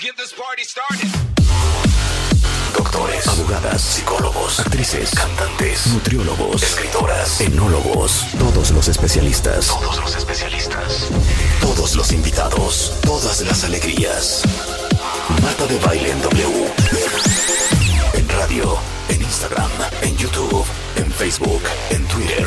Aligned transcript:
Get 0.00 0.16
this 0.16 0.32
party 0.32 0.62
started. 0.62 1.10
Doctores, 2.72 3.26
abogadas, 3.26 3.82
psicólogos, 3.82 4.60
actrices, 4.60 5.10
cantantes, 5.10 5.88
nutriólogos, 5.88 6.62
escritoras, 6.62 7.40
enólogos, 7.40 8.24
todos 8.38 8.70
los 8.70 8.86
especialistas. 8.86 9.66
Todos 9.66 10.00
los 10.00 10.14
especialistas. 10.14 11.08
Todos 11.60 11.96
los 11.96 12.12
invitados, 12.12 12.92
todas 13.02 13.40
las 13.40 13.64
alegrías. 13.64 14.42
Marta 15.42 15.66
de 15.66 15.78
Baile 15.80 16.12
en 16.12 16.22
W. 16.22 16.72
En 18.14 18.28
radio, 18.28 18.78
en 19.08 19.20
Instagram, 19.20 19.70
en 20.02 20.16
YouTube, 20.16 20.64
en 20.94 21.10
Facebook, 21.10 21.62
en 21.90 22.06
Twitter, 22.06 22.46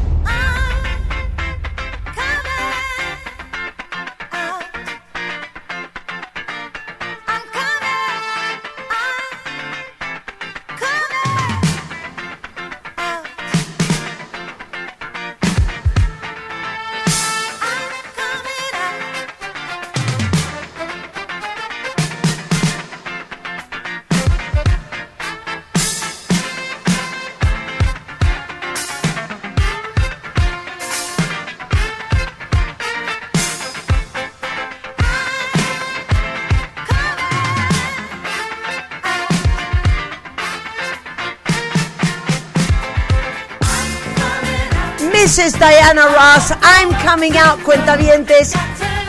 Diana 45.91 46.07
Ross, 46.07 46.53
I'm 46.61 46.93
coming 47.05 47.37
out, 47.37 47.61
cuentavientes, 47.63 48.53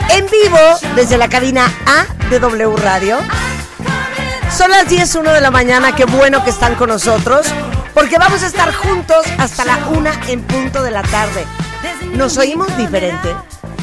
en 0.09 0.25
vivo 0.25 0.59
desde 0.97 1.17
la 1.17 1.29
cabina 1.29 1.71
A 1.85 2.05
de 2.29 2.39
W 2.39 2.75
Radio. 2.75 3.19
Son 4.51 4.69
las 4.69 4.89
10.01 4.89 5.31
de 5.31 5.39
la 5.39 5.49
mañana, 5.49 5.95
qué 5.95 6.03
bueno 6.03 6.43
que 6.43 6.49
están 6.49 6.75
con 6.75 6.89
nosotros, 6.89 7.47
porque 7.93 8.17
vamos 8.17 8.43
a 8.43 8.47
estar 8.47 8.73
juntos 8.73 9.25
hasta 9.37 9.63
la 9.63 9.77
una 9.97 10.11
en 10.27 10.41
punto 10.41 10.83
de 10.83 10.91
la 10.91 11.03
tarde. 11.03 11.45
Nos 12.15 12.37
oímos 12.37 12.75
diferente. 12.75 13.33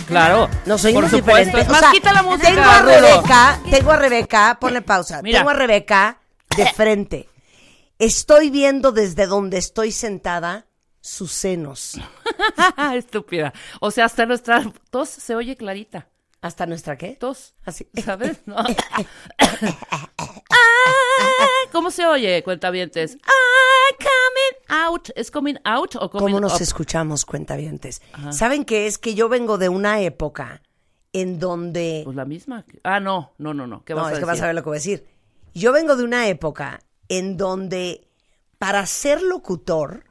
Claro. 0.07 0.51
Nos 0.67 0.85
oímos 0.85 1.05
por 1.05 1.11
supuesto. 1.11 1.57
diferente. 1.57 1.73
Es 1.75 1.81
más, 1.81 1.93
quita 1.93 2.13
la 2.13 2.23
música. 2.23 2.49
Tengo 2.49 2.69
a. 2.69 2.83
Rebeca, 2.83 3.61
tengo 3.71 3.93
a 3.93 3.97
Rebeca, 3.97 4.59
ponle 4.61 4.83
pausa. 4.83 5.23
Mira. 5.23 5.39
Tengo 5.39 5.49
a 5.49 5.55
Rebeca 5.55 6.19
de 6.55 6.71
frente. 6.75 7.29
Estoy 7.99 8.51
viendo 8.51 8.93
desde 8.93 9.25
donde 9.25 9.57
estoy 9.57 9.91
sentada 9.91 10.67
sus 11.01 11.33
senos. 11.33 11.99
Estúpida. 12.95 13.53
O 13.81 13.91
sea, 13.91 14.05
hasta 14.05 14.27
nuestra 14.27 14.73
tos 14.91 15.09
se 15.09 15.35
oye 15.35 15.57
clarita. 15.57 16.09
¿Hasta 16.43 16.65
nuestra 16.67 16.97
qué? 16.97 17.17
Tos. 17.17 17.55
Así. 17.65 17.87
¿Sabes? 18.03 18.41
No. 18.47 18.57
Ay, 18.59 19.07
¿Cómo 21.73 21.91
se 21.91 22.07
oye, 22.07 22.43
cuentavientes? 22.43 23.13
I'm 23.17 23.97
coming 23.99 24.83
out. 24.83 25.09
¿Es 25.17 25.31
coming 25.31 25.57
out 25.65 25.97
o 25.97 26.11
coming 26.11 26.27
¿Cómo 26.27 26.41
nos 26.41 26.55
up? 26.55 26.63
escuchamos, 26.63 27.27
cuentavientes? 27.27 28.01
¿Saben 28.31 28.65
qué 28.65 28.87
es? 28.87 28.97
Que 28.97 29.15
yo 29.15 29.29
vengo 29.29 29.59
de 29.59 29.69
una 29.69 30.01
época 30.01 30.63
en 31.13 31.39
donde... 31.39 32.03
Pues 32.05 32.17
la 32.17 32.25
misma. 32.25 32.65
Ah, 32.85 33.01
no, 33.01 33.33
no, 33.39 33.53
no, 33.53 33.67
no. 33.67 33.85
¿Qué 33.85 33.93
vas 33.95 34.03
no, 34.03 34.09
a 34.09 34.13
es 34.13 34.19
que 34.19 34.21
decir? 34.21 34.27
vas 34.29 34.41
a 34.43 34.47
ver 34.47 34.55
lo 34.55 34.63
que 34.63 34.69
voy 34.71 34.77
a 34.77 34.81
decir. 34.81 35.07
Yo 35.53 35.73
vengo 35.73 35.97
de 35.97 36.05
una 36.05 36.27
época 36.29 36.81
en 37.09 37.37
donde 37.37 38.09
para 38.59 38.87
ser 38.87 39.21
locutor 39.23 40.05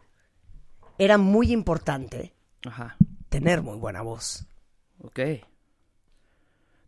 era 1.00 1.18
muy 1.18 1.52
importante 1.52 2.34
Ajá, 2.66 2.98
tener 3.30 3.64
muy 3.64 3.78
buena 3.78 4.04
voz. 4.04 4.46
ok. 5.02 5.20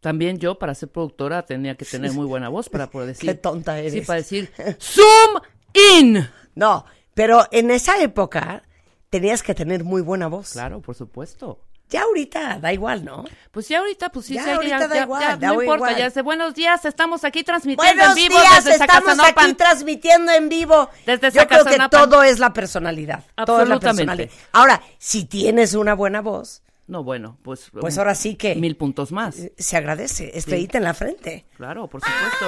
También 0.02 0.40
yo, 0.40 0.58
para 0.58 0.74
ser 0.74 0.90
productora, 0.90 1.46
tenía 1.46 1.78
que 1.78 1.86
tener 1.86 2.12
muy 2.12 2.26
buena 2.26 2.50
voz 2.50 2.70
para 2.70 2.90
poder 2.90 3.08
decir... 3.10 3.30
Qué 3.30 3.36
tonta 3.36 3.80
eres. 3.80 3.94
Sí, 3.94 4.02
para 4.02 4.18
decir... 4.18 4.52
¡Zoom 4.80 5.42
in! 5.74 6.28
No, 6.56 6.86
pero 7.14 7.46
en 7.52 7.70
esa 7.72 8.02
época 8.02 8.64
tenías 9.12 9.44
que 9.44 9.54
tener 9.54 9.84
muy 9.84 10.02
buena 10.02 10.28
voz. 10.28 10.54
Claro, 10.54 10.82
por 10.82 10.96
supuesto. 10.96 11.60
Ya 11.92 12.04
ahorita 12.04 12.58
da 12.62 12.72
igual, 12.72 13.04
¿no? 13.04 13.26
Pues 13.52 13.68
ya 13.68 13.80
ahorita, 13.80 14.10
pues 14.10 14.26
sí, 14.26 14.34
Ya 14.36 14.46
que- 14.46 14.52
ahorita 14.54 14.88
da 14.88 15.02
igual, 15.04 15.40
da 15.40 15.48
no 15.48 15.54
importa, 15.62 15.76
igual. 15.76 15.98
ya 15.98 16.06
dice, 16.06 16.22
buenos 16.22 16.56
días, 16.56 16.86
estamos 16.86 17.26
aquí 17.26 17.44
transmitiendo 17.44 17.84
Buenos 18.04 18.18
en 18.18 18.24
vivo 18.30 18.40
días, 18.40 18.64
desde 18.64 18.84
estamos 18.86 19.20
aquí 19.20 19.54
transmitiendo 19.56 20.32
en 20.32 20.48
vivo. 20.48 20.90
Desde 21.06 21.32
Yo 21.32 21.46
creo 21.48 21.66
que 21.66 21.78
todo 21.92 22.24
es 22.24 22.40
la 22.40 22.54
personalidad. 22.54 23.26
Todo 23.46 23.62
es 23.62 23.68
la 23.68 23.76
Absolutamente. 23.76 24.24
personalidad. 24.28 24.50
Ahora, 24.54 24.82
si 24.98 25.26
tienes 25.26 25.74
una 25.74 25.94
buena 25.94 26.22
voz, 26.22 26.64
No, 26.88 27.04
bueno, 27.06 27.38
pues... 27.42 27.70
Pues 27.80 27.98
ahora 27.98 28.16
sí 28.16 28.36
que- 28.36 28.56
Mil 28.56 28.76
puntos 28.76 29.14
más. 29.14 29.38
eh, 29.38 29.54
se 29.58 29.78
agradece. 29.78 30.38
Estrellita 30.38 30.78
en 30.78 30.84
la 30.84 30.94
frente. 30.94 31.46
Claro, 31.56 31.88
por 31.88 32.02
supuesto. 32.02 32.46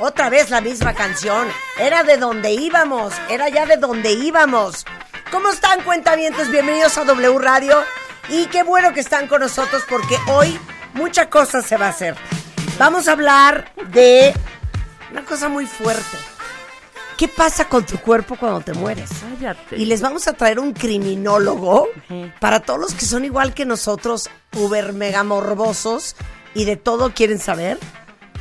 Otra 0.00 0.30
vez 0.30 0.48
la 0.48 0.62
misma 0.62 0.94
canción. 0.94 1.46
Era 1.78 2.02
de 2.02 2.16
donde 2.16 2.52
íbamos. 2.52 3.12
Era 3.28 3.50
ya 3.50 3.66
de 3.66 3.76
donde 3.76 4.12
íbamos. 4.12 4.86
¿Cómo 5.30 5.50
están, 5.50 5.82
cuentavientes? 5.82 6.50
Bienvenidos 6.50 6.96
a 6.96 7.04
W 7.04 7.38
Radio. 7.38 7.82
Y 8.28 8.46
qué 8.46 8.62
bueno 8.62 8.92
que 8.92 9.00
están 9.00 9.26
con 9.26 9.40
nosotros 9.40 9.82
porque 9.88 10.16
hoy 10.28 10.58
mucha 10.94 11.28
cosa 11.28 11.62
se 11.62 11.76
va 11.76 11.86
a 11.86 11.90
hacer. 11.90 12.16
Vamos 12.78 13.08
a 13.08 13.12
hablar 13.12 13.72
de 13.90 14.32
una 15.10 15.24
cosa 15.24 15.48
muy 15.48 15.66
fuerte. 15.66 16.16
¿Qué 17.16 17.28
pasa 17.28 17.68
con 17.68 17.84
tu 17.84 17.98
cuerpo 17.98 18.36
cuando 18.36 18.60
te 18.62 18.72
mueres? 18.72 19.10
Cállate. 19.38 19.76
Y 19.76 19.84
les 19.84 20.00
vamos 20.00 20.26
a 20.26 20.32
traer 20.32 20.58
un 20.58 20.72
criminólogo 20.72 21.88
para 22.40 22.60
todos 22.60 22.80
los 22.80 22.94
que 22.94 23.04
son 23.04 23.24
igual 23.24 23.54
que 23.54 23.64
nosotros, 23.64 24.28
uber 24.56 24.92
mega 24.92 25.22
morbosos 25.22 26.16
y 26.54 26.64
de 26.64 26.76
todo 26.76 27.12
quieren 27.12 27.38
saber. 27.38 27.78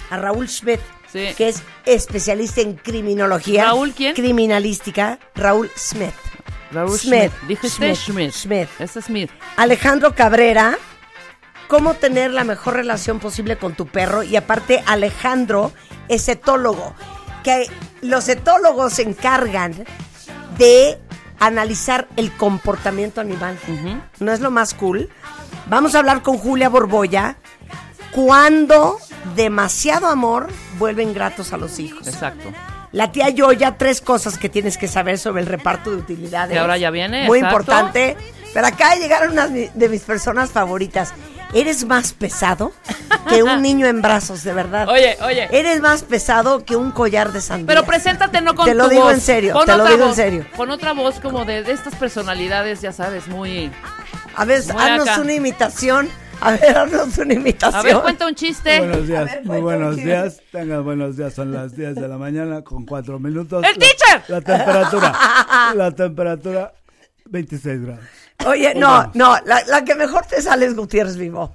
A 0.09 0.17
Raúl 0.17 0.47
Schmidt, 0.49 0.79
Sí. 1.11 1.27
que 1.37 1.49
es 1.49 1.61
especialista 1.85 2.61
en 2.61 2.75
criminología. 2.75 3.65
¿Raúl 3.65 3.93
quién? 3.93 4.15
Criminalística. 4.15 5.19
Raúl 5.35 5.69
Smith. 5.77 6.13
Raúl 6.71 6.97
Smith. 6.97 7.31
Schmidt. 7.31 7.47
Dijiste 7.47 7.95
Schmidt. 7.95 7.97
Schmidt. 7.97 8.33
Schmidt. 8.33 8.69
Es 8.79 9.03
Smith. 9.03 9.31
Alejandro 9.57 10.15
Cabrera. 10.15 10.77
Cómo 11.67 11.93
tener 11.93 12.31
la 12.31 12.43
mejor 12.43 12.73
relación 12.75 13.19
posible 13.19 13.57
con 13.57 13.75
tu 13.75 13.87
perro. 13.87 14.23
Y 14.23 14.35
aparte, 14.35 14.83
Alejandro 14.87 15.71
es 16.09 16.27
etólogo. 16.27 16.93
Que 17.43 17.65
los 18.01 18.27
etólogos 18.27 18.93
se 18.93 19.03
encargan 19.03 19.85
de 20.57 20.99
analizar 21.39 22.07
el 22.17 22.31
comportamiento 22.31 23.21
animal. 23.21 23.57
¿No 24.19 24.31
es 24.31 24.41
lo 24.41 24.51
más 24.51 24.73
cool? 24.73 25.09
Vamos 25.67 25.95
a 25.95 25.99
hablar 25.99 26.21
con 26.21 26.37
Julia 26.37 26.69
Borboya. 26.69 27.37
Cuando 28.11 28.99
demasiado 29.35 30.07
amor 30.07 30.47
vuelve 30.77 31.03
ingratos 31.03 31.53
a 31.53 31.57
los 31.57 31.79
hijos. 31.79 32.07
Exacto. 32.07 32.51
La 32.91 33.11
tía 33.11 33.29
Yoya, 33.29 33.77
tres 33.77 34.01
cosas 34.01 34.37
que 34.37 34.49
tienes 34.49 34.77
que 34.77 34.87
saber 34.87 35.17
sobre 35.17 35.41
el 35.41 35.47
reparto 35.47 35.91
de 35.91 35.97
utilidades. 35.97 36.51
Que 36.53 36.59
ahora 36.59 36.77
ya 36.77 36.89
viene, 36.91 37.25
Muy 37.25 37.39
exacto. 37.39 37.59
importante. 37.61 38.17
Pero 38.53 38.67
acá 38.67 38.95
llegaron 38.95 39.31
unas 39.31 39.49
de 39.53 39.89
mis 39.89 40.01
personas 40.01 40.51
favoritas. 40.51 41.13
Eres 41.53 41.85
más 41.85 42.11
pesado 42.13 42.73
que 43.29 43.43
un 43.43 43.61
niño 43.61 43.87
en 43.87 44.01
brazos, 44.01 44.43
de 44.43 44.53
verdad. 44.53 44.89
Oye, 44.89 45.17
oye. 45.23 45.47
Eres 45.51 45.79
más 45.81 46.03
pesado 46.03 46.65
que 46.65 46.75
un 46.75 46.91
collar 46.91 47.31
de 47.31 47.39
sandía. 47.41 47.67
Pero 47.67 47.85
preséntate 47.85 48.41
no 48.41 48.55
con 48.55 48.65
Te 48.65 48.73
lo 48.73 48.85
tu 48.85 48.89
digo 48.89 49.03
voz. 49.03 49.13
en 49.13 49.21
serio, 49.21 49.53
Con 49.53 49.65
te 49.65 49.75
lo 49.77 49.85
digo 49.85 50.07
en 50.09 50.15
serio. 50.15 50.45
Con 50.57 50.69
otra 50.69 50.91
voz 50.93 51.19
como 51.21 51.45
de, 51.45 51.63
de 51.63 51.71
estas 51.71 51.95
personalidades, 51.95 52.81
ya 52.81 52.91
sabes, 52.91 53.27
muy... 53.29 53.71
A 54.35 54.45
ver, 54.45 54.63
Muy 54.73 54.81
haznos 54.81 55.09
acá. 55.09 55.21
una 55.21 55.33
imitación. 55.33 56.09
A 56.41 56.51
ver, 56.51 56.77
haznos 56.77 57.17
una 57.19 57.33
imitación. 57.33 57.79
A 57.79 57.83
ver, 57.83 58.01
cuenta 58.01 58.27
un 58.27 58.35
chiste. 58.35 58.79
Buenos 58.79 59.07
días, 59.07 59.25
ver, 59.25 59.45
muy 59.45 59.61
buenos 59.61 59.95
días. 59.95 60.41
Tengan 60.51 60.83
buenos 60.83 61.15
días, 61.17 61.33
son 61.33 61.51
las 61.51 61.75
10 61.75 61.95
de 61.95 62.07
la 62.07 62.17
mañana 62.17 62.63
con 62.63 62.85
4 62.85 63.19
minutos. 63.19 63.63
¡El 63.63 63.71
La- 63.73 63.79
teacher! 63.79 64.23
La 64.27 64.41
temperatura, 64.41 65.73
la 65.75 65.91
temperatura 65.91 66.73
26 67.25 67.81
grados. 67.83 68.03
Oye, 68.47 68.73
no, 68.75 69.11
no, 69.13 69.35
la, 69.45 69.63
la 69.67 69.83
que 69.85 69.93
mejor 69.95 70.25
te 70.25 70.41
sale 70.41 70.65
es 70.65 70.75
Gutiérrez 70.75 71.15
Vivo. 71.17 71.53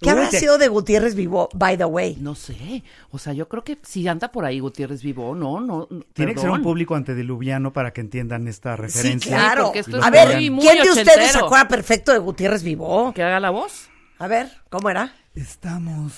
¿Qué 0.00 0.06
Uy, 0.08 0.12
habrá 0.12 0.30
que- 0.30 0.38
sido 0.38 0.56
de 0.56 0.68
Gutiérrez 0.68 1.14
Vivo, 1.14 1.48
by 1.52 1.76
the 1.76 1.84
way? 1.84 2.16
No 2.20 2.34
sé. 2.34 2.82
O 3.10 3.18
sea, 3.18 3.32
yo 3.34 3.48
creo 3.48 3.64
que 3.64 3.76
si 3.82 4.06
anda 4.08 4.28
por 4.32 4.44
ahí 4.46 4.58
Gutiérrez 4.60 5.02
Vivo, 5.02 5.34
no, 5.34 5.60
no. 5.60 5.88
no, 5.90 6.00
Tiene 6.14 6.34
que 6.34 6.40
ser 6.40 6.48
un 6.50 6.62
público 6.62 6.94
antediluviano 6.94 7.72
para 7.72 7.92
que 7.92 8.00
entiendan 8.00 8.48
esta 8.48 8.76
Sí, 8.76 8.82
referencia. 8.82 9.36
claro. 9.36 9.64
porque 9.64 9.80
esto 9.80 9.98
es 9.98 10.04
a 10.04 10.08
ver, 10.10 10.36
muy, 10.36 10.50
muy 10.50 10.64
¿quién 10.66 10.82
de 10.84 10.90
ustedes 10.90 11.32
se 11.32 11.38
acuerda 11.38 11.68
perfecto 11.68 12.12
de 12.12 12.18
Gutiérrez 12.18 12.62
Vivo? 12.62 13.12
Que 13.12 13.22
haga 13.24 13.40
la 13.40 13.50
voz. 13.50 13.90
A 14.20 14.28
ver, 14.28 14.50
¿cómo 14.68 14.90
era? 14.90 15.14
Estamos 15.34 16.12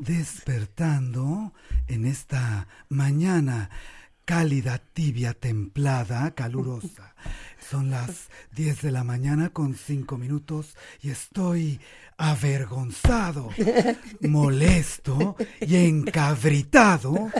despertando 0.00 1.52
en 1.86 2.04
esta 2.04 2.66
mañana 2.88 3.70
cálida, 4.24 4.78
tibia, 4.78 5.32
templada, 5.32 6.32
calurosa. 6.32 7.14
Son 7.70 7.88
las 7.92 8.30
10 8.56 8.82
de 8.82 8.90
la 8.90 9.04
mañana 9.04 9.50
con 9.50 9.76
5 9.76 10.18
minutos 10.18 10.74
y 11.00 11.10
estoy 11.10 11.80
avergonzado, 12.16 13.50
molesto 14.22 15.36
y 15.60 15.76
encabritado 15.86 17.30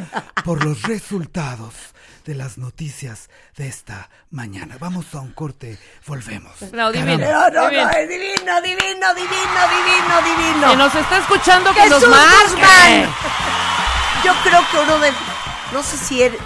por 0.44 0.64
los 0.64 0.82
resultados 0.82 1.95
de 2.26 2.34
las 2.34 2.58
noticias 2.58 3.30
de 3.56 3.68
esta 3.68 4.10
mañana. 4.30 4.76
Vamos 4.80 5.14
a 5.14 5.20
un 5.20 5.32
corte, 5.32 5.78
volvemos. 6.06 6.60
No, 6.72 6.90
divino. 6.92 7.18
No, 7.18 7.48
no, 7.50 7.68
Divino. 7.70 7.84
no, 7.84 7.90
es 7.90 8.08
divino, 8.08 8.60
divino, 8.62 9.14
divino, 9.14 9.60
divino, 9.70 10.22
divino. 10.24 10.70
Que 10.70 10.76
nos 10.76 10.94
está 10.94 11.18
escuchando, 11.18 11.72
que 11.72 11.80
Jesús 11.82 12.00
nos 12.02 12.10
marque. 12.10 12.52
Guzmán. 12.52 13.14
Yo 14.24 14.32
creo 14.42 14.60
que 14.70 14.78
uno 14.78 14.98
de, 14.98 15.12
no 15.72 15.82
sé 15.84 15.96
si 15.96 16.22
el, 16.22 16.36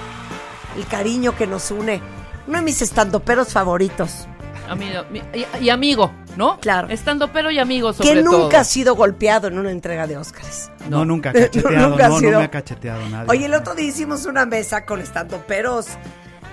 el 0.77 0.87
cariño 0.87 1.35
que 1.35 1.47
nos 1.47 1.71
une, 1.71 2.03
uno 2.47 2.59
de 2.59 2.62
mis 2.65 2.83
estandoperos 2.83 3.53
favoritos, 3.53 4.26
Amigo, 4.70 5.02
mi- 5.11 5.22
y, 5.34 5.64
y 5.64 5.70
amigo, 5.70 6.12
¿no? 6.37 6.58
Claro. 6.61 6.88
Estando 6.88 7.32
pero 7.32 7.50
y 7.50 7.58
amigo 7.58 7.93
sobre 7.93 8.14
que 8.14 8.22
todo. 8.22 8.38
nunca 8.43 8.61
ha 8.61 8.64
sido 8.64 8.94
golpeado 8.94 9.49
en 9.49 9.58
una 9.58 9.70
entrega 9.70 10.06
de 10.06 10.17
Óscares. 10.17 10.70
No, 10.88 11.05
nunca 11.05 11.32
cacheteado, 11.34 11.88
Nunca 11.90 12.06
ha 12.06 12.08
no, 12.08 12.14
no 12.14 12.20
sido. 12.20 12.38
me 12.38 12.44
ha 12.44 12.50
cacheteado 12.50 13.08
nadie. 13.08 13.26
Oye, 13.31 13.46
el 13.46 13.55
otro 13.55 13.75
día 13.75 13.88
hicimos 13.88 14.26
una 14.26 14.46
mesa 14.46 14.87
con 14.87 15.00
estandoperos 15.00 15.87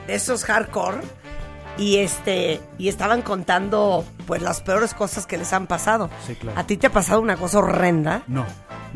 de 0.07 0.15
esos 0.15 0.43
hardcore 0.45 0.97
y 1.77 1.97
este 1.97 2.59
y 2.79 2.87
estaban 2.87 3.21
contando 3.21 4.03
pues 4.25 4.41
las 4.41 4.61
peores 4.61 4.93
cosas 4.95 5.27
que 5.27 5.37
les 5.37 5.53
han 5.53 5.67
pasado. 5.67 6.09
Sí, 6.25 6.33
claro. 6.35 6.59
¿A 6.59 6.63
ti 6.65 6.77
te 6.77 6.87
ha 6.87 6.91
pasado 6.91 7.21
una 7.21 7.37
cosa 7.37 7.59
horrenda? 7.59 8.23
No, 8.27 8.45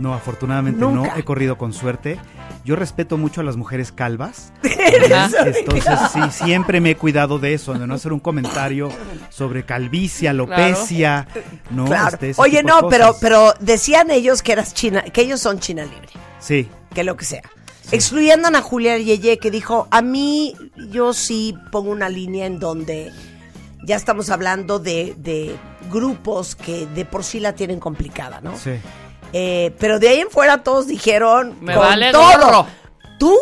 no, 0.02 0.14
afortunadamente 0.14 0.80
Nunca. 0.82 1.12
no. 1.12 1.18
He 1.18 1.24
corrido 1.24 1.58
con 1.58 1.74
suerte. 1.74 2.20
Yo 2.66 2.76
respeto 2.76 3.18
mucho 3.18 3.42
a 3.42 3.44
las 3.44 3.56
mujeres 3.56 3.92
calvas. 3.92 4.52
Entonces, 4.64 6.00
sí, 6.12 6.20
siempre 6.32 6.82
me 6.82 6.92
he 6.92 6.98
cuidado 6.98 7.40
de 7.40 7.54
eso, 7.54 7.74
de 7.74 7.88
no 7.88 7.94
hacer 7.94 8.14
un 8.14 8.20
comentario 8.20 8.90
sobre 9.30 9.64
calvicie, 9.66 10.30
alopecia, 10.30 11.28
¿no? 11.70 11.86
Claro. 11.86 12.18
Este, 12.22 12.34
Oye, 12.38 12.64
no, 12.64 12.88
pero 12.90 13.16
pero 13.22 13.54
decían 13.60 14.12
ellos 14.12 14.42
que 14.44 14.52
eras 14.52 14.74
China, 14.74 15.02
que 15.04 15.22
ellos 15.22 15.40
son 15.40 15.60
China 15.60 15.84
libre, 15.86 16.10
Sí, 16.40 16.68
que 16.94 17.04
lo 17.04 17.16
que 17.16 17.26
sea. 17.26 17.44
Excluyendo 17.92 18.48
a 18.48 18.62
Julia 18.62 18.98
Yeye 18.98 19.38
que 19.38 19.52
dijo, 19.52 19.88
a 19.92 20.02
mí 20.02 20.56
yo 20.90 21.14
sí 21.14 21.56
pongo 21.72 21.92
una 21.92 22.10
línea 22.10 22.46
en 22.46 22.60
donde 22.60 23.12
ya 23.84 23.96
estamos 23.96 24.30
hablando 24.30 24.80
de, 24.80 25.16
de 25.18 25.56
grupos 25.92 26.56
que 26.56 26.86
de 26.88 27.06
por 27.06 27.24
sí 27.24 27.40
la 27.40 27.54
tienen 27.54 27.80
complicada, 27.80 28.40
¿no? 28.42 28.58
sí. 28.58 28.72
Eh, 29.34 29.74
pero 29.80 30.00
de 30.00 30.10
ahí 30.10 30.20
en 30.20 30.30
fuera 30.30 30.64
todos 30.64 30.88
dijeron 30.88 31.56
Me 31.62 31.74
con 31.74 31.84
vale 31.84 32.12
todo. 32.12 32.24
gorro. 32.24 32.68
¿Tú? 33.20 33.36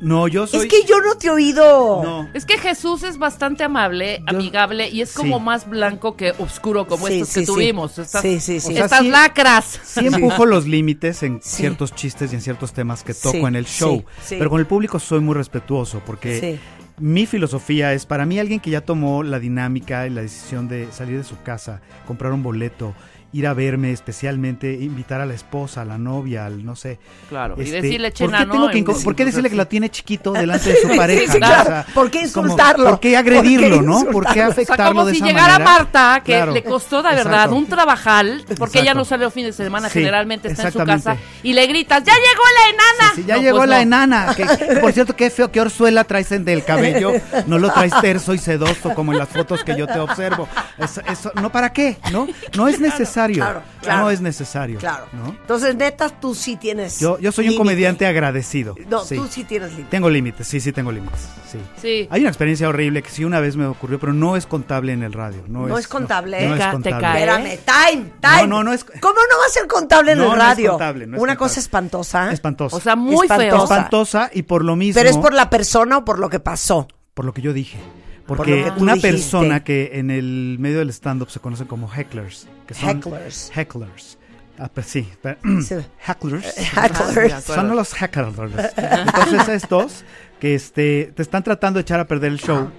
No, 0.00 0.28
yo 0.28 0.46
soy... 0.46 0.60
Es 0.60 0.66
que 0.66 0.84
yo 0.86 1.00
no 1.00 1.14
te 1.16 1.28
he 1.28 1.30
oído. 1.30 2.02
No, 2.04 2.28
Es 2.34 2.44
que 2.44 2.58
Jesús 2.58 3.02
es 3.04 3.16
bastante 3.16 3.64
amable, 3.64 4.18
Yo- 4.18 4.36
amigable 4.36 4.88
y 4.90 5.00
es 5.00 5.14
como 5.14 5.38
Sí. 5.38 5.44
más 5.44 5.68
blanco 5.68 6.14
que 6.16 6.32
oscuro 6.38 6.86
como 6.86 7.06
Sí, 7.06 7.14
estos 7.14 7.28
sí, 7.28 7.40
que 7.40 7.46
sí. 7.46 7.52
tuvimos. 7.52 7.98
Estas, 7.98 8.20
Sí, 8.20 8.38
sí, 8.40 8.60
sí. 8.60 8.72
O 8.72 8.76
sea, 8.76 8.84
estas 8.84 9.00
sí- 9.00 9.08
lacras. 9.08 9.80
sí 9.82 10.06
empujo 10.06 10.44
los 10.46 10.66
límites 10.66 11.22
en 11.22 11.40
Sí. 11.42 11.56
ciertos 11.58 11.94
chistes 11.94 12.32
y 12.32 12.34
en 12.34 12.42
ciertos 12.42 12.72
temas 12.74 13.02
que 13.02 13.14
toco 13.14 13.30
Sí, 13.32 13.38
en 13.44 13.56
el 13.56 13.64
show. 13.66 14.04
sí, 14.18 14.22
sí. 14.30 14.36
Pero 14.38 14.50
con 14.50 14.60
el 14.60 14.66
público 14.66 14.98
soy 14.98 15.20
muy 15.20 15.34
respetuoso 15.36 16.02
porque 16.04 16.38
Sí. 16.40 16.60
mi 16.98 17.24
filosofía 17.24 17.92
es, 17.94 18.04
para 18.04 18.26
mí 18.26 18.38
alguien 18.38 18.60
que 18.60 18.70
ya 18.70 18.82
tomó 18.82 19.22
la 19.22 19.38
dinámica 19.38 20.06
y 20.06 20.10
la 20.10 20.20
decisión 20.20 20.68
de 20.68 20.92
salir 20.92 21.16
de 21.16 21.24
su 21.24 21.40
casa, 21.42 21.80
comprar 22.06 22.32
un 22.32 22.42
boleto, 22.42 22.94
ir 23.34 23.46
a 23.48 23.52
verme 23.52 23.90
especialmente, 23.90 24.72
invitar 24.72 25.20
a 25.20 25.26
la 25.26 25.34
esposa, 25.34 25.82
a 25.82 25.84
la 25.84 25.98
novia, 25.98 26.46
al 26.46 26.64
no 26.64 26.76
sé. 26.76 26.98
Claro, 27.28 27.56
y 27.58 27.62
este, 27.62 27.82
decirle 27.82 28.12
¿por 28.12 28.30
qué, 28.30 28.46
tengo 28.46 28.70
que 28.70 29.04
¿Por 29.04 29.16
qué 29.16 29.24
decirle 29.24 29.50
que 29.50 29.56
lo 29.56 29.66
tiene 29.66 29.90
chiquito 29.90 30.32
delante 30.32 30.70
de 30.72 30.76
su 30.80 30.96
pareja? 30.96 31.32
sí, 31.32 31.38
claro. 31.38 31.84
¿Por 31.92 32.10
qué 32.10 32.20
como, 32.32 32.46
insultarlo? 32.46 32.90
¿Por 32.90 33.00
qué 33.00 33.16
agredirlo, 33.16 33.68
¿Por 33.68 33.80
qué 33.80 33.86
no? 33.86 33.92
¿Por 33.92 34.04
qué 34.04 34.08
insultarlo? 34.10 34.30
O 34.30 34.34
sea, 34.34 34.46
afectarlo 34.62 34.92
como 34.94 35.04
de 35.06 35.12
si 35.12 35.16
esa 35.18 35.26
llegara 35.26 35.52
manera? 35.58 35.70
Marta, 35.70 36.22
que 36.24 36.32
Claro. 36.32 36.52
le 36.52 36.62
costó 36.62 37.02
de 37.02 37.08
verdad 37.10 37.32
Exacto. 37.32 37.56
un 37.56 37.66
trabajal, 37.66 38.44
porque 38.56 38.80
ella 38.80 38.94
no 38.94 39.04
sale 39.04 39.24
los 39.24 39.34
fines 39.34 39.56
de 39.56 39.64
semana, 39.64 39.88
Sí, 39.88 39.98
generalmente 39.98 40.48
está 40.48 40.68
en 40.68 40.72
su 40.72 40.78
casa, 40.84 41.16
y 41.42 41.52
le 41.54 41.66
gritas, 41.66 42.04
¡ya 42.04 42.12
llegó 42.12 42.42
la 42.54 42.70
enana! 42.70 43.26
Ya 43.26 43.36
No, 43.36 43.42
llegó 43.42 43.56
pues 43.58 43.68
la 43.68 43.76
no. 43.76 43.82
enana. 43.82 44.34
Que, 44.36 44.44
por 44.80 44.92
cierto, 44.92 45.16
qué 45.16 45.30
feo, 45.30 45.50
qué 45.50 45.60
orzuela 45.60 46.04
traes 46.04 46.30
en 46.32 46.44
del 46.44 46.64
cabello. 46.64 47.12
No 47.46 47.58
lo 47.58 47.72
traes 47.72 47.92
terso 48.00 48.32
y 48.34 48.38
sedoso 48.38 48.94
como 48.94 49.12
en 49.12 49.18
las 49.18 49.28
fotos 49.28 49.64
que 49.64 49.76
yo 49.76 49.86
te 49.86 49.98
observo. 49.98 50.48
Es- 50.78 51.00
eso, 51.08 51.32
no, 51.40 51.50
¿para 51.50 51.72
qué? 51.72 51.96
No, 52.12 52.28
no 52.56 52.68
es 52.68 52.78
necesario. 52.78 53.23
Claro, 53.32 53.62
claro. 53.80 54.02
No 54.02 54.10
es 54.10 54.20
necesario. 54.20 54.78
Claro. 54.78 55.06
¿no? 55.12 55.28
Entonces, 55.30 55.74
neta, 55.76 56.08
tú 56.10 56.34
sí 56.34 56.56
tienes. 56.56 57.00
Yo, 57.00 57.18
yo 57.18 57.32
soy 57.32 57.48
un 57.48 57.56
comediante 57.56 58.06
agradecido. 58.06 58.74
No, 58.88 59.04
sí. 59.04 59.16
tú 59.16 59.26
sí 59.28 59.44
tienes 59.44 59.70
límite. 59.70 59.88
Tengo 59.90 60.10
límites, 60.10 60.46
sí, 60.46 60.60
sí 60.60 60.72
tengo 60.72 60.92
límites. 60.92 61.20
Sí. 61.50 61.58
Sí. 61.80 62.08
Hay 62.10 62.20
una 62.20 62.30
experiencia 62.30 62.68
horrible 62.68 63.02
que 63.02 63.10
sí 63.10 63.24
una 63.24 63.40
vez 63.40 63.56
me 63.56 63.66
ocurrió, 63.66 63.98
pero 63.98 64.12
no 64.12 64.36
es 64.36 64.46
contable 64.46 64.92
en 64.92 65.02
el 65.02 65.12
radio. 65.12 65.44
No, 65.48 65.66
No 65.66 65.78
es 65.78 65.86
contable. 65.88 66.46
No, 66.48 66.54
es 66.54 66.60
te 66.60 66.70
contable. 66.70 67.00
cae. 67.00 67.22
Espérame, 67.22 67.58
time, 67.64 68.10
time. 68.20 68.40
No, 68.42 68.46
no, 68.46 68.64
no 68.64 68.72
es- 68.72 68.84
¿Cómo 68.84 69.14
no 69.14 69.38
va 69.38 69.46
a 69.46 69.50
ser 69.50 69.66
contable 69.66 70.12
en 70.12 70.18
No, 70.18 70.24
el 70.24 70.30
no 70.30 70.34
es 70.36 70.40
radio? 70.40 70.70
contable, 70.70 71.06
no 71.06 71.16
es 71.16 71.22
Una 71.22 71.32
contable. 71.36 71.48
cosa 71.50 71.60
espantosa. 71.60 72.32
Espantosa. 72.32 72.76
O 72.76 72.80
sea, 72.80 72.96
muy 72.96 73.28
feo. 73.28 73.36
Espantosa. 73.40 73.74
espantosa 73.76 74.30
y 74.32 74.42
por 74.42 74.64
lo 74.64 74.76
mismo. 74.76 75.00
Pero 75.00 75.10
es 75.10 75.16
por 75.16 75.32
la 75.32 75.48
persona 75.50 75.98
o 75.98 76.04
por 76.04 76.18
lo 76.18 76.28
que 76.28 76.40
pasó. 76.40 76.88
por 77.14 77.24
lo 77.24 77.32
que 77.32 77.42
yo 77.42 77.52
dije. 77.52 77.78
Por 78.26 78.38
Porque 78.38 78.72
una 78.78 78.94
dijiste. 78.94 79.10
persona 79.12 79.62
que 79.62 79.90
en 79.94 80.10
el 80.10 80.56
medio 80.58 80.78
del 80.80 80.88
stand-up 80.90 81.30
se 81.30 81.38
conocen 81.38 81.66
como 81.68 81.88
hecklers. 81.88 82.48
Que 82.66 82.74
son 82.74 82.88
Hecklers. 82.90 83.50
Hecklers. 83.54 84.18
Ah, 84.58 84.70
pues 84.72 84.86
sí. 84.86 85.08
pero- 85.20 85.38
Sí. 85.62 85.74
hecklers. 86.06 86.56
Hecklers. 86.56 87.44
Son 87.44 87.74
los 87.74 87.92
hecklers. 88.00 88.72
Entonces 88.76 89.48
estos 89.48 90.04
que 90.40 90.54
este, 90.54 91.12
te 91.14 91.22
están 91.22 91.42
tratando 91.42 91.78
de 91.78 91.82
echar 91.82 92.00
a 92.00 92.06
perder 92.06 92.32
el 92.32 92.38
show 92.38 92.70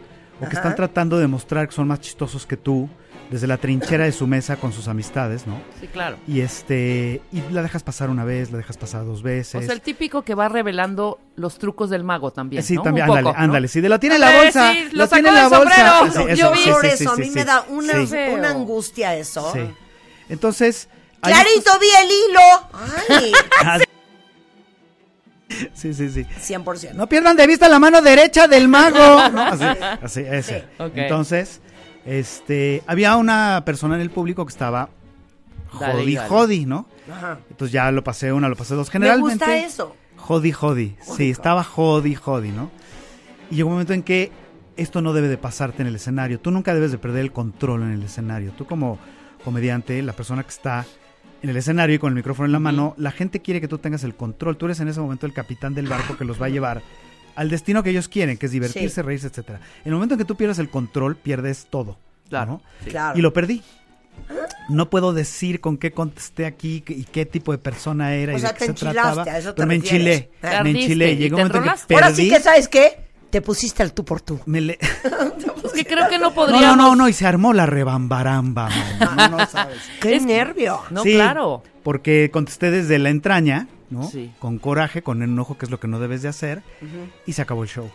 o 0.42 0.46
que 0.50 0.56
están 0.56 0.76
tratando 0.76 1.18
de 1.18 1.28
mostrar 1.28 1.68
que 1.68 1.74
son 1.76 1.88
más 1.88 2.00
chistosos 2.00 2.46
que 2.46 2.58
tú 2.58 2.90
desde 3.30 3.48
la 3.48 3.57
trinchera 3.57 4.04
de 4.06 4.12
su 4.12 4.27
mesa 4.27 4.56
con 4.57 4.72
sus 4.72 4.88
amistades, 4.88 5.48
¿no? 5.48 5.60
Sí, 5.81 5.88
claro. 5.88 6.18
Y 6.27 6.42
este 6.42 7.22
y 7.31 7.42
la 7.51 7.62
dejas 7.63 7.81
pasar 7.83 8.10
una 8.10 8.24
vez, 8.24 8.51
la 8.51 8.57
dejas 8.57 8.77
pasar 8.77 9.04
dos 9.06 9.24
veces. 9.24 9.56
O 9.56 9.62
sea, 9.66 9.74
el 9.74 9.81
típico 9.81 10.22
que 10.24 10.36
va 10.36 10.48
revelando 10.48 11.19
los 11.36 11.57
trucos 11.57 11.89
del 11.89 12.04
mago 12.04 12.31
también. 12.31 12.62
Sí, 12.63 12.75
¿no? 12.75 12.83
también, 12.83 13.06
Un 13.10 13.18
ándale, 13.18 13.24
poco, 13.30 13.38
¿no? 13.38 13.44
ándale. 13.44 13.68
Si 13.68 13.81
de 13.81 13.89
lo 13.89 14.00
tiene 14.00 14.16
en 14.16 14.22
la 14.22 14.36
bolsa, 14.38 14.74
sí, 14.74 14.88
lo 14.92 14.98
lo 15.04 15.07
tiene 15.07 15.30
en 15.30 15.36
la 15.36 15.48
bolsa. 15.48 16.01
sombrero. 16.07 16.27
Sí, 16.36 16.39
Yo 16.39 16.51
vi 16.51 16.60
sí, 16.60 16.69
por 16.69 16.81
sí, 16.81 16.88
eso, 16.88 16.98
sí, 16.98 17.06
a 17.07 17.16
sí, 17.16 17.22
mí 17.22 17.27
sí. 17.27 17.33
me 17.33 17.45
da 17.45 17.66
una, 17.69 18.06
Sí. 18.06 18.16
una 18.31 18.50
angustia 18.51 19.16
eso. 19.16 19.51
Sí. 19.54 19.62
Entonces. 20.30 20.88
hay 21.22 21.33
Clarito 21.33 21.72
vi 21.80 21.88
el 22.04 22.12
hilo. 22.12 22.39
Ay, 23.10 23.31
estos- 23.31 23.86
Sí, 25.74 25.94
sí, 25.94 26.10
sí. 26.10 26.25
100%. 26.54 26.94
No 26.94 27.07
pierdan 27.07 27.38
de 27.38 27.48
vista 27.48 27.70
la 27.70 27.79
mano 27.79 28.01
derecha 28.01 28.48
del 28.48 28.67
mago. 28.67 29.29
¿no? 29.29 29.41
Así, 29.46 29.63
así, 30.01 30.20
ese. 30.22 30.65
Entonces, 30.96 31.62
este, 32.06 32.84
había 32.88 33.16
una 33.18 33.64
persona 33.66 33.96
en 33.96 34.02
el 34.02 34.10
público 34.10 34.46
que 34.46 34.52
estaba 34.52 34.90
Dale, 35.80 35.94
jodi, 36.02 36.16
dale. 36.16 36.30
jodi, 36.30 36.66
¿no? 36.66 36.88
Ajá. 37.12 37.40
Entonces 37.50 37.72
ya 37.74 37.92
lo 37.92 38.04
pasé 38.04 38.32
una, 38.32 38.48
lo 38.48 38.56
pasé 38.56 38.76
dos. 38.76 38.88
Me 38.88 38.94
Generalmente. 38.94 39.46
gusta 39.46 39.58
eso. 39.58 39.96
Jodi, 40.18 40.52
jodi. 40.52 40.96
Sí, 41.02 41.30
estaba 41.30 41.64
jodi, 41.64 42.16
jodi, 42.16 42.50
¿no? 42.50 42.72
Y 43.52 43.56
llegó 43.56 43.68
un 43.70 43.74
momento 43.74 43.94
en 43.94 44.04
que 44.04 44.32
esto 44.78 45.02
no 45.02 45.14
debe 45.14 45.28
de 45.28 45.38
pasarte 45.38 45.82
en 45.82 45.88
el 45.88 45.96
escenario. 45.96 46.40
Tú 46.40 46.52
nunca 46.52 46.74
debes 46.74 46.92
de 46.92 46.98
perder 46.98 47.22
el 47.22 47.32
control 47.32 47.84
en 47.84 47.92
el 47.92 48.04
escenario. 48.04 48.52
Tú 48.54 48.66
como 48.66 48.98
comediante, 49.44 50.02
la 50.02 50.14
persona 50.14 50.44
que 50.44 50.50
está 50.50 50.86
en 51.42 51.50
el 51.50 51.58
escenario 51.58 51.96
y 51.96 52.00
con 52.00 52.10
el 52.10 52.16
micrófono 52.16 52.46
en 52.48 52.52
la 52.54 52.60
mano, 52.60 52.96
la 52.98 53.12
gente 53.12 53.42
quiere 53.42 53.62
que 53.62 53.68
tú 53.68 53.78
tengas 53.78 54.04
el 54.04 54.16
control. 54.16 54.58
Tú 54.58 54.66
eres 54.66 54.80
en 54.80 54.88
ese 54.88 55.00
momento 55.00 55.26
el 55.26 55.34
capitán 55.34 55.76
del 55.76 55.88
barco 55.88 56.18
que 56.18 56.26
los 56.26 56.42
va 56.42 56.48
a 56.48 56.50
llevar 56.50 56.82
al 57.36 57.50
destino 57.50 57.84
que 57.84 57.89
ellos 57.92 58.08
quieren, 58.08 58.38
que 58.38 58.46
es 58.48 58.51
divertirse, 58.51 58.96
Sí. 58.96 59.01
reírse, 59.01 59.27
etcétera. 59.27 59.60
En 59.84 59.89
el 59.89 59.94
momento 59.94 60.15
en 60.15 60.20
que 60.20 60.25
tú 60.25 60.36
pierdes 60.36 60.60
el 60.60 60.70
control, 60.70 61.15
pierdes 61.15 61.68
todo. 61.70 61.98
Claro. 62.30 62.54
¿no? 62.54 62.62
Sí. 62.84 62.89
Claro. 62.92 63.18
Y 63.18 63.22
lo 63.22 63.34
perdí. 63.34 63.62
No 64.70 64.89
puedo 64.89 65.13
decir 65.13 65.60
con 65.62 65.77
qué 65.77 65.92
contesté 65.92 66.46
aquí 66.46 66.84
y 66.88 67.04
qué 67.04 67.25
tipo 67.25 67.51
de 67.51 67.58
persona 67.58 68.13
era 68.15 68.34
O 68.34 68.38
y 68.38 68.39
sea, 68.39 68.50
de 68.50 68.56
qué 68.56 68.60
te 68.60 68.65
se 68.65 68.72
enchilaste, 68.72 69.01
trataba. 69.01 69.24
a 69.32 69.38
eso 69.38 69.50
te 69.50 69.56
pero 69.58 69.68
me 69.68 69.75
enchilé, 69.75 70.32
me 70.63 70.70
enchilé. 70.72 71.12
y 71.12 71.15
Llegó 71.18 71.36
un 71.38 71.42
momento 71.42 71.58
en 71.58 71.63
que 71.63 71.70
enrolaste. 71.70 71.88
perdí. 71.94 72.04
Ahora 72.04 72.15
sí 72.15 72.30
que, 72.30 72.39
¿sabes 72.39 72.68
qué? 72.68 73.06
Te 73.30 73.42
pusiste 73.42 73.84
al 73.84 73.92
tú 73.94 74.06
por 74.06 74.22
tú. 74.22 74.39
me 74.46 74.62
le- 74.62 74.80
Es 75.65 75.74
que 75.74 75.86
creo 75.86 76.08
que 76.08 76.18
no 76.18 76.30
No, 76.30 76.34
podríamos. 76.34 76.77
no, 76.77 76.89
no, 76.92 76.96
no, 76.96 77.10
y 77.10 77.13
se 77.13 77.27
armó 77.27 77.51
la 77.54 77.65
rebambaramba. 77.65 78.70
man. 78.70 79.15
No, 79.32 79.38
no 79.38 79.46
sabes. 79.46 79.77
¡Qué 80.00 80.15
Es- 80.15 80.24
nervio! 80.24 80.80
No, 80.89 81.04
Sí, 81.04 81.13
claro. 81.13 81.62
Porque 81.84 82.30
contesté 82.32 82.72
desde 82.72 82.98
la 82.98 83.10
entraña, 83.10 83.68
¿no? 83.89 84.08
Sí. 84.10 84.32
Con 84.39 84.58
coraje, 84.60 85.01
con 85.01 85.22
enojo, 85.24 85.58
que 85.58 85.65
es 85.65 85.72
lo 85.72 85.80
que 85.80 85.88
no 85.88 86.00
debes 86.00 86.22
de 86.22 86.30
hacer. 86.30 86.62
Y 87.25 87.34
se 87.34 87.42
acabó 87.42 87.63
el 87.63 87.70
show. 87.70 87.89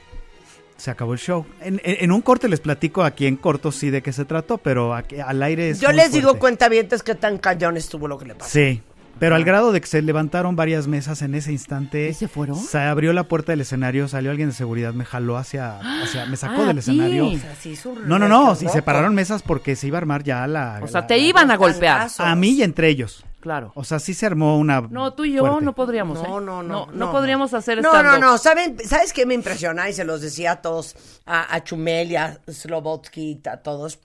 Se 0.77 0.91
acabó 0.91 1.13
el 1.13 1.19
show. 1.19 1.45
En, 1.61 2.11
un 2.11 2.23
corte 2.23 2.49
les 2.49 2.61
platico 2.61 3.03
aquí 3.05 3.27
en 3.27 3.37
corto 3.37 3.71
sí 3.71 3.91
de 3.91 4.03
qué 4.03 4.13
se 4.13 4.25
trató, 4.25 4.57
pero 4.59 4.95
aquí- 4.95 5.17
al 5.21 5.43
aire 5.43 5.71
es 5.71 5.81
Yo 5.81 5.89
muy 5.89 5.97
les 5.97 6.11
digo 6.13 6.29
fuerte. 6.29 6.41
cuentavientes 6.41 7.03
que 7.03 7.15
tan 7.15 7.37
cañón 7.39 7.77
estuvo 7.77 8.09
lo 8.09 8.17
que 8.17 8.25
le 8.25 8.35
pasó. 8.35 8.51
Sí, 8.51 8.81
pero 9.19 9.35
al 9.35 9.45
grado 9.45 9.73
de 9.73 9.83
que 9.83 9.87
se 9.87 10.01
levantaron 10.01 10.57
varias 10.57 10.87
mesas 10.87 11.21
en 11.21 11.35
ese 11.35 11.53
instante. 11.53 12.09
¿Y 12.09 12.15
se 12.15 12.29
fueron? 12.29 12.57
Se 12.57 12.79
abrió 12.79 13.13
la 13.13 13.25
puerta 13.25 13.53
del 13.53 13.61
escenario, 13.61 14.09
salió 14.09 14.31
alguien 14.31 14.49
de 14.49 14.55
seguridad, 14.55 14.95
me 14.95 15.05
jaló 15.05 15.37
hacia, 15.37 15.79
hacia 16.03 16.25
me 16.25 16.39
sacó 16.39 16.63
Ah, 16.63 16.69
del 16.69 16.79
escenario. 16.79 17.27
O 17.27 17.37
sea, 17.37 17.55
sí 17.61 17.71
hizo 17.73 17.91
un 17.91 18.09
No, 18.09 18.19
no, 18.19 18.27
no, 18.29 18.55
si 18.55 18.65
loco. 18.65 18.75
separaron 18.77 19.15
mesas 19.15 19.43
porque 19.43 19.77
se 19.77 19.87
iba 19.89 19.99
a 19.99 20.01
armar 20.01 20.23
ya 20.23 20.47
la... 20.47 20.81
O 20.83 20.89
sea, 20.89 21.03
la- 21.03 21.07
te 21.07 21.19
iban 21.19 21.51
a 21.51 21.57
golpear. 21.59 22.09
A 22.17 22.35
mí 22.35 22.53
y 22.53 22.63
entre 22.63 22.89
ellos. 22.89 23.23
Claro. 23.41 23.73
O 23.75 23.85
sea, 23.85 23.99
sí 23.99 24.15
se 24.15 24.27
armó 24.27 24.59
una. 24.59 24.83
No, 24.83 25.15
tú 25.15 25.25
y 25.25 25.33
yo 25.33 25.41
fuerte. 25.41 25.65
no 25.65 25.75
podríamos. 25.75 26.23
No, 26.23 26.25
¿eh? 26.25 26.29
no, 26.29 26.63
no, 26.63 26.63
No, 26.63 26.89
no, 26.93 27.11
podríamos 27.11 27.55
hacer 27.55 27.83
No, 27.83 28.03
no, 28.03 28.19
no. 28.19 28.39
¿Saben, 28.39 28.79
¿Sabes 28.87 29.13
qué 29.13 29.25
me 29.27 29.35
impresiona? 29.35 29.89
Y 29.89 29.95
se 29.95 30.05
los 30.05 30.21
decía 30.21 30.53
a 30.53 30.63
todos, 30.63 30.95
a, 31.25 31.55
a 31.55 31.65
Chumel 31.65 32.13
y 32.13 32.17
a 32.17 32.41
Slobotsky, 32.47 33.41
a 33.51 33.59
todos. 33.59 33.99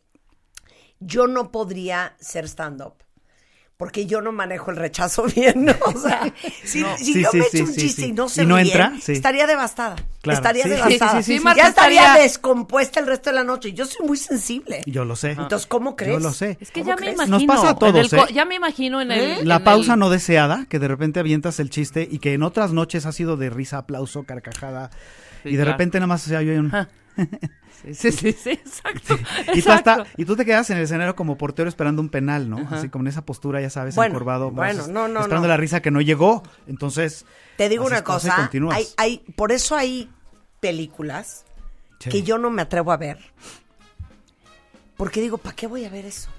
Yo 0.99 1.27
no 1.27 1.51
podría 1.51 2.15
ser 2.19 2.45
stand-up. 2.45 3.04
Porque 3.77 4.05
yo 4.05 4.21
no 4.21 4.31
manejo 4.31 4.71
el 4.71 4.77
rechazo 4.77 5.23
bien, 5.35 5.65
¿no? 5.65 5.73
O 5.85 5.99
sea, 5.99 6.33
si, 6.63 6.81
No. 6.81 6.95
si 6.97 7.13
Sí, 7.13 7.21
yo 7.23 7.29
sí, 7.31 7.37
me 7.39 7.43
sí, 7.45 7.57
echo 7.57 7.65
un 7.65 7.75
chiste 7.75 8.01
sí. 8.03 8.07
y 8.07 8.11
no 8.13 8.29
se 8.29 8.43
¿Y 8.43 8.45
no 8.45 8.57
entra? 8.57 8.93
Sí. 9.01 9.11
estaría 9.11 9.45
devastada. 9.47 9.95
Claro. 10.21 10.37
Estaría 10.37 10.63
Sí, 10.63 10.69
sí, 10.69 10.75
devastada. 10.75 11.21
sí, 11.21 11.23
sí, 11.33 11.37
sí. 11.39 11.43
Marta 11.43 11.61
ya 11.63 11.67
estaría 11.69 12.01
estaría- 12.01 12.23
descompuesta 12.23 12.99
el 13.01 13.07
resto 13.07 13.29
de 13.31 13.35
la 13.35 13.43
noche. 13.43 13.73
Yo 13.73 13.85
soy 13.85 14.07
muy 14.07 14.17
sensible. 14.17 14.81
Yo 14.85 15.03
lo 15.03 15.15
sé. 15.17 15.31
Entonces, 15.31 15.67
¿cómo 15.67 15.95
crees? 15.97 16.13
Yo 16.13 16.19
lo 16.19 16.31
sé. 16.31 16.57
Es 16.61 16.71
que 16.71 16.81
¿Cómo 16.81 16.95
ya 16.95 17.01
me 17.05 17.11
imagino. 17.11 17.37
Nos 17.37 17.45
pasa 17.47 17.69
a 17.71 17.75
todos, 17.75 18.13
el 18.13 18.19
¿eh? 18.19 18.23
Ya 18.33 18.45
me 18.45 18.55
imagino 18.55 19.01
en 19.01 19.11
el. 19.11 19.47
La 19.47 19.57
en 19.57 19.63
pausa 19.65 19.93
el- 19.93 19.99
no 19.99 20.09
deseada, 20.09 20.65
que 20.69 20.79
de 20.79 20.87
repente 20.87 21.19
avientas 21.19 21.59
el 21.59 21.69
chiste 21.69 22.07
y 22.09 22.19
que 22.19 22.33
en 22.33 22.43
otras 22.43 22.71
noches 22.71 23.05
ha 23.05 23.11
sido 23.11 23.35
de 23.35 23.49
risa, 23.49 23.79
aplauso, 23.79 24.23
carcajada. 24.23 24.89
Sí, 25.43 25.49
y 25.49 25.51
de 25.51 25.57
claro. 25.57 25.71
repente 25.71 25.99
nada 25.99 26.07
más 26.07 26.21
se 26.21 26.35
oye 26.37 26.57
un... 26.59 26.71
Sí, 27.93 28.11
sí, 28.11 28.31
sí, 28.31 28.51
exacto. 28.51 29.15
Y 29.41 29.45
tú, 29.45 29.51
exacto. 29.53 29.91
hasta, 29.91 30.05
y 30.17 30.25
tú 30.25 30.35
te 30.35 30.45
quedas 30.45 30.69
en 30.69 30.77
el 30.77 30.83
escenario 30.83 31.15
como 31.15 31.37
portero 31.37 31.69
esperando 31.69 32.01
un 32.01 32.09
penal, 32.09 32.49
¿no? 32.49 32.67
Así 32.71 32.89
como 32.89 33.03
en 33.03 33.07
esa 33.09 33.25
postura, 33.25 33.61
ya 33.61 33.69
sabes, 33.69 33.95
Bueno, 33.95 34.13
encorvado. 34.15 34.51
bueno, 34.51 34.87
no, 34.87 35.07
no, 35.07 35.21
Esperando 35.21 35.47
no. 35.47 35.53
la 35.53 35.57
risa 35.57 35.81
que 35.81 35.91
no 35.91 36.01
llegó. 36.01 36.43
Entonces... 36.67 37.25
Te 37.57 37.69
digo 37.69 37.85
una 37.85 38.03
cosa, 38.03 38.49
hay, 38.71 38.87
hay, 38.97 39.17
por 39.35 39.51
eso 39.51 39.75
hay 39.75 40.09
películas 40.59 41.45
Sí, 41.99 42.09
que 42.09 42.23
yo 42.23 42.37
no 42.37 42.49
me 42.49 42.61
atrevo 42.61 42.91
a 42.91 42.97
ver. 42.97 43.17
Porque 44.97 45.21
digo, 45.21 45.37
¿para 45.37 45.55
qué 45.55 45.67
voy 45.67 45.85
a 45.85 45.89
ver 45.89 46.05
eso? 46.05 46.29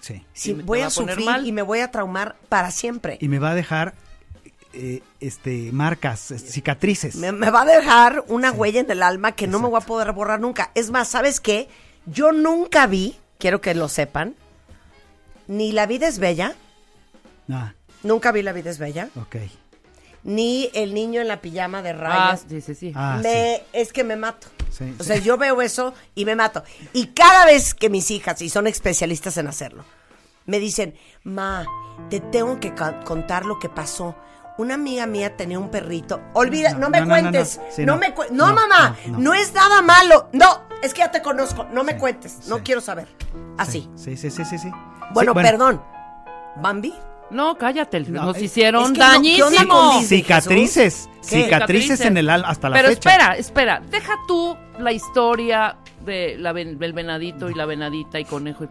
sí. 0.00 0.24
Si 0.32 0.52
voy 0.52 0.80
a 0.80 0.90
sufrir 0.90 1.24
mal. 1.24 1.46
y 1.46 1.52
me 1.52 1.62
voy 1.62 1.80
a 1.80 1.90
traumar 1.90 2.36
para 2.48 2.70
siempre. 2.70 3.18
Y 3.20 3.28
me 3.28 3.38
va 3.38 3.50
a 3.50 3.54
dejar 3.54 3.94
eh, 4.74 5.02
este 5.20 5.70
marcas, 5.72 6.30
eh, 6.30 6.38
cicatrices. 6.38 7.16
Me, 7.16 7.32
me 7.32 7.50
va 7.50 7.62
a 7.62 7.64
dejar 7.66 8.24
una 8.28 8.50
huella 8.52 8.80
en 8.80 8.90
el 8.90 9.02
alma 9.02 9.32
que 9.32 9.46
no 9.46 9.58
me 9.60 9.68
voy 9.68 9.80
a 9.80 9.86
poder 9.86 10.12
borrar 10.12 10.40
nunca. 10.40 10.70
Es 10.74 10.90
más, 10.90 11.08
¿sabes 11.08 11.40
qué? 11.40 11.68
Yo 12.06 12.32
nunca 12.32 12.86
vi, 12.86 13.16
quiero 13.38 13.60
que 13.60 13.74
lo 13.74 13.88
sepan, 13.88 14.34
ni 15.46 15.72
La 15.72 15.86
vida 15.86 16.08
es 16.08 16.18
bella, 16.18 16.54
Ah, 17.50 17.74
nunca 18.02 18.32
vi 18.32 18.42
La 18.42 18.52
vida 18.52 18.70
es 18.70 18.78
bella, 18.78 19.10
ok. 19.20 19.36
ni 20.24 20.70
El 20.74 20.94
niño 20.94 21.20
en 21.20 21.28
la 21.28 21.40
pijama 21.40 21.82
de 21.82 21.90
Ah, 21.90 21.94
rayas. 21.94 22.44
sí, 22.48 22.60
sí, 22.60 22.74
sí. 22.74 22.92
Ah, 22.94 23.20
me, 23.22 23.62
Es 23.72 23.92
que 23.92 24.04
me 24.04 24.16
mato. 24.16 24.46
Sí, 24.70 24.92
o 24.98 25.02
sí. 25.02 25.08
sea, 25.08 25.16
yo 25.18 25.36
veo 25.36 25.60
eso 25.62 25.94
y 26.14 26.24
me 26.24 26.34
mato. 26.34 26.64
Y 26.92 27.08
cada 27.08 27.46
vez 27.46 27.74
que 27.74 27.88
mis 27.90 28.10
hijas, 28.10 28.40
y 28.42 28.48
son 28.48 28.66
especialistas 28.66 29.36
en 29.36 29.46
hacerlo, 29.46 29.84
me 30.46 30.58
dicen, 30.58 30.94
ma, 31.22 31.64
te 32.10 32.20
tengo 32.20 32.58
que 32.60 32.74
contar 33.04 33.44
lo 33.46 33.58
que 33.58 33.68
pasó. 33.68 34.16
Una 34.56 34.74
amiga 34.74 35.06
mía 35.06 35.36
tenía 35.36 35.58
un 35.58 35.68
perrito. 35.68 36.20
Olvida, 36.34 36.72
no, 36.74 36.78
No, 36.78 36.90
me 36.90 37.00
no, 37.00 37.06
no, 37.06 37.14
no, 37.16 37.20
cuentes. 37.22 37.58
no. 37.58 37.64
No, 37.64 37.70
Sí, 37.72 37.86
no. 37.86 37.96
me 37.96 38.14
cu- 38.14 38.22
no, 38.30 38.48
No, 38.48 38.54
mamá, 38.54 38.96
no, 39.06 39.12
no, 39.12 39.18
no. 39.18 39.34
es 39.34 39.52
nada 39.52 39.82
malo. 39.82 40.28
No, 40.32 40.62
es 40.82 40.94
que 40.94 41.00
ya 41.00 41.10
te 41.10 41.22
conozco. 41.22 41.64
No 41.72 41.82
me 41.82 41.94
Sí, 41.94 41.98
cuentes. 41.98 42.46
No 42.48 42.58
quiero 42.62 42.80
saber. 42.80 43.08
Así. 43.58 43.88
Sí, 43.96 44.16
sí, 44.16 44.30
sí, 44.30 44.44
sí, 44.44 44.58
sí. 44.58 44.70
Bueno, 45.12 45.32
Sí, 45.34 45.40
perdón. 45.42 45.82
¿Bambi? 46.56 46.94
No, 47.30 47.56
cállate. 47.58 47.98
No, 48.00 48.26
Nos 48.26 48.38
hicieron 48.40 48.94
es. 48.94 50.08
Cicatrices, 50.08 51.08
¿Qué? 51.28 51.44
cicatrices 51.44 52.00
en 52.02 52.16
el 52.16 52.30
alma 52.30 52.48
hasta 52.48 52.68
la 52.68 52.76
Pero 52.76 52.88
fecha. 52.90 53.10
espera, 53.10 53.36
espera. 53.36 53.82
Deja 53.90 54.12
tú 54.28 54.56
la 54.78 54.92
historia 54.92 55.76
de 56.04 56.36
la 56.38 56.52
ven- 56.52 56.78
del 56.78 56.92
venadito 56.92 57.48
y 57.50 57.54
la 57.54 57.66
venadita 57.66 58.20
y 58.20 58.24
conejo. 58.24 58.66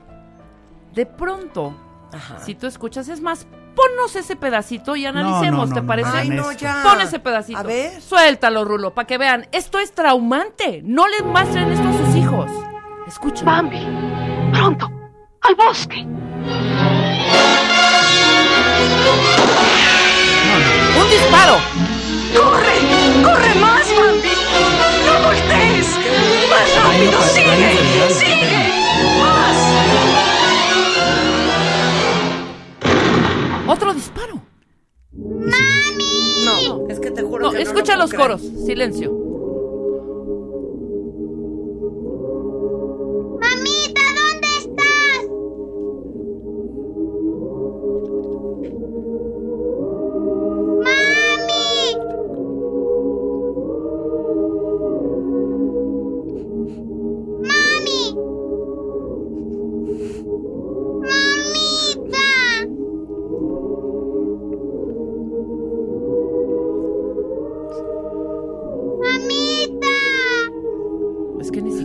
De 0.94 1.06
pronto, 1.06 1.75
Ajá. 2.13 2.40
si 2.40 2.56
tú 2.56 2.68
escuchas, 2.68 3.10
es 3.10 3.20
más, 3.20 3.48
ponnos 3.75 4.15
ese 4.15 4.36
pedacito 4.36 4.96
y 4.96 5.06
analicemos, 5.06 5.70
no, 5.70 5.75
¿te 5.75 5.82
no, 5.82 5.88
parece? 5.88 6.10
Ay, 6.13 6.30
no, 6.30 6.51
ya. 6.51 6.82
Pon 6.84 7.01
ese 7.01 7.20
pedacito. 7.20 7.60
A 7.60 7.63
ver. 7.63 8.01
Suéltalo, 8.01 8.65
Rulo, 8.65 8.94
para 8.94 9.08
que 9.08 9.18
vean. 9.18 9.48
Esto 9.51 9.80
es 9.80 9.94
traumante. 9.94 10.82
No 10.84 11.08
les 11.08 11.24
muestren 11.24 11.72
esto 11.72 11.88
a 11.88 11.94
sus 11.94 12.15
hijos. 12.15 12.51
Escuchen. 13.08 13.46
Bambi, 13.46 13.86
pronto, 14.53 14.92
al 15.42 15.56
bosque. 15.56 16.06
Un 20.96 21.10
disparo. 21.10 21.58
¡Corre! 22.36 23.24
¡Corre 23.24 23.56
más, 23.56 23.88
Bambi! 23.96 24.34
¡No 25.06 25.13
voltees! 25.25 26.00
¡Más 26.50 26.84
rápido! 26.84 27.22
¡Sigue! 27.22 28.10
¡Sigue! 28.10 28.62
Otro 33.74 33.92
disparo. 33.92 34.39
No, 35.12 36.88
es 36.89 37.00
que 37.00 37.10
te 37.10 37.24
juro 37.24 37.46
No, 37.46 37.51
que 37.51 37.58
no 37.58 37.63
escucha 37.63 37.96
lo 37.96 38.03
los 38.03 38.13
coros. 38.13 38.42
Silencio. 38.42 39.12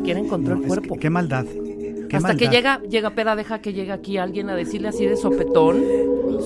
Siquiera 0.09 0.21
encontró 0.21 0.55
No, 0.55 0.59
el 0.61 0.65
es 0.65 0.69
cuerpo. 0.69 0.95
que- 0.95 1.01
qué 1.01 1.11
maldad. 1.11 1.45
qué 2.09 2.17
Hasta 2.17 2.37
que 2.37 2.49
llega, 2.49 2.81
llega 2.89 3.11
Peda, 3.11 3.37
deja 3.37 3.61
que 3.61 3.73
llegue 3.73 3.93
aquí 3.93 4.17
alguien 4.19 4.49
a 4.51 4.55
decirle 4.57 4.89
así 4.89 5.05
de 5.07 5.17
sopetón, 5.17 5.83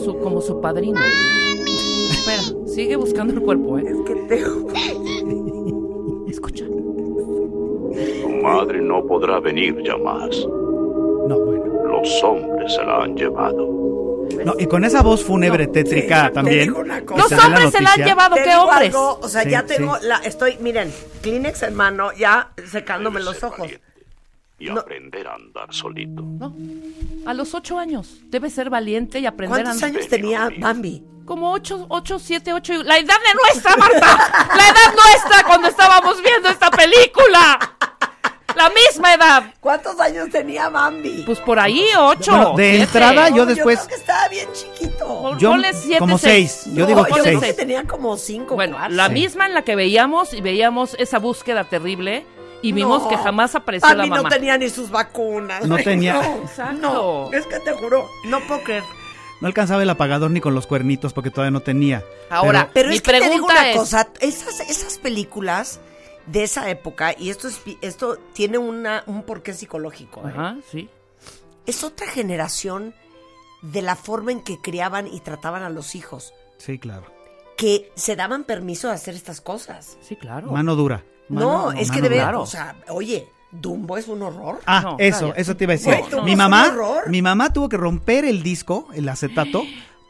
su, 0.05 0.19
como 0.19 0.41
su 0.41 0.61
padrino. 0.61 0.99
Espera, 2.11 2.43
sigue 2.67 2.97
buscando 2.97 3.35
el 3.35 3.41
cuerpo, 3.43 3.79
¿eh? 3.79 3.85
Escucha. 6.29 6.65
Tu 6.67 8.29
madre 8.43 8.81
no 8.81 9.05
podrá 9.07 9.39
venir 9.41 9.77
ya 9.85 9.97
más. 9.99 10.47
No, 11.29 11.39
bueno. 11.39 11.63
Los 11.87 12.25
hombres 12.25 12.75
se 12.75 12.83
la 12.83 13.03
han 13.05 13.15
llevado. 13.17 13.69
No, 14.45 14.55
y 14.59 14.67
con 14.67 14.85
esa 14.85 15.03
voz 15.03 15.25
fúnebre 15.25 15.67
tétrica 15.69 16.29
Te 16.29 16.35
también. 16.35 16.73
Los 16.73 17.31
dé 17.31 17.37
la 17.37 17.47
hombres 17.47 17.71
se 17.71 17.81
la 17.81 17.93
han 17.93 18.05
llevado, 18.05 18.35
¿qué 18.37 18.55
hombres? 18.57 18.89
algo, 18.89 19.19
o 19.23 19.29
sea, 19.29 19.43
Sí, 19.43 19.51
ya 19.51 19.65
tengo 19.65 19.97
sí. 19.99 20.07
la, 20.07 20.17
estoy, 20.19 20.57
miren, 20.61 20.93
Kleenex 21.23 21.63
en 21.65 21.75
mano, 21.75 22.13
ya 22.13 22.51
secándome 22.71 23.21
los 23.21 23.43
ojos. 23.43 23.69
Y 24.59 24.67
No. 24.67 24.81
aprender 24.81 25.27
a 25.27 25.35
andar 25.35 25.73
solito. 25.75 26.23
¿No? 26.23 26.55
A 27.27 27.35
los 27.35 27.53
ocho 27.55 27.79
años. 27.79 28.19
Debe 28.27 28.49
ser 28.49 28.71
valiente 28.71 29.19
y 29.19 29.27
aprender 29.27 29.61
a 29.61 29.65
¿Cuántos 29.65 29.83
andar. 29.83 29.97
años 30.01 30.09
tenía 30.09 30.49
Bambi? 30.59 31.03
Como 31.25 31.53
ocho, 31.53 31.87
ocho, 31.89 32.19
siete, 32.19 32.53
ocho. 32.53 32.73
La 32.83 32.99
edad 32.99 33.15
de 33.15 33.35
nuestra, 33.45 33.77
Marta. 33.77 34.49
La 34.57 34.69
edad 34.69 34.95
nuestra 34.95 35.45
cuando 35.47 35.69
estábamos 35.69 36.21
viendo 36.23 36.49
esta 36.49 36.71
película. 36.71 37.59
La 38.57 38.71
misma 38.71 39.15
edad. 39.15 39.45
¿Cuántos 39.61 39.99
años 40.01 40.29
tenía 40.31 40.69
Bambi? 40.69 41.23
Pues 41.25 41.39
por 41.41 41.59
ahí, 41.59 41.85
ocho. 41.99 42.31
Bueno, 42.33 42.55
de 42.57 42.65
siete. 42.71 42.83
entrada, 42.85 43.29
yo 43.31 43.47
después- 43.47 43.79
Yo 43.81 43.87
creo 43.87 43.97
que 43.97 44.01
estaba 44.03 44.29
bien 44.29 44.49
chiquito. 44.53 45.39
Yo, 45.39 45.55
siete, 45.75 45.99
como 45.99 46.19
seis. 46.19 46.63
Yo 46.67 46.81
No, 46.83 46.87
digo 46.87 47.01
yo 47.01 47.15
que 47.15 47.21
creo 47.23 47.41
seis. 47.41 47.41
que 47.41 47.53
tenía 47.55 47.85
como 47.85 48.17
cinco. 48.17 48.55
Bueno, 48.55 48.77
cuatro. 48.77 48.95
la 48.97 49.07
Sí. 49.09 49.13
misma 49.15 49.47
en 49.47 49.55
la 49.55 49.63
que 49.63 49.77
veíamos 49.77 50.35
y 50.35 50.41
veíamos 50.41 50.95
esa 50.99 51.19
búsqueda 51.19 51.65
terrible 51.65 52.25
y 52.63 52.73
vimos 52.73 53.03
No, 53.03 53.09
que 53.09 53.17
jamás 53.17 53.55
apareció 53.55 53.89
Bambi 53.89 54.03
la 54.09 54.17
mamá. 54.17 54.23
no 54.23 54.29
tenía 54.29 54.57
ni 54.59 54.69
sus 54.69 54.91
vacunas. 54.91 55.65
No 55.67 55.77
tenía- 55.79 56.13
No, 56.23 56.43
Exacto. 56.45 57.29
no, 57.33 57.37
es 57.37 57.47
que 57.47 57.59
te 57.61 57.73
juro, 57.73 58.09
no 58.25 58.41
puedo 58.47 58.63
creer. 58.63 58.85
No 59.41 59.49
alcanzaba 59.49 59.83
el 59.83 59.91
apagador 59.91 60.31
ni 60.31 60.41
con 60.41 60.55
los 60.55 60.69
cuernitos 60.69 61.13
porque 61.13 61.31
todavía 61.31 61.51
no 61.51 61.61
tenía. 61.61 62.05
Ahora, 62.31 62.71
Pero 62.73 62.91
mi 62.91 62.95
es 62.97 63.03
que 63.03 63.11
te 63.11 63.17
digo 63.29 63.47
pregunta 63.49 63.55
una 63.55 63.71
es, 63.71 63.77
cosa, 63.77 64.09
esas, 64.21 64.61
esas 64.61 64.99
películas 64.99 65.81
de 66.27 66.43
esa 66.45 66.69
época, 66.71 67.15
y 67.19 67.31
esto, 67.31 67.49
es, 67.49 67.61
esto 67.81 68.17
tiene 68.33 68.59
una, 68.59 69.03
un 69.07 69.23
porqué 69.25 69.53
psicológico, 69.55 70.21
¿eh? 70.29 70.33
Ajá, 70.33 70.57
sí. 70.71 70.89
es 71.67 71.85
otra 71.85 72.07
generación 72.07 72.95
de 73.63 73.83
la 73.83 73.97
forma 73.97 74.33
en 74.33 74.43
que 74.43 74.61
criaban 74.61 75.07
y 75.07 75.21
trataban 75.21 75.63
a 75.63 75.71
los 75.71 75.95
hijos, 75.95 76.33
Sí, 76.59 76.79
claro. 76.79 77.07
que 77.57 77.91
se 77.95 78.17
daban 78.17 78.45
permiso 78.45 78.89
de 78.89 78.95
hacer 78.95 79.15
estas 79.15 79.41
cosas. 79.41 79.97
Sí, 80.01 80.17
claro. 80.17 80.51
Mano 80.53 80.75
dura. 80.77 81.05
no, 81.29 81.73
es 81.73 81.91
que 81.91 81.97
de 82.01 82.09
dura. 82.09 82.11
verdad, 82.11 82.25
Claro. 82.25 82.43
o 82.43 82.47
sea, 82.47 82.77
oye, 82.89 83.29
Dumbo 83.53 83.99
es 83.99 84.09
un 84.09 84.23
horror. 84.23 84.61
Ah, 84.65 84.81
No, 84.83 84.97
eso, 84.99 85.35
eso 85.37 85.55
te 85.57 85.65
iba 85.65 85.75
a 85.75 85.77
decir. 85.77 85.95
Mi 86.25 86.35
mamá, 86.37 86.75
mi 87.09 87.21
mamá 87.21 87.53
tuvo 87.53 87.69
que 87.69 87.77
romper 87.77 88.25
el 88.25 88.43
disco, 88.43 88.89
el 88.95 89.07
acetato, 89.09 89.63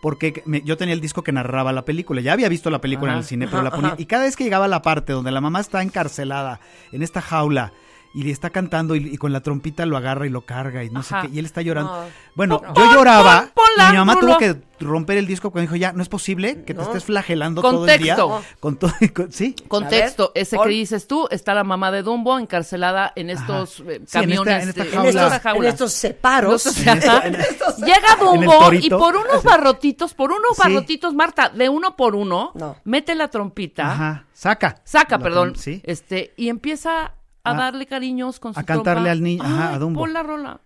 porque 0.02 0.42
me- 0.46 0.62
yo 0.62 0.76
tenía 0.76 0.94
el 0.94 1.00
disco 1.00 1.22
que 1.22 1.30
narraba 1.30 1.72
la 1.72 1.84
película. 1.84 2.20
Ya 2.20 2.32
había 2.32 2.48
visto 2.48 2.70
la 2.70 2.80
película 2.80 3.12
Ajá, 3.12 3.18
en 3.18 3.22
el 3.22 3.24
cine, 3.28 3.46
pero 3.46 3.58
ajá, 3.58 3.64
la 3.64 3.70
ponía. 3.70 3.86
ajá. 3.92 4.02
Y 4.02 4.06
cada 4.06 4.24
vez 4.24 4.34
que 4.34 4.42
llegaba 4.42 4.66
la 4.66 4.82
parte 4.82 5.12
donde 5.12 5.30
la 5.30 5.40
mamá 5.40 5.60
está 5.60 5.80
encarcelada 5.80 6.58
en 6.90 7.02
esta 7.02 7.20
jaula 7.22 7.72
y 8.14 8.22
le 8.24 8.30
está 8.30 8.50
cantando 8.50 8.94
y, 8.94 9.06
y 9.14 9.16
con 9.16 9.32
la 9.32 9.40
trompita 9.40 9.86
lo 9.86 9.96
agarra 9.96 10.26
y 10.26 10.30
lo 10.30 10.42
carga 10.42 10.84
y 10.84 10.90
no 10.90 11.00
Ajá. 11.00 11.22
sé 11.22 11.28
qué, 11.28 11.34
y 11.34 11.38
él 11.38 11.44
está 11.46 11.62
llorando. 11.62 11.92
No. 11.92 12.06
Bueno, 12.34 12.60
yo 12.74 12.92
lloraba 12.92 13.40
pon- 13.54 13.64
ponla, 13.66 13.88
y 13.88 13.92
mi 13.92 13.98
mamá 13.98 14.16
tuvo 14.20 14.38
que 14.38 14.56
romper 14.80 15.16
el 15.18 15.26
disco 15.26 15.50
cuando 15.50 15.66
dijo, 15.70 15.76
ya, 15.76 15.92
no 15.92 16.02
es 16.02 16.08
posible 16.08 16.64
que 16.64 16.74
te 16.74 16.80
No. 16.80 16.82
estés 16.82 17.04
flagelando 17.04 17.62
todo 17.62 17.86
el 17.86 18.02
día. 18.02 18.16
Con 18.60 18.76
todo, 18.76 18.92
con- 19.14 19.32
sí. 19.32 19.54
Contexto, 19.68 20.32
ver, 20.34 20.42
ese 20.42 20.58
que 20.58 20.68
dices 20.68 21.06
tú, 21.06 21.28
está 21.30 21.54
la 21.54 21.64
mamá 21.64 21.90
de 21.92 22.02
Dumbo 22.02 22.38
encarcelada 22.38 23.12
en 23.16 23.30
estos 23.30 23.80
eh, 23.80 23.84
Sí, 23.84 23.90
en 23.92 24.02
esta- 24.02 24.20
camiones. 24.20 24.62
en 24.62 24.68
esta. 24.70 24.82
En 24.82 25.06
estos, 25.06 25.32
jaula. 25.40 25.68
en 25.68 25.72
estos 25.72 25.92
separos. 25.92 26.66
Estos- 26.66 27.78
Llega 27.78 28.16
Dumbo 28.20 28.72
y 28.72 28.90
por 28.90 29.16
unos 29.16 29.42
barrotitos, 29.42 30.14
por 30.14 30.30
unos 30.32 30.56
Sí. 30.56 30.62
barrotitos, 30.62 31.14
Marta, 31.14 31.48
de 31.48 31.68
uno 31.68 31.96
por 31.96 32.14
uno, 32.14 32.52
No. 32.54 32.76
mete 32.84 33.14
la 33.14 33.28
trompita, 33.28 33.92
Ajá, 33.92 34.26
saca. 34.32 34.80
saca, 34.84 35.16
La 35.18 35.22
perdón, 35.22 35.56
Sí. 35.56 35.80
este, 35.84 36.34
y 36.36 36.48
empieza 36.48 37.12
a 37.44 37.50
A- 37.50 37.54
darle 37.54 37.86
cariños 37.86 38.38
con 38.40 38.54
su 38.54 38.60
a 38.60 38.62
cantarle 38.62 39.02
trompa. 39.02 39.10
al 39.12 39.22
niño, 39.22 39.42
ajá, 39.42 39.74
a 39.74 39.78
Dumbo. 39.78 40.00
Pon 40.00 40.12
la 40.12 40.22
rola. 40.22 40.60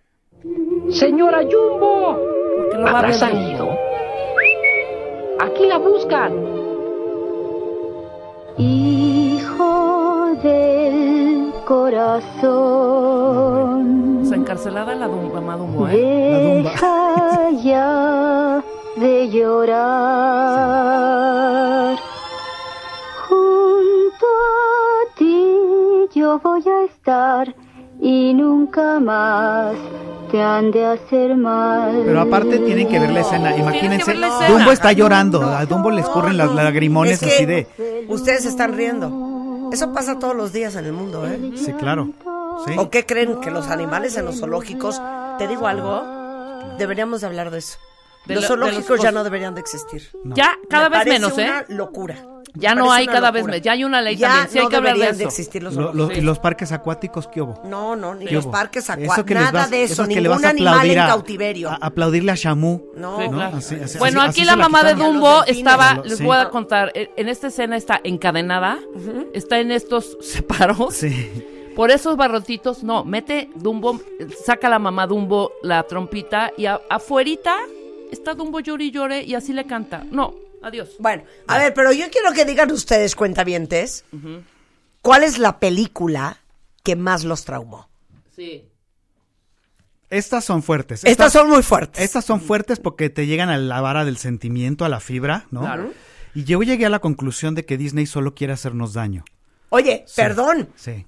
Señora 0.91 1.39
Jumbo, 1.41 2.17
no 2.77 2.87
¿habrá 2.87 3.11
salido? 3.13 3.69
Aquí 5.39 5.65
la 5.67 5.77
buscan. 5.79 6.33
Hijo 8.59 10.35
del 10.43 11.51
corazón. 11.65 12.47
O 14.21 14.25
sea, 14.25 14.37
encarcelada 14.37 14.95
la 14.95 15.07
Dumbo, 15.07 15.33
mamá 15.35 15.57
Dumbo, 15.57 15.87
¿eh? 15.87 16.61
Deja 16.63 17.49
ya 17.63 18.63
de 18.97 19.29
llorar. 19.29 19.77
Voy 26.37 26.63
a 26.67 26.85
estar 26.85 27.55
y 27.99 28.33
nunca 28.33 28.99
más 28.99 29.73
te 30.31 30.41
han 30.41 30.71
de 30.71 30.85
hacer 30.85 31.35
mal. 31.35 32.01
Pero 32.05 32.21
aparte 32.21 32.59
tienen 32.59 32.87
que 32.89 32.99
ver 32.99 33.11
la 33.11 33.21
escena. 33.21 33.55
Imagínense, 33.55 34.13
la 34.15 34.27
escena. 34.27 34.49
Dumbo 34.49 34.71
está 34.71 34.91
llorando. 34.91 35.41
A 35.43 35.65
Dumbo 35.65 35.89
le 35.91 36.01
escurren 36.01 36.37
las 36.37 36.49
no. 36.49 36.55
lagrimones 36.55 37.13
Es 37.13 37.19
que 37.27 37.35
así 37.35 37.45
de. 37.45 38.05
Ustedes 38.09 38.45
están 38.45 38.73
riendo. 38.73 39.69
Eso 39.71 39.91
pasa 39.93 40.17
todos 40.19 40.35
los 40.35 40.53
días 40.53 40.75
en 40.75 40.85
el 40.85 40.93
mundo, 40.93 41.27
¿eh? 41.27 41.51
Sí, 41.55 41.73
claro. 41.73 42.09
Sí. 42.65 42.73
¿O 42.77 42.89
qué 42.89 43.05
creen 43.05 43.39
que 43.41 43.51
los 43.51 43.67
animales 43.69 44.17
en 44.17 44.25
los 44.25 44.39
zoológicos, 44.39 45.01
te 45.37 45.47
digo 45.47 45.67
algo, 45.67 46.01
deberíamos 46.77 47.21
de 47.21 47.27
hablar 47.27 47.51
de 47.51 47.59
eso. 47.59 47.77
De 48.25 48.35
los 48.35 48.43
lo- 48.43 48.49
de 48.49 48.57
los 48.57 48.69
zoológicos 48.71 49.01
ya 49.01 49.11
no 49.11 49.23
deberían 49.23 49.55
de 49.55 49.61
existir. 49.61 50.09
Ya, 50.25 50.57
cada 50.69 50.89
Me 50.89 50.97
vez 50.99 51.07
menos, 51.07 51.37
¿eh? 51.37 51.45
una 51.45 51.65
locura. 51.69 52.15
Ya 52.59 52.75
no 52.75 52.91
hay 52.91 53.03
una 53.05 53.13
cada 53.13 53.31
vez 53.31 53.41
locura. 53.41 53.51
menos. 53.53 53.65
Ya 53.65 53.71
hay 53.73 53.83
una 53.83 54.01
ley 54.01 54.15
Ya 54.17 54.27
también. 54.29 54.49
Sí 54.51 54.57
hay 54.57 54.63
no 54.65 54.69
que 54.69 54.75
hablar 54.77 54.93
de 54.93 54.99
deberían 54.99 55.17
de 55.17 55.23
eso. 55.23 55.29
existir 55.29 55.63
los 55.63 55.75
Lo- 55.75 56.11
y 56.11 56.21
los 56.21 56.39
parques 56.39 56.71
acuáticos, 56.71 57.27
¿qué 57.27 57.41
hubo? 57.41 57.61
No, 57.65 57.95
no, 57.95 58.15
ni 58.15 58.25
¿Qué 58.25 58.35
los 58.35 58.45
hubo? 58.45 58.51
parques 58.51 58.83
Eso 58.83 58.93
acuáticos, 58.93 59.23
que 59.25 59.33
nada 59.35 59.51
vas- 59.51 59.69
de 59.71 59.83
eso, 59.83 60.03
que 60.07 60.15
ningún 60.15 60.29
vas 60.31 60.43
a 60.43 60.49
animal 60.49 60.73
aplaudir 60.73 60.97
en 60.97 60.99
a- 61.03 61.07
cautiverio. 61.07 61.69
A, 61.69 61.75
aplaudirle 61.75 62.31
a 62.31 62.35
Shamu. 62.35 62.81
No, 62.95 63.17
Sí, 63.19 63.29
¿no? 63.29 63.37
claro. 63.37 63.57
Así- 63.57 63.75
así- 63.75 63.97
Bueno, 63.99 64.21
así 64.21 64.29
aquí 64.41 64.45
la 64.45 64.55
la 64.55 64.63
mamá 64.63 64.83
de. 64.83 64.95
Dumbo 64.95 65.43
estaba, 65.45 65.93
Lo- 65.95 66.03
les 66.03 66.17
sí. 66.17 66.23
voy 66.23 66.37
a 66.37 66.49
contar, 66.49 66.91
en 66.95 67.09
en 67.15 67.29
esta 67.29 67.47
escena 67.47 67.75
está 67.77 67.99
encadenada, 68.03 68.77
está 69.33 69.59
en 69.59 69.71
estos 69.71 70.17
separos, 70.21 70.93
Sí. 70.95 71.31
por 71.75 71.91
esos 71.91 72.15
barrotitos, 72.17 72.83
no, 72.83 73.03
mete 73.03 73.49
Dumbo, 73.55 73.99
saca 74.45 74.69
la 74.69 74.79
mamá 74.79 75.05
Dumbo 75.07 75.51
la 75.61 75.83
trompita 75.83 76.51
y 76.57 76.65
a- 76.65 76.81
afuerita 76.89 77.55
está 78.11 78.33
Dumbo 78.33 78.59
llore 78.61 78.85
y 78.85 78.91
llore 78.91 79.23
y 79.23 79.35
así 79.35 79.53
le 79.53 79.65
canta. 79.65 80.03
No, 80.09 80.33
adiós. 80.67 80.95
Bueno, 80.99 81.23
a 81.47 81.57
ver, 81.57 81.73
pero 81.73 81.91
yo 81.91 82.09
quiero 82.11 82.31
que 82.33 82.45
digan 82.45 82.71
ustedes, 82.71 83.15
cuentavientes, 83.15 84.05
¿cuál 85.01 85.23
es 85.23 85.37
la 85.37 85.59
película 85.59 86.39
que 86.83 86.95
más 86.95 87.23
los 87.23 87.45
traumó? 87.45 87.89
Sí. 88.35 88.69
Estas 90.09 90.45
son 90.45 90.63
fuertes. 90.63 91.03
Estas 91.03 91.33
son 91.33 91.49
muy 91.49 91.63
fuertes. 91.63 92.01
Estas 92.01 92.23
son 92.23 92.39
fuertes 92.39 92.79
porque 92.79 93.09
te 93.09 93.25
llegan 93.27 93.49
a 93.49 93.57
la 93.57 93.81
vara 93.81 94.05
del 94.05 94.17
sentimiento, 94.17 94.85
a 94.85 94.89
la 94.89 94.99
fibra, 94.99 95.47
¿no? 95.51 95.61
Claro. 95.61 95.91
Y 96.33 96.43
yo 96.45 96.61
llegué 96.61 96.85
a 96.85 96.89
la 96.89 96.99
conclusión 96.99 97.55
de 97.55 97.65
que 97.65 97.77
Disney 97.77 98.05
solo 98.05 98.35
quiere 98.35 98.53
hacernos 98.53 98.93
daño. 98.93 99.25
Oye, 99.69 100.05
perdón. 100.15 100.69
Sí. 100.75 101.05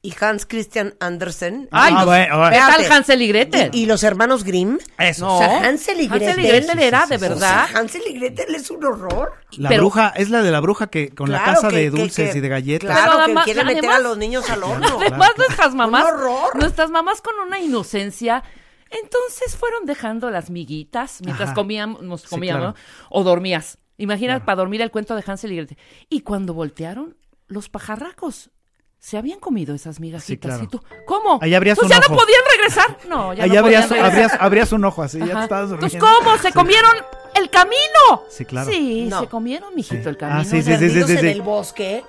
Y 0.00 0.14
Hans 0.20 0.46
Christian 0.46 0.94
Andersen. 1.00 1.68
Ay, 1.72 1.92
Ah, 1.94 2.00
no. 2.00 2.06
bueno, 2.06 2.38
bueno. 2.38 2.50
¿Qué 2.52 2.56
tal 2.58 2.70
Espérate. 2.70 2.94
Hansel 2.94 3.22
y 3.22 3.28
Gretel? 3.28 3.70
Y, 3.72 3.82
y 3.82 3.86
los 3.86 4.04
hermanos 4.04 4.44
Grimm. 4.44 4.78
Eso. 4.96 5.26
No. 5.26 5.36
O 5.36 5.38
sea, 5.40 5.64
Hansel 5.68 6.00
y 6.00 6.06
Gretel. 6.06 6.28
Hansel 6.28 6.44
y 6.44 6.48
Gretel 6.48 6.78
era 6.78 7.06
de 7.06 7.16
O 7.16 7.18
sea, 7.18 7.28
verdad. 7.28 7.66
Hansel 7.74 8.02
y 8.08 8.12
Gretel 8.18 8.54
es 8.54 8.70
un 8.70 8.84
horror. 8.84 9.32
La 9.56 9.68
Pero- 9.70 9.82
bruja, 9.82 10.12
es 10.16 10.30
la 10.30 10.42
de 10.42 10.52
la 10.52 10.60
bruja 10.60 10.86
que 10.86 11.08
con 11.12 11.32
la 11.32 11.42
casa 11.42 11.68
que- 11.68 11.76
de 11.76 11.90
dulces 11.90 12.30
que- 12.32 12.38
y 12.38 12.40
de 12.40 12.48
galletas. 12.48 12.88
Claro, 12.90 13.02
Pero 13.06 13.16
que 13.18 13.22
además- 13.24 13.44
quiere 13.44 13.64
meter 13.64 13.84
a 13.86 13.88
además- 13.94 14.02
los 14.04 14.18
niños 14.18 14.48
al 14.50 14.62
horno. 14.62 14.98
Además, 15.00 15.30
nuestras 15.36 15.74
mamás, 15.74 16.04
Un 16.04 16.10
horror. 16.10 16.56
nuestras 16.56 16.90
mamás 16.90 17.20
con 17.20 17.34
una 17.44 17.58
inocencia, 17.58 18.44
entonces 18.90 19.56
fueron 19.56 19.84
dejando 19.84 20.30
las 20.30 20.48
miguitas 20.48 21.18
mientras 21.24 21.48
Ajá. 21.48 21.54
comíamos, 21.56 22.02
nos 22.02 22.20
Sí, 22.22 22.28
comíamos, 22.28 22.74
o 23.10 23.24
dormías. 23.24 23.78
Imagina 23.96 24.44
para 24.44 24.56
dormir 24.56 24.80
el 24.80 24.92
cuento 24.92 25.16
de 25.16 25.24
Hansel 25.26 25.50
y 25.52 25.56
Gretel. 25.56 25.78
Y 26.08 26.20
cuando 26.20 26.54
voltearon, 26.54 27.16
los 27.48 27.68
pajarracos 27.68 28.50
se 29.00 29.16
habían 29.16 29.38
comido 29.40 29.74
esas 29.74 30.00
migajitas. 30.00 30.50
claro. 30.50 30.64
¿Y 30.64 30.66
tú? 30.68 30.80
¿Cómo? 31.06 31.38
Ahí 31.40 31.54
abrías 31.54 31.78
¿Pues 31.78 31.86
un 31.86 31.90
ya 31.90 32.00
no 32.00 32.06
ojo. 32.14 32.24
podían 32.24 32.40
regresar? 32.56 32.98
No, 33.08 33.32
ya 33.32 33.44
Ahí 33.44 33.50
no 33.50 33.58
abrías, 33.60 33.86
podían 33.86 34.02
regresar. 34.04 34.22
abrías, 34.28 34.42
abrías 34.42 34.72
un 34.72 34.84
ojo 34.84 35.02
así, 35.02 35.18
ya 35.18 35.26
te 35.26 35.32
Ajá. 35.32 35.42
estabas 35.44 35.70
Entonces, 35.70 36.00
durmiendo. 36.00 36.24
¿cómo? 36.24 36.36
¿Se 36.38 36.48
Sí. 36.48 36.52
comieron 36.52 36.92
el 37.34 37.50
camino? 37.50 38.22
Sí, 38.28 38.44
claro. 38.44 38.70
Sí, 38.70 39.06
No. 39.08 39.20
se 39.20 39.26
comieron, 39.28 39.74
mijito, 39.74 40.02
Sí. 40.02 40.08
el 40.08 40.16
camino. 40.16 40.40
Ah, 40.40 40.44
sí, 40.44 40.62
sí, 40.62 40.62
sí, 40.62 40.70
Perdidos 40.70 41.06
sí, 41.10 41.12
en 41.16 41.20
sí. 41.20 41.26
el 41.28 41.42
bosque. 41.42 42.04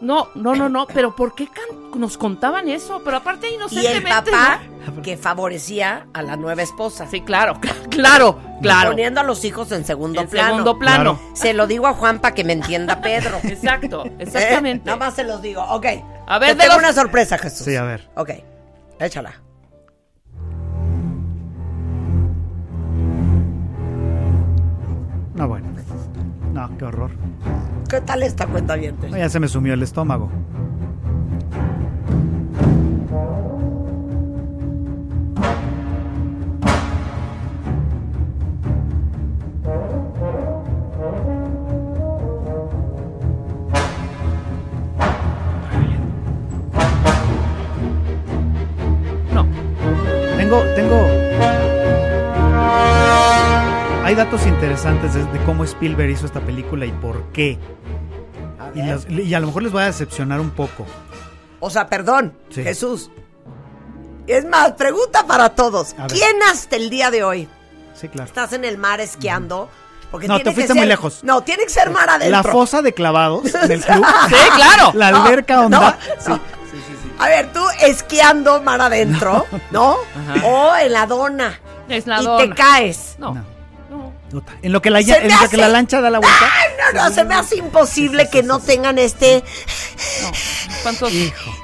No, 0.00 0.28
no, 0.36 0.54
no, 0.54 0.68
no, 0.68 0.86
pero 0.86 1.16
¿por 1.16 1.34
qué 1.34 1.48
can- 1.48 2.00
nos 2.00 2.16
contaban 2.16 2.68
eso? 2.68 3.00
Pero 3.04 3.16
aparte 3.16 3.46
Y 3.48 3.50
el 3.50 3.56
inocentemente. 3.56 4.30
papá 4.30 4.60
¿no? 4.94 5.02
que 5.02 5.16
favorecía 5.16 6.06
a 6.14 6.22
la 6.22 6.36
nueva 6.36 6.62
esposa. 6.62 7.08
Sí, 7.10 7.22
claro, 7.22 7.58
claro, 7.90 8.38
claro. 8.62 8.90
Poniendo 8.90 9.20
a 9.20 9.24
los 9.24 9.44
hijos 9.44 9.72
en 9.72 9.84
segundo 9.84 10.20
En 10.20 10.28
plano. 10.28 10.48
segundo 10.50 10.78
plano. 10.78 11.18
Se 11.34 11.52
lo 11.52 11.66
digo 11.66 11.88
a 11.88 11.94
Juan 11.94 12.20
para 12.20 12.32
que 12.34 12.44
me 12.44 12.52
entienda 12.52 13.00
Pedro. 13.00 13.38
Exacto, 13.42 14.04
¿Eh? 14.06 14.16
exactamente. 14.20 14.84
Nada 14.86 14.98
más 14.98 15.14
se 15.14 15.24
los 15.24 15.42
digo. 15.42 15.62
Ok. 15.64 15.86
A 16.28 16.38
ver, 16.38 16.50
Te 16.50 16.54
de 16.54 16.60
tengo 16.62 16.74
los- 16.74 16.82
una 16.84 16.92
sorpresa, 16.92 17.36
Jesús. 17.38 17.64
Sí, 17.64 17.74
a 17.74 17.82
ver. 17.82 18.08
Ok. 18.14 18.30
Échala. 19.00 19.34
No, 25.34 25.48
bueno. 25.48 25.68
No, 26.52 26.76
qué 26.78 26.84
horror. 26.84 27.10
¿Qué 27.88 28.02
tal 28.02 28.22
esta 28.22 28.46
cuenta 28.46 28.76
bien? 28.76 28.96
Ya 29.10 29.30
se 29.30 29.40
me 29.40 29.48
sumió 29.48 29.72
el 29.72 29.82
estómago. 29.82 30.30
No. 49.32 49.46
Tengo, 50.36 50.62
tengo. 50.76 51.17
Datos 54.18 54.46
interesantes 54.46 55.14
de, 55.14 55.24
de 55.24 55.38
cómo 55.44 55.64
Spielberg 55.64 56.10
hizo 56.10 56.26
esta 56.26 56.40
película 56.40 56.84
y 56.86 56.90
por 56.92 57.22
qué. 57.32 57.58
A 58.60 58.70
Y, 58.76 58.82
ver. 58.82 58.86
las- 58.88 59.08
y 59.26 59.34
a 59.34 59.40
lo 59.40 59.46
mejor 59.46 59.62
les 59.62 59.72
voy 59.72 59.82
a 59.82 59.86
decepcionar 59.86 60.40
un 60.40 60.50
poco. 60.50 60.84
O 61.60 61.70
sea, 61.70 61.86
perdón, 61.88 62.34
Sí. 62.50 62.62
Jesús. 62.62 63.10
Es 64.26 64.44
más, 64.44 64.72
pregunta 64.72 65.26
para 65.26 65.50
todos. 65.50 65.94
¿Quién 66.08 66.36
hasta 66.50 66.76
el 66.76 66.90
día 66.90 67.10
de 67.10 67.22
hoy 67.24 67.48
Sí, 67.94 68.08
claro. 68.08 68.26
estás 68.28 68.52
en 68.52 68.64
el 68.64 68.76
mar 68.76 69.00
esquiando? 69.00 69.70
Porque 70.10 70.26
No, 70.28 70.38
te 70.38 70.44
fuiste 70.52 70.68
ser- 70.68 70.76
muy 70.76 70.86
lejos. 70.86 71.20
No, 71.22 71.42
tiene 71.42 71.64
que 71.64 71.70
ser 71.70 71.90
mar 71.90 72.08
adentro. 72.10 72.30
La 72.30 72.42
fosa 72.42 72.82
de 72.82 72.92
clavados 72.92 73.54
en 73.62 73.70
el 73.72 73.80
club. 73.82 74.04
Sí, 74.28 74.34
claro. 74.56 74.90
La 74.94 75.10
No, 75.12 75.22
alberca 75.24 75.60
onda. 75.62 75.80
no, 75.80 76.22
Sí. 76.22 76.30
no. 76.30 76.40
A 77.20 77.28
ver, 77.28 77.52
tú 77.52 77.60
esquiando 77.80 78.62
mar 78.62 78.80
adentro, 78.80 79.46
¿no? 79.70 79.96
O 80.44 80.76
en 80.76 80.92
la 80.92 81.06
dona. 81.06 81.58
Es 81.88 82.06
la 82.06 82.20
y 82.20 82.24
dona. 82.24 82.44
te 82.44 82.50
caes. 82.54 83.16
No. 83.18 83.44
No. 84.32 84.40
no. 84.40 84.40
Puta. 84.40 84.58
En 84.62 84.72
lo 84.72 84.82
que 84.82 84.90
la, 84.90 85.00
en 85.00 85.28
lo 85.28 85.48
que 85.48 85.56
la 85.56 85.68
lancha 85.68 86.00
da 86.00 86.10
la 86.10 86.18
vuelta. 86.18 86.38
Ay, 86.42 86.94
no, 86.94 87.02
no, 87.08 87.14
se 87.14 87.24
me 87.24 87.34
hace 87.34 87.56
imposible 87.56 88.28
que 88.30 88.42
no 88.42 88.60
tengan 88.60 88.98
este. 88.98 89.42
¿Cuántos? 90.82 91.12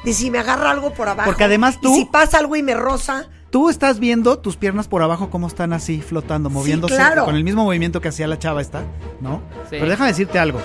De 0.05 0.12
si 0.12 0.31
me 0.31 0.38
agarra 0.38 0.70
algo 0.70 0.92
por 0.92 1.09
abajo. 1.09 1.29
Porque 1.29 1.44
además 1.44 1.81
tú- 1.81 1.92
Y 1.94 1.98
si 2.00 2.05
pasa 2.07 2.38
algo 2.38 2.57
y 2.57 2.62
me 2.62 2.74
roza. 2.74 3.27
Tú 3.50 3.70
estás 3.70 4.00
viendo 4.00 4.38
tus 4.40 4.57
piernas 4.57 4.88
por 4.88 5.03
abajo 5.03 5.31
cómo 5.31 5.46
están 5.46 5.72
así 5.72 6.00
flotando, 6.03 6.50
moviéndose 6.50 6.96
claro. 6.96 7.24
con 7.24 7.37
el 7.37 7.44
mismo 7.44 7.62
movimiento 7.62 8.00
que 8.00 8.09
hacía 8.09 8.27
la 8.27 8.37
chava 8.37 8.61
esta, 8.61 8.83
¿no? 9.20 9.42
Sí. 9.70 9.77
Pero 9.79 9.88
déjame 9.88 10.09
decirte 10.11 10.40
algo. 10.40 10.61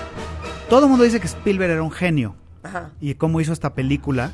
Todo 0.68 0.84
el 0.86 0.88
mundo 0.90 1.04
dice 1.04 1.20
que 1.20 1.28
Spielberg 1.28 1.70
era 1.70 1.82
un 1.84 1.92
genio 1.92 2.34
Ajá. 2.64 2.90
y 3.00 3.14
cómo 3.14 3.40
hizo 3.40 3.52
esta 3.52 3.74
película 3.74 4.32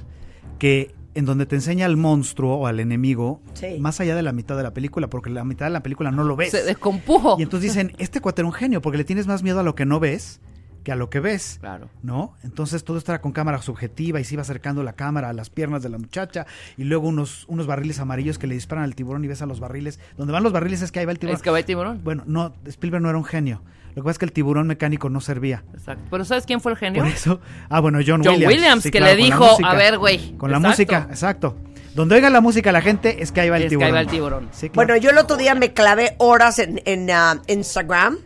que 0.59 0.95
en 1.17 1.25
donde 1.25 1.47
te 1.47 1.57
enseña 1.57 1.87
al 1.87 1.97
monstruo 1.97 2.57
o 2.57 2.67
al 2.69 2.79
enemigo 2.79 3.41
Sí. 3.55 3.79
más 3.81 3.99
allá 4.01 4.15
de 4.15 4.23
la 4.23 4.33
mitad 4.33 4.57
de 4.57 4.63
la 4.63 4.73
película, 4.73 5.09
porque 5.09 5.31
la 5.31 5.45
mitad 5.45 5.67
de 5.67 5.71
la 5.71 5.83
película 5.83 6.11
no 6.13 6.23
lo 6.23 6.37
ves. 6.37 6.51
Se 6.53 6.63
descompujo. 6.63 7.37
Y 7.39 7.43
entonces 7.43 7.73
dicen, 7.75 7.93
este 7.99 8.21
cuate 8.21 8.43
era 8.43 8.47
un 8.47 8.53
genio 8.53 8.81
porque 8.83 8.99
le 8.99 9.05
tienes 9.05 9.27
más 9.27 9.43
miedo 9.43 9.59
a 9.61 9.63
lo 9.65 9.75
que 9.75 9.85
no 9.87 9.99
ves 9.99 10.41
que 10.85 10.93
a 10.93 10.95
lo 10.97 11.11
que 11.11 11.19
ves. 11.19 11.57
Claro. 11.59 11.89
¿No? 12.05 12.35
Entonces 12.45 12.85
todo 12.85 12.97
esto 12.97 13.11
era 13.11 13.21
con 13.21 13.33
cámara 13.33 13.61
subjetiva 13.61 14.21
y 14.21 14.25
se 14.25 14.35
iba 14.35 14.43
acercando 14.43 14.85
la 14.85 14.93
cámara 14.93 15.29
a 15.31 15.33
las 15.33 15.51
piernas 15.51 15.83
de 15.83 15.89
la 15.89 15.99
muchacha 15.99 16.47
y 16.77 16.85
luego 16.85 17.09
unos, 17.09 17.45
unos 17.49 17.67
barriles 17.67 17.99
amarillos 17.99 18.39
que 18.39 18.47
le 18.47 18.55
disparan 18.55 18.85
al 18.85 18.95
tiburón 18.95 19.25
y 19.25 19.27
ves 19.27 19.43
a 19.43 19.47
los 19.47 19.59
barriles. 19.59 19.99
Donde 20.17 20.33
van 20.33 20.45
los 20.45 20.53
barriles 20.53 20.83
es 20.83 20.93
que 20.93 21.01
ahí 21.01 21.05
va 21.07 21.11
el 21.11 21.19
tiburón. 21.19 21.35
Es 21.35 21.43
que 21.43 21.51
va 21.51 21.59
el 21.59 21.65
tiburón. 21.65 22.03
Bueno, 22.05 22.23
no, 22.27 22.55
Spielberg 22.67 23.03
no 23.03 23.09
era 23.09 23.19
un 23.19 23.25
genio. 23.25 23.63
Lo 23.97 24.03
que 24.03 24.05
pasa 24.05 24.11
es 24.13 24.19
que 24.19 24.25
el 24.27 24.33
tiburón 24.33 24.67
mecánico 24.69 25.09
no 25.11 25.21
servía. 25.21 25.65
Exacto. 25.75 26.05
Pero 26.11 26.25
¿sabes 26.25 26.45
quién 26.47 26.61
fue 26.61 26.71
el 26.73 26.79
genio? 26.79 27.03
Por 27.03 27.11
eso. 27.13 27.41
Ah, 27.69 27.81
bueno, 27.81 27.99
John, 28.07 28.21
John 28.25 28.35
Williams. 28.35 28.55
Williams, 28.55 28.83
Sí, 28.85 28.91
que 28.93 28.99
claro, 28.99 29.15
le 29.17 29.21
con 29.23 29.29
la 29.31 29.37
dijo, 29.37 29.51
música. 29.53 29.71
a 29.71 29.75
ver, 29.75 29.99
güey. 29.99 30.37
Con 30.37 30.51
la 30.53 30.59
Exacto. 30.59 30.69
música, 30.71 31.07
exacto. 31.11 31.57
Donde 31.95 32.15
oiga 32.15 32.29
la 32.31 32.41
música 32.43 32.71
la 32.73 32.83
gente 32.83 33.23
es 33.23 33.33
que 33.33 33.41
ahí 33.41 33.49
va 33.49 33.57
el 33.57 33.63
Es 33.65 33.69
que 33.71 33.75
ahí 33.75 33.79
tiburón. 33.81 33.95
va 33.97 34.01
el 34.01 34.07
tiburón. 34.07 34.49
Sí, 34.53 34.69
claro. 34.69 34.75
Bueno, 34.75 34.97
yo 35.03 35.11
el 35.11 35.19
otro 35.19 35.37
día 35.39 35.55
me 35.55 35.73
clavé 35.73 36.15
horas 36.19 36.59
en, 36.59 36.81
en, 36.85 37.11
ah, 37.11 37.41
Instagram 37.49 38.19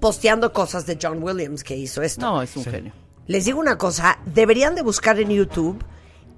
posteando 0.00 0.52
cosas 0.52 0.86
de 0.86 0.98
John 1.00 1.22
Williams 1.22 1.64
que 1.64 1.76
hizo 1.76 2.02
esto. 2.02 2.20
No, 2.20 2.42
es 2.42 2.54
un 2.56 2.64
genio. 2.64 2.92
Les 3.26 3.44
digo 3.44 3.58
una 3.58 3.78
cosa, 3.78 4.18
deberían 4.26 4.74
de 4.74 4.82
buscar 4.82 5.18
en 5.18 5.30
YouTube 5.30 5.82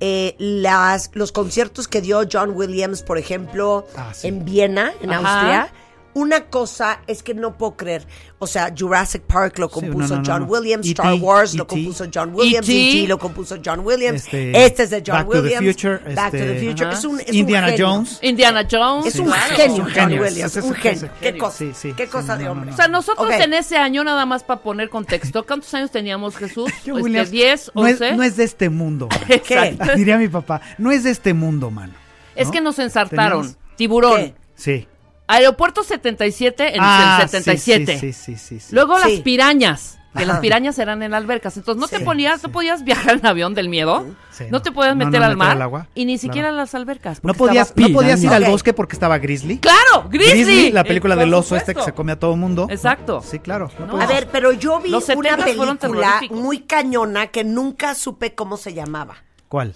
eh, 0.00 0.34
las, 0.38 1.10
los 1.14 1.32
conciertos 1.32 1.88
que 1.88 2.00
dio 2.00 2.22
John 2.30 2.50
Williams, 2.54 3.02
por 3.02 3.18
ejemplo, 3.18 3.86
Ah, 3.96 4.10
sí. 4.14 4.28
en 4.28 4.44
Viena, 4.44 4.92
en 5.00 5.12
Ajá. 5.12 5.18
Austria. 5.34 5.72
Una 6.14 6.44
cosa 6.44 7.00
es 7.06 7.22
que 7.22 7.32
no 7.32 7.56
puedo 7.56 7.74
creer. 7.76 8.06
O 8.38 8.46
sea, 8.46 8.72
Jurassic 8.76 9.22
Park 9.22 9.58
lo 9.58 9.68
Sí, 9.68 9.74
compuso 9.74 10.08
no, 10.08 10.16
no, 10.16 10.22
no, 10.22 10.32
John 10.32 10.42
no. 10.42 10.46
Williams, 10.48 10.86
Star 10.88 11.14
Wars 11.14 11.54
lo 11.54 11.66
compuso 11.66 12.04
John 12.12 12.34
Williams, 12.34 12.68
E.T., 12.68 13.06
lo 13.08 13.18
compuso 13.18 13.56
John 13.64 13.80
Williams. 13.80 14.24
Este, 14.24 14.64
Este, 14.66 14.82
es 14.82 14.90
de 14.90 15.02
John 15.06 15.16
Back 15.16 15.26
to 15.26 15.32
the 15.32 15.40
Williams. 15.40 15.64
Future, 15.76 16.14
Back 16.14 16.30
to 16.32 16.36
the 16.36 16.52
este, 16.54 16.66
Future. 16.66 16.86
Ajá. 16.90 16.98
Es 16.98 17.04
un, 17.04 17.20
es 17.20 17.28
un 17.30 17.34
Indiana 17.34 17.68
genio. 17.68 17.86
Jones. 17.88 18.18
Indiana 18.22 18.68
Jones. 18.70 19.06
Es 19.06 19.18
un 19.20 19.26
claro. 19.26 19.54
genio, 19.56 19.64
Es 19.64 19.78
un 19.78 19.84
John 19.84 19.92
genio. 19.94 20.22
Williams. 20.22 20.56
Es 20.56 20.64
un 20.64 20.68
un 20.70 20.74
genio. 20.76 21.00
genio. 21.00 21.12
¿Qué 21.20 21.38
cosa? 21.38 21.56
Sí, 21.58 21.70
sí, 21.74 21.92
¿Qué 21.96 22.06
cosa 22.08 22.36
de 22.36 22.44
no, 22.44 22.50
hombre? 22.52 22.66
no. 22.66 22.72
O 22.74 22.76
sea, 22.76 22.88
nosotros 22.88 23.32
en 23.32 23.54
ese 23.54 23.76
año, 23.78 24.04
nada 24.04 24.26
más 24.26 24.42
para 24.44 24.60
poner 24.60 24.90
contexto, 24.90 25.46
¿cuántos 25.46 25.72
años 25.72 25.90
teníamos, 25.90 26.36
Jesús? 26.36 26.70
John 26.86 26.96
Este, 26.98 27.02
Williams 27.02 27.32
¿10, 27.32 27.70
no 27.74 27.86
es, 27.86 27.94
11? 28.00 28.16
no 28.16 28.22
es 28.22 28.36
de 28.36 28.44
este 28.44 28.68
mundo. 28.68 29.08
Exacto. 29.28 29.94
Diría 29.96 30.18
mi 30.18 30.28
papá, 30.28 30.60
no 30.78 30.90
es 30.90 31.04
de 31.04 31.10
este 31.10 31.32
mundo, 31.32 31.70
mano. 31.70 31.94
Es 32.34 32.48
¿No? 32.48 32.52
que 32.52 32.60
nos 32.60 32.78
ensartaron. 32.78 33.56
Tiburón. 33.76 34.16
¿Qué? 34.20 34.34
Sí. 34.54 34.88
Aeropuerto 35.36 35.82
77 35.82 36.74
en 36.76 36.80
Ah, 36.82 37.20
el 37.22 37.28
77. 37.28 37.98
Sí, 37.98 38.12
sí, 38.12 38.36
sí, 38.36 38.36
sí, 38.38 38.60
sí. 38.60 38.74
Luego 38.74 38.98
Sí. 39.00 39.10
las 39.12 39.20
pirañas. 39.20 39.98
Que 40.14 40.24
Ajá. 40.24 40.32
las 40.32 40.40
pirañas 40.40 40.78
eran 40.78 41.02
en 41.02 41.14
albercas. 41.14 41.56
Entonces 41.56 41.80
no 41.80 41.88
te 41.88 41.96
Sí, 41.96 42.04
ponías, 42.04 42.42
no 42.42 42.50
podías 42.50 42.84
viajar 42.84 43.14
en 43.14 43.24
avión 43.24 43.54
del 43.54 43.70
miedo. 43.70 44.04
Sí, 44.30 44.44
no. 44.44 44.50
no. 44.58 44.62
te 44.62 44.70
podías 44.70 44.94
No, 44.94 45.06
meter 45.06 45.20
no, 45.20 45.24
al 45.26 45.32
meter 45.32 45.38
mar. 45.38 45.50
al 45.56 45.62
agua. 45.62 45.86
Y 45.94 46.04
ni 46.04 46.18
siquiera 46.18 46.48
Claro. 46.48 46.58
las 46.58 46.74
albercas. 46.74 47.24
No 47.24 47.32
podías, 47.32 47.72
no 47.74 47.88
podías 47.94 48.22
ir 48.22 48.28
al 48.28 48.44
bosque 48.44 48.74
porque 48.74 48.94
estaba 48.94 49.16
Grizzly. 49.18 49.56
¡Claro! 49.58 50.10
¡Grizzly! 50.10 50.70
la 50.70 50.84
película 50.84 51.14
Eh, 51.14 51.18
del 51.18 51.32
oso 51.32 51.56
este 51.56 51.74
que 51.74 51.82
se 51.82 51.94
come 51.94 52.12
a 52.12 52.18
todo 52.18 52.36
mundo. 52.36 52.66
Exacto. 52.68 53.22
Sí, 53.26 53.38
claro. 53.38 53.70
no 53.78 53.86
No. 53.86 54.00
A 54.02 54.04
ver, 54.06 54.28
pero 54.30 54.52
yo 54.52 54.80
vi 54.80 54.90
Los 54.90 55.08
una 55.08 55.30
70s 55.30 55.54
fueron 55.56 55.78
película 55.78 56.20
muy 56.30 56.58
cañona 56.60 57.28
que 57.28 57.42
nunca 57.42 57.94
supe 57.94 58.34
cómo 58.34 58.58
se 58.58 58.74
llamaba. 58.74 59.14
¿Cuál? 59.48 59.74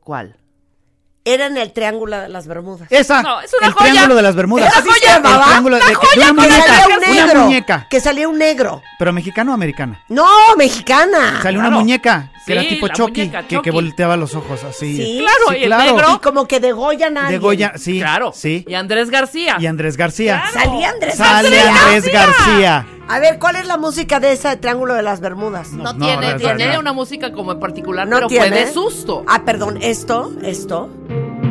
¿Cuál? 0.00 0.34
Era 1.32 1.46
en 1.46 1.56
el 1.56 1.72
Triángulo 1.72 2.16
de 2.20 2.28
las 2.28 2.46
Bermudas. 2.46 2.86
Esa. 2.90 3.22
No, 3.22 3.40
es 3.40 3.52
una 3.58 3.68
el 3.68 3.72
joya. 3.74 3.90
triángulo 3.90 4.14
de 4.16 4.22
las 4.22 4.34
Bermudas. 4.34 4.72
¿Así 4.76 4.88
se 5.00 5.06
El 5.06 5.12
llamaba? 5.22 5.44
triángulo 5.46 5.76
de, 5.76 5.82
Una 5.82 5.88
de 5.90 5.94
joya 5.94 6.32
una 6.32 6.42
que 6.42 6.50
salía 6.50 6.58
muñeca. 6.58 6.86
un 6.86 6.92
Una 6.96 7.24
negro. 7.26 7.40
muñeca. 7.42 7.86
Que 7.90 8.00
salía 8.00 8.28
un 8.28 8.38
negro. 8.38 8.82
Pero 8.98 9.12
mexicano 9.12 9.50
o 9.52 9.54
americana. 9.54 10.00
No, 10.08 10.26
mexicana. 10.56 11.40
Salió 11.42 11.60
claro. 11.60 11.68
una 11.68 11.78
muñeca 11.78 12.30
que 12.48 12.52
era 12.54 12.68
tipo 12.68 12.88
Chucky, 12.88 13.30
que, 13.62 13.70
volteaba 13.70 14.16
los 14.16 14.34
ojos 14.34 14.64
así. 14.64 14.96
Sí. 14.96 15.18
Claro, 15.20 15.58
y 15.58 15.64
el 15.64 15.70
negro. 15.70 16.14
Y 16.16 16.18
como 16.18 16.46
que 16.48 16.60
degollan 16.60 17.16
a 17.16 17.20
alguien. 17.22 17.40
De 17.40 17.44
Goya, 17.44 17.72
sí. 17.76 18.00
claro. 18.00 18.32
Sí. 18.34 18.64
Y 18.66 18.74
Andrés 18.74 19.10
García. 19.10 19.56
Y 19.60 19.66
Andrés 19.66 19.96
García. 19.96 20.42
Claro. 20.50 20.70
Salía 20.70 20.90
Andrés 20.90 21.14
Sale 21.16 21.50
García. 21.50 21.84
Andrés 21.84 22.12
García. 22.12 22.86
A 23.08 23.18
ver, 23.20 23.38
¿cuál 23.38 23.56
es 23.56 23.66
la 23.66 23.78
música 23.78 24.20
de 24.20 24.32
esa 24.32 24.50
de 24.50 24.56
Triángulo 24.56 24.94
de 24.94 25.02
las 25.02 25.20
Bermudas? 25.20 25.72
No, 25.72 25.92
No, 25.92 25.96
tiene, 26.06 26.32
no, 26.34 26.56
tiene 26.56 26.78
una 26.78 26.92
música 26.92 27.32
como 27.32 27.52
en 27.52 27.60
particular, 27.60 28.06
No 28.06 28.16
pero 28.16 28.28
tiene. 28.28 28.48
fue 28.48 28.58
de 28.66 28.72
susto. 28.72 29.24
Ah, 29.26 29.42
perdón, 29.44 29.78
esto, 29.80 30.32
esto. 30.42 30.90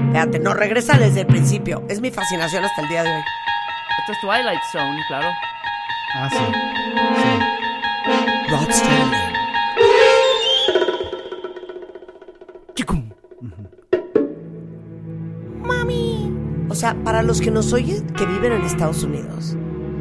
Espérate, 0.08 0.40
no 0.40 0.54
regresa 0.54 0.98
desde 0.98 1.22
el 1.22 1.28
principio. 1.28 1.84
Es 1.90 2.00
mi 2.02 2.12
fascinación 2.12 2.64
hasta 2.64 2.82
el 2.82 2.90
día 2.90 3.04
de 3.04 3.10
hoy. 3.10 3.22
Esto 4.00 4.12
es 4.12 4.20
Twilight 4.22 4.62
Zone, 4.72 5.04
claro. 5.08 5.28
Ah, 6.16 6.30
sí. 6.32 6.38
sí. 7.22 8.52
Rod 8.52 8.70
Stanley. 8.70 9.27
Sea, 16.80 16.96
para 17.04 17.24
los 17.24 17.42
que 17.42 17.50
nos 17.50 17.74
oyen 17.74 18.06
que 18.08 18.26
viven 18.26 18.52
en 18.52 18.62
Estados 18.62 19.04
Unidos, 19.04 19.56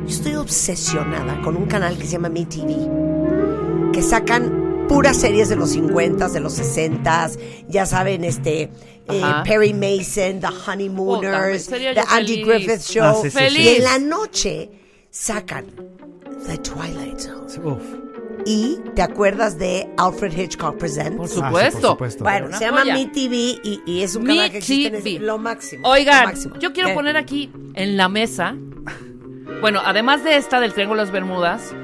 yo 0.05 0.09
estoy 0.09 0.35
obsesionada 0.35 1.41
con 1.41 1.57
un 1.57 1.67
canal 1.67 1.97
que 1.97 2.05
se 2.05 2.13
llama 2.13 2.29
MeTV, 2.29 3.93
que 3.93 4.03
sacan 4.03 4.87
puras 4.87 5.17
series 5.17 5.49
de 5.49 5.57
los 5.57 5.75
50s, 5.75 6.33
de 6.33 6.41
los 6.41 6.59
60s, 6.59 7.39
ya 7.69 7.87
saben, 7.87 8.25
este, 8.25 8.71
eh. 9.09 9.23
Perry 9.45 9.73
Mason, 9.73 10.41
The 10.41 10.49
Honeymooners, 10.67 11.65
sería 11.65 11.95
The 11.95 12.03
Andy 12.09 12.45
feliz. 12.45 12.47
Griffith 12.47 12.83
Show. 12.83 13.05
Ah, 13.05 13.15
sí, 13.23 13.31
sí, 13.31 13.39
sí. 13.49 13.63
Y 13.63 13.69
en 13.69 13.85
la 13.85 13.99
noche 13.99 14.71
sacan 15.11 15.67
The 16.47 16.59
Twilight 16.59 17.19
Zone. 17.19 17.49
Sí, 17.49 17.59
uf. 17.65 18.06
Y 18.49 18.79
te 18.95 19.03
acuerdas 19.03 19.59
de 19.59 19.89
Alfred 19.97 20.33
Hitchcock 20.39 20.77
Presents. 20.79 21.17
Por 21.17 21.27
Ah, 21.27 21.29
sí, 21.29 21.35
supuesto. 21.35 21.81
por 21.81 22.11
supuesto. 22.11 22.23
Bueno, 22.25 22.57
se 22.57 22.65
llama. 22.65 22.85
Me 22.85 23.07
TV 23.07 23.35
y, 23.63 23.83
y 23.85 24.03
es 24.03 24.15
un 24.15 24.25
canal 24.25 24.51
que 24.53 24.59
existe 24.59 25.17
en 25.17 25.27
lo 25.27 25.37
máximo. 25.39 25.83
lo 25.83 25.93
Oigan, 25.95 26.25
máximo. 26.27 26.57
yo 26.61 26.73
quiero 26.73 26.91
¿Qué? 26.91 26.95
poner 26.95 27.17
aquí 27.17 27.51
en 27.75 27.97
la 27.97 28.09
mesa. 28.09 28.55
Bueno, 29.61 29.81
además 29.85 30.23
de 30.23 30.37
esta 30.37 30.61
del 30.61 30.73
Triángulo 30.75 31.01
de 31.01 31.07
las 31.07 31.13
Bermudas, 31.13 31.75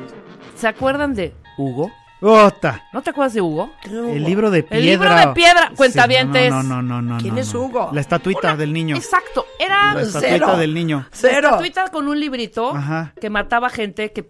¿se 0.57 0.69
acuerdan 0.69 1.15
de 1.15 1.33
Hugo? 1.59 1.91
Ota. 2.23 2.85
¿No 2.93 3.03
te 3.03 3.11
acuerdas 3.11 3.35
de 3.35 3.41
Hugo? 3.41 3.73
El 3.85 4.23
libro 4.25 4.51
de 4.51 4.63
piedra. 4.63 4.79
El 4.79 4.87
libro 4.87 5.15
de 5.15 5.27
piedra, 5.35 5.73
cuentavientes. 5.77 6.51
No, 6.51 6.63
no, 6.63 6.81
no, 6.81 7.03
no, 7.03 7.15
no. 7.15 7.19
¿Quién 7.21 7.35
no, 7.35 7.41
es. 7.41 7.53
Hugo? 7.55 7.91
La 7.93 8.01
estatuita 8.01 8.49
Una- 8.49 8.57
del 8.57 8.73
niño. 8.73 8.97
Exacto, 8.97 9.47
era 9.59 9.95
La 9.95 10.05
Cero. 10.05 10.19
estatuita 10.21 10.57
del 10.59 10.75
niño. 10.75 11.07
Cero. 11.11 11.49
estatuita 11.49 11.89
con 11.89 12.09
un 12.09 12.19
librito 12.21 12.75
Ajá. 12.75 13.13
que 13.21 13.29
mataba 13.31 13.69
gente, 13.71 14.13
que 14.13 14.27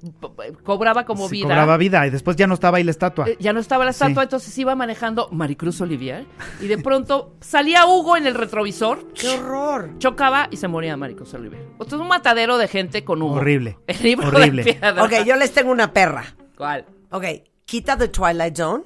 cobraba 0.64 1.05
como 1.05 1.28
Sí, 1.28 1.37
vida. 1.37 1.48
cobraba 1.48 1.76
vida 1.76 2.07
y 2.07 2.11
después 2.11 2.37
ya 2.37 2.46
no 2.46 2.55
estaba 2.55 2.78
ahí 2.78 2.85
la 2.85 2.90
estatua. 2.92 3.28
Eh, 3.28 3.37
ya 3.40 3.52
no 3.52 3.61
estaba 3.61 3.85
la 3.85 3.90
estatua, 3.90 4.22
Sí. 4.22 4.26
entonces 4.26 4.59
iba 4.59 4.74
manejando 4.74 5.28
Maricruz 5.33 5.81
Olivier 5.81 6.26
y 6.61 6.66
de 6.66 6.78
pronto 6.78 7.35
salía 7.40 7.87
Hugo 7.87 8.16
en 8.16 8.26
el 8.26 8.35
retrovisor, 8.35 9.07
¡Qué 9.14 9.28
horror! 9.28 9.90
chocaba 9.98 10.48
y 10.50 10.57
se 10.57 10.68
moría 10.68 10.96
Maricruz 10.96 11.35
Olivier. 11.35 11.62
Entonces 11.72 11.98
un 12.00 12.09
matadero 12.09 12.57
de 12.59 12.68
gente 12.68 13.05
con 13.05 13.20
Hugo. 13.22 13.35
Horrible. 13.35 13.78
El 13.87 14.02
libro 14.02 14.28
Horrible. 14.28 14.64
de 14.64 14.72
piedra. 14.74 15.02
Ok, 15.05 15.12
yo 15.26 15.37
les 15.37 15.52
tengo 15.52 15.70
una 15.70 15.92
perra. 15.92 16.24
¿Cuál? 16.57 16.87
Ok, 17.11 17.24
quita 17.64 17.96
The 17.96 18.09
Twilight 18.09 18.57
Zone. 18.57 18.85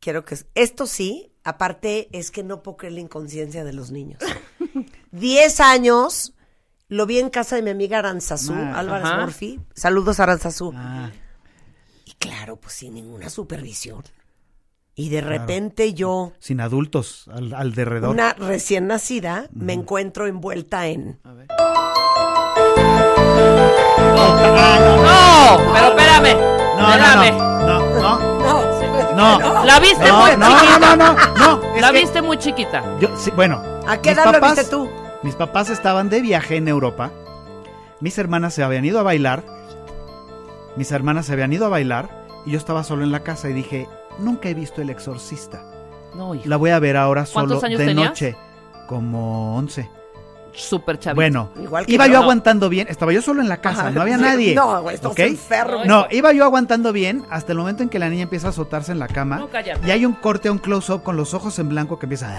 Quiero 0.00 0.24
que... 0.24 0.36
Esto 0.54 0.86
sí, 0.86 1.32
aparte 1.44 2.08
es 2.12 2.30
que 2.30 2.42
no 2.42 2.62
puedo 2.62 2.76
creer 2.76 2.94
la 2.94 3.00
inconsciencia 3.00 3.64
de 3.64 3.72
los 3.72 3.90
niños. 3.90 4.20
Diez 5.12 5.60
años, 5.60 6.34
lo 6.88 7.06
vi 7.06 7.20
en 7.20 7.30
casa 7.30 7.56
de 7.56 7.62
mi 7.62 7.70
amiga 7.70 7.98
Aranzazú, 8.00 8.52
Ah, 8.54 8.78
Álvarez 8.78 9.06
ajá. 9.06 9.20
Murphy. 9.22 9.60
Saludos 9.74 10.20
Aranzazú. 10.20 10.72
Ah, 10.76 11.10
Y 12.04 12.12
claro, 12.12 12.56
pues 12.56 12.74
sin 12.74 12.94
ninguna 12.94 13.30
supervisión. 13.30 14.02
Y 14.96 15.08
de 15.08 15.22
repente 15.22 15.92
yo, 15.94 16.34
sin 16.38 16.60
adultos 16.60 17.26
al, 17.32 17.52
al 17.54 17.74
derredor. 17.74 18.10
una 18.10 18.32
recién 18.34 18.86
nacida, 18.86 19.48
me 19.52 19.72
encuentro 19.72 20.26
envuelta 20.28 20.86
en... 20.86 21.18
No, 25.44 25.72
pero 25.72 25.88
espérame. 25.88 26.36
No, 26.78 26.90
espérame. 26.92 27.36
no, 27.38 27.66
no, 27.66 27.78
no, 28.00 28.18
no, 28.18 29.14
No, 29.14 29.38
no. 29.38 29.64
La 29.64 29.78
viste 29.80 30.08
No, 30.08 30.20
muy 30.20 30.30
no, 30.36 30.48
chiquita. 30.48 30.78
no, 30.78 30.96
no, 30.96 31.12
no, 31.14 31.34
no, 31.58 31.74
es 31.76 31.80
La 31.80 31.92
que 31.92 31.98
viste 32.00 32.22
muy 32.22 32.36
chiquita. 32.38 32.82
yo- 33.00 33.16
sí, 33.16 33.30
bueno, 33.36 33.62
¿A 33.86 33.98
qué 33.98 34.10
mis 34.10 34.18
edad 34.18 34.26
lo 34.26 34.32
papás- 34.32 34.56
viste 34.56 34.70
tú? 34.70 34.90
Mis 35.22 35.34
papás 35.36 35.70
estaban 35.70 36.08
de 36.10 36.20
viaje 36.20 36.56
en 36.56 36.68
Europa. 36.68 37.10
Mis 38.00 38.18
hermanas 38.18 38.54
se 38.54 38.62
habían 38.62 38.84
ido 38.84 38.98
a 39.00 39.02
bailar. 39.02 39.42
Mis 40.76 40.90
hermanas 40.92 41.26
se 41.26 41.32
habían 41.32 41.52
ido 41.52 41.66
a 41.66 41.68
bailar 41.68 42.26
y 42.44 42.50
yo 42.52 42.58
estaba 42.58 42.82
solo 42.84 43.04
en 43.04 43.12
la 43.12 43.20
casa 43.20 43.48
y 43.48 43.52
dije, 43.52 43.88
nunca 44.18 44.48
he 44.48 44.54
visto 44.54 44.82
El 44.82 44.90
Exorcista. 44.90 45.62
No, 46.14 46.34
hijo. 46.34 46.44
La 46.48 46.56
voy 46.56 46.70
a 46.70 46.78
ver 46.78 46.96
ahora 46.96 47.24
solo 47.26 47.46
¿Cuántos 47.46 47.64
años 47.64 47.78
de 47.78 47.86
tenías? 47.86 48.08
noche. 48.10 48.36
Como 48.88 49.56
11. 49.56 49.88
Súper 50.54 50.98
chavito. 50.98 51.16
Bueno, 51.16 51.50
Igual 51.60 51.86
que 51.86 51.92
iba 51.92 52.06
yo. 52.06 52.12
yo 52.14 52.18
aguantando 52.20 52.68
bien. 52.68 52.86
Estaba 52.88 53.12
yo 53.12 53.20
solo 53.22 53.40
en 53.42 53.48
la 53.48 53.58
casa, 53.58 53.82
Ajá, 53.82 53.90
no 53.90 54.02
había 54.02 54.16
nadie. 54.16 54.54
No, 54.54 54.82
güey, 54.82 54.94
estamos 54.96 55.14
¿ok? 55.14 55.20
enfermos. 55.20 55.86
No, 55.86 56.06
iba 56.10 56.32
yo 56.32 56.44
aguantando 56.44 56.92
bien 56.92 57.24
hasta 57.30 57.52
el 57.52 57.58
momento 57.58 57.82
en 57.82 57.88
que 57.88 57.98
la 57.98 58.08
niña 58.08 58.22
empieza 58.22 58.46
a 58.46 58.50
azotarse 58.50 58.92
en 58.92 58.98
la 58.98 59.08
cama. 59.08 59.38
No, 59.38 59.48
cállate. 59.48 59.86
y 59.86 59.90
hay 59.90 60.04
un 60.06 60.12
corte, 60.14 60.50
un 60.50 60.58
close-up 60.58 61.02
con 61.02 61.16
los 61.16 61.34
ojos 61.34 61.58
en 61.58 61.68
blanco 61.68 61.98
que 61.98 62.06
empieza. 62.06 62.30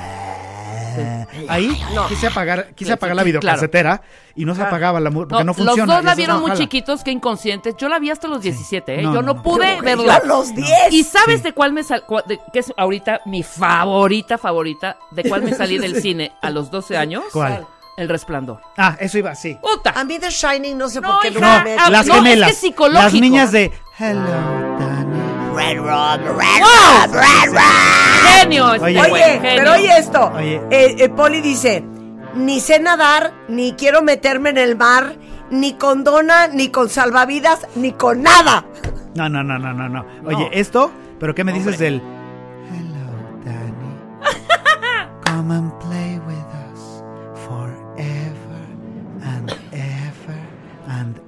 Ahí 1.50 1.70
quise 2.08 2.28
apagar, 2.28 2.68
quise 2.74 2.88
Sí, 2.90 2.94
apagar 2.94 3.16
sí, 3.16 3.18
la 3.18 3.24
claro. 3.24 3.42
videocasetera 3.42 4.02
y 4.34 4.46
no 4.46 4.56
se 4.56 4.62
apagaba 4.62 5.02
la 5.02 5.12
porque 5.12 5.44
no, 5.44 5.54
funciona. 5.54 5.86
Los 5.86 5.96
dos 5.98 6.04
la 6.06 6.16
vieron 6.16 6.40
muy 6.40 6.52
jala. 6.52 6.60
chiquitos, 6.62 7.04
que 7.04 7.12
inconscientes. 7.12 7.76
Yo 7.78 7.90
la 7.90 8.00
vi 8.00 8.12
hasta 8.12 8.30
los 8.30 8.42
17, 8.42 9.00
¿eh? 9.00 9.04
No, 9.04 9.14
Yo 9.14 9.22
no, 9.22 9.28
no, 9.28 9.34
no. 9.36 9.44
pude 9.44 9.76
Yo 9.76 9.82
verla. 9.84 10.16
a 10.24 10.26
los 10.26 10.56
10. 10.56 10.70
¿Y 10.92 11.04
sabes 11.04 11.38
Sí. 11.40 11.44
de 11.44 11.54
cuál 11.54 11.74
me 11.74 11.84
sal, 11.84 12.06
de- 12.28 12.40
que 12.54 12.60
es 12.60 12.72
ahorita 12.78 13.20
mi 13.26 13.44
favorita, 13.44 14.38
favorita, 14.38 14.96
de 15.12 15.24
cuál 15.28 15.44
me 15.44 15.54
salí 15.54 15.78
del 15.78 15.96
cine 16.02 16.32
a 16.42 16.50
los 16.50 16.72
12 16.72 16.96
años? 16.96 17.24
¿Cuál? 17.34 17.68
El 17.98 18.10
resplandor. 18.10 18.60
Ah, 18.78 18.98
eso 19.00 19.18
iba, 19.18 19.34
sí. 19.36 19.58
¡Puta! 19.62 19.92
A 19.96 20.04
mí 20.04 20.20
The 20.20 20.30
Shining 20.30 20.78
no 20.78 20.90
sé 20.90 21.00
No, 21.00 21.08
por 21.14 21.22
qué 21.22 21.30
hija, 21.30 21.60
no, 21.60 21.64
me 21.64 21.76
las 21.76 21.90
no, 21.92 21.98
es 22.00 22.06
que 22.08 22.14
gemelas. 22.14 22.56
psicológico. 22.56 23.04
Las 23.04 23.14
niñas 23.14 23.52
de 23.54 23.72
Hello, 23.98 24.22
Danny. 24.80 25.20
Red 25.56 25.78
Rum, 25.78 26.38
Red 26.38 26.60
¡Wow! 26.60 27.06
Rum, 27.08 27.14
Red 27.14 27.52
Rum. 27.52 28.32
Genio. 28.40 28.74
este 28.74 28.86
Oye, 28.86 29.00
güey, 29.00 29.12
Oye, 29.12 29.24
genio. 29.40 29.40
pero 29.56 29.72
oye 29.74 29.98
esto. 29.98 30.32
Oye. 30.36 30.62
Eh, 30.70 30.96
eh, 31.00 31.10
Poli 31.10 31.40
dice, 31.40 31.86
ni 32.36 32.60
sé 32.60 32.80
nadar, 32.82 33.32
ni 33.48 33.72
quiero 33.74 34.02
meterme 34.02 34.50
en 34.50 34.58
el 34.58 34.76
mar, 34.76 35.16
ni 35.50 35.74
con 35.76 36.04
dona, 36.04 36.48
ni 36.48 36.68
con 36.70 36.90
salvavidas, 36.90 37.66
ni 37.76 37.94
con 37.94 38.22
nada. 38.24 38.66
No, 39.16 39.30
no, 39.30 39.42
no, 39.42 39.58
no, 39.58 39.72
no, 39.74 39.88
no. 39.88 40.06
Oye, 40.26 40.50
esto, 40.52 40.92
pero 41.18 41.34
¿qué 41.34 41.46
me 41.46 41.54
dices 41.54 41.80
del 41.80 42.02
Hello, 42.70 43.46
Danny. 43.46 43.96
Come 45.26 45.54
and 45.56 45.72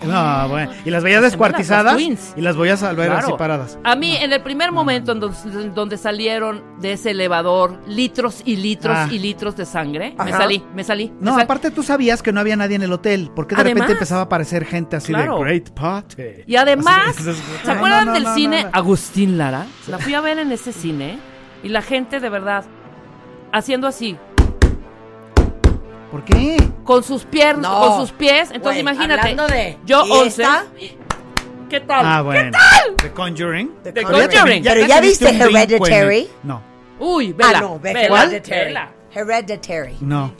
No, 0.08 0.50
bueno, 0.50 0.72
y 0.86 0.89
las 0.89 1.04
veías 1.04 1.22
descuartizadas 1.22 1.86
las 1.86 1.96
twins. 1.96 2.34
y 2.36 2.41
las 2.41 2.56
voy 2.56 2.70
a 2.70 2.78
salvar 2.78 3.10
así 3.12 3.22
Claro. 3.24 3.38
paradas. 3.38 3.78
A 3.84 3.96
mí, 3.96 4.15
en 4.15 4.32
el 4.34 4.41
primer 4.41 4.72
momento 4.72 5.12
en 5.12 5.20
donde, 5.20 5.38
en 5.52 5.74
donde 5.74 5.98
salieron 5.98 6.63
de 6.80 6.93
ese 6.93 7.12
elevador 7.12 7.80
litros 7.88 8.41
y 8.46 8.56
litros 8.58 8.96
Ah. 8.98 9.08
y 9.12 9.20
litros 9.20 9.56
de 9.56 9.65
sangre, 9.65 10.15
me 10.24 10.32
salí, 10.32 10.63
me 10.74 10.84
salí. 10.84 11.12
me 11.20 11.26
No, 11.26 11.34
sal- 11.36 11.43
aparte 11.43 11.72
tú 11.72 11.84
sabías 11.84 12.22
que 12.24 12.32
no 12.32 12.39
había 12.39 12.56
nadie 12.56 12.76
en 12.76 12.84
el 12.84 12.91
hotel, 12.93 13.32
porque 13.36 13.56
de 13.56 13.62
Además. 13.62 13.76
repente 13.82 13.93
empezaba 13.93 14.22
a 14.22 14.24
aparecer 14.26 14.65
gente 14.65 14.96
así 14.96 15.13
Claro. 15.13 15.36
de 15.38 15.41
Great 15.43 15.70
Party. 15.72 16.24
Y 16.46 16.56
además, 16.56 17.10
Así 17.10 17.24
de- 17.24 17.34
¿se 17.63 17.72
acuerdan 17.72 18.06
no, 18.06 18.12
no, 18.12 18.13
del 18.13 18.24
no, 18.24 18.36
cine 18.36 18.63
no, 18.63 18.70
no. 18.70 18.76
Agustín 18.78 19.38
Lara? 19.38 19.65
La 19.88 19.98
fui 20.00 20.13
a 20.13 20.22
ver 20.22 20.39
en 20.39 20.52
ese 20.52 20.72
cine 20.74 21.20
y 21.63 21.70
la 21.70 21.82
gente 21.82 22.20
de 22.20 22.30
verdad 22.30 22.65
haciendo 23.52 23.88
así, 23.88 24.17
¿Por 26.12 26.24
qué? 26.24 26.58
con 26.84 27.04
sus 27.04 27.26
piernas, 27.26 27.70
No. 27.70 27.80
con 27.82 28.00
sus 28.00 28.12
pies. 28.13 28.50
Entonces 28.52 28.82
Güey, 28.84 28.96
imagínate, 28.96 29.36
de- 29.54 29.78
yo 29.86 30.06
¿y 30.06 30.12
11. 30.12 30.41
esta? 30.41 30.65
¿Qué 31.70 31.82
tal? 31.82 32.06
Ah, 32.06 32.22
bueno. 32.22 32.58
¿Qué 32.98 33.04
The 33.10 33.12
Conjuring. 33.13 33.72
The 33.84 33.91
The 33.91 34.04
Conjuring. 34.04 34.30
Conjuring. 34.30 34.63
Pero 34.63 34.86
ya 34.88 35.02
viste 35.02 35.30
Hereditary. 35.30 36.30
No, 36.43 36.62
Uy, 37.00 37.34
vela. 37.34 37.58
ah, 37.58 37.62
no, 37.62 37.82
Hereditary. 37.84 38.65
vela. 38.67 38.89
Hereditary. 39.13 39.98
no, 40.00 40.34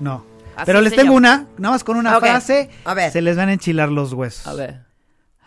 no. 0.00 0.26
Así 0.56 0.66
Pero 0.66 0.82
les 0.82 0.90
tengo 0.94 1.14
llama. 1.14 1.16
una, 1.16 1.46
nada 1.56 1.72
más 1.72 1.84
con 1.84 1.96
una 1.96 2.18
frase, 2.20 2.68
a 2.84 2.92
ver. 2.92 3.10
se 3.10 3.22
les 3.22 3.36
van 3.38 3.48
a 3.48 3.54
enchilar 3.54 3.88
los 3.88 4.12
huesos. 4.12 4.46
A 4.46 4.52
ver. 4.52 4.82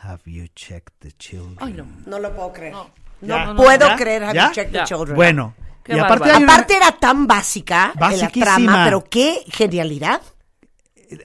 Have 0.01 0.21
you 0.25 0.47
checked 0.55 0.93
the 0.99 1.11
children? 1.11 1.57
Ay, 1.59 1.73
no. 1.73 1.85
No 2.07 2.17
lo 2.19 2.33
puedo 2.35 2.51
creer. 2.51 2.73
No, 3.21 3.55
puedo 3.55 3.87
¿Ya? 3.87 3.95
creer 3.95 4.23
Have 4.23 4.33
¿Ya? 4.33 4.47
You 4.47 4.53
Checked 4.53 4.71
the. 4.73 4.83
Children. 4.85 5.15
Bueno, 5.15 5.53
Qué 5.83 5.95
y 5.95 5.99
aparte 5.99 6.19
bárbaro. 6.21 6.37
hay 6.37 6.43
una- 6.43 6.53
Aparte 6.53 6.75
era 6.77 6.91
tan 6.93 7.27
básica 7.27 7.91
la 8.17 8.29
trama, 8.29 8.83
pero 8.85 9.03
qué 9.03 9.43
genialidad. 9.49 10.21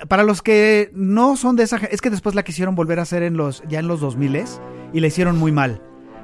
para 0.09 0.23
los 0.23 0.43
que 0.43 0.91
no 0.93 1.37
son 1.37 1.57
de 1.57 1.63
esa, 1.63 1.77
es 1.77 2.01
que 2.03 2.11
después 2.11 2.35
la 2.35 2.43
quisieron 2.43 2.75
volver 2.75 2.99
a 2.99 3.03
hacer 3.03 3.23
en 3.23 3.37
los 3.39 3.63
ya 3.69 3.79
en 3.79 3.89
los 3.89 4.01
2000 4.01 4.45
y 4.93 5.01
la 5.01 5.07
hicieron 5.07 5.39
muy 5.39 5.51
mal. 5.53 5.81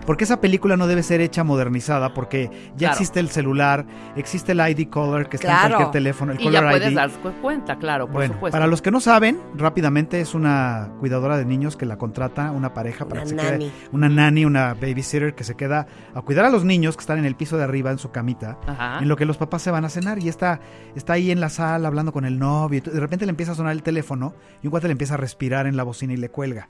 Porque 0.06 0.24
esa 0.24 0.40
película 0.40 0.76
no 0.76 0.86
debe 0.86 1.02
ser 1.02 1.20
hecha 1.22 1.44
modernizada 1.44 2.12
porque 2.12 2.50
ya 2.72 2.76
Claro. 2.76 2.92
existe 2.92 3.20
el 3.20 3.28
celular, 3.30 3.86
existe 4.16 4.52
el 4.52 4.60
ID 4.60 4.88
color 4.90 5.28
que 5.30 5.36
está 5.36 5.62
en 5.62 5.68
cualquier 5.68 5.90
teléfono, 5.92 6.32
el 6.32 6.40
Y 6.40 6.44
ya 6.44 6.58
color 6.60 6.70
puedes 6.72 6.90
ID. 6.92 6.96
dar 6.96 7.10
cu- 7.10 7.32
cuenta, 7.40 7.76
claro, 7.78 8.06
por 8.06 8.16
Bueno, 8.16 8.34
supuesto. 8.34 8.52
para 8.54 8.66
los 8.66 8.82
que 8.82 8.90
no 8.90 9.00
saben, 9.00 9.40
rápidamente 9.56 10.20
es 10.20 10.34
una 10.34 10.90
cuidadora 11.00 11.38
de 11.38 11.46
niños 11.46 11.76
que 11.76 11.86
la 11.86 11.96
contrata 11.96 12.50
una 12.50 12.74
pareja 12.74 13.06
para 13.06 13.22
Una 13.22 13.24
que 13.24 13.28
se 13.30 13.36
quede, 13.36 13.50
nanny. 13.52 13.72
una 13.92 14.08
nanny, 14.10 14.44
una 14.44 14.74
babysitter 14.74 15.34
que 15.34 15.42
se 15.44 15.54
queda 15.54 15.86
a 16.14 16.20
cuidar 16.20 16.44
a 16.44 16.50
los 16.50 16.64
niños 16.64 16.96
que 16.96 17.00
están 17.00 17.18
en 17.18 17.24
el 17.24 17.34
piso 17.34 17.56
de 17.56 17.64
arriba 17.64 17.90
en 17.90 17.98
su 17.98 18.10
camita, 18.10 18.58
Ajá. 18.66 18.98
en 19.00 19.08
lo 19.08 19.16
que 19.16 19.24
los 19.24 19.38
papás 19.38 19.62
se 19.62 19.70
van 19.70 19.84
a 19.84 19.88
cenar 19.88 20.18
y 20.18 20.28
está 20.28 20.60
está 20.94 21.14
ahí 21.14 21.30
en 21.30 21.40
la 21.40 21.48
sala 21.48 21.88
hablando 21.88 22.12
con 22.12 22.24
el 22.26 22.38
novio 22.38 22.82
y 22.84 22.90
de 22.90 23.00
repente 23.00 23.24
le 23.26 23.30
empieza 23.30 23.52
a 23.52 23.54
sonar 23.54 23.72
el 23.72 23.82
teléfono 23.82 24.34
y 24.62 24.66
un 24.66 24.70
cuate 24.70 24.86
le 24.88 24.92
empieza 24.92 25.14
a 25.14 25.16
respirar 25.16 25.66
en 25.66 25.76
la 25.78 25.82
bocina 25.82 26.12
y 26.12 26.16
le 26.18 26.28
cuelga. 26.28 26.68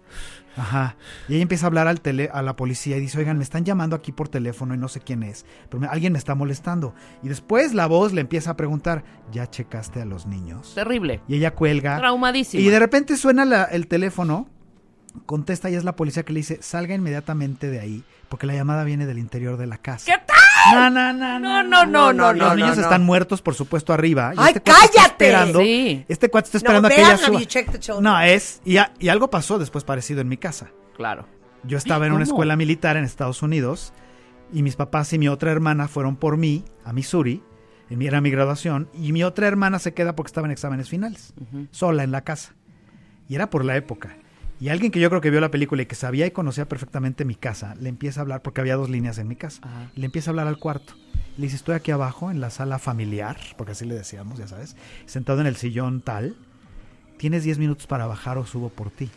Ajá. 0.56 0.96
Y 1.28 1.34
ella 1.34 1.42
empieza 1.42 1.66
a 1.66 1.68
hablar 1.68 1.88
al 1.88 2.00
tele, 2.00 2.30
a 2.32 2.42
la 2.42 2.56
policía 2.56 2.96
y 2.96 3.00
dice, 3.00 3.18
oigan, 3.18 3.36
me 3.38 3.42
están 3.44 3.64
llamando 3.64 3.96
aquí 3.96 4.12
por 4.12 4.28
teléfono 4.28 4.74
y 4.74 4.78
no 4.78 4.88
sé 4.88 5.00
quién 5.00 5.22
es, 5.22 5.44
pero 5.68 5.80
me- 5.80 5.86
alguien 5.88 6.12
me 6.12 6.18
está 6.18 6.34
molestando. 6.34 6.94
Y 7.22 7.28
después 7.28 7.74
la 7.74 7.86
voz 7.86 8.12
le 8.12 8.20
empieza 8.20 8.50
a 8.50 8.56
preguntar, 8.56 9.04
¿ya 9.32 9.48
checaste 9.50 10.00
a 10.00 10.04
los 10.04 10.26
niños? 10.26 10.72
Terrible. 10.74 11.20
Y 11.28 11.36
ella 11.36 11.54
cuelga. 11.54 11.98
Traumadísima. 11.98 12.62
Y 12.62 12.68
de 12.68 12.78
repente 12.78 13.16
suena 13.16 13.44
la- 13.44 13.64
el 13.64 13.86
teléfono, 13.88 14.48
contesta 15.26 15.70
y 15.70 15.74
es 15.74 15.84
la 15.84 15.96
policía 15.96 16.22
que 16.24 16.32
le 16.32 16.40
dice, 16.40 16.58
salga 16.62 16.94
inmediatamente 16.94 17.68
de 17.70 17.80
ahí, 17.80 18.04
porque 18.28 18.46
la 18.46 18.54
llamada 18.54 18.84
viene 18.84 19.06
del 19.06 19.18
interior 19.18 19.56
de 19.56 19.66
la 19.66 19.78
casa. 19.78 20.06
¿Qué 20.06 20.18
tal? 20.26 20.36
No, 20.72 20.90
no, 20.90 21.12
no, 21.12 21.38
No, 21.38 21.62
no, 21.62 21.84
no, 21.86 22.12
no, 22.12 22.32
Los 22.32 22.48
no, 22.48 22.54
niños 22.56 22.76
no. 22.76 22.82
están 22.82 23.02
muertos, 23.04 23.42
por 23.42 23.54
supuesto, 23.54 23.92
arriba. 23.92 24.32
y 24.34 24.38
¡Ay, 24.38 24.52
este 24.54 24.70
está 24.70 24.72
cállate! 24.80 25.24
esperando- 25.28 25.60
Sí. 25.60 26.04
Este 26.08 26.30
cuate 26.30 26.46
está 26.46 26.58
No, 26.58 26.62
esperando 26.62 26.88
a 26.88 26.90
que 26.90 27.00
ella 27.00 27.16
suba. 27.16 27.40
You. 27.96 28.00
No, 28.00 28.20
es... 28.20 28.60
Y, 28.64 28.76
a- 28.78 28.92
y 28.98 29.08
algo 29.08 29.30
pasó 29.30 29.58
después 29.58 29.84
parecido 29.84 30.20
en 30.20 30.28
mi 30.28 30.36
casa. 30.36 30.70
Claro. 30.96 31.26
Yo 31.64 31.78
estaba 31.78 32.06
en 32.06 32.12
una 32.12 32.24
escuela 32.24 32.56
militar 32.56 32.96
en 32.96 33.04
Estados 33.04 33.42
Unidos 33.42 33.92
y 34.52 34.62
mis 34.62 34.76
papás 34.76 35.12
y 35.12 35.18
mi 35.18 35.28
otra 35.28 35.50
hermana 35.50 35.88
fueron 35.88 36.16
por 36.16 36.36
mí 36.36 36.64
a 36.84 36.92
Missouri. 36.92 37.42
Era 37.88 38.20
mi 38.20 38.30
graduación. 38.30 38.88
Y 38.92 39.12
mi 39.12 39.22
otra 39.24 39.46
hermana 39.46 39.78
se 39.78 39.94
queda 39.94 40.14
porque 40.16 40.28
estaba 40.28 40.46
en 40.46 40.50
exámenes 40.52 40.88
finales. 40.88 41.32
Sola 41.70 42.02
en 42.04 42.10
la 42.12 42.22
casa. 42.22 42.54
Y 43.28 43.34
era 43.36 43.48
por 43.50 43.64
la 43.64 43.76
época. 43.76 44.16
Y 44.64 44.70
alguien 44.70 44.90
que 44.90 44.98
yo 44.98 45.10
creo 45.10 45.20
que 45.20 45.28
vio 45.28 45.42
la 45.42 45.50
película 45.50 45.82
y 45.82 45.86
que 45.86 45.94
sabía 45.94 46.24
y 46.24 46.30
conocía 46.30 46.66
perfectamente 46.66 47.26
mi 47.26 47.34
casa, 47.34 47.74
le 47.78 47.90
empieza 47.90 48.20
a 48.20 48.22
hablar, 48.22 48.40
porque 48.40 48.62
había 48.62 48.76
dos 48.76 48.88
líneas 48.88 49.18
en 49.18 49.28
mi 49.28 49.36
casa. 49.36 49.60
Ajá. 49.62 49.90
Le 49.94 50.06
empieza 50.06 50.30
a 50.30 50.32
hablar 50.32 50.46
al 50.46 50.58
cuarto. 50.58 50.94
Le 51.36 51.42
dice, 51.44 51.56
estoy 51.56 51.74
aquí 51.74 51.90
abajo 51.90 52.30
en 52.30 52.40
la 52.40 52.48
sala 52.48 52.78
familiar, 52.78 53.36
porque 53.58 53.72
así 53.72 53.84
le 53.84 53.94
decíamos, 53.94 54.38
ya 54.38 54.48
sabes, 54.48 54.74
sentado 55.04 55.42
en 55.42 55.48
el 55.48 55.56
sillón 55.56 56.00
tal. 56.00 56.34
Tienes 57.18 57.44
10 57.44 57.58
minutos 57.58 57.86
para 57.86 58.06
bajar 58.06 58.38
o 58.38 58.46
subo 58.46 58.70
por 58.70 58.90
ti. 58.90 59.10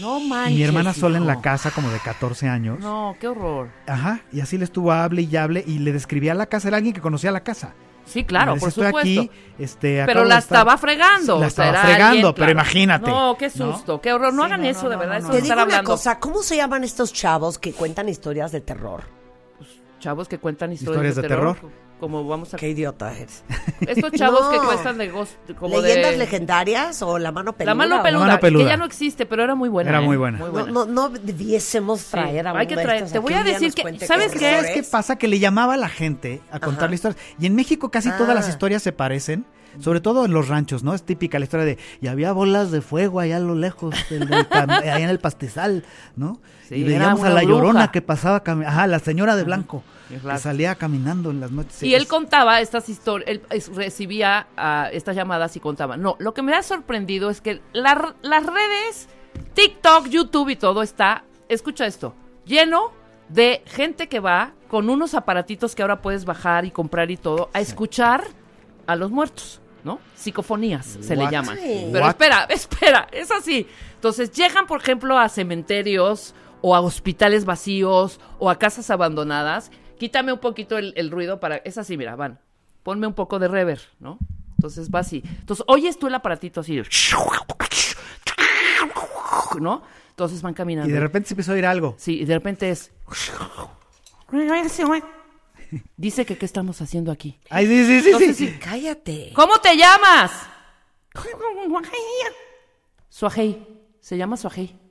No 0.00 0.18
Y 0.18 0.28
manches. 0.28 0.56
mi 0.56 0.62
hermana 0.64 0.92
sola 0.92 1.18
en 1.18 1.26
la 1.28 1.40
casa, 1.40 1.70
como 1.70 1.88
de 1.90 2.00
14 2.00 2.48
años. 2.48 2.80
No, 2.80 3.14
qué 3.20 3.28
horror. 3.28 3.68
Ajá, 3.86 4.22
y 4.32 4.40
así 4.40 4.58
le 4.58 4.64
estuvo 4.64 4.90
hable 4.90 5.22
y 5.22 5.36
hable 5.36 5.62
y 5.64 5.78
le 5.78 5.92
describía 5.92 6.34
la 6.34 6.46
casa. 6.46 6.66
Era 6.66 6.78
alguien 6.78 6.94
que 6.94 7.00
conocía 7.00 7.30
la 7.30 7.44
casa. 7.44 7.74
Sí, 8.06 8.24
claro, 8.24 8.56
por 8.56 8.68
"Estoy 8.68 8.86
supuesto. 8.86 9.20
aquí, 9.20 9.30
este, 9.58 10.02
pero 10.06 10.22
de 10.22 10.28
la 10.28 10.38
estar-". 10.38 10.58
estaba 10.58 10.76
fregando. 10.78 11.38
La 11.40 11.46
o 11.46 11.50
sea, 11.50 11.66
estaba 11.68 11.84
fregando, 11.86 12.28
alguien, 12.28 12.34
pero 12.34 12.50
imagínate. 12.52 13.10
No, 13.10 13.36
qué 13.38 13.50
¿no? 13.54 13.72
susto, 13.72 14.00
qué 14.00 14.12
horror. 14.12 14.32
No 14.34 14.42
Sí, 14.42 14.46
hagan 14.46 14.62
no, 14.62 14.68
eso, 14.68 14.82
no, 14.84 14.90
de 14.90 14.96
verdad. 14.96 15.12
no, 15.14 15.18
eso 15.20 15.28
de 15.28 15.38
Te 15.38 15.42
digo 15.42 15.54
una 15.54 15.62
hablando. 15.62 15.90
cosa, 15.90 16.18
¿cómo 16.20 16.42
se 16.42 16.56
llaman 16.56 16.84
estos 16.84 17.12
chavos 17.12 17.58
que 17.58 17.72
cuentan 17.72 18.08
historias 18.08 18.52
de 18.52 18.60
terror? 18.60 19.04
Chavos 20.00 20.28
que 20.28 20.38
cuentan 20.38 20.72
historias, 20.72 20.96
Historias 20.96 21.16
de 21.16 21.22
terror. 21.22 21.56
Como 22.00 22.26
vamos 22.26 22.52
a... 22.52 22.56
Qué 22.58 22.68
idiota 22.68 23.16
eres. 23.16 23.44
Estos 23.80 24.12
chavos 24.12 24.40
No. 24.42 24.50
que 24.50 24.58
cuentan 24.66 24.98
de 24.98 25.08
ghost, 25.08 25.32
como 25.58 25.80
¿Leyendas 25.80 26.12
de... 26.12 26.16
legendarias 26.18 27.00
o 27.02 27.18
La 27.18 27.32
mano 27.32 27.52
peluda? 27.54 27.70
La 27.70 27.74
mano 27.74 28.02
peluda, 28.02 28.20
La 28.20 28.26
mano 28.32 28.40
peluda. 28.40 28.64
que 28.64 28.68
ya 28.70 28.76
no 28.76 28.84
existe, 28.84 29.26
pero 29.26 29.44
era 29.44 29.54
muy 29.54 29.68
buena. 29.68 29.90
Era 29.90 30.00
¿eh? 30.00 30.04
muy 30.04 30.16
buena. 30.16 30.38
No, 30.38 30.50
buena. 30.50 30.70
no, 30.72 30.86
no 30.86 31.08
debiésemos 31.08 32.00
Sí, 32.00 32.10
traer 32.10 32.46
a 32.48 32.58
hay 32.58 32.66
que 32.66 32.76
traer. 32.76 33.08
Te 33.10 33.18
voy 33.20 33.32
a 33.34 33.42
decir 33.44 33.72
que- 33.72 33.82
¿sabes 34.06 34.32
qué? 34.32 34.54
¿Sabes 34.56 34.70
qué 34.72 34.82
pasa? 34.82 35.16
Que 35.16 35.28
le 35.28 35.38
llamaba 35.38 35.74
a 35.74 35.76
la 35.76 35.88
gente 35.88 36.42
a 36.50 36.60
contar 36.60 36.92
historias. 36.92 37.20
Y 37.38 37.46
en 37.46 37.54
México 37.54 37.90
casi 37.90 38.10
todas 38.10 38.30
Ah. 38.30 38.34
las 38.34 38.48
historias 38.48 38.82
se 38.82 38.92
parecen. 38.92 39.46
Sobre 39.80 40.00
todo 40.00 40.24
en 40.24 40.32
los 40.32 40.46
ranchos, 40.46 40.84
¿no? 40.84 40.94
Es 40.94 41.02
típica 41.02 41.40
la 41.40 41.46
historia 41.46 41.66
de, 41.66 41.78
y 42.00 42.06
había 42.06 42.30
bolas 42.30 42.70
de 42.70 42.80
fuego 42.80 43.18
allá 43.18 43.38
a 43.38 43.40
lo 43.40 43.56
lejos, 43.56 43.92
del- 44.08 44.28
del 44.28 44.48
cam- 44.48 44.70
allá 44.70 45.00
en 45.00 45.08
el 45.08 45.18
pastizal, 45.18 45.84
¿no? 46.14 46.40
Sí, 46.68 46.76
y 46.76 46.84
veíamos 46.84 47.24
a 47.24 47.30
la 47.30 47.40
bruja. 47.42 47.48
llorona 47.48 47.90
que 47.90 48.00
pasaba, 48.00 48.40
ajá, 48.46 48.86
la 48.86 49.00
señora 49.00 49.34
de 49.34 49.42
blanco, 49.42 49.82
Exacto. 50.10 50.28
que 50.30 50.38
salía 50.38 50.74
caminando 50.74 51.30
en 51.30 51.40
las 51.40 51.50
noches. 51.50 51.82
Y 51.82 51.94
él 51.94 52.06
contaba 52.06 52.60
estas 52.60 52.88
historias, 52.88 53.28
él 53.28 53.42
recibía 53.74 54.46
estas 54.92 55.16
llamadas 55.16 55.56
y 55.56 55.60
contaba. 55.60 55.96
No, 55.96 56.16
lo 56.18 56.34
que 56.34 56.42
me 56.42 56.54
ha 56.54 56.62
sorprendido 56.62 57.30
es 57.30 57.40
que 57.40 57.60
la- 57.72 58.14
las 58.22 58.44
redes, 58.46 59.08
TikTok, 59.54 60.08
YouTube 60.08 60.50
y 60.50 60.56
todo 60.56 60.82
está, 60.82 61.24
escucha 61.48 61.86
esto, 61.86 62.14
lleno 62.44 62.92
de 63.28 63.62
gente 63.66 64.08
que 64.08 64.20
va 64.20 64.52
con 64.68 64.90
unos 64.90 65.14
aparatitos 65.14 65.74
que 65.74 65.82
ahora 65.82 66.02
puedes 66.02 66.24
bajar 66.24 66.64
y 66.64 66.70
comprar 66.70 67.10
y 67.10 67.16
todo, 67.16 67.48
a 67.52 67.60
escuchar 67.60 68.24
a 68.86 68.96
los 68.96 69.10
muertos, 69.10 69.60
¿no? 69.82 69.98
Psicofonías 70.14 70.98
se 71.00 71.16
le 71.16 71.30
llaman. 71.30 71.56
Pero 71.92 72.04
What? 72.04 72.10
espera, 72.10 72.44
espera, 72.50 73.08
es 73.12 73.30
así. 73.30 73.66
Entonces 73.94 74.30
llegan, 74.32 74.66
por 74.66 74.80
ejemplo, 74.80 75.18
a 75.18 75.28
cementerios 75.30 76.34
o 76.60 76.74
a 76.74 76.80
hospitales 76.80 77.44
vacíos 77.44 78.20
o 78.38 78.50
a 78.50 78.58
casas 78.58 78.90
abandonadas. 78.90 79.70
Quítame 80.04 80.34
un 80.34 80.38
poquito 80.38 80.76
el, 80.76 80.92
el 80.98 81.10
ruido 81.10 81.40
para... 81.40 81.56
Es 81.56 81.78
así, 81.78 81.96
mira, 81.96 82.14
van. 82.14 82.38
Ponme 82.82 83.06
un 83.06 83.14
poco 83.14 83.38
de 83.38 83.48
rever, 83.48 83.80
¿no? 84.00 84.18
Entonces 84.50 84.90
va 84.90 84.98
así. 84.98 85.22
Entonces 85.24 85.64
oyes 85.66 85.98
tú 85.98 86.08
el 86.08 86.14
aparatito 86.14 86.60
así. 86.60 86.82
¿No? 89.58 89.82
Entonces 90.10 90.42
van 90.42 90.52
caminando. 90.52 90.90
Y 90.90 90.92
de 90.92 91.00
repente 91.00 91.28
se 91.28 91.32
empezó 91.32 91.52
a 91.52 91.54
oír 91.54 91.64
algo. 91.64 91.94
Sí, 91.96 92.20
y 92.20 92.26
de 92.26 92.34
repente 92.34 92.68
es... 92.68 92.92
Dice 95.96 96.26
que 96.26 96.36
qué 96.36 96.44
estamos 96.44 96.82
haciendo 96.82 97.10
aquí. 97.10 97.40
Ay, 97.48 97.66
sí, 97.66 97.86
sí, 97.86 98.00
sí, 98.02 98.06
Entonces, 98.08 98.36
sí. 98.36 98.48
sí. 98.48 98.58
Cállate. 98.58 99.32
¿Cómo 99.34 99.58
te 99.58 99.74
llamas? 99.74 100.32
Suajei. 103.08 103.66
Se 104.00 104.18
llama 104.18 104.36
Suajei. 104.36 104.83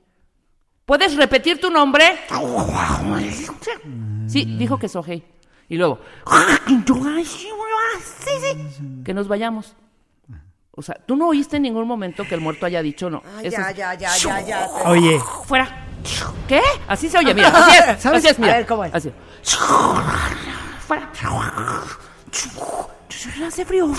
¿Puedes 0.86 1.16
repetir 1.16 1.60
tu 1.60 1.70
nombre? 1.70 2.04
Sí, 4.26 4.44
dijo 4.58 4.78
que 4.78 4.88
Suajei. 4.88 5.24
Y 5.68 5.76
luego. 5.76 6.00
Que 9.04 9.14
nos 9.14 9.28
vayamos. 9.28 9.74
O 10.72 10.82
sea, 10.82 10.96
tú 11.06 11.14
no 11.16 11.28
oíste 11.28 11.56
en 11.56 11.62
ningún 11.62 11.86
momento 11.86 12.24
que 12.24 12.34
el 12.34 12.40
muerto 12.40 12.66
haya 12.66 12.82
dicho 12.82 13.08
no. 13.08 13.22
Ay, 13.38 13.46
Eso 13.46 13.58
ya, 13.58 13.70
es- 13.70 13.76
ya, 13.76 13.94
ya, 13.94 14.16
ya, 14.16 14.40
ya. 14.40 14.68
Oye, 14.86 15.20
Fuera. 15.44 15.86
¿Qué? 16.48 16.60
Así 16.88 17.08
se 17.08 17.16
oye, 17.18 17.32
mira. 17.32 17.48
Así 17.48 17.76
es. 17.76 17.84
¿Sabes? 18.02 18.18
Así 18.18 18.28
es, 18.28 18.38
mira. 18.38 18.54
A 18.54 18.56
ver, 18.56 18.66
¿cómo 18.66 18.84
es? 18.84 18.94
Así. 18.94 19.12
Fuera. 20.86 21.10
Hace 23.46 23.64
frío. 23.64 23.90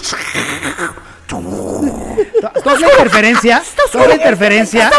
haz 2.65 2.80
la 2.80 2.88
interferencia. 2.91 3.58
Haz 3.58 3.93
la 4.08 4.15
interferencia. 4.15 4.91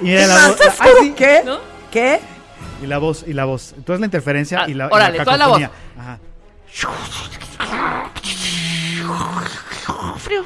Y 0.00 0.04
mira 0.04 0.26
la 0.26 0.48
voz. 0.48 0.58
Ay, 0.78 0.90
sí. 1.00 1.12
¿Qué? 1.16 1.42
¿No? 1.44 1.58
¿Qué? 1.90 2.20
Y 2.82 2.86
la 2.86 2.98
voz, 2.98 3.24
y 3.26 3.32
la 3.32 3.44
voz. 3.44 3.74
Tú 3.84 3.92
haz 3.92 4.00
la 4.00 4.06
interferencia 4.06 4.62
Ah, 4.62 4.68
y 4.68 4.74
la, 4.74 4.84
y 4.86 4.88
órale, 4.92 5.18
la 5.18 5.22
haz 5.22 5.38
la 5.38 5.46
voz. 5.46 5.62
Ajá. 5.98 6.18
Frío. 10.18 10.44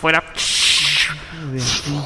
Fuera. 0.00 0.22
Jesús. 0.34 2.02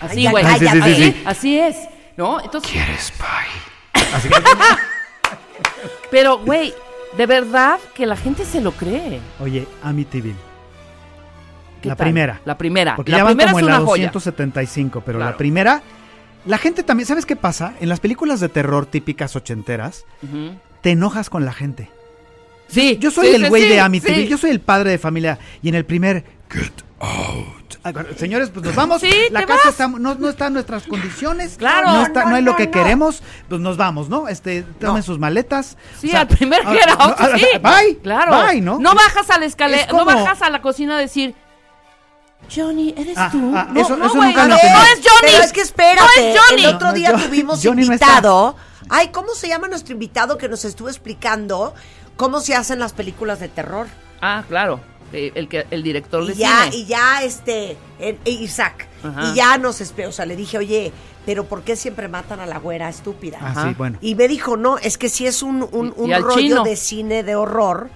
Así, 0.00 0.26
güey. 0.28 0.44
cállate. 0.44 0.82
Sí, 0.82 0.94
sí, 0.94 0.94
sí, 0.94 1.12
sí. 1.12 1.22
Así 1.24 1.58
es. 1.58 1.76
¿No? 2.16 2.40
Entonces. 2.42 2.70
¿Quieres 2.70 3.12
pie? 3.12 4.02
Así 4.14 4.28
que- 4.30 4.34
Pero, 6.10 6.38
güey, 6.38 6.72
de 7.16 7.26
verdad 7.26 7.78
que 7.94 8.06
la 8.06 8.16
gente 8.16 8.44
se 8.44 8.60
lo 8.60 8.72
cree. 8.72 9.20
Oye, 9.40 9.66
Amityville. 9.82 10.36
¿Qué 11.82 11.88
La 11.88 11.96
tal? 11.96 12.06
primera. 12.06 12.40
La 12.44 12.56
primera. 12.58 12.96
Porque 12.96 13.12
la 13.12 13.18
ya 13.18 13.24
van 13.24 13.32
primera 13.32 13.50
como 13.52 13.58
es 13.60 13.62
en 13.66 13.70
la 13.72 13.78
una 13.80 13.86
joya. 13.86 14.04
275, 14.12 15.02
pero 15.04 15.18
Claro. 15.18 15.32
la 15.32 15.36
primera. 15.36 15.82
La 16.46 16.58
gente 16.58 16.82
también, 16.82 17.06
¿sabes 17.06 17.26
qué 17.26 17.34
pasa? 17.36 17.74
En 17.80 17.88
las 17.88 18.00
películas 18.00 18.38
de 18.40 18.48
terror 18.48 18.86
típicas 18.86 19.34
ochenteras, 19.36 20.04
te 20.80 20.90
enojas 20.92 21.28
con 21.28 21.44
la 21.44 21.52
gente. 21.52 21.90
Sí. 22.68 22.98
Yo 23.00 23.10
soy 23.10 23.28
sí, 23.28 23.34
el 23.34 23.42
sí, 23.44 23.48
güey 23.48 23.62
sí, 23.62 23.68
de 23.68 23.80
Amityville, 23.80 24.22
sí. 24.24 24.28
yo 24.28 24.38
soy 24.38 24.50
el 24.50 24.60
padre 24.60 24.90
de 24.92 24.98
familia. 24.98 25.38
Y 25.62 25.68
en 25.68 25.74
el 25.74 25.84
primer, 25.84 26.24
get 26.50 26.72
out. 27.00 27.55
Ah, 27.94 28.04
Señores, 28.16 28.50
pues 28.50 28.64
nos 28.66 28.74
vamos. 28.74 29.00
Sí, 29.00 29.12
la 29.30 29.42
casa 29.46 29.60
vas. 29.64 29.72
está, 29.72 29.88
no, 29.88 30.14
no 30.14 30.28
está 30.28 30.46
en 30.48 30.54
nuestras 30.54 30.84
condiciones. 30.86 31.56
Claro. 31.56 31.88
No, 31.92 32.02
está, 32.06 32.24
No, 32.24 32.30
no, 32.30 32.36
es 32.36 32.42
no, 32.44 32.50
lo 32.52 32.56
que 32.56 32.66
no. 32.66 32.70
queremos. 32.72 33.22
Pues 33.48 33.60
nos 33.60 33.76
vamos, 33.76 34.08
¿no? 34.08 34.28
Este, 34.28 34.62
tomen 34.80 35.02
sus 35.02 35.18
maletas. 35.18 35.76
Sí, 36.00 36.08
O 36.08 36.10
sea, 36.10 36.20
al 36.22 36.28
primer 36.28 36.62
ah, 36.64 36.70
Out, 36.70 36.98
no, 36.98 37.14
ah, 37.18 37.28
sí. 37.36 37.46
Bye. 37.62 37.98
Claro. 38.02 38.46
Bye, 38.46 38.60
¿no? 38.60 38.78
bajas 38.80 39.30
a 39.30 39.38
la 39.38 39.46
escalera, 39.46 39.86
como- 39.86 40.04
no 40.10 40.16
bajas 40.16 40.42
a 40.42 40.50
la 40.50 40.60
cocina 40.62 40.96
a 40.96 40.98
decir, 40.98 41.34
Johnny, 42.54 42.94
¿eres 42.96 43.16
Ah, 43.18 43.28
tú? 43.32 43.52
ah, 43.56 43.66
no, 43.70 43.80
eso- 43.80 43.96
no, 43.96 44.06
eso 44.06 44.14
nunca 44.16 44.42
no, 44.46 44.54
lo 44.56 44.62
no 44.62 44.82
es 44.84 45.00
Johnny. 45.02 45.32
Pero 45.32 45.42
es 45.42 45.52
que 45.52 45.60
espérate. 45.62 46.00
No 46.16 46.22
es 46.22 46.40
Johnny. 46.40 46.64
El 46.64 46.74
otro 46.74 46.88
No, 46.88 46.92
día 46.94 47.10
yo- 47.12 47.18
tuvimos 47.24 47.60
Johnny 47.62 47.82
no 47.86 47.92
invitado. 47.94 48.56
Ay, 48.88 49.08
¿cómo 49.08 49.34
se 49.34 49.48
llama 49.48 49.66
nuestro 49.68 49.94
invitado 49.94 50.38
que 50.38 50.48
nos 50.48 50.64
estuvo 50.64 50.88
explicando 50.88 51.74
cómo 52.16 52.40
se 52.40 52.54
hacen 52.54 52.78
las 52.78 52.92
películas 52.92 53.40
de 53.40 53.48
terror? 53.48 53.88
Ah, 54.20 54.44
claro. 54.48 54.80
Eh, 55.12 55.32
El, 55.34 55.48
que, 55.48 55.66
el 55.70 55.82
director 55.82 56.24
de 56.26 56.32
Y 56.32 56.36
ya, 56.36 56.64
cine. 56.64 56.76
y 56.76 56.86
ya, 56.86 57.22
este, 57.22 57.76
e- 57.98 58.18
Isaac. 58.24 58.88
Ajá. 59.02 59.32
Y 59.32 59.34
ya 59.36 59.58
nos 59.58 59.80
espe- 59.80 60.06
o 60.08 60.12
sea, 60.12 60.26
le 60.26 60.36
dije, 60.36 60.58
oye, 60.58 60.92
pero 61.24 61.44
¿por 61.44 61.62
qué 61.62 61.76
siempre 61.76 62.08
matan 62.08 62.40
a 62.40 62.46
la 62.46 62.58
güera 62.58 62.88
estúpida? 62.88 63.38
Ah, 63.40 63.50
Ajá. 63.50 63.68
sí, 63.68 63.74
bueno. 63.76 63.98
Y 64.00 64.14
me 64.14 64.28
dijo, 64.28 64.56
no, 64.56 64.78
es 64.78 64.98
que 64.98 65.08
si 65.08 65.26
es 65.26 65.42
un, 65.42 65.68
un, 65.72 65.92
rollo 65.96 66.34
chino. 66.36 66.64
de 66.64 66.76
cine 66.76 67.22
de 67.22 67.34
horror 67.36 67.90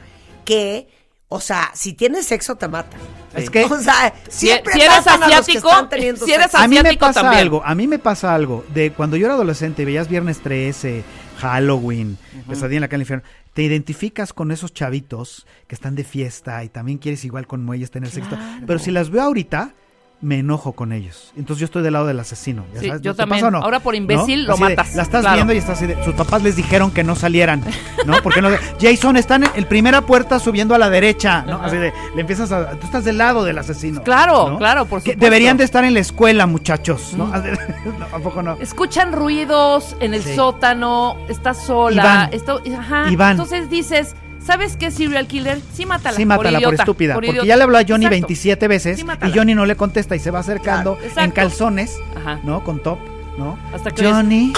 que, 0.44 0.88
o 1.28 1.40
sea, 1.40 1.70
si 1.74 1.92
tienes 1.92 2.26
sexo 2.26 2.56
te 2.56 2.68
matan. 2.68 3.00
Es 3.34 3.50
que 3.50 3.64
O 3.70 3.78
sea, 3.78 4.12
Si, 4.28 4.46
siempre 4.48 4.72
si 4.72 4.80
eres 4.80 4.96
matan 4.96 5.22
a 5.22 5.26
los 5.26 5.28
que 5.28 5.34
asiático, 5.42 5.68
están 5.68 5.88
teniendo 5.88 6.24
si 6.26 6.32
eres 6.32 6.46
sexo. 6.50 6.58
a 6.58 6.66
mí 6.68 6.74
me 6.74 6.80
asiático 6.80 7.06
pasa 7.06 7.20
también. 7.22 7.42
algo, 7.42 7.62
a 7.64 7.74
mí 7.74 7.86
me 7.86 7.98
pasa 7.98 8.34
algo. 8.34 8.64
De 8.74 8.92
cuando 8.92 9.16
yo 9.16 9.26
era 9.26 9.34
adolescente, 9.34 9.84
veías 9.84 10.08
Viernes 10.08 10.40
13, 10.40 11.04
Halloween, 11.40 12.18
Pesadilla 12.48 12.78
en 12.78 12.82
la 12.82 12.88
calle 12.88 13.02
infierno, 13.02 13.24
te 13.54 13.62
identificas 13.62 14.32
con 14.32 14.50
esos 14.52 14.72
chavitos 14.72 15.46
que 15.66 15.74
están 15.74 15.94
de 15.94 16.04
fiesta 16.04 16.62
y 16.64 16.68
también 16.68 16.98
quieres 16.98 17.24
igual 17.24 17.46
con 17.46 17.64
muelles 17.64 17.90
tener 17.90 18.10
sexo. 18.10 18.38
Pero 18.66 18.78
si 18.78 18.90
las 18.90 19.10
veo 19.10 19.22
ahorita, 19.22 19.74
me 20.22 20.40
enojo 20.40 20.72
con 20.72 20.92
ellos. 20.92 21.32
Entonces 21.34 21.60
yo 21.60 21.64
estoy 21.64 21.82
del 21.82 21.94
lado 21.94 22.06
del 22.06 22.20
asesino. 22.20 22.64
¿ya 22.74 22.80
Sí, 22.80 22.86
sabes? 22.88 23.00
yo 23.02 23.12
¿Te 23.14 23.18
también. 23.18 23.40
pasa 23.40 23.48
o 23.48 23.50
no? 23.50 23.64
Ahora 23.64 23.80
por 23.80 23.94
imbécil 23.94 24.44
lo 24.44 24.54
de, 24.54 24.60
matas, 24.60 24.94
la 24.94 25.02
estás 25.02 25.22
claro. 25.22 25.36
viendo 25.36 25.54
y 25.54 25.56
estás 25.56 25.78
así 25.78 25.86
de, 25.86 26.04
sus 26.04 26.14
papás 26.14 26.42
les 26.42 26.56
dijeron 26.56 26.90
que 26.90 27.02
no 27.02 27.16
salieran, 27.16 27.64
¿no? 28.04 28.16
Porque 28.22 28.42
no 28.42 28.50
Jason 28.78 29.16
está 29.16 29.36
en, 29.36 29.44
en 29.54 29.64
primera 29.64 30.02
puerta 30.02 30.38
subiendo 30.38 30.74
a 30.74 30.78
la 30.78 30.90
derecha, 30.90 31.42
¿no? 31.46 31.54
Ajá. 31.54 31.66
Así 31.66 31.76
de, 31.78 31.92
le 32.14 32.20
empiezas 32.20 32.52
a 32.52 32.72
tú 32.72 32.84
estás 32.84 33.04
del 33.06 33.16
lado 33.16 33.44
del 33.44 33.56
asesino. 33.56 34.02
Claro, 34.02 34.50
¿no? 34.50 34.58
claro, 34.58 34.84
por 34.84 34.98
Que 35.02 35.12
supuesto. 35.12 35.24
deberían 35.24 35.56
de 35.56 35.64
estar 35.64 35.84
en 35.84 35.94
la 35.94 36.00
escuela, 36.00 36.46
muchachos, 36.46 37.14
¿no? 37.16 37.26
No, 37.98 38.04
¿A 38.12 38.18
poco 38.18 38.42
no? 38.42 38.58
Escuchan 38.60 39.12
ruidos 39.12 39.96
en 40.00 40.12
el 40.12 40.22
Sí. 40.22 40.34
sótano, 40.36 41.16
está 41.28 41.54
sola, 41.54 42.02
Iván. 42.02 42.28
esto, 42.32 42.60
ajá. 42.78 43.10
Iván. 43.10 43.30
Entonces 43.32 43.70
dices, 43.70 44.14
¿sabes 44.44 44.76
qué 44.76 44.90
serial 44.90 45.26
killer? 45.26 45.60
Sí 45.74 45.86
mátala. 45.86 46.16
Sí, 46.16 46.24
mátala 46.26 46.50
por, 46.58 46.58
idiota, 46.68 46.82
estúpida. 46.82 47.14
porque 47.14 47.40
ya 47.46 47.56
le 47.56 47.62
habló 47.62 47.78
a 47.78 47.82
Johnny 47.82 48.06
Exacto. 48.06 48.26
27 48.26 48.68
veces 48.68 48.98
Sí, 49.00 49.06
y. 49.26 49.32
Johnny 49.32 49.54
no 49.54 49.66
le 49.66 49.76
contesta 49.76 50.16
y 50.16 50.18
se 50.18 50.30
va 50.30 50.40
acercando 50.40 50.96
Claro, 50.96 51.20
en 51.22 51.30
calzones, 51.30 51.96
Ajá. 52.16 52.40
¿no? 52.44 52.62
Con 52.64 52.82
top, 52.82 52.98
¿no? 53.38 53.58
Hasta 53.74 53.90
que 53.90 54.04
Johnny. 54.04 54.52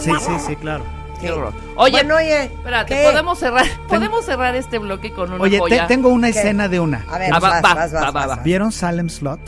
Sí, 0.00 0.10
sí, 0.20 0.32
sí, 0.46 0.56
claro. 0.56 0.84
Horror. 1.24 1.52
Oye, 1.76 1.92
Bueno, 1.92 2.16
oye, 2.16 2.42
espérate, 2.46 2.94
¿qué? 2.96 3.04
podemos 3.04 3.38
cerrar, 3.38 3.64
podemos 3.88 4.24
cerrar 4.24 4.56
este 4.56 4.78
bloque 4.78 5.12
con 5.12 5.32
una 5.32 5.40
Oye, 5.40 5.60
te- 5.68 5.80
tengo 5.86 6.08
una 6.08 6.32
¿Qué? 6.32 6.38
escena 6.40 6.68
de 6.68 6.80
una. 6.80 7.04
A 7.08 7.16
ver, 7.18 7.32
Ah, 7.32 7.38
va, 7.38 7.48
vas, 7.48 7.62
va, 7.64 7.74
vas, 7.74 7.94
va, 7.94 8.00
vas, 8.00 8.06
va, 8.16 8.26
vas. 8.26 8.38
va. 8.38 8.42
¿Vieron 8.42 8.72
Salem 8.72 9.08
Slot? 9.08 9.38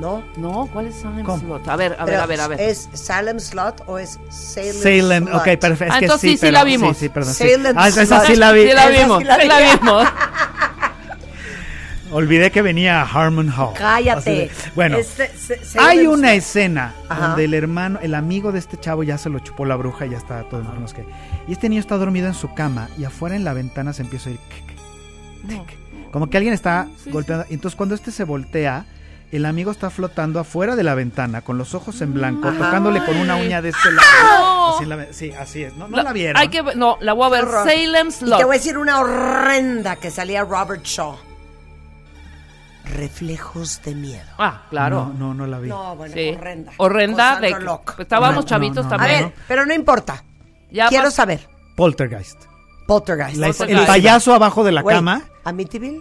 No. 0.00 0.22
No, 0.36 0.68
¿cuál 0.72 0.86
es 0.86 0.96
Salem 0.96 1.24
¿Cómo? 1.24 1.38
Slot? 1.40 1.68
A 1.68 1.76
ver, 1.76 1.92
a 1.98 2.04
ver, 2.04 2.06
Pero, 2.06 2.22
a 2.22 2.26
ver, 2.26 2.40
a 2.40 2.48
ver. 2.48 2.60
¿Es 2.60 2.88
Salem 2.92 3.40
Slot 3.40 3.82
o 3.86 3.98
es 3.98 4.18
Salem 4.30 4.74
Salem, 4.74 5.24
Slut? 5.26 5.34
ok, 5.36 5.44
perfecto. 5.58 5.84
Es 5.84 5.90
Ah, 5.90 5.98
que 5.98 6.04
entonces 6.04 6.20
sí, 6.20 6.28
sí, 6.28 6.36
sí 6.36 6.40
pero- 6.42 6.52
la 6.52 6.64
vimos. 6.64 6.96
Sí, 6.96 7.04
sí, 7.04 7.08
perdón. 7.08 7.34
sí. 7.34 7.48
Salem 7.48 7.74
Ah, 7.76 7.88
esa 7.88 8.06
Slot. 8.06 8.24
sí 8.26 8.36
la 8.36 8.52
vi. 8.52 8.60
Sí 8.68 8.72
la 8.74 8.84
Esa 8.90 9.02
vimos, 9.02 9.18
sí 9.18 9.24
la 9.24 9.40
sí 9.40 9.46
la 9.48 9.58
vi. 9.58 9.64
vimos. 9.80 10.08
Olvidé 12.10 12.50
que 12.50 12.62
venía 12.62 13.02
Harmon 13.02 13.50
Hall. 13.52 13.74
Cállate. 13.76 14.30
de- 14.30 14.50
bueno, 14.74 14.96
Este, 14.96 15.30
se- 15.36 15.78
hay 15.78 16.06
una 16.06 16.28
Slot. 16.28 16.38
escena 16.38 16.94
Ajá. 17.08 17.26
donde 17.28 17.44
el 17.44 17.52
hermano, 17.52 17.98
el 18.00 18.14
amigo 18.14 18.50
de 18.50 18.60
este 18.60 18.78
chavo 18.80 19.02
ya 19.02 19.18
se 19.18 19.28
lo 19.28 19.40
chupó 19.40 19.66
la 19.66 19.76
bruja, 19.76 20.06
ya 20.06 20.16
está 20.16 20.42
todo 20.44 20.62
sé 20.86 20.94
qué. 20.96 21.04
Y 21.46 21.52
este 21.52 21.68
niño 21.68 21.80
está 21.80 21.98
dormido 21.98 22.26
en 22.26 22.34
su 22.34 22.54
cama 22.54 22.88
y 22.96 23.04
afuera 23.04 23.36
en 23.36 23.44
la 23.44 23.52
ventana 23.52 23.92
se 23.92 24.02
empieza 24.02 24.30
a 24.30 24.32
oír 24.32 24.40
tic, 24.48 25.54
No. 25.54 25.66
como 26.10 26.30
que 26.30 26.38
alguien 26.38 26.54
está 26.54 26.88
Sí, 27.04 27.10
golpeando. 27.10 27.44
Y 27.50 27.54
Entonces 27.54 27.76
cuando 27.76 27.94
este 27.94 28.10
se 28.10 28.24
voltea, 28.24 28.86
el 29.30 29.44
amigo 29.46 29.70
está 29.70 29.90
flotando 29.90 30.40
afuera 30.40 30.74
de 30.76 30.82
la 30.82 30.94
ventana 30.94 31.42
con 31.42 31.58
los 31.58 31.74
ojos 31.74 32.00
en 32.00 32.14
blanco, 32.14 32.48
Ajá. 32.48 32.58
tocándole 32.58 33.04
con 33.04 33.16
una 33.18 33.36
uña 33.36 33.60
de 33.60 33.68
este 33.70 33.90
lado. 33.92 34.06
No. 34.22 34.74
Así 34.74 34.82
en 34.84 34.88
la- 34.88 35.12
sí, 35.12 35.32
así 35.32 35.62
es. 35.64 35.76
No, 35.76 35.86
no 35.88 35.96
La- 35.98 36.02
la, 36.04 36.12
vieron. 36.12 36.40
Hay 36.40 36.48
que, 36.48 36.62
no, 36.62 36.96
la 37.00 37.12
voy 37.12 37.26
a 37.26 37.30
ver. 37.30 37.44
Horror. 37.44 37.68
Salem 37.68 38.08
Y 38.08 38.30
te 38.36 38.44
voy 38.44 38.54
a 38.56 38.58
decir 38.58 38.78
una 38.78 39.00
horrenda 39.00 39.96
que 39.96 40.10
salía 40.10 40.44
Robert 40.44 40.82
Shaw. 40.84 41.16
Reflejos 42.84 43.82
de 43.84 43.94
miedo. 43.94 44.24
Ah, 44.38 44.62
claro. 44.70 45.12
No, 45.18 45.28
no, 45.28 45.34
no 45.34 45.46
la 45.46 45.58
vi. 45.58 45.68
No, 45.68 45.94
bueno, 45.94 46.14
Sí. 46.14 46.30
horrenda. 46.38 46.72
Horrenda. 46.78 47.40
De, 47.40 47.54
estábamos 47.98 48.46
chavitos 48.46 48.86
no, 48.86 48.94
A 48.94 48.96
también. 48.96 49.24
ver, 49.24 49.34
pero 49.46 49.66
no 49.66 49.74
importa. 49.74 50.24
Ya 50.70 50.88
Quiero 50.88 51.10
saber. 51.10 51.46
Poltergeist. 51.76 52.44
Poltergeist. 52.86 53.36
La- 53.36 53.48
Poltergeist. 53.48 53.80
el 53.80 53.86
payaso 53.86 54.32
abajo 54.34 54.64
de 54.64 54.72
la 54.72 54.82
cama. 54.82 55.22
¿Amityville? 55.44 56.00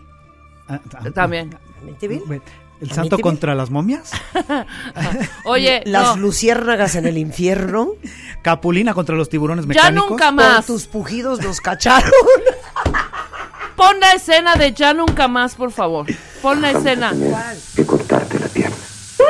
Ah, 0.70 0.80
ah, 0.96 1.10
También. 1.13 1.58
¿Amityville? 1.82 2.42
¿El 2.80 2.92
¿A 2.92 2.94
santo 2.94 3.18
contra 3.20 3.56
las 3.56 3.70
momias? 3.72 4.12
Oye, 5.46 5.82
Las 5.86 6.16
no, 6.16 6.22
luciérnagas 6.24 6.96
en 6.96 7.06
el 7.08 7.18
infierno. 7.18 7.90
Capulina 8.44 8.94
contra 8.94 9.16
los 9.16 9.30
tiburones 9.30 9.66
ya 9.66 9.70
mecánicos. 9.70 10.10
nunca 10.12 10.26
Por 10.28 10.34
más. 10.36 10.66
tus 10.66 10.86
pujidos 10.88 11.42
nos 11.42 11.60
cacharon. 11.60 12.12
Pon 13.76 14.00
la 14.00 14.13
escena 14.13 14.56
de 14.56 14.74
ya 14.74 14.94
nunca 14.94 15.28
más, 15.28 15.56
por 15.56 15.72
favor. 15.72 16.06
Pon 16.42 16.62
la 16.62 16.72
escena. 16.72 17.13
que 17.76 17.86
cortarte 17.86 18.40
la 18.40 18.48
pierna. 18.48 18.76
no 19.20 19.26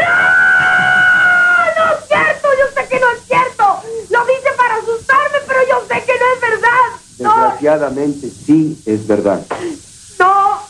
es 1.94 2.08
cierto, 2.08 2.48
yo 2.60 2.82
sé 2.82 2.88
que 2.90 3.00
no 3.00 3.12
es 3.12 3.24
cierto. 3.28 3.82
Lo 4.10 4.26
dice 4.26 4.50
para 4.58 4.76
asustarme, 4.76 5.38
pero 5.48 5.60
yo 5.70 5.88
sé 5.88 6.04
que 6.06 6.14
no 6.14 6.26
es 6.36 6.42
verdad. 6.42 6.88
No, 7.20 7.34
Desgraciadamente 7.36 8.30
sí 8.30 8.82
es 8.86 9.08
verdad. 9.08 9.42
no. 10.20 10.62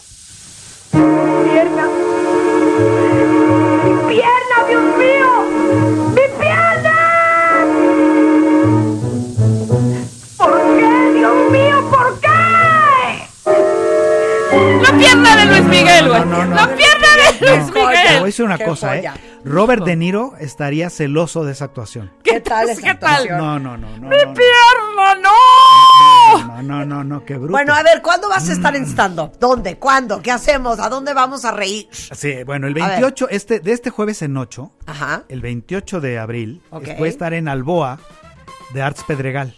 Pierna. 0.91 1.87
Miguel, 15.69 16.07
güey. 16.09 16.19
No, 16.21 16.25
no, 16.25 16.45
no. 16.45 16.55
La 16.55 16.67
pierna 16.75 17.07
de 17.17 17.45
No, 17.45 17.55
Luis 17.57 17.65
te 17.73 17.79
voy 17.79 17.95
a 17.95 18.01
Miguel. 18.03 18.23
decir 18.23 18.45
una 18.45 18.57
Qué 18.57 18.65
cosa, 18.65 18.89
joya. 18.95 19.15
¿eh? 19.15 19.39
Robert 19.45 19.83
De 19.85 19.95
Niro 19.95 20.33
estaría 20.39 20.89
celoso 20.89 21.45
de 21.45 21.51
esa 21.53 21.65
actuación. 21.65 22.11
¿Qué 22.23 22.39
tal 22.41 22.69
esa 22.69 22.81
¿Qué 22.81 22.93
tal? 22.95 23.09
actuación? 23.23 23.37
No, 23.37 23.59
no, 23.59 23.77
no, 23.77 23.87
no. 23.97 24.09
¡Mi 24.09 24.17
no, 24.17 24.33
pierna, 24.33 25.15
no! 25.21 26.47
No, 26.47 26.61
no, 26.63 26.85
no, 26.85 27.03
no, 27.03 27.23
qué 27.25 27.35
bruto. 27.35 27.51
Bueno, 27.51 27.73
a 27.73 27.81
ver, 27.83 28.01
¿cuándo 28.01 28.27
vas 28.29 28.49
a 28.49 28.53
estar 28.53 28.73
Mm. 28.73 28.77
en 28.77 28.85
stand-up? 28.87 29.37
¿Dónde? 29.39 29.77
¿Cuándo? 29.77 30.21
¿Qué 30.21 30.31
hacemos? 30.31 30.79
¿A 30.79 30.89
dónde 30.89 31.13
vamos 31.13 31.45
a 31.45 31.51
reír? 31.51 31.87
Sí, 31.91 32.43
bueno, 32.45 32.67
el 32.67 32.73
A 32.81 32.87
ver. 32.87 33.01
28, 33.01 33.29
este, 33.29 33.59
de 33.61 33.71
este 33.71 33.89
jueves 33.89 34.21
en 34.21 34.35
8, 34.35 34.71
Ajá. 34.85 35.23
el 35.29 35.41
28 35.41 36.01
de 36.01 36.19
abril, 36.19 36.61
Ok. 36.71 36.89
voy 36.97 37.07
a 37.07 37.11
estar 37.11 37.33
en 37.33 37.47
Alboa, 37.47 37.99
de 38.73 38.81
Arts 38.81 39.03
Pedregal. 39.05 39.55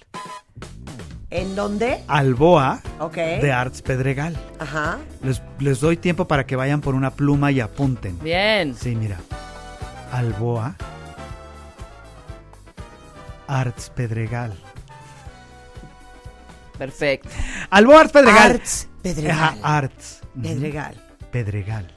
¿En 1.31 1.55
dónde? 1.55 2.03
Alboa 2.07 2.81
Ok. 2.99 3.15
de 3.15 3.51
Arts 3.51 3.81
Pedregal. 3.83 4.35
Ajá. 4.57 4.97
Les, 5.21 5.41
les 5.59 5.79
doy 5.79 5.95
tiempo 5.97 6.27
para 6.27 6.45
que 6.45 6.55
vayan 6.55 6.81
por 6.81 6.95
una 6.95 7.11
pluma 7.11 7.51
y 7.51 7.59
apunten. 7.59 8.17
Bien. 8.19 8.73
Sí, 8.75 8.95
mira. 8.95 9.17
Alboa. 10.11 10.75
Arts 13.47 13.91
Pedregal. 13.95 14.53
Perfecto. 16.77 17.29
Alboa 17.69 18.01
Arts 18.01 18.11
Pedregal. 18.13 18.51
Arts 18.51 18.87
Pedregal. 19.03 19.31
Ajá, 19.37 19.57
Arts. 19.61 20.21
Pedregal. 20.41 20.95
Pedregal. 21.31 21.87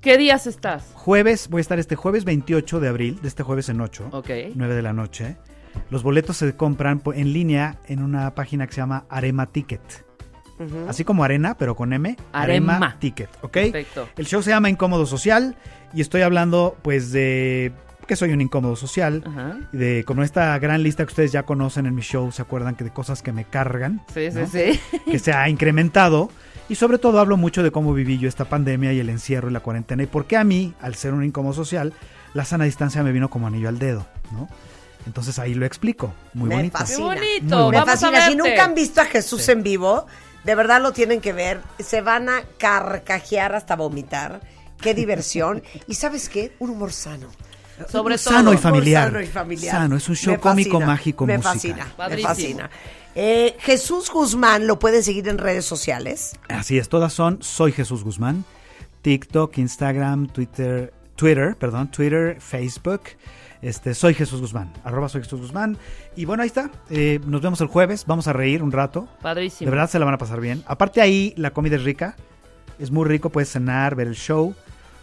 ¿Qué 0.00 0.16
días 0.16 0.46
estás? 0.46 0.84
Jueves, 0.94 1.48
voy 1.48 1.58
a 1.58 1.62
estar 1.62 1.78
este 1.78 1.96
jueves 1.96 2.24
28 2.24 2.78
de 2.80 2.88
abril, 2.88 3.18
de 3.20 3.28
este 3.28 3.42
jueves 3.42 3.68
en 3.68 3.80
8, 3.80 4.10
Ok. 4.12 4.30
9 4.54 4.74
de 4.74 4.82
la 4.82 4.92
noche. 4.92 5.36
Los 5.90 6.02
boletos 6.02 6.36
se 6.36 6.54
compran 6.56 7.02
en 7.14 7.32
línea 7.32 7.78
en 7.86 8.02
una 8.02 8.34
página 8.34 8.66
que 8.66 8.74
se 8.74 8.80
llama 8.80 9.04
Arema 9.08 9.46
Ticket. 9.46 10.06
Así 10.88 11.04
como 11.04 11.22
arena, 11.22 11.56
pero 11.56 11.76
con 11.76 11.92
M. 11.92 12.16
Arema. 12.32 12.96
Ticket, 12.98 13.30
¿ok? 13.42 13.52
Perfecto. 13.52 14.08
El 14.16 14.26
show 14.26 14.42
se 14.42 14.50
llama 14.50 14.68
Incómodo 14.68 15.06
Social 15.06 15.56
y 15.94 16.00
estoy 16.00 16.22
hablando 16.22 16.76
pues 16.82 17.12
de 17.12 17.72
que 18.08 18.16
soy 18.16 18.32
un 18.32 18.40
incómodo 18.40 18.74
social. 18.74 19.22
Ajá. 19.24 19.58
De 19.70 20.02
como 20.04 20.24
esta 20.24 20.58
gran 20.58 20.82
lista 20.82 21.04
que 21.04 21.10
ustedes 21.10 21.30
ya 21.30 21.44
conocen 21.44 21.86
en 21.86 21.94
mi 21.94 22.02
show, 22.02 22.32
se 22.32 22.42
acuerdan 22.42 22.74
que 22.74 22.82
de 22.82 22.90
cosas 22.90 23.22
que 23.22 23.32
me 23.32 23.44
cargan. 23.44 24.02
Sí, 24.12 24.32
sí, 24.32 24.38
¿no? 24.38 24.46
sí. 24.48 24.80
que 25.10 25.18
se 25.18 25.32
ha 25.32 25.48
incrementado. 25.48 26.30
Y 26.68 26.74
sobre 26.74 26.98
todo 26.98 27.20
hablo 27.20 27.36
mucho 27.36 27.62
de 27.62 27.70
cómo 27.70 27.94
viví 27.94 28.18
yo 28.18 28.28
esta 28.28 28.46
pandemia 28.46 28.92
y 28.92 29.00
el 29.00 29.08
encierro 29.08 29.48
y 29.48 29.52
la 29.52 29.60
cuarentena. 29.60 30.02
Y 30.02 30.06
por 30.06 30.26
qué 30.26 30.36
a 30.36 30.44
mí, 30.44 30.74
al 30.80 30.96
ser 30.96 31.14
un 31.14 31.24
incómodo 31.24 31.54
social, 31.54 31.94
la 32.34 32.44
sana 32.44 32.64
distancia 32.64 33.02
me 33.02 33.12
vino 33.12 33.30
como 33.30 33.46
anillo 33.46 33.68
al 33.68 33.78
dedo, 33.78 34.06
¿no? 34.32 34.48
Entonces 35.06 35.38
ahí 35.38 35.54
lo 35.54 35.64
explico. 35.66 36.12
Muy 36.34 36.48
Me 36.50 36.56
bonito. 36.56 36.78
fascina. 36.78 36.98
Qué 36.98 37.04
Muy 37.04 37.14
bonito. 37.16 37.56
bonito. 37.56 37.70
Me 37.70 37.76
Vamos 37.78 38.00
fascina. 38.00 38.24
a 38.26 38.28
Si 38.28 38.36
nunca 38.36 38.64
han 38.64 38.74
visto 38.74 39.00
a 39.00 39.04
Jesús 39.06 39.48
en 39.48 39.62
vivo, 39.62 40.06
de 40.44 40.54
verdad 40.54 40.80
lo 40.82 40.92
tienen 40.92 41.20
que 41.20 41.32
ver. 41.32 41.60
Se 41.78 42.00
van 42.00 42.28
a 42.28 42.42
carcajear 42.58 43.54
hasta 43.54 43.76
vomitar. 43.76 44.40
Qué 44.80 44.94
diversión. 44.94 45.62
y 45.86 45.94
¿sabes 45.94 46.28
qué? 46.28 46.54
Un 46.58 46.70
humor 46.70 46.92
sano. 46.92 47.28
Sobre 47.90 48.14
Un 48.16 48.20
todo. 48.20 48.34
sano 48.34 48.50
y 48.50 48.56
Humor 48.56 48.58
familiar. 48.58 49.04
Sano 49.08 49.20
y 49.22 49.26
familiar. 49.26 49.74
Sano, 49.76 49.96
es 49.96 50.08
un 50.08 50.16
show 50.16 50.32
Me 50.34 50.40
cómico, 50.40 50.70
fascina, 50.72 50.86
mágico, 50.86 51.26
Me 51.26 51.36
musical. 51.38 51.54
fascina, 51.54 51.86
me 52.08 52.18
fascina. 52.18 52.70
Eh, 53.14 53.56
Jesús 53.60 54.10
Guzmán 54.10 54.66
lo 54.66 54.78
pueden 54.78 55.02
seguir 55.02 55.28
en 55.28 55.38
redes 55.38 55.64
sociales. 55.64 56.32
Así 56.48 56.76
es, 56.78 56.88
todas 56.88 57.12
son 57.12 57.42
Soy 57.42 57.72
Jesús 57.72 58.02
Guzmán. 58.04 58.44
TikTok, 59.02 59.58
Instagram, 59.58 60.26
Twitter, 60.28 60.92
Twitter, 61.16 61.56
perdón, 61.56 61.90
Twitter, 61.90 62.40
Facebook. 62.40 63.02
Este, 63.60 63.94
soy 63.94 64.14
Jesús 64.14 64.40
Guzmán, 64.40 64.72
arroba 64.84 65.08
soy 65.08 65.22
Jesús 65.22 65.40
Guzmán. 65.40 65.76
Y 66.16 66.24
bueno, 66.26 66.42
ahí 66.42 66.46
está. 66.46 66.70
Eh, 66.90 67.18
nos 67.26 67.40
vemos 67.42 67.60
el 67.60 67.66
jueves, 67.66 68.04
vamos 68.06 68.28
a 68.28 68.32
reír 68.32 68.62
un 68.62 68.70
rato. 68.70 69.08
Padrísimo. 69.20 69.68
De 69.70 69.76
verdad 69.76 69.90
se 69.90 69.98
la 69.98 70.04
van 70.04 70.14
a 70.14 70.18
pasar 70.18 70.40
bien. 70.40 70.62
Aparte 70.66 71.00
ahí 71.00 71.34
la 71.36 71.50
comida 71.50 71.76
es 71.76 71.82
rica, 71.82 72.14
es 72.78 72.90
muy 72.92 73.04
rico, 73.06 73.30
puedes 73.30 73.50
cenar, 73.50 73.96
ver 73.96 74.06
el 74.06 74.14
show, 74.14 74.54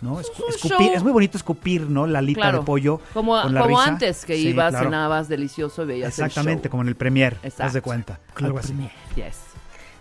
¿no? 0.02 0.14
Un 0.14 0.22
escupir, 0.22 0.70
show. 0.70 0.92
es 0.96 1.04
muy 1.04 1.12
bonito 1.12 1.38
escupir, 1.38 1.82
¿no? 1.90 2.08
La 2.08 2.22
Claro. 2.22 2.60
de 2.60 2.66
pollo 2.66 3.02
Como, 3.14 3.42
con 3.42 3.54
la 3.54 3.62
como 3.62 3.78
risa. 3.78 3.90
antes 3.92 4.24
que 4.26 4.36
Sí, 4.38 4.48
ibas, 4.50 4.70
claro. 4.72 4.86
cenabas 4.86 5.28
delicioso 5.28 5.84
y 5.84 5.88
veías 5.88 6.18
el 6.18 6.26
Exactamente, 6.26 6.64
show. 6.64 6.72
como 6.72 6.84
en 6.84 6.88
el 6.90 6.96
premier, 6.96 7.34
haz 7.40 7.46
Exacto. 7.46 7.74
de 7.74 7.82
cuenta. 7.82 8.20
Algo 8.36 8.60
así. 8.60 8.74
Yes. 9.16 9.36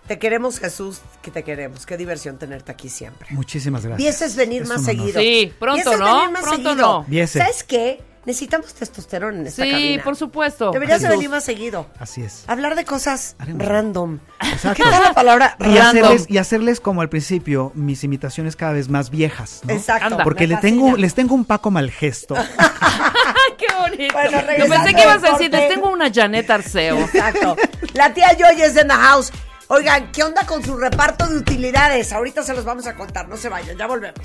Te 0.07 0.19
queremos, 0.19 0.59
Jesús, 0.59 1.01
que 1.23 1.31
te 1.31 1.43
queremos. 1.43 1.85
Qué 1.85 1.97
diversión 1.97 2.37
tenerte 2.37 2.71
aquí 2.71 2.89
siempre. 2.89 3.27
Muchísimas 3.31 3.83
gracias. 3.85 3.97
Vieses 3.97 4.35
venir 4.35 4.61
Es 4.61 4.69
más 4.69 4.83
seguido. 4.85 5.19
Sí, 5.19 5.51
pronto, 5.59 5.81
Vieses 5.83 5.99
¿no? 5.99 6.15
venir 6.19 6.31
más 6.31 6.41
Pronto 6.43 6.69
seguido. 6.69 7.05
no. 7.09 7.27
¿Sabes 7.27 7.63
qué? 7.63 8.03
Necesitamos 8.25 8.73
testosterona 8.73 9.37
en 9.39 9.47
esta 9.47 9.63
Sí, 9.63 9.71
cabina. 9.71 10.03
por 10.03 10.15
supuesto. 10.15 10.71
Deberías 10.71 11.01
de 11.01 11.09
venir 11.09 11.29
más 11.29 11.43
seguido. 11.43 11.87
Así 11.99 12.21
es. 12.23 12.43
Hablar 12.47 12.75
de 12.75 12.83
cosas 12.85 13.35
Haremos. 13.37 13.65
random. 13.65 14.19
Exacto. 14.41 14.83
¿Qué 14.83 14.89
tal 14.89 15.03
la 15.03 15.13
palabra 15.13 15.55
Y 15.59 15.63
random? 15.63 15.81
hacerles, 16.05 16.25
y 16.29 16.37
hacerles 16.39 16.79
como 16.79 17.01
al 17.01 17.09
principio 17.09 17.71
mis 17.75 18.03
imitaciones 18.03 18.55
cada 18.55 18.73
vez 18.73 18.89
más 18.89 19.09
viejas, 19.11 19.61
¿no? 19.67 19.73
Exacto. 19.73 20.05
Anda. 20.07 20.23
Porque 20.23 20.47
le 20.47 20.57
tengo, 20.57 20.97
les 20.97 21.13
tengo 21.13 21.35
un 21.35 21.45
Paco 21.45 21.69
mal 21.71 21.91
gesto. 21.91 22.35
¡Qué 23.57 23.67
bonito! 23.79 24.13
Bueno, 24.13 24.41
Yo 24.57 24.67
pensé 24.67 24.93
que 24.93 25.01
ibas 25.03 25.23
a 25.23 25.31
decir, 25.33 25.51
les 25.51 25.69
tengo 25.69 25.89
una 25.89 26.11
Janet 26.11 26.49
Arceo. 26.49 26.97
Exacto. 26.99 27.55
La 27.93 28.13
tía 28.13 28.29
Joy 28.37 28.61
es 28.61 28.75
en 28.75 28.87
the 28.87 28.93
house. 28.93 29.31
Oigan, 29.67 30.11
¿qué 30.11 30.21
onda 30.21 30.45
con 30.45 30.63
su 30.63 30.77
reparto 30.77 31.27
de 31.27 31.37
utilidades? 31.37 32.13
Ahorita 32.13 32.43
se 32.43 32.53
los 32.53 32.65
vamos 32.65 32.85
a 32.85 32.95
contar. 32.95 33.27
No 33.27 33.35
se 33.35 33.49
vayan, 33.49 33.75
ya 33.75 33.87
volvemos. 33.87 34.19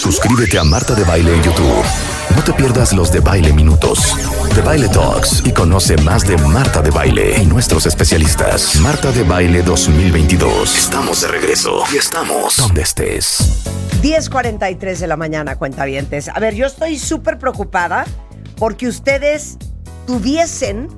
Suscríbete 0.00 0.58
a 0.58 0.64
Marta 0.64 0.94
de 0.94 1.04
Baile 1.04 1.34
en 1.34 1.42
YouTube. 1.42 1.84
No 2.34 2.42
te 2.42 2.54
pierdas 2.54 2.94
los 2.94 3.12
de 3.12 3.20
Baile 3.20 3.52
Minutos, 3.52 4.16
de 4.54 4.62
Baile 4.62 4.88
Talks 4.88 5.42
y 5.44 5.52
conoce 5.52 5.98
más 5.98 6.26
de 6.26 6.38
Marta 6.38 6.80
de 6.80 6.90
Baile 6.90 7.36
y 7.36 7.44
nuestros 7.44 7.84
especialistas. 7.84 8.76
Marta 8.76 9.12
de 9.12 9.24
Baile 9.24 9.62
2022. 9.62 10.74
Estamos 10.74 11.20
de 11.20 11.28
regreso 11.28 11.82
y 11.92 11.98
estamos 11.98 12.56
donde 12.56 12.80
estés. 12.80 13.62
10.43 14.00 14.96
de 14.96 15.06
la 15.06 15.18
mañana, 15.18 15.56
cuentavientes. 15.56 16.28
A 16.28 16.40
ver, 16.40 16.54
yo 16.54 16.64
estoy 16.66 16.98
súper 16.98 17.38
preocupada 17.38 18.06
porque 18.56 18.88
ustedes 18.88 19.58
tuviesen, 20.06 20.88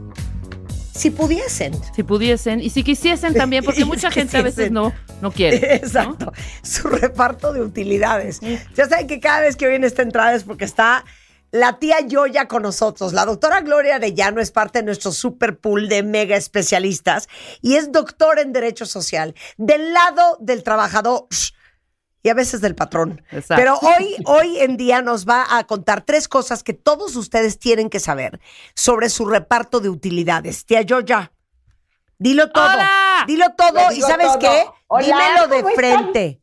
si 0.99 1.11
pudiesen. 1.11 1.73
Si 1.95 2.03
pudiesen 2.03 2.61
y 2.61 2.71
si 2.71 2.83
quisiesen 2.83 3.35
también, 3.35 3.65
porque 3.65 3.85
mucha 3.85 4.11
gente 4.11 4.37
a 4.37 4.43
veces 4.43 4.71
no, 4.71 4.93
no 5.23 5.31
quiere. 5.31 5.61
¿no? 5.61 5.67
Exacto. 5.75 6.33
Su 6.63 6.89
reparto 6.89 7.53
de 7.53 7.63
utilidades. 7.63 8.41
Ya 8.77 8.89
saben 8.89 9.07
que 9.07 9.21
cada 9.21 9.41
vez 9.41 9.57
que 9.57 9.69
viene 9.69 9.87
esta 9.87 10.03
entrada 10.03 10.35
es 10.35 10.45
porque 10.45 10.65
está 10.65 11.05
la 11.51 11.79
tía 11.79 12.01
Yoya 12.01 12.49
con 12.49 12.63
nosotros. 12.63 13.13
La 13.13 13.25
doctora 13.25 13.61
Gloria 13.61 13.97
Arellano 13.97 14.41
es 14.41 14.51
parte 14.51 14.81
de 14.81 14.85
nuestro 14.85 15.13
super 15.13 15.59
pool 15.59 15.89
de 15.89 16.03
mega 16.03 16.37
especialistas 16.37 17.29
y 17.63 17.77
es 17.77 17.93
doctora 17.93 18.43
en 18.43 18.53
Derecho 18.53 18.85
Social, 18.85 19.35
del 19.57 19.93
lado 19.93 20.37
del 20.41 20.63
trabajador 20.63 21.27
y 22.23 22.29
a 22.29 22.35
veces 22.35 22.61
del 22.61 22.75
patrón. 22.75 23.23
Exacto. 23.31 23.57
Pero 23.57 23.79
hoy, 23.79 24.17
hoy 24.27 24.59
en 24.59 24.77
día 24.77 25.03
nos 25.03 25.27
va 25.27 25.57
a 25.57 25.65
contar 25.65 26.03
tres 26.03 26.29
cosas 26.29 26.63
que 26.63 26.75
todos 26.75 27.17
ustedes 27.17 27.59
tienen 27.59 27.91
que 27.91 28.01
saber 28.01 28.41
sobre 28.75 29.09
su 29.09 29.27
reparto 29.27 29.81
de 29.81 29.89
utilidades. 29.89 30.65
Tía 30.67 30.83
Yoya, 30.83 31.33
dilo 32.19 32.51
todo. 32.51 32.65
¡Hola! 32.65 33.25
Dilo 33.27 33.47
todo 33.57 33.93
y 33.93 34.01
¿sabes 34.01 34.29
todo. 34.29 34.39
qué? 34.39 34.65
Hola, 34.87 35.07
Dímelo 35.07 35.49
de 35.49 35.75
frente. 35.75 36.43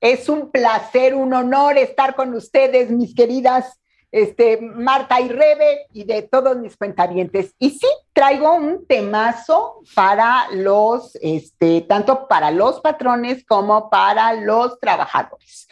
Es 0.00 0.28
un 0.28 0.50
placer, 0.50 1.14
un 1.14 1.32
honor 1.32 1.78
estar 1.78 2.16
con 2.16 2.34
ustedes, 2.34 2.90
mis 2.90 3.14
queridas 3.14 3.78
este, 4.12 4.60
Marta 4.60 5.20
y 5.20 5.28
Rebe 5.28 5.86
y 5.92 6.04
de 6.04 6.22
todos 6.22 6.56
mis 6.58 6.76
cuentavientes. 6.76 7.54
Y 7.58 7.70
sí, 7.70 7.86
traigo 8.12 8.54
un 8.54 8.86
temazo 8.86 9.80
para 9.94 10.48
los, 10.52 11.16
este, 11.22 11.80
tanto 11.80 12.28
para 12.28 12.50
los 12.50 12.80
patrones 12.80 13.44
como 13.46 13.88
para 13.88 14.34
los 14.34 14.78
trabajadores. 14.78 15.66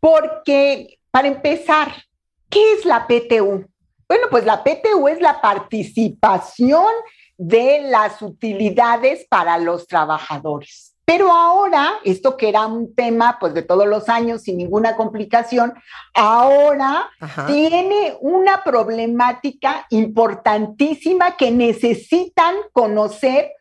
Porque, 0.00 0.98
para 1.12 1.28
empezar, 1.28 1.92
¿qué 2.50 2.72
es 2.74 2.84
la 2.84 3.06
PTU? 3.06 3.64
Bueno, 4.08 4.26
pues 4.30 4.44
la 4.44 4.62
PTU 4.62 5.08
es 5.08 5.20
la 5.20 5.40
participación 5.40 6.88
de 7.38 7.82
las 7.82 8.20
utilidades 8.20 9.26
para 9.28 9.58
los 9.58 9.86
trabajadores. 9.86 10.95
Pero 11.06 11.32
ahora, 11.32 11.94
esto 12.04 12.36
que 12.36 12.48
era 12.48 12.66
un 12.66 12.92
tema 12.94 13.36
pues 13.38 13.54
de 13.54 13.62
todos 13.62 13.86
los 13.86 14.08
años 14.08 14.42
sin 14.42 14.56
ninguna 14.56 14.96
complicación, 14.96 15.72
ahora 16.12 17.08
Ajá. 17.20 17.46
tiene 17.46 18.16
una 18.20 18.64
problemática 18.64 19.86
importantísima 19.90 21.36
que 21.36 21.52
necesitan 21.52 22.56
conocer 22.72 23.52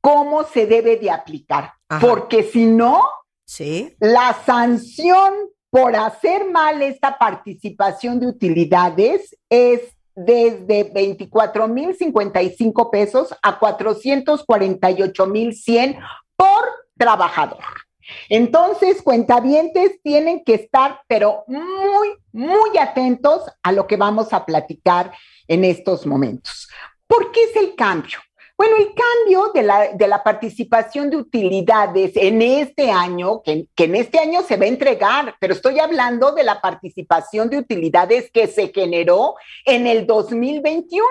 cómo 0.00 0.42
se 0.42 0.66
debe 0.66 0.96
de 0.96 1.12
aplicar. 1.12 1.74
Ajá. 1.88 2.04
Porque 2.04 2.42
si 2.42 2.66
no, 2.66 3.04
Sí. 3.44 3.94
la 4.00 4.36
sanción 4.44 5.32
por 5.70 5.94
hacer 5.94 6.50
mal 6.50 6.82
esta 6.82 7.18
participación 7.18 8.18
de 8.18 8.26
utilidades 8.26 9.36
es 9.48 9.82
desde 10.16 10.92
24.055 10.92 12.90
pesos 12.90 13.32
a 13.42 13.60
448.100 13.60 15.98
por 16.38 16.86
trabajador. 16.96 17.64
Entonces, 18.30 19.02
cuentavientes 19.02 20.00
tienen 20.02 20.42
que 20.44 20.54
estar, 20.54 21.02
pero 21.06 21.44
muy, 21.46 22.14
muy 22.32 22.78
atentos 22.78 23.42
a 23.62 23.72
lo 23.72 23.86
que 23.86 23.96
vamos 23.96 24.32
a 24.32 24.46
platicar 24.46 25.12
en 25.46 25.64
estos 25.64 26.06
momentos. 26.06 26.68
¿Por 27.06 27.32
qué 27.32 27.44
es 27.44 27.56
el 27.56 27.74
cambio? 27.74 28.18
Bueno, 28.56 28.76
el 28.76 28.88
cambio 28.92 29.52
de 29.54 29.62
la, 29.62 29.92
de 29.92 30.08
la 30.08 30.22
participación 30.24 31.10
de 31.10 31.16
utilidades 31.16 32.12
en 32.16 32.42
este 32.42 32.90
año, 32.90 33.40
que, 33.42 33.68
que 33.74 33.84
en 33.84 33.94
este 33.94 34.18
año 34.18 34.42
se 34.42 34.56
va 34.56 34.64
a 34.64 34.68
entregar, 34.68 35.36
pero 35.38 35.54
estoy 35.54 35.78
hablando 35.78 36.32
de 36.32 36.42
la 36.42 36.60
participación 36.60 37.48
de 37.50 37.58
utilidades 37.58 38.30
que 38.32 38.48
se 38.48 38.72
generó 38.72 39.36
en 39.64 39.86
el 39.86 40.06
2021, 40.06 41.06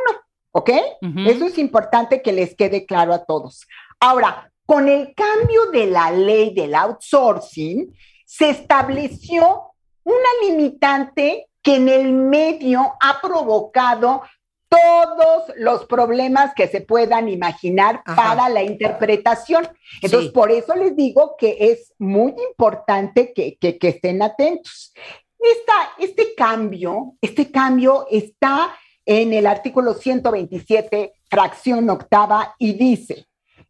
¿ok? 0.52 0.72
Ujú. 1.02 1.20
Eso 1.26 1.46
es 1.46 1.58
importante 1.58 2.22
que 2.22 2.34
les 2.34 2.54
quede 2.54 2.86
claro 2.86 3.14
a 3.14 3.24
todos. 3.24 3.66
Ahora, 4.00 4.47
con 4.68 4.88
el 4.90 5.16
cambio 5.16 5.68
de 5.72 5.88
la 5.88 6.12
ley 6.12 6.54
del 6.54 6.76
outsourcing, 6.76 7.92
se 8.26 8.50
estableció 8.50 9.72
una 10.04 10.30
limitante 10.44 11.48
que 11.64 11.76
en 11.78 11.90
el 11.90 12.12
medio 12.14 12.94
ha 13.02 13.20
provocado 13.22 14.22
todos 14.70 15.44
los 15.56 15.86
problemas 15.86 16.54
que 16.54 16.68
se 16.68 16.82
puedan 16.82 17.30
imaginar 17.30 18.02
Ajá. 18.06 18.16
para 18.16 18.50
la 18.50 18.62
interpretación. 18.64 19.68
Entonces, 20.02 20.28
Sí. 20.30 20.34
por 20.34 20.52
eso 20.52 20.76
les 20.76 20.94
digo 20.96 21.36
que 21.38 21.56
es 21.72 21.94
muy 21.98 22.36
importante 22.50 23.32
que, 23.34 23.58
que- 23.58 23.78
que 23.78 23.88
estén 23.88 24.22
atentos. 24.22 24.94
Esta- 25.40 25.94
este 25.98 26.36
cambio, 26.36 27.14
este 27.22 27.50
cambio 27.50 28.06
está 28.12 28.76
en 29.06 29.32
el 29.32 29.48
artículo 29.48 29.94
127, 29.94 31.14
fracción 31.30 31.90
octava, 31.90 32.54
y 32.60 32.74
dice, 32.74 33.26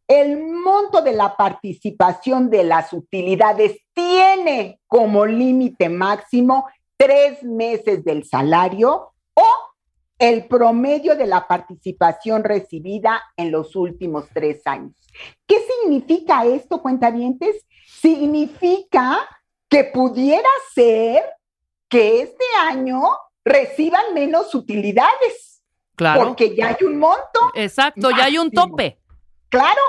el 0.07 0.37
monto 0.41 1.01
de 1.01 1.11
la 1.11 1.35
participación 1.35 2.49
de 2.49 2.63
las 2.63 2.93
utilidades 2.93 3.77
tiene 3.93 4.79
como 4.87 5.25
límite 5.25 5.89
máximo 5.89 6.67
tres 6.95 7.43
meses 7.43 8.03
del 8.03 8.23
salario 8.23 9.11
o 9.33 9.47
el 10.17 10.47
promedio 10.47 11.15
de 11.15 11.27
la 11.27 11.47
participación 11.47 12.43
recibida 12.43 13.21
en 13.35 13.51
los 13.51 13.75
últimos 13.75 14.25
tres 14.33 14.65
años. 14.65 14.95
¿Qué 15.45 15.57
significa 15.81 16.45
esto, 16.45 16.81
cuentavientes? 16.81 17.65
Significa 17.85 19.19
que 19.69 19.83
pudiera 19.83 20.49
ser 20.73 21.23
que 21.89 22.21
este 22.21 22.45
año 22.67 23.01
reciban 23.43 24.13
menos 24.13 24.53
utilidades, 24.55 25.61
Claro. 25.95 26.27
porque 26.27 26.55
ya 26.55 26.69
hay 26.69 26.85
un 26.85 26.97
monto. 26.97 27.39
Exacto, 27.55 28.09
ya 28.11 28.25
hay 28.25 28.37
un 28.37 28.51
tope. 28.51 28.99
Claro, 29.49 29.81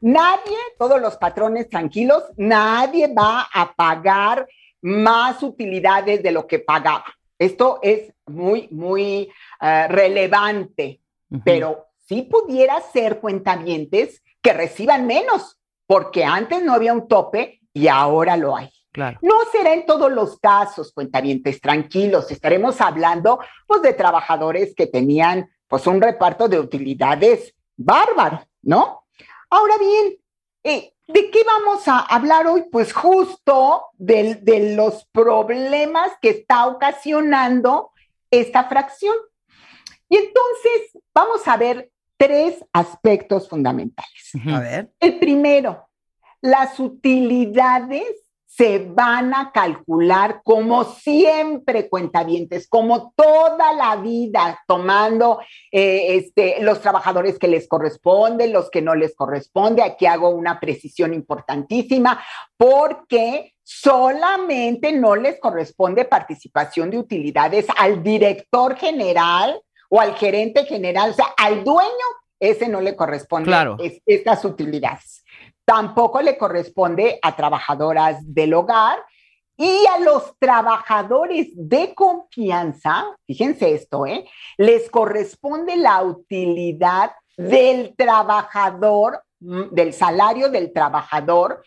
nadie, 0.00 0.56
todos 0.78 1.00
los 1.00 1.16
patrones 1.16 1.68
tranquilos, 1.68 2.24
nadie 2.36 3.12
va 3.12 3.48
a 3.52 3.72
pagar 3.74 4.46
más 4.82 5.42
utilidades 5.42 6.22
de 6.22 6.32
lo 6.32 6.46
que 6.46 6.58
pagaba. 6.58 7.06
Esto 7.38 7.80
es 7.82 8.12
muy, 8.26 8.68
muy 8.70 9.30
eh, 9.60 9.88
relevante, 9.88 11.00
pero 11.44 11.86
sí 12.06 12.22
pudiera 12.22 12.80
ser 12.80 13.18
cuentavientes 13.18 14.22
que 14.40 14.52
reciban 14.52 15.06
menos, 15.06 15.58
porque 15.86 16.24
antes 16.24 16.62
no 16.62 16.74
había 16.74 16.92
un 16.92 17.08
tope 17.08 17.60
y 17.72 17.88
ahora 17.88 18.36
lo 18.36 18.56
hay. 18.56 18.70
Claro. 18.92 19.18
No 19.22 19.34
será 19.50 19.74
en 19.74 19.86
todos 19.86 20.12
los 20.12 20.38
casos, 20.38 20.92
cuentavientes, 20.92 21.60
tranquilos. 21.60 22.30
Estaremos 22.30 22.80
hablando, 22.80 23.40
pues, 23.66 23.82
de 23.82 23.92
trabajadores 23.92 24.72
que 24.76 24.86
tenían, 24.86 25.50
pues, 25.66 25.86
un 25.88 26.00
reparto 26.00 26.46
de 26.46 26.60
utilidades 26.60 27.54
bárbaro, 27.76 28.44
¿no? 28.64 29.04
Ahora 29.50 29.76
bien, 29.78 30.16
eh, 30.64 30.92
¿de 31.06 31.30
qué 31.30 31.42
vamos 31.44 31.86
a 31.88 32.00
hablar 32.00 32.46
hoy? 32.46 32.64
Pues 32.70 32.92
justo 32.92 33.86
del- 33.94 34.44
de 34.44 34.74
los 34.74 35.06
problemas 35.12 36.12
que 36.20 36.30
está 36.30 36.66
ocasionando 36.66 37.92
esta 38.30 38.64
fracción. 38.64 39.14
Y 40.08 40.16
entonces 40.16 41.02
vamos 41.14 41.46
a 41.46 41.56
ver 41.56 41.90
tres 42.16 42.64
aspectos 42.72 43.48
fundamentales. 43.48 44.32
A 44.52 44.60
ver. 44.60 44.92
El 45.00 45.18
primero, 45.18 45.88
las 46.40 46.78
utilidades 46.80 48.23
se 48.56 48.78
van 48.78 49.34
a 49.34 49.50
calcular 49.52 50.40
como 50.44 50.84
siempre, 50.84 51.88
cuentavientes, 51.88 52.68
como 52.68 53.12
toda 53.16 53.72
la 53.72 53.96
vida, 53.96 54.60
tomando 54.68 55.40
eh, 55.72 56.14
este, 56.16 56.62
los 56.62 56.80
trabajadores 56.80 57.38
que 57.38 57.48
les 57.48 57.66
corresponden, 57.66 58.52
los 58.52 58.70
que 58.70 58.80
no 58.80 58.94
les 58.94 59.16
corresponde. 59.16 59.82
Aquí 59.82 60.06
hago 60.06 60.28
una 60.28 60.60
precisión 60.60 61.14
importantísima 61.14 62.22
porque 62.56 63.54
solamente 63.62 64.92
no 64.92 65.16
les 65.16 65.40
corresponde 65.40 66.04
participación 66.04 66.90
de 66.90 66.98
utilidades 66.98 67.66
al 67.76 68.02
director 68.04 68.76
general 68.76 69.60
o 69.88 70.00
al 70.00 70.14
gerente 70.14 70.64
general, 70.64 71.10
o 71.10 71.14
sea, 71.14 71.26
al 71.36 71.64
dueño, 71.64 71.90
ese 72.38 72.68
no 72.68 72.80
le 72.80 72.94
corresponde 72.94 73.46
Claro. 73.46 73.76
es- 73.80 74.00
estas 74.06 74.44
utilidades. 74.44 75.23
Tampoco 75.64 76.20
le 76.20 76.36
corresponde 76.36 77.18
a 77.22 77.34
trabajadoras 77.34 78.18
del 78.22 78.54
hogar 78.54 78.98
y 79.56 79.86
a 79.86 79.98
los 79.98 80.36
trabajadores 80.38 81.48
de 81.54 81.94
confianza, 81.94 83.16
fíjense 83.26 83.72
esto, 83.72 84.04
¿eh? 84.04 84.28
les 84.56 84.90
corresponde 84.90 85.76
la 85.76 86.02
utilidad 86.02 87.12
del 87.36 87.94
trabajador, 87.96 89.22
mm, 89.40 89.70
del 89.70 89.92
salario 89.92 90.48
del 90.48 90.72
trabajador, 90.72 91.62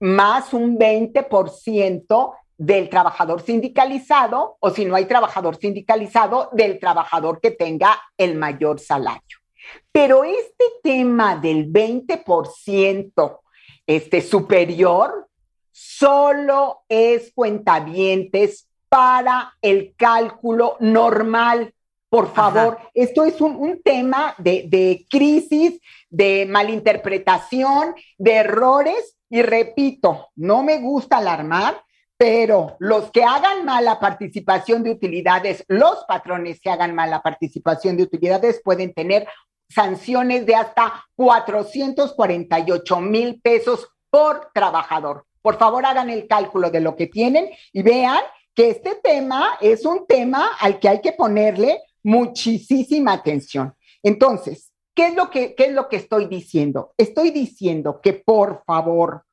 más 0.00 0.52
un 0.52 0.78
20% 0.78 2.34
del 2.58 2.88
trabajador 2.88 3.40
sindicalizado, 3.42 4.56
o 4.60 4.70
si 4.70 4.84
no 4.84 4.94
hay 4.94 5.06
trabajador 5.06 5.56
sindicalizado, 5.56 6.50
del 6.52 6.78
trabajador 6.78 7.40
que 7.40 7.50
tenga 7.50 8.00
el 8.16 8.36
mayor 8.36 8.78
salario. 8.78 9.41
Pero 9.90 10.24
este 10.24 10.64
tema 10.82 11.36
del 11.36 11.72
20% 11.72 13.40
este, 13.86 14.20
superior 14.20 15.28
solo 15.70 16.84
es 16.88 17.32
cuentavientes 17.34 18.68
para 18.88 19.54
el 19.62 19.94
cálculo 19.96 20.76
normal. 20.80 21.74
Por 22.08 22.32
favor, 22.34 22.78
esto 22.92 23.24
es 23.24 23.40
un, 23.40 23.56
un 23.56 23.82
tema 23.82 24.34
de, 24.36 24.66
de 24.68 25.06
crisis, 25.08 25.80
de 26.10 26.46
malinterpretación, 26.46 27.94
de 28.18 28.32
errores. 28.34 29.16
Y 29.30 29.40
repito, 29.40 30.28
no 30.36 30.62
me 30.62 30.78
gusta 30.78 31.16
alarmar, 31.16 31.82
pero 32.18 32.76
los 32.78 33.10
que 33.10 33.24
hagan 33.24 33.64
mal 33.64 33.84
la 33.84 33.98
participación 33.98 34.82
de 34.82 34.90
utilidades, 34.90 35.64
los 35.68 36.04
patrones 36.06 36.60
que 36.60 36.70
hagan 36.70 36.94
mal 36.94 37.10
la 37.10 37.22
participación 37.22 37.96
de 37.96 38.04
utilidades 38.04 38.60
pueden 38.62 38.92
tener 38.92 39.26
sanciones 39.72 40.46
de 40.46 40.54
hasta 40.54 41.04
448 41.16 43.00
mil 43.00 43.40
pesos 43.40 43.88
por 44.10 44.50
trabajador. 44.52 45.26
Por 45.40 45.58
favor, 45.58 45.84
hagan 45.84 46.10
el 46.10 46.26
cálculo 46.26 46.70
de 46.70 46.80
lo 46.80 46.94
que 46.94 47.06
tienen 47.06 47.50
y 47.72 47.82
vean 47.82 48.20
que 48.54 48.70
este 48.70 48.96
tema 49.02 49.56
es 49.60 49.84
un 49.84 50.06
tema 50.06 50.50
al 50.60 50.78
que 50.78 50.88
hay 50.88 51.00
que 51.00 51.12
ponerle 51.12 51.80
muchísima 52.02 53.14
atención. 53.14 53.74
Entonces, 54.02 54.72
¿qué 54.94 55.08
es 55.08 55.14
lo 55.14 55.30
que, 55.30 55.54
qué 55.54 55.66
es 55.66 55.72
lo 55.72 55.88
que 55.88 55.96
estoy 55.96 56.26
diciendo? 56.26 56.92
Estoy 56.96 57.30
diciendo 57.30 58.00
que 58.00 58.12
por 58.12 58.62
favor, 58.64 59.24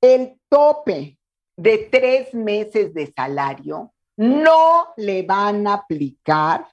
el 0.00 0.38
tope 0.48 1.18
de 1.56 1.78
tres 1.90 2.34
meses 2.34 2.92
de 2.92 3.12
salario 3.12 3.92
no 4.16 4.88
le 4.96 5.22
van 5.22 5.66
a 5.66 5.74
aplicar, 5.74 6.66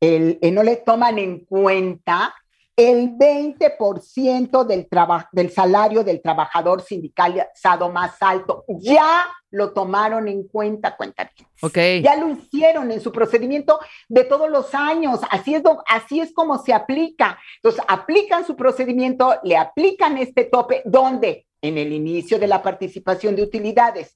el, 0.00 0.38
eh, 0.40 0.50
no 0.50 0.62
le 0.62 0.76
toman 0.76 1.18
en 1.18 1.44
cuenta 1.44 2.34
el 2.76 3.10
20% 3.16 4.64
del, 4.64 4.88
del 5.32 5.50
salario 5.50 6.02
del 6.02 6.22
trabajador 6.22 6.82
sindicalizado 6.82 7.90
más 7.90 8.16
alto. 8.22 8.64
Ya 8.68 9.26
lo 9.50 9.72
tomaron 9.72 10.28
en 10.28 10.46
cuenta, 10.46 10.96
cuenta. 10.96 11.30
Ok. 11.60 11.76
Ya 12.02 12.16
lo 12.16 12.30
hicieron 12.30 12.90
en 12.90 13.00
su 13.00 13.12
procedimiento 13.12 13.80
de 14.08 14.24
todos 14.24 14.48
los 14.48 14.74
años. 14.74 15.20
Así 15.30 15.54
es, 15.54 15.62
así 15.88 16.20
es 16.20 16.32
como 16.32 16.58
se 16.58 16.72
aplica. 16.72 17.38
Entonces, 17.56 17.82
aplican 17.88 18.46
su 18.46 18.56
procedimiento, 18.56 19.34
le 19.42 19.56
aplican 19.56 20.18
este 20.18 20.44
tope, 20.44 20.82
¿dónde? 20.84 21.46
En 21.60 21.76
el 21.76 21.92
inicio 21.92 22.38
de 22.38 22.46
la 22.46 22.62
participación 22.62 23.36
de 23.36 23.42
utilidades. 23.42 24.14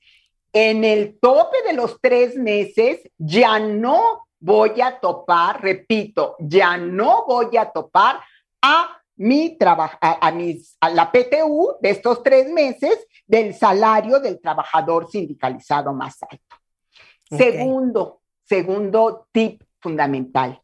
En 0.52 0.84
el 0.84 1.18
tope 1.18 1.57
de 1.66 1.72
los 1.72 2.00
tres 2.00 2.36
meses, 2.36 3.00
ya 3.18 3.59
no 3.59 4.28
voy 4.38 4.80
a 4.80 5.00
topar, 5.00 5.62
repito, 5.62 6.36
ya 6.38 6.76
no 6.76 7.24
voy 7.26 7.57
a 7.57 7.70
topar 7.70 8.20
a 8.64 8.98
mi 9.16 9.56
trabajo, 9.58 9.98
a, 10.00 10.26
a 10.26 10.32
mis, 10.32 10.76
a 10.80 10.88
la 10.88 11.12
PTU 11.12 11.76
de 11.80 11.90
estos 11.90 12.22
tres 12.22 12.50
meses 12.50 13.06
del 13.26 13.54
salario 13.54 14.18
del 14.20 14.40
trabajador 14.40 15.10
sindicalizado 15.10 15.92
más 15.92 16.16
alto. 16.22 16.56
Segundo, 17.28 18.22
segundo 18.42 19.28
tip 19.32 19.62
fundamental. 19.80 20.60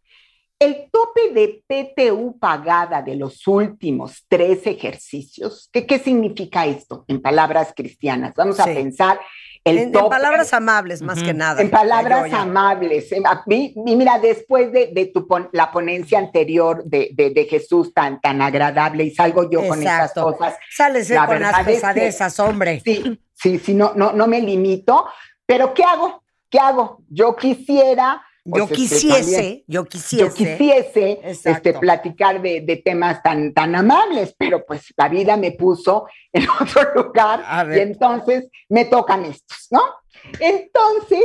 El 0.59 0.91
tope 0.91 1.31
de 1.33 1.63
PTU 1.67 2.39
pagada 2.39 3.03
de 3.03 3.17
los 3.17 3.47
últimos 3.47 4.25
tres 4.29 4.67
ejercicios, 4.67 5.69
¿qué, 5.73 5.87
qué 5.87 5.99
significa 5.99 6.67
esto 6.67 7.05
en 7.07 7.21
palabras 7.21 7.73
cristianas? 7.75 8.35
Vamos 8.35 8.61
a 8.61 8.65
pensar 8.65 9.21
el 9.65 9.79
En, 9.79 9.93
palabras 9.93 10.55
amables, 10.55 11.03
más 11.03 11.23
que 11.23 11.35
nada. 11.35 11.61
En 11.61 11.71
palabras 11.71 12.33
amables. 12.33 13.13
A 13.25 13.43
mí- 13.47 13.75
mira, 13.77 14.19
después 14.19 14.73
de, 14.73 14.89
de 14.93 15.07
tu 15.07 15.27
pon- 15.27 15.49
la 15.53 15.71
ponencia 15.71 16.19
anterior 16.19 16.83
de, 16.85 17.11
de- 17.13 17.31
de 17.31 17.45
Jesús 17.45 17.93
tan, 17.93 18.21
tan 18.21 18.41
agradable 18.43 19.05
y 19.05 19.11
salgo 19.15 19.51
yo 19.51 19.67
con 19.69 19.81
esas 19.83 20.13
cosas. 20.15 20.57
Sales 20.71 21.11
La 21.11 21.27
con 21.27 21.41
las 21.41 21.59
es 21.61 21.67
que- 21.67 21.73
pesadezas, 21.75 22.41
hombre. 22.41 22.81
Sí, 22.85 23.21
sí, 23.35 23.59
sí, 23.59 23.75
no, 23.75 23.93
no, 23.95 24.13
no 24.13 24.27
me 24.27 24.41
limito. 24.41 25.07
Pero 25.47 25.75
¿qué 25.75 25.85
hago? 25.85 26.23
¿Qué 26.49 26.59
hago? 26.59 27.03
Yo 27.09 27.37
quisiera. 27.37 28.23
Yo 28.45 28.67
pues, 28.67 28.71
este, 28.71 28.75
quisiese, 28.77 29.33
también- 29.33 29.65
yo 29.67 29.85
quisiese. 29.85 30.25
yo 30.25 30.35
quisiese 30.35 31.21
este, 31.23 31.75
platicar 31.75 32.41
de, 32.41 32.63
de 32.63 32.77
temas 32.79 33.23
tan, 33.23 33.53
tan 33.53 33.75
amables, 33.75 34.35
pero 34.39 34.65
pues 34.65 34.95
la 34.97 35.09
vida 35.09 35.37
me 35.37 35.53
puso 35.53 36.07
en 36.33 36.49
otro 36.49 36.95
lugar 36.95 37.45
y 37.77 37.81
entonces 37.81 38.49
me 38.69 38.87
tocan 38.87 39.25
estos, 39.27 39.67
¿no? 39.71 39.83
Entonces, 40.39 41.25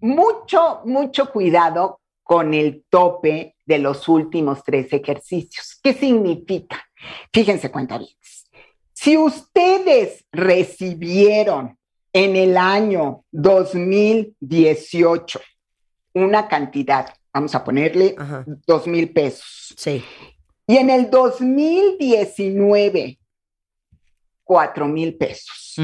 mucho, 0.00 0.80
mucho 0.84 1.30
cuidado 1.30 2.00
con 2.22 2.54
el 2.54 2.84
tope 2.90 3.54
de 3.64 3.78
los 3.78 4.08
últimos 4.08 4.62
tres 4.64 4.92
ejercicios. 4.92 5.78
¿Qué 5.82 5.94
significa? 5.94 6.84
Fíjense, 7.32 7.70
cuentavientes. 7.70 8.50
Si 8.92 9.16
ustedes 9.16 10.24
recibieron 10.32 11.78
en 12.12 12.36
el 12.36 12.56
año 12.56 13.24
2018 13.30 15.40
una 16.14 16.48
cantidad, 16.48 17.14
vamos 17.32 17.54
a 17.54 17.64
ponerle 17.64 18.14
dos 18.66 18.86
mil 18.86 19.12
pesos. 19.12 19.74
Sí. 19.76 20.04
Y 20.66 20.76
en 20.76 20.90
el 20.90 21.10
2019, 21.10 23.18
cuatro 24.44 24.86
mil 24.86 25.16
pesos. 25.16 25.74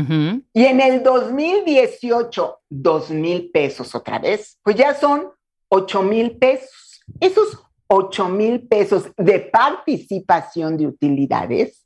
Y 0.52 0.64
en 0.64 0.80
el 0.80 1.02
2018, 1.02 2.60
dos 2.68 3.10
mil 3.10 3.50
pesos 3.50 3.94
otra 3.94 4.18
vez. 4.18 4.58
Pues 4.62 4.76
ya 4.76 4.94
son 4.94 5.30
ocho 5.68 6.02
mil 6.02 6.36
pesos. 6.36 7.02
Esos 7.20 7.64
ocho 7.86 8.28
mil 8.28 8.66
pesos 8.66 9.10
de 9.16 9.40
participación 9.40 10.76
de 10.76 10.86
utilidades, 10.86 11.84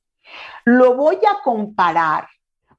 lo 0.64 0.94
voy 0.94 1.16
a 1.16 1.42
comparar 1.42 2.28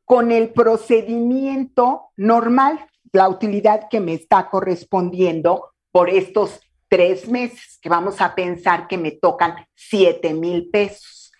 con 0.05 0.31
el 0.31 0.49
procedimiento 0.49 2.09
normal, 2.17 2.79
la 3.11 3.27
utilidad 3.29 3.87
que 3.89 3.99
me 3.99 4.13
está 4.13 4.49
correspondiendo 4.49 5.71
por 5.91 6.09
estos 6.09 6.59
tres 6.87 7.27
meses, 7.27 7.79
que 7.81 7.89
vamos 7.89 8.19
a 8.21 8.35
pensar 8.35 8.87
que 8.87 8.97
me 8.97 9.11
tocan 9.11 9.55
siete 9.75 10.33
mil 10.33 10.69
pesos. 10.69 11.31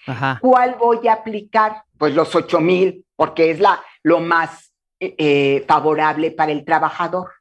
¿Cuál 0.41 0.75
voy 0.79 1.07
a 1.07 1.13
aplicar? 1.13 1.83
Pues 1.97 2.15
los 2.15 2.33
ocho 2.33 2.59
mil, 2.59 3.05
porque 3.15 3.51
es 3.51 3.59
la, 3.59 3.83
lo 4.01 4.19
más 4.19 4.73
eh, 4.99 5.15
eh, 5.17 5.65
favorable 5.67 6.31
para 6.31 6.51
el 6.51 6.65
trabajador. 6.65 7.31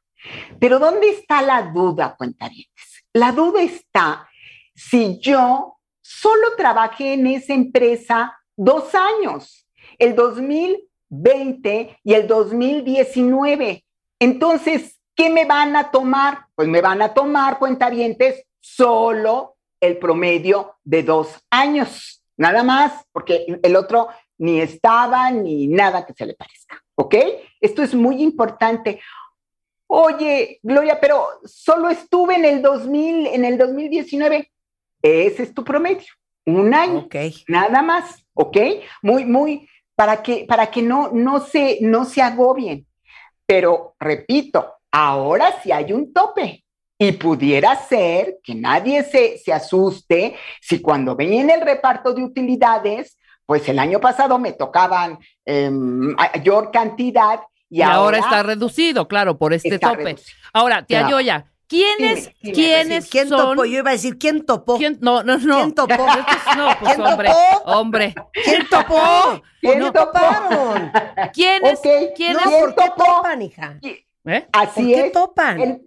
Pero 0.59 0.79
¿dónde 0.79 1.09
está 1.09 1.41
la 1.41 1.63
duda, 1.63 2.15
cuentarientes? 2.17 3.05
La 3.13 3.31
duda 3.31 3.61
está 3.61 4.29
si 4.75 5.19
yo 5.19 5.77
solo 6.01 6.55
trabajé 6.57 7.13
en 7.13 7.27
esa 7.27 7.53
empresa 7.53 8.39
dos 8.55 8.93
años, 8.95 9.67
el 9.97 10.15
2020 10.15 11.99
y 12.03 12.13
el 12.13 12.27
2019. 12.27 13.85
Entonces, 14.19 14.99
¿qué 15.15 15.29
me 15.29 15.45
van 15.45 15.75
a 15.75 15.91
tomar? 15.91 16.47
Pues 16.55 16.67
me 16.67 16.81
van 16.81 17.01
a 17.01 17.13
tomar, 17.13 17.57
cuentavientes, 17.57 18.45
solo 18.59 19.55
el 19.79 19.97
promedio 19.97 20.75
de 20.83 21.03
dos 21.03 21.39
años, 21.49 22.23
nada 22.37 22.63
más, 22.63 23.05
porque 23.11 23.59
el 23.63 23.75
otro 23.75 24.09
ni 24.37 24.59
estaba 24.59 25.31
ni 25.31 25.67
nada 25.67 26.05
que 26.05 26.13
se 26.13 26.25
le 26.25 26.33
parezca, 26.33 26.83
¿ok? 26.95 27.15
Esto 27.61 27.81
es 27.83 27.93
muy 27.93 28.21
importante. 28.21 28.99
Oye, 29.87 30.59
Gloria, 30.63 30.99
pero 30.99 31.25
solo 31.45 31.89
estuve 31.89 32.35
en 32.35 32.45
el 32.45 32.61
2000, 32.61 33.27
en 33.27 33.45
el 33.45 33.57
2019. 33.57 34.51
Ese 35.01 35.43
es 35.43 35.53
tu 35.53 35.63
promedio, 35.63 36.07
un 36.45 36.73
año, 36.73 37.07
nada 37.47 37.81
más, 37.81 38.25
¿ok? 38.33 38.57
Muy, 39.01 39.25
muy, 39.25 39.69
para 39.95 40.21
que, 40.21 40.45
para 40.47 40.69
que 40.69 40.81
no, 40.81 41.09
no, 41.11 41.39
se, 41.39 41.79
no 41.81 42.05
se 42.05 42.21
agobien. 42.21 42.85
Pero 43.49 43.95
repito, 43.99 44.75
ahora 44.91 45.59
sí 45.63 45.71
hay 45.71 45.91
un 45.91 46.13
tope. 46.13 46.63
Y 46.99 47.13
pudiera 47.13 47.75
ser 47.75 48.37
que 48.43 48.53
nadie 48.53 49.03
se, 49.03 49.39
se 49.39 49.51
asuste 49.51 50.35
si 50.61 50.81
cuando 50.81 51.15
ven 51.15 51.49
el 51.49 51.61
reparto 51.61 52.13
de 52.13 52.23
utilidades, 52.23 53.17
pues 53.47 53.67
el 53.67 53.79
año 53.79 53.99
pasado 53.99 54.37
me 54.37 54.51
tocaban 54.51 55.17
mayor 55.47 56.69
cantidad 56.69 57.39
y, 57.71 57.81
ahora, 57.81 58.19
está 58.19 58.43
reducido, 58.43 59.07
claro, 59.07 59.39
por 59.39 59.53
este 59.53 59.79
tope. 59.79 60.15
Ahora, 60.53 60.85
tía 60.85 61.09
Yoya, 61.09 61.45
¿quiénes, 61.69 62.31
¿quiénes 62.41 63.09
¿Quién 63.09 63.29
son? 63.29 63.37
topó? 63.55 63.63
Yo 63.65 63.77
iba 63.79 63.91
a 63.91 63.93
decir, 63.93 64.17
¿quién 64.17 64.45
topó? 64.45 64.77
¿Quién? 64.77 64.97
No, 65.01 65.23
no, 65.23 65.37
no. 65.37 65.55
¿Quién 65.57 65.73
topó? 65.73 65.95
No, 66.57 66.69
pues 66.81 66.95
¿Quién 66.95 67.07
hombre, 67.07 67.29
topó? 67.29 67.71
hombre. 67.71 68.15
¿Quién 68.43 68.67
topó? 68.69 69.41
¿Quién 69.61 69.79
no 69.79 69.93
topó? 69.93 70.11
toparon. 70.19 70.91
¿Quiénes? 71.33 71.79
Ok, 71.79 71.87
¿Quiénes? 72.15 72.45
No, 72.45 72.51
¿por 72.51 72.75
qué 72.75 72.81
topó? 72.89 73.05
topan, 73.05 73.41
hija? 73.41 73.79
¿Eh? 74.25 74.47
Así 74.51 74.81
¿Por 74.83 74.85
qué 74.93 75.05
es. 75.05 75.11
topan? 75.13 75.59
El, 75.61 75.81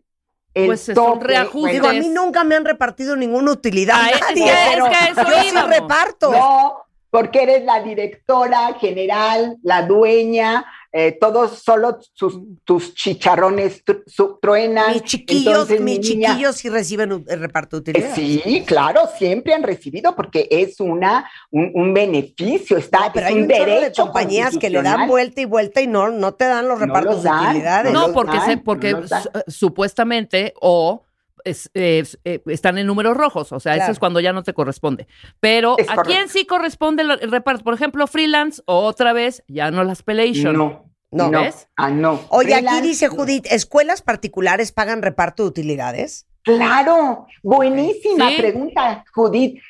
el 0.54 0.66
Pues 0.66 0.82
son 0.84 0.94
tope, 0.94 1.26
reajustes. 1.26 1.72
Digo, 1.74 1.88
a 1.88 1.92
mí 1.92 2.08
nunca 2.08 2.44
me 2.44 2.54
han 2.56 2.64
repartido 2.64 3.16
ninguna 3.16 3.52
utilidad. 3.52 3.96
Ah, 3.98 4.10
es 4.10 4.20
nadie, 4.20 4.44
que- 4.44 4.50
es 4.50 4.68
pero 4.72 4.84
que 4.88 4.94
a 4.96 5.06
eso 5.08 5.22
yo 5.30 5.42
sí 5.42 5.48
íbamos. 5.48 5.70
reparto. 5.70 6.30
No, 6.32 6.76
porque 7.10 7.42
eres 7.42 7.64
la 7.64 7.80
directora 7.82 8.74
general, 8.80 9.56
la 9.62 9.82
dueña, 9.82 10.64
eh, 10.92 11.16
todos 11.18 11.58
solo 11.62 11.98
sus, 12.12 12.38
tus 12.64 12.94
chicharrones 12.94 13.82
tru- 13.84 14.02
su- 14.06 14.38
truenan. 14.42 14.92
Mis 14.92 15.02
chiquillos, 15.04 15.46
Entonces, 15.52 15.80
mis 15.80 15.98
mi 16.00 16.08
niña- 16.16 16.28
chiquillos 16.30 16.56
sí 16.56 16.68
reciben 16.68 17.24
el 17.26 17.40
reparto 17.40 17.80
de 17.80 17.92
Eh, 17.92 17.94
utilidades. 17.98 18.42
Sí, 18.44 18.62
claro, 18.66 19.00
siempre 19.16 19.54
han 19.54 19.62
recibido 19.62 20.14
porque 20.14 20.46
es 20.50 20.78
una 20.80 21.28
un, 21.50 21.70
un 21.74 21.94
beneficio, 21.94 22.76
está, 22.76 23.06
No, 23.06 23.10
pero 23.14 23.26
es 23.26 23.32
hay 23.32 23.38
un 23.38 23.42
un 23.44 23.48
chorro 23.48 23.64
de 23.64 23.70
derecho 23.80 24.02
compañías 24.02 24.56
que 24.58 24.70
le 24.70 24.82
dan 24.82 25.08
vuelta 25.08 25.40
y 25.40 25.44
vuelta 25.46 25.80
y 25.80 25.86
no, 25.86 26.10
no 26.10 26.34
te 26.34 26.44
dan 26.44 26.68
los 26.68 26.78
No 26.78 26.86
repartos 26.86 27.14
los 27.14 27.22
de 27.22 27.28
dan, 27.30 27.46
utilidades. 27.50 27.92
no 27.92 28.00
No, 28.00 28.06
los 28.08 28.14
porque, 28.14 28.36
dan, 28.36 28.46
se, 28.46 28.56
porque 28.58 28.92
no 28.92 29.00
los 29.00 29.10
supuestamente 29.48 30.52
o 30.60 31.04
es- 31.44 31.70
es- 31.74 32.18
eh, 32.24 32.40
están 32.46 32.78
en 32.78 32.86
números 32.86 33.16
rojos, 33.16 33.52
o 33.52 33.60
sea, 33.60 33.72
eso 33.72 33.78
Claro. 33.80 33.92
es 33.92 33.98
cuando 33.98 34.20
ya 34.20 34.32
no 34.32 34.42
te 34.42 34.54
corresponde. 34.54 35.06
Pero 35.40 35.76
Es 35.78 35.88
¿a 35.88 35.94
correcto. 35.96 36.10
quién 36.14 36.28
sí 36.28 36.46
corresponde 36.46 37.02
el, 37.02 37.30
reparto? 37.30 37.64
Por 37.64 37.74
ejemplo, 37.74 38.06
freelance 38.06 38.62
o 38.66 38.78
otra 38.80 39.12
vez, 39.12 39.42
ya 39.48 39.70
no 39.70 39.84
las 39.84 40.02
pelation. 40.02 40.56
No, 40.56 40.86
No. 41.10 41.30
no, 41.30 41.40
¿Ves? 41.42 41.68
ah, 41.76 41.90
no. 41.90 42.20
Oye, 42.30 42.54
aquí 42.54 42.80
dice. 42.80 43.08
Judith, 43.08 43.46
¿escuelas 43.50 44.02
particulares 44.02 44.72
pagan 44.72 45.02
reparto 45.02 45.42
de 45.42 45.48
utilidades? 45.50 46.26
Claro, 46.42 47.26
buenísima 47.42 48.30
Sí. 48.30 48.36
pregunta, 48.38 49.04
Judith. 49.14 49.60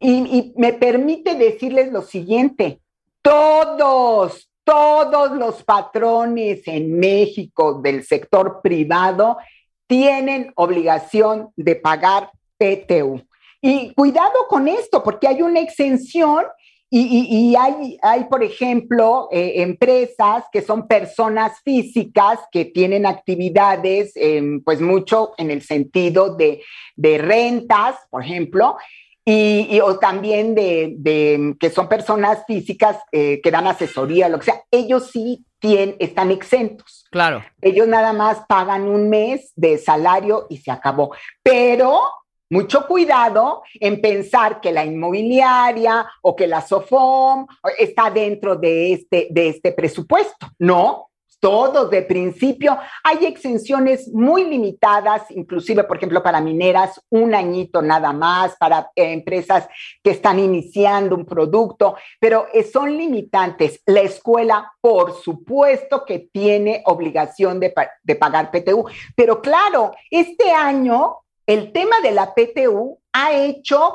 Y, 0.00 0.10
y 0.12 0.52
me 0.56 0.72
permite 0.74 1.34
decirles 1.34 1.90
lo 1.92 2.02
siguiente, 2.02 2.80
todos, 3.22 4.50
todos 4.64 5.32
los 5.32 5.62
patrones 5.64 6.60
en 6.66 6.98
México 6.98 7.80
del 7.82 8.04
sector 8.04 8.60
privado 8.62 9.38
tienen 9.88 10.52
obligación 10.54 11.50
de 11.56 11.74
pagar 11.74 12.30
PTU. 12.58 13.20
Y 13.60 13.92
cuidado 13.94 14.46
con 14.48 14.68
esto, 14.68 15.02
porque 15.02 15.26
hay 15.26 15.42
una 15.42 15.58
exención 15.58 16.44
y, 16.90 17.54
hay, 17.54 17.98
hay, 18.00 18.24
por 18.24 18.42
ejemplo, 18.42 19.28
eh, 19.30 19.54
empresas 19.56 20.44
que 20.50 20.62
son 20.62 20.88
personas 20.88 21.60
físicas 21.62 22.38
que 22.50 22.64
tienen 22.64 23.04
actividades, 23.04 24.12
em, 24.14 24.62
pues 24.62 24.80
mucho 24.80 25.32
en 25.36 25.50
el 25.50 25.60
sentido 25.60 26.34
de, 26.34 26.62
de 26.96 27.18
rentas, 27.18 27.96
por 28.08 28.24
ejemplo, 28.24 28.78
y, 29.30 29.66
y- 29.76 29.80
o 29.80 29.98
también 29.98 30.54
de, 30.54 30.94
de 30.96 31.54
que 31.60 31.68
son 31.68 31.86
personas 31.86 32.44
físicas 32.46 32.96
eh, 33.12 33.40
que 33.42 33.50
dan 33.50 33.66
asesoría, 33.66 34.28
lo 34.30 34.38
que 34.38 34.46
sea. 34.46 34.62
Ellos 34.70 35.10
sí 35.10 35.44
tienen, 35.58 35.96
están 35.98 36.30
exentos. 36.30 37.04
Claro. 37.10 37.44
Ellos 37.60 37.86
nada 37.86 38.14
más 38.14 38.38
pagan 38.48 38.88
un 38.88 39.10
mes 39.10 39.52
de 39.54 39.76
salario 39.76 40.46
y 40.48 40.56
se 40.58 40.70
acabó. 40.70 41.12
Pero 41.42 42.00
mucho 42.50 42.86
cuidado 42.86 43.62
en 43.74 44.00
pensar 44.00 44.62
que 44.62 44.72
la 44.72 44.86
inmobiliaria 44.86 46.06
o 46.22 46.34
que 46.34 46.46
la 46.46 46.62
SOFOM 46.62 47.46
está 47.78 48.10
dentro 48.10 48.56
de 48.56 48.94
este, 48.94 49.28
de 49.30 49.48
este 49.50 49.72
presupuesto. 49.72 50.46
No, 50.58 51.07
todos 51.40 51.90
de 51.90 52.02
principio. 52.02 52.78
Hay 53.04 53.26
exenciones 53.26 54.08
muy 54.12 54.44
limitadas, 54.44 55.30
inclusive, 55.30 55.84
por 55.84 55.96
ejemplo, 55.96 56.22
para 56.22 56.40
mineras, 56.40 57.00
un 57.10 57.34
añito 57.34 57.82
nada 57.82 58.12
más, 58.12 58.56
para 58.56 58.90
eh, 58.94 59.12
empresas 59.12 59.68
que 60.02 60.10
están 60.10 60.38
iniciando 60.38 61.16
un 61.16 61.24
producto, 61.24 61.96
pero 62.20 62.46
eh, 62.52 62.64
son 62.64 62.96
limitantes. 62.96 63.82
La 63.86 64.00
escuela, 64.00 64.72
por 64.80 65.14
supuesto 65.14 66.04
que 66.04 66.28
tiene 66.32 66.82
obligación 66.86 67.60
de, 67.60 67.74
de 68.02 68.14
pagar 68.16 68.50
PTU, 68.50 68.86
pero 69.14 69.40
claro, 69.40 69.92
este 70.10 70.50
año 70.50 71.18
el 71.48 71.72
tema 71.72 72.00
de 72.02 72.10
la 72.10 72.34
PTU 72.34 73.00
ha 73.14 73.32
hecho, 73.32 73.94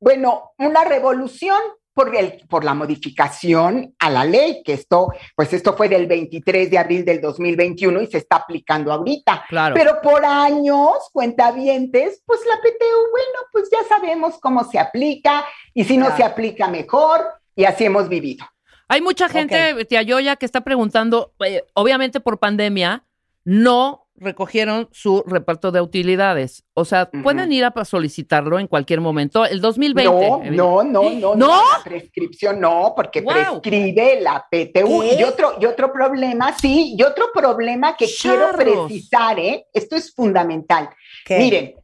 bueno, 0.00 0.52
una 0.56 0.84
revolución 0.84 1.58
por, 1.94 2.14
el, 2.16 2.42
por 2.48 2.64
la 2.64 2.74
modificación 2.74 3.94
a 3.98 4.10
la 4.10 4.24
ley, 4.24 4.62
que 4.64 4.72
esto, 4.72 5.12
pues 5.36 5.52
esto 5.52 5.76
fue 5.76 5.88
del 5.88 6.06
23 6.06 6.70
de 6.70 6.78
abril 6.78 7.04
del 7.04 7.20
2021 7.20 8.02
y 8.02 8.06
se 8.06 8.18
está 8.18 8.36
aplicando 8.36 8.92
ahorita. 8.92 9.44
Claro. 9.48 9.74
Pero 9.74 10.00
por 10.02 10.24
años, 10.24 10.92
cuentavientes, 11.12 12.22
pues 12.26 12.40
la 12.46 12.56
PTU, 12.56 13.10
bueno, 13.10 13.38
pues 13.52 13.68
ya 13.70 13.86
sabemos 13.88 14.38
cómo 14.40 14.64
se 14.64 14.78
aplica 14.78 15.44
y 15.74 15.84
si 15.84 15.96
no 15.96 16.14
se 16.16 16.24
aplica 16.24 16.68
mejor 16.68 17.20
y 17.54 17.64
así 17.64 17.84
hemos 17.84 18.08
vivido. 18.08 18.46
Hay 18.88 19.00
mucha 19.00 19.28
gente, 19.28 19.84
tía 19.86 20.02
Yoya, 20.02 20.36
que 20.36 20.46
está 20.46 20.60
preguntando, 20.62 21.32
eh, 21.44 21.64
obviamente 21.74 22.20
por 22.20 22.38
pandemia, 22.38 23.04
no 23.44 24.01
recogieron 24.22 24.88
su 24.92 25.22
reparto 25.26 25.72
de 25.72 25.80
utilidades. 25.80 26.64
O 26.74 26.84
sea, 26.84 27.10
pueden 27.10 27.52
ir 27.52 27.64
a 27.64 27.84
solicitarlo 27.84 28.58
en 28.58 28.66
cualquier 28.66 29.00
momento. 29.00 29.44
El 29.44 29.60
2020. 29.60 30.50
No, 30.50 30.82
no, 30.82 30.82
no, 30.82 31.10
no, 31.10 31.34
¿No? 31.34 31.48
La 31.48 31.84
prescripción 31.84 32.60
no, 32.60 32.92
porque 32.96 33.22
prescribe 33.22 34.20
la 34.20 34.46
PTU. 34.50 35.02
¿Qué? 35.02 35.16
Y 35.20 35.24
otro, 35.24 35.56
y 35.60 35.66
otro 35.66 35.92
problema, 35.92 36.56
sí, 36.56 36.94
y 36.96 37.02
otro 37.02 37.26
problema 37.34 37.96
que 37.96 38.06
quiero 38.06 38.52
precisar, 38.52 39.38
¿eh? 39.38 39.66
Esto 39.72 39.96
es 39.96 40.14
fundamental. 40.14 40.88
¿Qué? 41.24 41.38
Miren, 41.38 41.74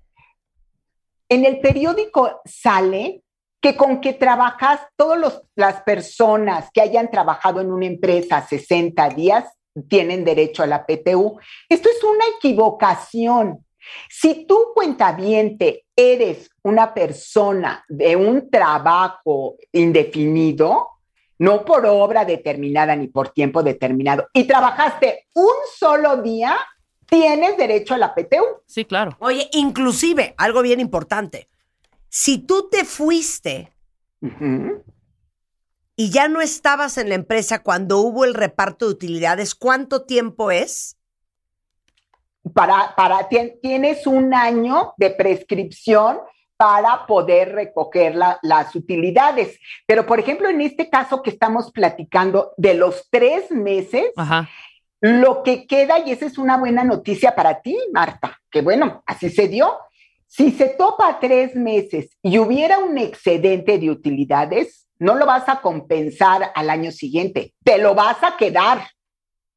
en 1.28 1.44
el 1.44 1.60
periódico 1.60 2.40
sale 2.44 3.22
que 3.60 3.76
con 3.76 4.00
que 4.00 4.12
trabajas, 4.12 4.80
todas 4.96 5.42
las 5.56 5.82
personas 5.82 6.70
que 6.72 6.80
hayan 6.80 7.10
trabajado 7.10 7.60
en 7.60 7.72
una 7.72 7.86
empresa 7.86 8.46
60 8.46 9.08
días 9.10 9.57
tienen 9.88 10.24
derecho 10.24 10.62
a 10.62 10.66
la 10.66 10.84
PTU. 10.84 11.38
Esto 11.68 11.88
es 11.88 12.02
una 12.02 12.24
equivocación. 12.36 13.64
Si 14.08 14.46
tú, 14.46 14.72
cuentaviente, 14.74 15.86
eres 15.96 16.50
una 16.62 16.92
persona 16.92 17.84
de 17.88 18.16
un 18.16 18.50
trabajo 18.50 19.56
indefinido, 19.72 20.88
no 21.38 21.64
por 21.64 21.86
obra 21.86 22.24
determinada 22.24 22.96
ni 22.96 23.08
por 23.08 23.30
tiempo 23.30 23.62
determinado, 23.62 24.28
y 24.32 24.44
trabajaste 24.44 25.26
un 25.34 25.54
solo 25.76 26.20
día, 26.20 26.56
tienes 27.06 27.56
derecho 27.56 27.94
a 27.94 27.98
la 27.98 28.14
PTU. 28.14 28.44
Sí, 28.66 28.84
claro. 28.84 29.16
Oye, 29.20 29.48
inclusive, 29.52 30.34
algo 30.36 30.62
bien 30.62 30.80
importante, 30.80 31.48
si 32.08 32.38
tú 32.38 32.68
te 32.70 32.84
fuiste 32.84 33.72
y 36.00 36.10
ya 36.10 36.28
no 36.28 36.40
estabas 36.40 36.96
en 36.96 37.08
la 37.08 37.16
empresa 37.16 37.64
cuando 37.64 37.98
hubo 37.98 38.24
el 38.24 38.34
reparto 38.34 38.86
de 38.86 38.92
utilidades, 38.92 39.56
¿cuánto 39.56 40.02
tiempo 40.02 40.52
es? 40.52 40.96
Para, 42.54 42.94
para, 42.94 43.28
tienes 43.28 44.06
un 44.06 44.32
año 44.32 44.94
de 44.96 45.10
prescripción 45.10 46.20
para 46.56 47.04
poder 47.04 47.52
recoger 47.52 48.14
las 48.14 48.76
utilidades. 48.76 49.58
Pero, 49.86 50.06
por 50.06 50.20
ejemplo, 50.20 50.48
en 50.48 50.60
este 50.60 50.88
caso 50.88 51.20
que 51.20 51.30
estamos 51.30 51.72
platicando 51.72 52.52
de 52.56 52.74
los 52.74 53.08
tres 53.10 53.50
meses, 53.50 54.12
lo 55.00 55.42
que 55.42 55.66
queda, 55.66 55.98
y 55.98 56.12
esa 56.12 56.26
es 56.26 56.38
una 56.38 56.58
buena 56.58 56.84
noticia 56.84 57.34
para 57.34 57.60
ti, 57.60 57.76
Marta, 57.92 58.38
que 58.52 58.62
bueno, 58.62 59.02
así 59.04 59.30
se 59.30 59.48
dio. 59.48 59.76
Si 60.28 60.52
se 60.52 60.68
topa 60.68 61.18
tres 61.18 61.56
meses 61.56 62.16
y 62.22 62.38
hubiera 62.38 62.78
un 62.78 62.98
excedente 62.98 63.80
de 63.80 63.90
utilidades, 63.90 64.87
no 64.98 65.14
lo 65.14 65.26
vas 65.26 65.48
a 65.48 65.60
compensar 65.60 66.50
al 66.54 66.70
año 66.70 66.90
siguiente, 66.92 67.54
te 67.64 67.78
lo 67.78 67.94
vas 67.94 68.16
a 68.22 68.36
quedar 68.36 68.86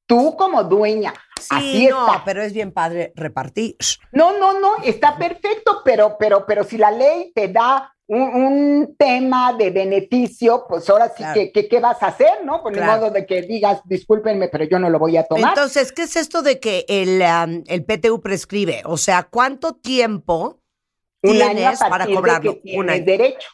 tú 0.05 0.35
como 0.35 0.63
dueña. 0.63 1.13
Sí, 1.39 1.47
Así 1.51 1.87
no, 1.87 2.05
está. 2.07 2.23
pero 2.25 2.41
es 2.43 2.53
bien 2.53 2.71
padre 2.71 3.11
repartir. 3.15 3.75
No, 4.11 4.37
no, 4.37 4.59
no, 4.59 4.75
está 4.83 5.17
perfecto, 5.17 5.81
pero, 5.83 6.17
pero, 6.19 6.45
pero 6.45 6.63
si 6.63 6.77
la 6.77 6.91
ley 6.91 7.31
te 7.33 7.47
da 7.47 7.91
un, 8.07 8.21
un 8.21 8.95
tema 8.97 9.53
de 9.53 9.69
beneficio, 9.69 10.65
pues 10.67 10.89
ahora 10.89 11.07
sí 11.07 11.15
Claro. 11.17 11.33
que, 11.33 11.51
que- 11.53 11.67
¿qué 11.69 11.79
vas 11.79 12.03
a 12.03 12.07
hacer, 12.07 12.43
no? 12.43 12.61
Por 12.61 12.73
Claro. 12.73 12.93
el 12.93 12.99
modo 12.99 13.11
de 13.11 13.25
que 13.25 13.41
digas, 13.43 13.79
discúlpenme, 13.85 14.49
pero 14.49 14.65
yo 14.65 14.79
no 14.79 14.89
lo 14.89 14.99
voy 14.99 15.15
a 15.15 15.23
tomar. 15.23 15.49
Entonces, 15.49 15.93
¿qué 15.93 16.03
es 16.03 16.15
esto 16.17 16.41
de 16.41 16.59
que 16.59 16.85
el, 16.89 17.21
um, 17.21 17.63
el 17.67 17.85
PTU 17.85 18.19
prescribe? 18.21 18.81
O 18.85 18.97
sea, 18.97 19.23
¿cuánto 19.23 19.73
tiempo 19.75 20.59
un 21.23 21.41
año 21.41 21.55
tienes 21.55 21.79
para 21.79 22.05
cobrarlo? 22.05 22.59
Un 22.75 22.89
año. 22.89 23.05
derecho. 23.05 23.47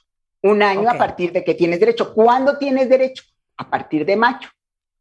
Un 0.48 0.64
año 0.64 0.90
a 0.90 0.98
partir 0.98 1.32
de 1.32 1.44
que 1.44 1.56
tienes 1.56 1.80
derecho. 1.80 2.14
¿Cuándo 2.14 2.58
tienes 2.58 2.90
derecho? 2.90 3.24
A 3.58 3.70
partir 3.70 4.06
de 4.06 4.16
mayo. 4.16 4.48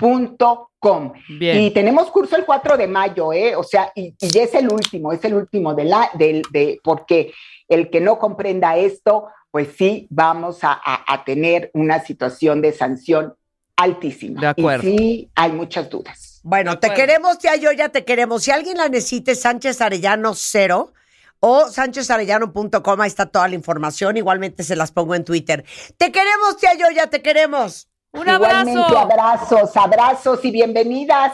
sacapacita.com. 0.00 1.12
Bien. 1.38 1.60
Y 1.62 1.70
tenemos 1.70 2.10
curso 2.10 2.36
el 2.36 2.44
4 2.44 2.76
de 2.76 2.86
mayo, 2.88 3.32
¿eh? 3.32 3.54
O 3.56 3.62
sea, 3.62 3.92
y, 3.94 4.14
es 4.20 4.54
el 4.54 4.72
último, 4.72 5.12
es 5.12 5.24
el 5.24 5.34
último 5.34 5.74
de 5.74 5.84
la, 5.84 6.10
del, 6.14 6.42
de, 6.50 6.80
porque 6.82 7.32
el 7.68 7.88
que 7.90 8.00
no 8.00 8.18
comprenda 8.18 8.76
esto, 8.76 9.28
pues 9.50 9.68
sí, 9.78 10.08
vamos 10.10 10.64
a, 10.64 10.72
a- 10.72 11.04
a 11.06 11.24
tener 11.24 11.70
una 11.74 12.00
situación 12.04 12.60
de 12.60 12.72
sanción 12.72 13.34
altísima. 13.76 14.40
De 14.40 14.46
acuerdo. 14.48 14.88
Y 14.88 14.98
sí, 14.98 15.30
hay 15.36 15.52
muchas 15.52 15.88
dudas. 15.88 16.40
Bueno, 16.42 16.78
te 16.80 16.92
queremos, 16.94 17.38
tía 17.38 17.54
yo 17.56 17.70
ya 17.72 17.90
te 17.90 18.04
queremos. 18.04 18.42
Si 18.42 18.50
alguien 18.50 18.76
la 18.78 18.88
necesite, 18.88 19.36
Sánchez 19.36 19.80
Arellano 19.80 20.34
cero 20.34 20.92
o 21.40 21.68
sánchezarellano.com, 21.70 23.00
ahí 23.00 23.08
está 23.08 23.26
toda 23.26 23.48
la 23.48 23.54
información. 23.54 24.16
Igualmente 24.16 24.62
se 24.64 24.76
las 24.76 24.92
pongo 24.92 25.14
en 25.14 25.24
Twitter. 25.24 25.64
Te 25.96 26.10
queremos, 26.12 26.56
tía 26.58 26.74
yo 26.74 26.86
ya 26.94 27.08
te 27.08 27.22
queremos. 27.22 27.88
Un 28.12 28.28
Igualmente, 28.28 28.80
abrazo. 28.80 28.98
abrazos, 28.98 29.76
abrazos 29.76 30.44
y 30.44 30.50
bienvenidas. 30.50 31.32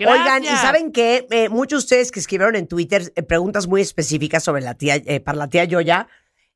Oigan, 0.00 0.42
y 0.42 0.48
saben 0.48 0.90
que 0.92 1.26
muchos 1.50 1.82
de 1.82 1.84
ustedes 1.84 2.10
que 2.12 2.18
escribieron 2.20 2.56
en 2.56 2.66
Twitter 2.66 3.12
eh, 3.14 3.22
preguntas 3.22 3.66
muy 3.68 3.80
específicas 3.80 4.42
sobre 4.42 4.62
la 4.62 4.74
tía, 4.74 4.96
eh, 4.96 5.20
para 5.20 5.38
la 5.38 5.48
tía 5.48 5.64
Yoya. 5.64 6.08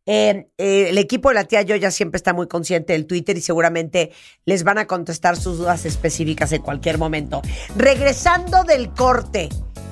eh, 0.07 0.49
eh, 0.59 0.86
el 0.89 0.99
equipo 0.99 1.28
de 1.28 1.34
la 1.36 1.45
tía 1.45 1.62
Yoya 1.62 1.91
siempre 1.91 2.16
está 2.16 2.32
muy 2.32 2.49
consciente 2.49 2.95
del 2.95 3.07
Twitter 3.07 3.36
y 3.36 3.41
seguramente 3.41 4.11
les 4.45 4.64
van 4.64 4.78
a 4.78 4.86
contestar 4.86 5.36
sus 5.36 5.59
dudas 5.59 5.84
específicas 5.84 6.51
en 6.53 6.62
cualquier 6.62 6.99
momento. 6.99 7.43
Regresando 7.76 8.64
del 8.64 8.91
corte, 8.91 9.49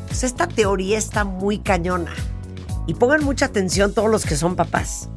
pues 0.09 0.25
esta 0.25 0.49
teoría 0.49 0.99
está 0.99 1.25
muy 1.25 1.59
cañona. 1.59 2.15
Y 2.87 2.95
pongan 2.95 3.25
mucha 3.25 3.47
atención 3.47 3.93
todos 3.93 4.11
los 4.11 4.25
que 4.25 4.37
son 4.37 4.57
papás. 4.57 5.09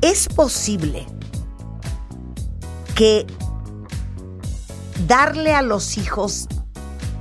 Es 0.00 0.28
posible 0.28 1.06
que 2.94 3.26
darle 5.06 5.54
a 5.54 5.62
los 5.62 5.98
hijos 5.98 6.48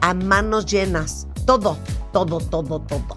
a 0.01 0.13
manos 0.13 0.65
llenas, 0.65 1.27
todo, 1.45 1.77
todo, 2.13 2.39
todo, 2.39 2.81
todo, 2.81 3.15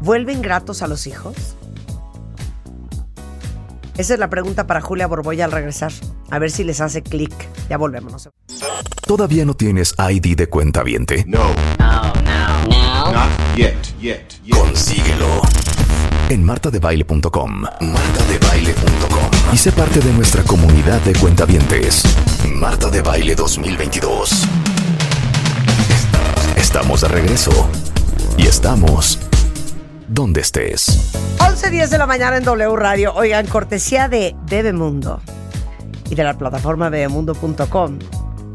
¿vuelven 0.00 0.42
gratos 0.42 0.82
a 0.82 0.86
los 0.86 1.06
hijos? 1.06 1.34
Esa 3.96 4.14
es 4.14 4.20
la 4.20 4.28
pregunta 4.28 4.66
para 4.66 4.80
Julia 4.80 5.06
Borboya 5.06 5.44
al 5.44 5.52
regresar. 5.52 5.92
A 6.30 6.38
ver 6.40 6.50
si 6.50 6.64
les 6.64 6.80
hace 6.80 7.02
clic. 7.02 7.32
Ya 7.68 7.76
volvemos. 7.76 8.28
¿Todavía 9.06 9.44
no 9.44 9.54
tienes 9.54 9.94
ID 9.98 10.36
de 10.36 10.48
cuenta 10.48 10.82
viente? 10.82 11.24
No. 11.28 11.44
No, 11.78 12.02
no, 12.02 12.33
yet, 13.56 13.74
yet, 14.00 14.40
yet. 14.44 14.56
Consíguelo 14.56 15.42
en 16.28 16.44
martadebaile.com. 16.44 17.62
Martadebaile.com. 17.62 19.30
Y 19.52 19.58
sé 19.58 19.72
parte 19.72 20.00
de 20.00 20.12
nuestra 20.12 20.42
comunidad 20.42 21.00
de 21.02 21.12
cuentavientes. 21.12 22.02
Marta 22.48 22.88
de 22.88 23.02
Baile 23.02 23.34
2022. 23.34 24.46
Estamos 26.56 27.02
de 27.02 27.08
regreso. 27.08 27.68
Y 28.36 28.46
estamos 28.46 29.18
donde 30.08 30.40
estés. 30.40 31.12
11.10 31.38 31.88
de 31.88 31.98
la 31.98 32.06
mañana 32.06 32.36
en 32.36 32.44
W 32.44 32.76
Radio. 32.76 33.14
Oigan, 33.14 33.46
cortesía 33.46 34.08
de 34.08 34.34
Bebemundo 34.48 35.20
y 36.10 36.14
de 36.14 36.24
la 36.24 36.36
plataforma 36.36 36.88
bebemundo.com. 36.88 37.98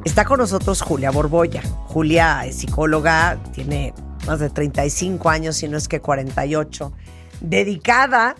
Está 0.03 0.25
con 0.25 0.39
nosotros 0.39 0.81
Julia 0.81 1.11
Borboya. 1.11 1.61
Julia 1.87 2.45
es 2.45 2.57
psicóloga, 2.57 3.37
tiene 3.53 3.93
más 4.29 4.39
de 4.39 4.51
35 4.51 5.27
años, 5.27 5.55
si 5.55 5.67
no 5.67 5.75
es 5.75 5.87
que 5.87 6.01
48, 6.01 6.93
dedicada 7.41 8.35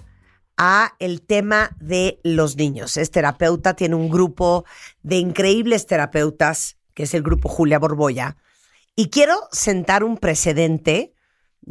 a 0.56 0.94
el 1.00 1.24
tema 1.24 1.72
de 1.80 2.20
los 2.24 2.58
niños. 2.58 2.96
Es 2.96 3.10
terapeuta, 3.10 3.74
tiene 3.74 3.96
un 3.96 4.08
grupo 4.10 4.66
de 5.02 5.16
increíbles 5.16 5.88
terapeutas, 5.88 6.78
que 6.94 7.04
es 7.04 7.16
el 7.16 7.24
grupo 7.24 7.50
Julia 7.50 7.80
Borboya. 7.80 8.38
Y 8.96 9.10
quiero 9.10 9.48
sentar 9.52 10.04
un 10.04 10.18
precedente 10.18 11.16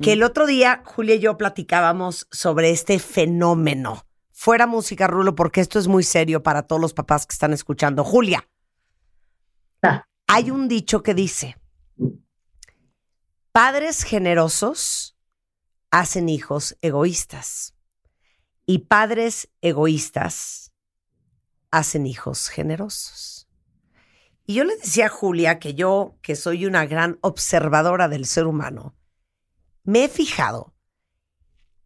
que 0.02 0.14
el 0.14 0.24
otro 0.24 0.46
día 0.46 0.82
Julia 0.84 1.14
y 1.14 1.20
yo 1.20 1.38
platicábamos 1.38 2.26
sobre 2.32 2.70
este 2.70 2.98
fenómeno. 2.98 4.04
Fuera 4.32 4.66
música, 4.66 5.06
Rulo, 5.06 5.36
porque 5.36 5.60
esto 5.60 5.78
es 5.78 5.86
muy 5.86 6.02
serio 6.02 6.42
para 6.42 6.62
todos 6.62 6.80
los 6.80 6.92
papás 6.92 7.24
que 7.24 7.34
están 7.34 7.52
escuchando. 7.52 8.02
Julia, 8.02 8.48
hay 10.26 10.50
un 10.50 10.66
dicho 10.66 11.04
que 11.04 11.14
dice, 11.14 11.56
padres 13.52 14.02
generosos 14.04 15.16
hacen 15.90 16.28
hijos 16.28 16.76
egoístas. 16.80 17.74
y 18.70 18.80
padres 18.80 19.48
egoístas 19.62 20.74
hacen 21.70 22.06
hijos 22.06 22.48
generosos. 22.50 23.48
Y 24.44 24.54
yo 24.54 24.64
le 24.64 24.76
decía 24.76 25.06
a 25.06 25.08
Julia 25.08 25.58
que 25.58 25.74
yo, 25.74 26.18
que 26.20 26.36
soy 26.36 26.66
una 26.66 26.84
gran 26.84 27.18
observadora 27.22 28.08
del 28.08 28.26
ser 28.26 28.46
humano, 28.46 28.94
me 29.84 30.04
he 30.04 30.08
fijado 30.10 30.74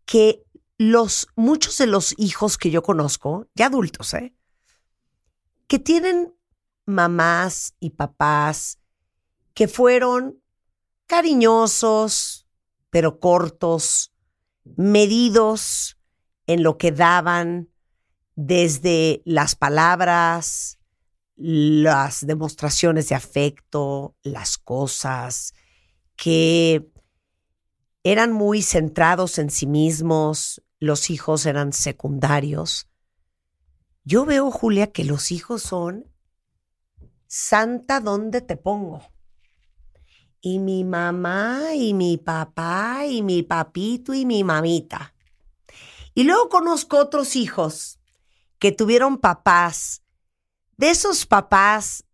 que 0.05 0.45
los 0.77 1.29
muchos 1.37 1.79
de 1.79 1.87
los 1.87 2.15
hijos 2.19 2.59
que 2.59 2.71
yo 2.71 2.83
conozco, 2.83 3.47
ya 3.55 3.67
adultos, 3.67 4.13
¿eh? 4.15 4.35
que 5.69 5.79
tienen 5.79 6.35
mamás 6.85 7.75
y 7.79 7.91
papás 7.91 8.81
que 9.55 9.69
fueron 9.69 10.42
cariñosos, 11.13 12.49
pero 12.89 13.21
cortos, 13.21 14.15
medidos 14.65 15.99
en 16.47 16.63
lo 16.63 16.79
que 16.79 16.91
daban 16.91 17.69
desde 18.35 19.21
las 19.27 19.55
palabras, 19.55 20.79
las 21.37 22.27
demostraciones 22.27 23.11
de 23.11 23.15
afecto, 23.15 24.17
las 24.23 24.57
cosas, 24.57 25.53
que 26.17 26.91
eran 28.05 28.33
muy 28.33 28.63
centrados 28.63 29.37
en 29.39 29.51
sí 29.51 29.67
mismos, 29.67 30.63
los 30.79 31.11
hijos 31.11 31.45
eran 31.45 31.75
secundarios. 31.75 32.89
Yo 34.03 34.25
veo, 34.25 34.51
Julia, 34.51 34.93
que 34.93 35.05
los 35.05 35.31
hijos 35.31 35.61
son 35.61 36.11
Santa, 37.27 38.01
¿dónde 38.01 38.41
te 38.41 38.57
pongo? 38.57 39.12
Y 40.43 40.59
mi 40.59 40.85
mamá 40.85 41.73
y 41.73 41.95
mi 41.95 42.19
papá 42.19 43.07
y 43.07 43.23
mi 43.23 43.43
papito 43.43 44.13
y 44.13 44.27
mi 44.27 44.45
mamita. 44.45 45.15
Y 46.15 46.25
luego 46.25 46.49
conozco 46.49 46.99
otros 46.99 47.37
hijos 47.37 47.99
que 48.59 48.73
tuvieron 48.73 49.19
papás, 49.19 50.03
de 50.77 50.91
esos 50.91 51.27
papás 51.27 52.05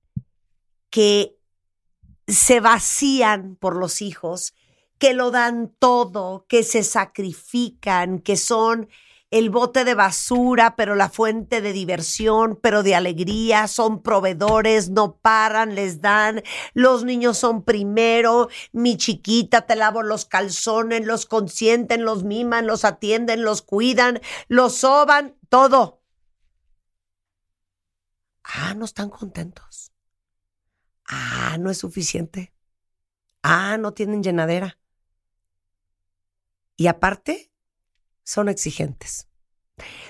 que 0.91 1.37
se 2.27 2.61
vacían 2.61 3.57
por 3.57 3.77
los 3.77 4.03
hijos, 4.03 4.55
que 4.99 5.15
lo 5.15 5.31
dan 5.31 5.75
todo, 5.79 6.47
que 6.49 6.63
se 6.63 6.85
sacrifican, 6.85 8.19
que 8.19 8.37
son 8.37 8.89
el 9.31 9.51
bote 9.51 9.85
de 9.85 9.95
basura, 9.95 10.75
pero 10.77 10.95
la 10.95 11.11
fuente 11.11 11.61
de 11.61 11.73
diversión, 11.73 12.59
pero 12.63 12.83
de 12.83 12.95
alegría, 12.95 13.69
son 13.69 14.03
proveedores, 14.03 14.91
no 14.91 15.17
paran, 15.17 15.75
les 15.75 16.01
dan, 16.01 16.43
los 16.75 17.05
niños 17.05 17.37
son 17.39 17.63
primero, 17.63 18.49
mi 18.73 18.97
chiquita 18.97 19.63
te 19.63 19.77
lavo 19.77 20.03
los 20.03 20.25
calzones, 20.25 21.05
los 21.07 21.27
consienten, 21.27 22.05
los 22.05 22.25
miman, 22.25 22.67
los 22.67 22.85
atienden, 22.85 23.43
los 23.43 23.63
cuidan, 23.63 24.21
los 24.49 24.77
soban, 24.77 25.37
todo. 25.49 26.03
Ah, 28.45 28.75
no 28.75 28.85
están 28.87 29.11
contentos. 29.11 29.93
Ah, 31.07 31.57
no 31.59 31.71
es 31.71 31.79
suficiente. 31.79 32.53
Ah, 33.43 33.77
no 33.79 33.93
tienen 33.93 34.23
llenadera. 34.23 34.79
Y 36.77 36.87
aparte, 36.87 37.48
son 38.29 38.49
exigentes. 38.51 39.27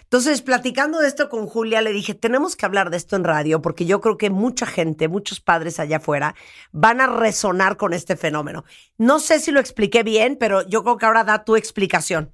Entonces, 0.03 0.43
platicando 0.43 0.99
de 0.99 1.09
esto 1.09 1.29
con 1.29 1.47
Julia, 1.47 1.83
le 1.83 1.93
dije, 1.93 2.14
tenemos 2.14 2.57
que 2.57 2.66
hablar 2.66 2.91
de 2.91 2.97
esto 2.97 3.14
en 3.14 3.23
radio 3.23 3.61
porque 3.62 3.85
yo 3.85 4.01
creo 4.01 4.16
que 4.16 4.31
mucha 4.31 4.66
gente, 4.66 5.07
muchos 5.07 5.41
padres 5.41 5.79
allá 5.79 5.99
afuera 5.99 6.35
van 6.73 7.01
a 7.01 7.07
resonar 7.07 7.77
con 7.77 7.93
este 7.93 8.16
fenómeno. 8.16 8.64
No 8.97 9.21
sé 9.21 9.39
si 9.39 9.53
lo 9.53 9.61
expliqué 9.61 10.03
bien, 10.03 10.37
pero 10.41 10.66
yo 10.66 10.83
creo 10.83 10.97
que 10.97 11.07
ahora 11.07 11.25
da 11.25 11.45
tu 11.45 11.55
explicación. 11.55 12.33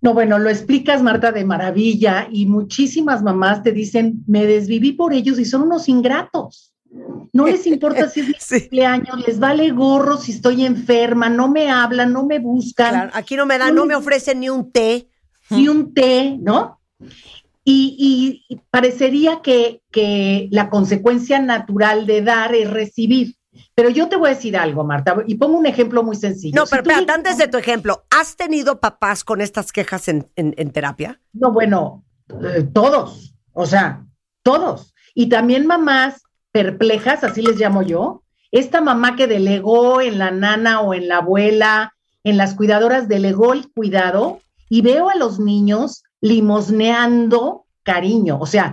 No, 0.00 0.14
bueno, 0.14 0.38
lo 0.40 0.50
explicas, 0.50 1.02
Marta, 1.02 1.30
de 1.30 1.44
maravilla 1.44 2.26
y 2.32 2.46
muchísimas 2.46 3.22
mamás 3.22 3.62
te 3.62 3.70
dicen, 3.70 4.24
me 4.26 4.46
desviví 4.46 4.92
por 4.92 5.12
ellos 5.12 5.38
y 5.38 5.44
son 5.44 5.62
unos 5.62 5.88
ingratos. 5.88 6.74
No 7.32 7.46
les 7.46 7.66
importa 7.66 8.08
si 8.08 8.20
es 8.20 8.28
mi 8.28 8.34
cumpleaños, 8.60 9.26
les 9.26 9.38
vale 9.38 9.70
gorro 9.70 10.16
si 10.16 10.32
estoy 10.32 10.66
enferma, 10.66 11.28
no 11.28 11.48
me 11.48 11.70
hablan, 11.70 12.12
no 12.12 12.26
me 12.26 12.38
buscan. 12.38 13.10
aquí 13.12 13.36
no 13.36 13.46
me 13.46 13.58
dan, 13.58 13.74
no 13.74 13.86
me 13.86 13.94
ofrecen 13.94 14.40
ni 14.40 14.48
un 14.48 14.70
té 14.70 15.08
y 15.56 15.68
un 15.68 15.94
té, 15.94 16.36
¿no? 16.40 16.80
Y, 17.64 18.44
parecería 18.70 19.40
que, 19.42 19.82
que, 19.90 20.48
la 20.50 20.68
consecuencia 20.68 21.38
natural 21.38 22.06
de 22.06 22.22
dar 22.22 22.54
es 22.54 22.70
recibir. 22.70 23.36
Pero 23.74 23.90
yo 23.90 24.08
te 24.08 24.16
voy 24.16 24.30
a 24.30 24.34
decir 24.34 24.56
algo, 24.56 24.84
Marta, 24.84 25.16
y 25.26 25.36
pongo 25.36 25.58
un 25.58 25.66
ejemplo 25.66 26.02
muy 26.02 26.16
sencillo. 26.16 26.54
No, 26.56 26.66
pero 26.68 26.82
espérate, 26.82 27.12
antes 27.12 27.38
de 27.38 27.48
tu 27.48 27.58
ejemplo, 27.58 28.04
¿has 28.10 28.36
tenido 28.36 28.80
papás 28.80 29.24
con 29.24 29.40
estas 29.40 29.72
quejas 29.72 30.08
en, 30.08 30.24
terapia? 30.72 31.20
No, 31.32 31.52
bueno, 31.52 32.04
eh, 32.28 32.64
todos, 32.72 33.34
o 33.52 33.66
sea, 33.66 34.04
todos. 34.42 34.94
Y 35.14 35.28
también 35.28 35.66
mamás 35.66 36.22
perplejas, 36.50 37.24
así 37.24 37.42
les 37.42 37.58
llamo 37.58 37.82
yo. 37.82 38.22
Esta 38.50 38.80
mamá 38.80 39.16
que 39.16 39.26
delegó 39.26 40.00
en 40.00 40.18
la 40.18 40.30
nana 40.30 40.80
o 40.80 40.92
en 40.92 41.08
la 41.08 41.18
abuela, 41.18 41.94
en 42.24 42.36
las 42.36 42.54
cuidadoras, 42.54 43.08
delegó 43.08 43.54
el 43.54 43.70
cuidado 43.72 44.41
y 44.72 44.80
veo 44.80 45.10
a 45.10 45.16
los 45.16 45.38
niños 45.38 46.02
limosneando 46.22 47.66
cariño. 47.82 48.38
O 48.40 48.46
sea, 48.46 48.72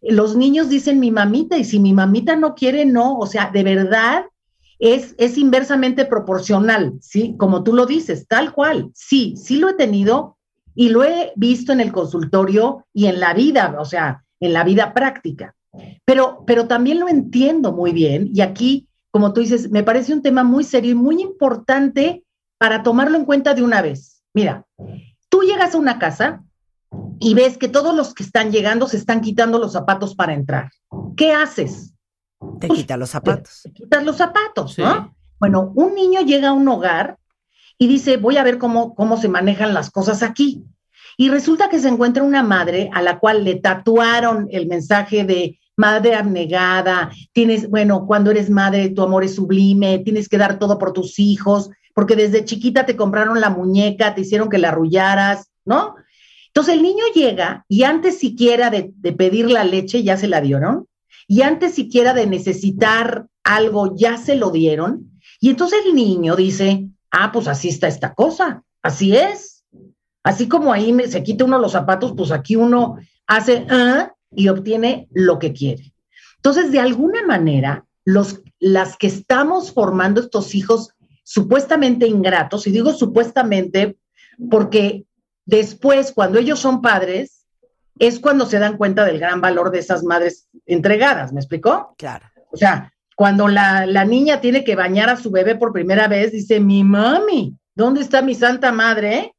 los 0.00 0.36
niños 0.36 0.68
dicen 0.68 1.00
mi 1.00 1.10
mamita 1.10 1.58
y 1.58 1.64
si 1.64 1.80
mi 1.80 1.92
mamita 1.92 2.36
no 2.36 2.54
quiere, 2.54 2.84
no. 2.84 3.18
O 3.18 3.26
sea, 3.26 3.50
de 3.52 3.64
verdad 3.64 4.26
es, 4.78 5.16
es 5.18 5.36
inversamente 5.36 6.04
proporcional, 6.04 6.92
¿sí? 7.00 7.34
Como 7.36 7.64
tú 7.64 7.74
lo 7.74 7.86
dices, 7.86 8.28
tal 8.28 8.52
cual. 8.52 8.92
Sí, 8.94 9.34
sí 9.36 9.58
lo 9.58 9.68
he 9.68 9.74
tenido 9.74 10.36
y 10.76 10.90
lo 10.90 11.02
he 11.02 11.32
visto 11.34 11.72
en 11.72 11.80
el 11.80 11.90
consultorio 11.90 12.86
y 12.92 13.06
en 13.06 13.18
la 13.18 13.34
vida, 13.34 13.74
o 13.76 13.84
sea, 13.84 14.22
en 14.38 14.52
la 14.52 14.62
vida 14.62 14.94
práctica. 14.94 15.56
Pero, 16.04 16.44
pero 16.46 16.68
también 16.68 17.00
lo 17.00 17.08
entiendo 17.08 17.72
muy 17.72 17.90
bien 17.90 18.30
y 18.32 18.42
aquí, 18.42 18.86
como 19.10 19.32
tú 19.32 19.40
dices, 19.40 19.68
me 19.72 19.82
parece 19.82 20.12
un 20.12 20.22
tema 20.22 20.44
muy 20.44 20.62
serio 20.62 20.92
y 20.92 20.94
muy 20.94 21.20
importante 21.20 22.22
para 22.56 22.84
tomarlo 22.84 23.18
en 23.18 23.24
cuenta 23.24 23.52
de 23.52 23.64
una 23.64 23.82
vez. 23.82 24.22
Mira, 24.32 24.64
Tú 25.30 25.40
llegas 25.40 25.74
a 25.74 25.78
una 25.78 25.98
casa 25.98 26.44
y 27.18 27.34
ves 27.34 27.56
que 27.56 27.68
todos 27.68 27.94
los 27.94 28.12
que 28.12 28.22
están 28.22 28.52
llegando 28.52 28.86
se 28.86 28.98
están 28.98 29.22
quitando 29.22 29.58
los 29.58 29.72
zapatos 29.72 30.14
para 30.14 30.34
entrar. 30.34 30.70
¿Qué 31.16 31.32
haces? 31.32 31.94
Te 32.60 32.68
pues, 32.68 32.80
quitas 32.80 32.98
los 32.98 33.10
zapatos. 33.10 33.60
Te, 33.62 33.72
quitas 33.72 34.04
los 34.04 34.16
zapatos, 34.16 34.78
¿no? 34.78 35.14
Bueno, 35.38 35.72
un 35.74 35.94
niño 35.94 36.20
llega 36.20 36.50
a 36.50 36.52
un 36.52 36.68
hogar 36.68 37.18
y 37.78 37.86
dice, 37.86 38.18
voy 38.18 38.36
a 38.36 38.42
ver 38.42 38.58
cómo, 38.58 38.94
cómo 38.94 39.16
se 39.16 39.28
manejan 39.28 39.72
las 39.72 39.90
cosas 39.90 40.22
aquí. 40.22 40.64
Y 41.16 41.28
resulta 41.28 41.68
que 41.68 41.78
se 41.78 41.88
encuentra 41.88 42.22
una 42.22 42.42
madre 42.42 42.90
a 42.92 43.02
la 43.02 43.18
cual 43.18 43.44
le 43.44 43.56
tatuaron 43.56 44.48
el 44.50 44.66
mensaje 44.66 45.24
de 45.24 45.58
madre 45.76 46.14
abnegada, 46.14 47.10
tienes, 47.32 47.68
bueno, 47.68 48.06
cuando 48.06 48.30
eres 48.30 48.50
madre, 48.50 48.90
tu 48.90 49.02
amor 49.02 49.24
es 49.24 49.34
sublime, 49.34 50.00
tienes 50.00 50.28
que 50.28 50.36
dar 50.36 50.58
todo 50.58 50.78
por 50.78 50.92
tus 50.92 51.18
hijos, 51.18 51.70
porque 51.94 52.16
desde 52.16 52.44
chiquita 52.44 52.86
te 52.86 52.96
compraron 52.96 53.40
la 53.40 53.50
muñeca, 53.50 54.14
te 54.14 54.22
hicieron 54.22 54.48
que 54.48 54.58
la 54.58 54.68
arrullaras, 54.68 55.50
¿no? 55.64 55.94
Entonces 56.48 56.74
el 56.74 56.82
niño 56.82 57.04
llega 57.14 57.64
y 57.68 57.84
antes 57.84 58.18
siquiera 58.18 58.70
de, 58.70 58.92
pedir 59.12 59.50
la 59.50 59.64
leche 59.64 60.02
ya 60.02 60.16
se 60.16 60.28
la 60.28 60.40
dieron, 60.40 60.86
y 61.28 61.42
antes 61.42 61.74
siquiera 61.74 62.12
de 62.12 62.26
necesitar 62.26 63.26
algo 63.44 63.94
ya 63.96 64.16
se 64.16 64.34
lo 64.34 64.50
dieron, 64.50 65.20
y 65.40 65.50
entonces 65.50 65.80
el 65.86 65.94
niño 65.94 66.34
dice, 66.36 66.88
ah, 67.10 67.30
pues 67.32 67.46
así 67.46 67.68
está 67.68 67.88
esta 67.88 68.14
cosa, 68.14 68.62
así 68.82 69.16
es. 69.16 69.64
Así 70.22 70.48
como 70.48 70.72
ahí 70.72 70.94
se 71.08 71.22
quita 71.22 71.44
uno 71.44 71.58
los 71.58 71.72
zapatos, 71.72 72.12
pues 72.14 72.30
aquí 72.30 72.56
uno 72.56 72.98
hace 73.26 73.66
ah, 73.70 74.12
y 74.30 74.48
obtiene 74.48 75.08
lo 75.12 75.38
que 75.38 75.52
quiere. 75.52 75.94
Entonces, 76.36 76.72
de 76.72 76.80
alguna 76.80 77.24
manera, 77.26 77.86
los, 78.04 78.42
las 78.58 78.96
que 78.96 79.06
estamos 79.06 79.72
formando 79.72 80.20
estos 80.20 80.54
hijos 80.54 80.90
supuestamente 81.30 82.08
ingratos, 82.08 82.66
y 82.66 82.72
digo 82.72 82.92
supuestamente 82.92 83.96
porque 84.50 85.04
después, 85.46 86.10
cuando 86.12 86.40
ellos 86.40 86.58
son 86.58 86.82
padres, 86.82 87.46
es 88.00 88.18
cuando 88.18 88.46
se 88.46 88.58
dan 88.58 88.76
cuenta 88.76 89.04
del 89.04 89.20
gran 89.20 89.40
valor 89.40 89.70
de 89.70 89.78
esas 89.78 90.02
madres 90.02 90.48
entregadas, 90.66 91.32
¿me 91.32 91.38
explicó? 91.38 91.94
Claro. 91.98 92.26
O 92.50 92.56
sea, 92.56 92.92
cuando 93.14 93.46
la, 93.46 93.86
la 93.86 94.04
niña 94.04 94.40
tiene 94.40 94.64
que 94.64 94.74
bañar 94.74 95.08
a 95.08 95.16
su 95.16 95.30
bebé 95.30 95.54
por 95.54 95.72
primera 95.72 96.08
vez, 96.08 96.32
dice, 96.32 96.58
mi 96.58 96.82
mami, 96.82 97.54
¿dónde 97.76 98.00
está 98.00 98.22
mi 98.22 98.34
santa 98.34 98.72
madre? 98.72 99.36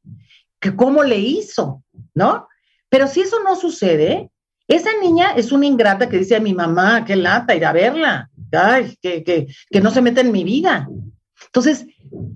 ¿Que 0.60 0.74
¿Cómo 0.74 1.02
le 1.02 1.18
hizo? 1.18 1.82
¿No? 2.14 2.48
Pero 2.88 3.06
si 3.06 3.20
eso 3.20 3.36
no 3.44 3.54
sucede, 3.54 4.30
esa 4.66 4.90
niña 5.02 5.32
es 5.36 5.52
una 5.52 5.66
ingrata 5.66 6.08
que 6.08 6.16
dice 6.16 6.36
a 6.36 6.40
mi 6.40 6.54
mamá, 6.54 7.04
qué 7.04 7.16
lata, 7.16 7.54
ir 7.54 7.66
a 7.66 7.72
verla, 7.74 8.30
ay, 8.50 8.96
que, 9.02 9.22
que, 9.22 9.48
que 9.70 9.80
no 9.82 9.90
se 9.90 10.00
meta 10.00 10.22
en 10.22 10.32
mi 10.32 10.42
vida. 10.42 10.88
Entonces, 11.46 11.86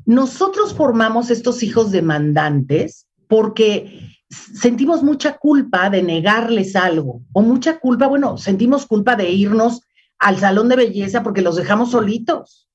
nosotros 0.04 0.74
formamos 0.74 1.30
estos 1.30 1.62
hijos 1.62 1.90
demandantes 1.90 3.06
porque 3.28 4.16
sentimos 4.28 5.02
mucha 5.02 5.36
culpa 5.36 5.90
de 5.90 6.02
negarles 6.02 6.76
algo 6.76 7.22
o 7.32 7.42
mucha 7.42 7.78
culpa, 7.78 8.06
bueno, 8.06 8.38
sentimos 8.38 8.86
culpa 8.86 9.16
de 9.16 9.30
irnos 9.30 9.82
al 10.18 10.38
salón 10.38 10.68
de 10.68 10.76
belleza 10.76 11.22
porque 11.22 11.42
los 11.42 11.56
dejamos 11.56 11.90
solitos 11.90 12.66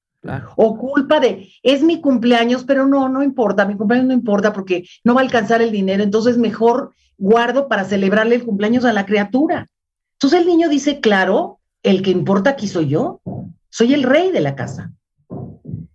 O 0.55 0.77
culpa 0.77 1.19
de, 1.19 1.51
es 1.63 1.81
mi 1.81 1.99
cumpleaños, 1.99 2.63
pero 2.63 2.85
no, 2.85 3.09
no 3.09 3.23
importa, 3.23 3.65
mi 3.65 3.75
cumpleaños 3.75 4.07
no 4.07 4.13
importa 4.13 4.53
porque 4.53 4.85
no 5.03 5.15
va 5.15 5.21
a 5.21 5.23
alcanzar 5.23 5.61
el 5.61 5.71
dinero, 5.71 6.03
entonces 6.03 6.37
mejor 6.37 6.93
guardo 7.17 7.67
para 7.67 7.85
celebrarle 7.85 8.35
el 8.35 8.45
cumpleaños 8.45 8.85
a 8.85 8.93
la 8.93 9.05
criatura. 9.05 9.67
Entonces 10.13 10.41
el 10.41 10.47
niño 10.47 10.69
dice, 10.69 10.99
claro, 10.99 11.59
el 11.81 12.03
que 12.03 12.11
importa 12.11 12.51
aquí 12.51 12.67
soy 12.67 12.89
yo, 12.89 13.21
soy 13.69 13.93
el 13.93 14.03
rey 14.03 14.31
de 14.31 14.41
la 14.41 14.55
casa. 14.55 14.91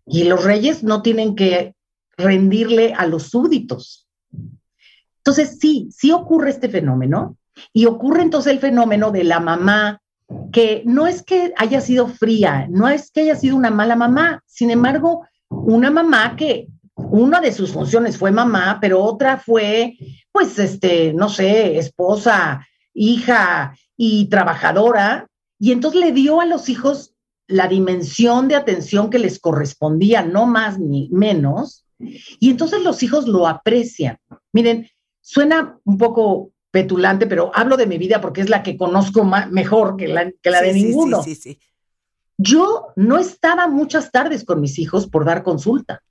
Y 0.06 0.24
los 0.24 0.44
reyes 0.44 0.82
no 0.82 1.02
tienen 1.02 1.34
que 1.34 1.74
rendirle 2.16 2.94
a 2.94 3.06
los 3.06 3.24
súbditos. 3.24 4.08
Entonces 5.18 5.58
sí, 5.58 5.88
sí 5.90 6.12
ocurre 6.12 6.50
este 6.50 6.68
fenómeno 6.68 7.36
y 7.72 7.86
ocurre 7.86 8.22
entonces 8.22 8.52
el 8.52 8.60
fenómeno 8.60 9.10
de 9.10 9.24
la 9.24 9.40
mamá 9.40 10.00
que 10.52 10.82
no 10.84 11.06
es 11.06 11.22
que 11.22 11.52
haya 11.56 11.80
sido 11.80 12.08
fría, 12.08 12.66
no 12.70 12.88
es 12.88 13.10
que 13.10 13.22
haya 13.22 13.36
sido 13.36 13.56
una 13.56 13.70
mala 13.70 13.96
mamá, 13.96 14.42
sin 14.46 14.70
embargo, 14.70 15.26
una 15.48 15.90
mamá 15.90 16.36
que 16.36 16.68
una 16.94 17.40
de 17.40 17.52
sus 17.52 17.72
funciones 17.72 18.18
fue 18.18 18.30
mamá, 18.30 18.78
pero 18.80 19.02
otra 19.02 19.36
fue, 19.36 19.96
pues, 20.32 20.58
este, 20.58 21.12
no 21.12 21.28
sé, 21.28 21.78
esposa, 21.78 22.66
hija 22.94 23.76
y 23.96 24.26
trabajadora, 24.28 25.26
y 25.58 25.72
entonces 25.72 26.00
le 26.00 26.12
dio 26.12 26.40
a 26.40 26.46
los 26.46 26.68
hijos 26.68 27.14
la 27.48 27.68
dimensión 27.68 28.48
de 28.48 28.56
atención 28.56 29.10
que 29.10 29.18
les 29.18 29.38
correspondía, 29.38 30.22
no 30.22 30.46
más 30.46 30.78
ni 30.78 31.08
menos, 31.10 31.86
y 31.98 32.50
entonces 32.50 32.82
los 32.82 33.02
hijos 33.02 33.26
lo 33.26 33.46
aprecian. 33.46 34.18
Miren, 34.52 34.88
suena 35.20 35.78
un 35.84 35.98
poco 35.98 36.50
petulante, 36.70 37.26
pero 37.26 37.50
hablo 37.54 37.76
de 37.76 37.86
mi 37.86 37.98
vida 37.98 38.20
porque 38.20 38.42
es 38.42 38.50
la 38.50 38.62
que 38.62 38.76
conozco 38.76 39.24
mejor 39.24 39.96
que 39.96 40.08
la, 40.08 40.30
que 40.30 40.50
la 40.50 40.60
de 40.60 40.74
ninguno. 40.74 41.22
Sí, 41.22 41.34
sí, 41.34 41.58
Yo 42.36 42.88
no 42.96 43.18
estaba 43.18 43.66
muchas 43.66 44.12
tardes 44.12 44.44
con 44.44 44.60
mis 44.60 44.78
hijos 44.78 45.06
por 45.06 45.24
dar 45.24 45.42
consulta. 45.42 46.02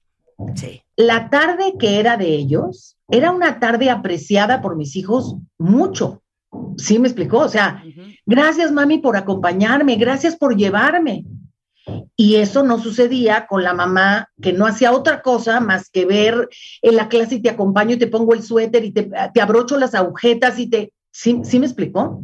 La 0.95 1.29
tarde 1.29 1.75
que 1.79 1.99
era 1.99 2.17
de 2.17 2.27
ellos 2.27 2.97
era 3.09 3.31
una 3.31 3.59
tarde 3.59 3.89
apreciada 3.89 4.61
por 4.61 4.75
mis 4.75 4.95
hijos 4.95 5.36
mucho. 5.57 6.23
¿Sí 6.78 6.99
me 6.99 7.08
explicó? 7.08 7.39
O 7.39 7.49
sea, 7.49 7.84
gracias 8.26 8.72
mami 8.72 8.99
por 8.99 9.18
acompañarme, 9.18 9.95
gracias 9.95 10.36
por 10.36 10.56
llevarme. 10.56 11.26
Y 12.16 12.36
eso 12.36 12.64
no 12.64 12.80
sucedía 12.80 13.45
con 13.47 13.64
la 13.64 13.74
mamá 13.74 14.30
que 14.41 14.53
no 14.53 14.66
hacía 14.66 14.91
otra 14.91 15.22
cosa 15.22 15.60
más 15.60 15.89
que 15.89 16.06
ver 16.06 16.49
en 16.82 16.95
la 16.95 17.10
clase 17.10 17.36
y 17.36 17.41
te 17.41 17.49
acompaño 17.49 17.93
y 17.95 17.99
te 17.99 18.08
pongo 18.08 18.34
el 18.34 18.41
suéter 18.41 18.84
y 18.84 18.91
te, 18.91 19.10
abrocho 19.39 19.78
las 19.78 19.93
agujetas 19.93 20.58
y 20.60 20.68
te... 20.68 20.93
¿Sí, 21.12 21.41
¿Sí 21.43 21.60
me 21.60 21.66
explicó? 21.66 22.24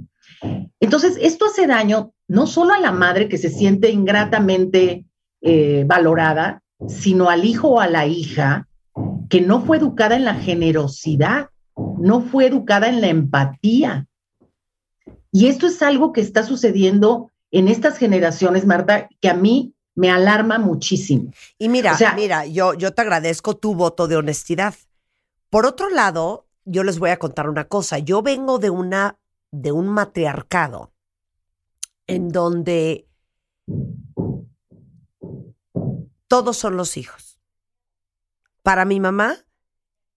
Entonces, 0.80 1.18
esto 1.22 1.46
hace 1.46 1.68
daño 1.68 2.14
no 2.28 2.48
solo 2.48 2.74
a 2.74 2.80
la 2.80 2.92
madre 2.92 3.30
que 3.30 3.38
se 3.38 3.50
siente 3.50 3.92
ingratamente 3.92 5.06
eh, 5.42 5.84
valorada, 5.86 6.62
sino 6.88 7.30
al 7.30 7.46
hijo 7.46 7.70
o 7.70 7.80
a 7.80 7.88
la 7.88 8.08
hija 8.08 8.68
que 9.30 9.42
no 9.42 9.62
fue 9.62 9.78
educada 9.78 10.16
en 10.16 10.26
la 10.26 10.36
generosidad, 10.36 11.50
no 11.76 12.22
fue 12.22 12.48
educada 12.48 12.90
en 12.90 13.02
la 13.02 13.08
empatía. 13.08 14.08
Y 15.32 15.48
esto 15.48 15.68
es 15.68 15.82
algo 15.82 16.12
que 16.14 16.22
está 16.22 16.44
sucediendo 16.44 17.32
en 17.52 17.68
estas 17.68 17.98
generaciones, 17.98 18.66
Marta, 18.66 19.10
que 19.20 19.30
a 19.30 19.34
mí 19.34 19.74
me 19.96 20.10
alarma 20.10 20.58
muchísimo. 20.58 21.32
Y 21.58 21.70
mira, 21.70 21.98
mira, 22.16 22.46
yo, 22.46 22.74
yo 22.74 22.94
te 22.94 23.02
agradezco 23.02 23.58
tu 23.58 23.76
voto 23.76 24.08
de 24.08 24.18
honestidad. 24.18 24.76
Por 25.50 25.66
otro 25.66 25.90
lado, 25.90 26.48
yo 26.66 26.84
les 26.84 27.00
voy 27.00 27.10
a 27.10 27.20
contar 27.20 27.50
una 27.50 27.68
cosa. 27.68 28.00
Yo 28.00 28.22
vengo 28.22 28.58
de 28.58 28.70
una, 28.70 29.20
de 29.52 29.72
un 29.72 29.88
matriarcado 29.88 30.94
en 32.08 32.30
donde 32.30 33.08
todos 36.28 36.58
son 36.58 36.78
los 36.78 36.98
hijos. 36.98 37.40
Para 38.64 38.86
mi 38.86 39.00
mamá, 39.00 39.46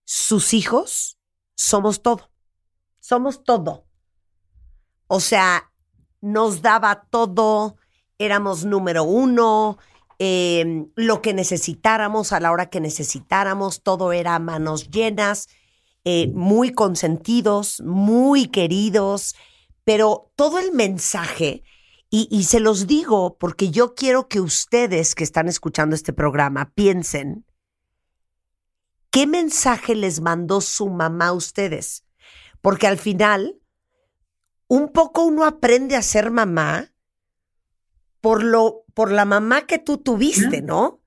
sus 0.05 0.55
hijos 0.55 1.19
somos 1.55 2.03
todo. 2.03 2.31
Somos 3.01 3.45
todo. 3.45 3.84
O 5.07 5.21
sea, 5.21 5.71
nos 6.21 6.63
daba 6.63 7.07
todo, 7.11 7.77
éramos 8.19 8.65
número 8.65 9.05
uno, 9.05 9.79
em, 10.19 10.89
lo 10.95 11.21
que 11.21 11.35
necesitáramos 11.35 12.33
a 12.33 12.41
la 12.41 12.51
hora 12.51 12.71
que 12.71 12.81
necesitáramos, 12.81 13.83
todo 13.83 14.13
era 14.13 14.39
manos 14.39 14.91
llenas, 14.91 15.49
eh, 16.05 16.29
muy 16.35 16.73
consentidos, 16.73 17.83
muy 17.83 18.47
queridos, 18.49 19.35
pero 19.85 20.33
todo 20.37 20.59
el 20.59 20.73
mensaje, 20.73 21.63
y, 22.11 22.29
y 22.31 22.45
se 22.45 22.61
los 22.61 22.87
digo 22.87 23.37
porque 23.39 23.71
yo 23.71 23.95
quiero 23.95 24.29
que 24.29 24.41
ustedes 24.41 25.15
que 25.15 25.25
están 25.25 25.49
escuchando 25.49 25.95
este 25.95 26.13
programa 26.13 26.73
piensen, 26.75 27.45
¿qué 29.11 29.27
mensaje 29.27 29.95
les 29.95 30.21
mandó 30.21 30.61
su 30.61 30.89
mamá 30.89 31.29
a 31.29 31.33
ustedes? 31.33 32.05
Porque 32.63 32.87
al 32.87 32.99
final, 32.99 33.59
un 34.69 34.89
poco 34.89 35.25
uno 35.25 35.45
aprende 35.45 35.97
a 35.97 36.03
ser 36.03 36.31
mamá 36.31 36.93
por 38.21 38.43
lo, 38.43 38.85
por 38.95 39.13
la 39.13 39.25
mamá 39.25 39.67
que 39.67 39.79
tú 39.79 39.99
tuviste, 39.99 40.63
¿no? 40.63 41.03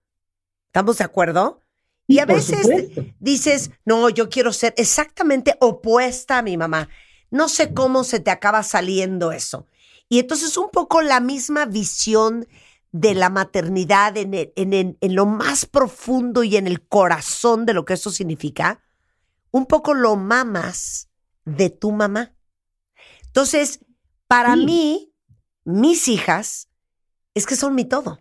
¿Estamos 0.67 0.99
de 0.99 1.03
acuerdo? 1.03 1.63
Y 2.05 2.19
a 2.19 2.25
veces 2.25 2.67
dices, 3.19 3.71
no, 3.83 4.09
yo 4.09 4.29
quiero 4.29 4.53
ser 4.53 4.73
exactamente 4.77 5.57
opuesta 5.59 6.37
a 6.37 6.41
mi 6.41 6.55
mamá. 6.55 6.89
No 7.31 7.49
sé 7.49 7.73
cómo 7.73 8.03
se 8.03 8.19
te 8.19 8.31
acaba 8.31 8.63
saliendo 8.63 9.31
eso. 9.31 9.67
Y 10.07 10.19
entonces 10.19 10.55
un 10.55 10.69
poco 10.69 11.01
la 11.01 11.19
misma 11.19 11.65
visión 11.65 12.47
de 12.93 13.13
la 13.13 13.29
maternidad 13.29 14.15
en, 14.15 14.33
en, 14.33 14.97
en, 15.01 15.15
lo 15.15 15.25
más 15.25 15.65
profundo 15.65 16.43
y 16.43 16.55
en 16.55 16.67
el 16.67 16.87
corazón 16.87 17.65
de 17.65 17.73
lo 17.73 17.83
que 17.83 17.95
eso 17.95 18.09
significa, 18.11 18.81
un 19.51 19.65
poco 19.65 19.93
lo 19.93 20.15
mamas 20.15 21.09
de 21.43 21.69
tu 21.69 21.91
mamá. 21.91 22.36
Entonces, 23.37 23.81
para 24.27 24.55
mí, 24.55 25.13
mis 25.63 26.07
hijas, 26.07 26.69
es 27.35 27.45
que 27.45 27.55
son 27.55 27.75
mi 27.75 27.85
todo. 27.85 28.17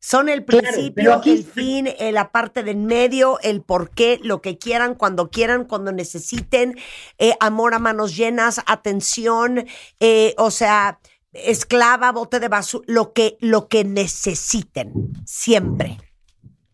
Son 0.00 0.28
el 0.28 0.44
principio, 0.44 1.22
el 1.24 1.44
fin, 1.44 1.88
la 2.10 2.32
parte 2.32 2.64
del 2.64 2.78
medio, 2.78 3.38
el 3.42 3.62
por 3.62 3.90
qué, 3.90 4.18
lo 4.20 4.42
que 4.42 4.58
quieran, 4.58 4.96
cuando 4.96 5.30
quieran, 5.30 5.64
cuando 5.64 5.92
necesiten, 5.92 6.76
eh, 7.18 7.34
amor 7.38 7.72
a 7.72 7.78
manos 7.78 8.16
llenas, 8.16 8.60
atención, 8.66 9.64
eh, 10.00 10.34
o 10.38 10.50
sea, 10.50 10.98
esclava, 11.32 12.10
bote 12.10 12.40
de 12.40 12.48
basura, 12.48 12.84
lo 12.88 13.12
que, 13.12 13.38
lo 13.38 13.68
que 13.68 13.84
necesiten, 13.84 14.92
siempre. 15.24 15.98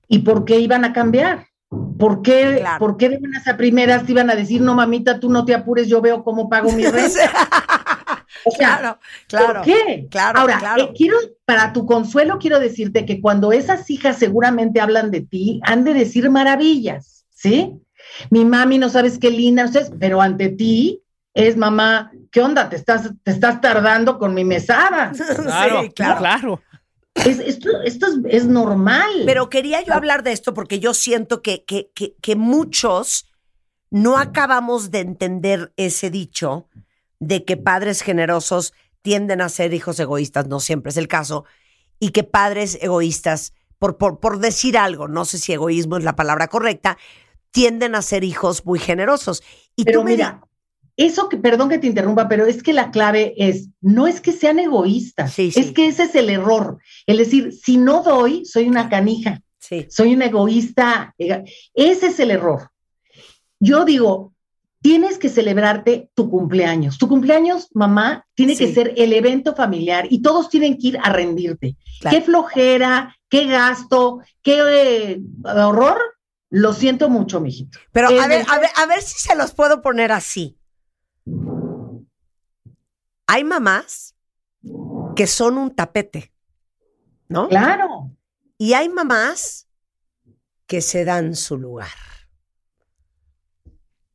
¿Y 0.09 0.21
por 0.21 0.47
qué 0.47 0.59
iban 0.59 0.87
a 0.87 0.95
cambiar? 0.95 1.49
¿Por 1.69 2.23
qué, 2.23 2.65
¿Por 2.79 2.97
qué 2.97 3.09
de 3.09 3.19
buenas 3.19 3.49
a 3.49 3.57
primeras 3.57 4.05
te 4.05 4.13
iban 4.13 4.31
a 4.31 4.37
decir, 4.37 4.61
no, 4.61 4.75
mamita, 4.75 5.19
tú 5.19 5.31
no 5.31 5.45
te 5.45 5.55
apures, 5.55 5.89
yo 5.89 6.01
veo 6.01 6.23
cómo 6.23 6.49
pago 6.49 6.71
mi 6.73 6.85
renta? 6.85 7.09
o 8.45 8.51
sea, 8.53 8.77
claro, 8.77 8.99
claro, 9.27 9.47
¿por 9.47 9.63
qué? 9.63 10.07
Claro, 10.11 10.41
Ahora, 10.41 10.77
eh, 10.79 10.93
quiero, 10.97 11.17
para 11.45 11.73
tu 11.73 11.85
consuelo, 11.85 12.39
quiero 12.39 12.61
decirte 12.61 13.05
que 13.05 13.21
cuando 13.21 13.51
esas 13.51 13.91
hijas 13.91 14.17
seguramente 14.17 14.81
hablan 14.81 15.11
de 15.11 15.23
ti, 15.23 15.61
han 15.65 15.83
de 15.83 15.95
decir 15.95 16.31
maravillas, 16.31 17.27
¿sí? 17.31 17.73
Mi 18.31 18.45
mami 18.45 18.79
no 18.79 18.89
sabes 18.89 19.19
qué 19.19 19.31
linda, 19.31 19.69
pero 19.99 20.23
ante 20.23 20.51
ti 20.51 21.03
es 21.35 21.57
mamá, 21.57 22.13
¿qué 22.31 22.41
onda? 22.41 22.69
Te 22.69 22.77
estás, 22.77 23.11
te 23.25 23.31
estás 23.33 23.61
tardando 23.61 24.19
con 24.19 24.35
mi 24.35 24.45
mesada. 24.45 25.13
Claro, 25.43 25.89
claro. 25.95 26.19
claro. 26.19 26.61
Es, 27.25 27.39
esto, 27.39 27.71
esto 27.83 28.07
es, 28.29 28.47
normal. 28.47 29.11
Pero 29.25 29.49
quería 29.49 29.83
yo 29.83 29.95
hablar 29.95 30.23
de 30.23 30.33
esto 30.33 30.55
porque 30.55 30.79
yo 30.79 30.95
siento 30.95 31.43
que, 31.43 31.65
que, 31.65 31.91
que, 31.95 32.37
muchos 32.37 33.27
no 33.91 34.19
acabamos 34.19 34.91
de 34.91 35.01
entender 35.01 35.73
ese 35.77 36.11
dicho 36.11 36.69
de 37.19 37.45
que 37.45 37.57
padres 37.57 38.03
generosos 38.03 38.75
tienden 39.03 39.41
a 39.41 39.49
ser 39.49 39.73
hijos 39.73 39.99
egoístas, 39.99 40.47
no 40.47 40.61
siempre 40.61 40.91
es 40.91 40.97
el 40.97 41.09
caso, 41.09 41.45
y 41.99 42.11
que 42.11 42.25
padres 42.25 42.79
egoístas, 42.81 43.55
por, 43.79 43.97
por, 43.97 44.21
por 44.21 44.39
decir 44.39 44.77
algo, 44.77 45.09
no 45.09 45.25
sé 45.25 45.39
si 45.39 45.53
egoísmo 45.53 45.97
es 45.97 46.05
la 46.05 46.17
palabra 46.17 46.49
correcta, 46.49 46.99
tienden 47.51 47.95
a 47.95 48.03
ser 48.03 48.25
hijos 48.25 48.67
muy 48.67 48.79
generosos. 48.79 49.43
Y 49.77 49.85
Pero 49.85 50.05
mira, 50.05 50.43
eso 50.97 51.29
que, 51.29 51.37
perdón 51.37 51.69
que 51.69 51.79
te 51.79 51.87
interrumpa, 51.87 52.29
pero 52.29 52.47
es 52.47 52.63
que 52.63 52.73
la 52.73 52.91
clave 52.91 53.35
es, 53.37 53.69
no 53.81 54.07
es 54.07 54.21
que 54.21 54.33
sean 54.33 54.59
egoístas, 54.59 55.39
es 55.39 55.73
que 55.73 55.89
ese 55.89 56.05
es 56.05 56.15
el 56.15 56.31
error. 56.31 56.79
Es 57.07 57.19
decir, 57.19 57.53
si 57.53 57.77
no 57.77 58.03
doy, 58.03 58.45
soy 58.45 58.69
una 58.69 58.89
canija, 58.89 59.43
soy 59.89 60.15
un 60.15 60.23
egoísta. 60.23 61.15
Ese 61.75 62.07
es 62.07 62.21
el 62.21 62.31
error. 62.31 62.71
Yo 63.59 63.85
digo, 63.85 64.35
tienes 64.81 65.19
que 65.19 65.29
celebrarte 65.29 66.11
tu 66.15 66.31
cumpleaños. 66.31 66.99
Tu 66.99 67.09
cumpleaños, 67.09 67.69
mamá, 67.75 68.25
tiene 68.35 68.57
que 68.57 68.73
ser 68.73 68.95
el 68.97 69.13
evento 69.13 69.55
familiar 69.55 70.07
y 70.09 70.23
todos 70.23 70.49
tienen 70.49 70.79
que 70.79 70.89
ir 70.89 70.99
a 71.03 71.11
rendirte. 71.11 71.77
Qué 72.09 72.21
flojera, 72.21 73.17
qué 73.29 73.47
gasto, 73.47 74.21
qué 74.43 74.63
eh, 74.67 75.21
horror. 75.45 75.99
Lo 76.49 76.73
siento 76.73 77.09
mucho, 77.11 77.41
mijito. 77.41 77.79
Pero 77.91 78.09
a 78.09 78.29
ver, 78.29 78.47
a 78.49 78.59
ver, 78.61 78.71
a 78.77 78.87
ver 78.87 79.03
si 79.03 79.19
se 79.19 79.35
los 79.35 79.53
puedo 79.53 79.83
poner 79.83 80.13
así. 80.13 80.56
Hay 83.27 83.45
mamás 83.45 84.15
que 85.15 85.27
son 85.27 85.59
un 85.59 85.75
tapete, 85.75 86.33
¿no? 87.29 87.49
Claro. 87.49 88.11
Y 88.59 88.75
hay 88.75 88.89
mamás 88.89 89.69
que 90.67 90.81
se 90.81 91.05
dan 91.05 91.35
su 91.35 91.57
lugar. 91.57 91.89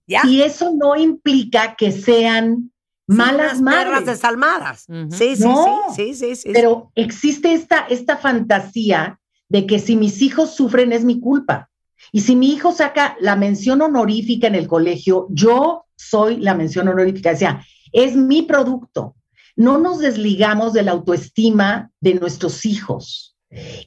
¿Ya? 0.08 0.22
Y 0.26 0.42
eso 0.42 0.74
no 0.76 0.96
implica 0.96 1.76
que 1.76 1.92
sean 1.92 2.72
malas 3.08 3.60
perras 3.60 3.62
madres. 3.62 4.06
desalmadas. 4.06 4.88
Sí, 5.12 5.36
sí, 5.36 5.44
No, 5.44 5.84
sí, 5.96 6.14
sí, 6.14 6.16
sí, 6.16 6.36
sí. 6.36 6.50
Pero 6.54 6.92
existe 6.96 7.54
esta, 7.54 7.86
esta 7.88 8.18
fantasía 8.18 9.20
de 9.50 9.66
que 9.66 9.80
si 9.80 9.96
mis 9.96 10.22
hijos 10.22 10.56
sufren 10.56 10.92
es 10.94 11.04
mi 11.04 11.20
culpa. 11.20 11.70
Y 12.12 12.22
si 12.22 12.36
mi 12.36 12.52
hijo 12.52 12.72
saca 12.72 13.16
la 13.20 13.36
mención 13.36 13.82
honorífica 13.82 14.48
en 14.48 14.56
el 14.56 14.68
colegio, 14.68 15.28
yo 15.30 15.86
soy 15.96 16.38
la 16.38 16.56
mención 16.56 16.88
honorífica. 16.88 17.32
O 17.32 17.38
sea, 17.38 17.66
es 17.92 18.16
mi 18.16 18.44
producto. 18.44 19.16
No 19.56 19.78
nos 19.78 20.00
desligamos 20.00 20.74
de 20.74 20.84
la 20.84 20.92
autoestima 20.92 21.92
de 22.00 22.16
nuestros 22.16 22.66
hijos. 22.66 23.38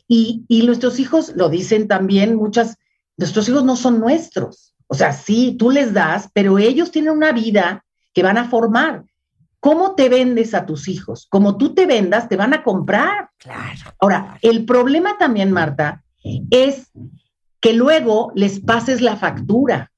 Y, 0.07 0.45
y 0.49 0.67
nuestros 0.67 1.01
hijos, 1.01 1.33
lo 1.37 1.49
dicen 1.49 1.89
también 1.89 2.37
muchas, 2.37 2.77
nuestros 3.17 3.49
hijos 3.49 3.65
no 3.65 3.77
son 3.77 3.99
nuestros. 3.99 4.75
O 4.87 4.95
sea, 4.95 5.13
sí, 5.13 5.57
tú 5.59 5.71
les 5.71 5.93
das, 5.95 6.29
pero 6.35 6.59
ellos 6.59 6.91
tienen 6.91 7.13
una 7.13 7.33
vida 7.33 7.85
que 8.13 8.23
van 8.23 8.39
a 8.39 8.49
formar. 8.49 9.05
¿Cómo 9.61 9.95
te 9.95 10.11
vendes 10.11 10.53
a 10.53 10.67
tus 10.67 10.89
hijos? 10.89 11.27
Como 11.31 11.57
tú 11.57 11.75
te 11.75 11.87
vendas, 11.87 12.29
te 12.29 12.37
van 12.37 12.53
a 12.53 12.63
comprar. 12.63 13.31
Claro. 13.39 13.95
Ahora, 13.99 14.39
el 14.43 14.67
problema 14.67 15.17
también, 15.19 15.51
Marta, 15.51 16.05
es 16.51 16.91
que 17.61 17.73
luego 17.73 18.31
les 18.35 18.61
pases 18.61 19.01
la 19.01 19.17
factura. 19.17 19.91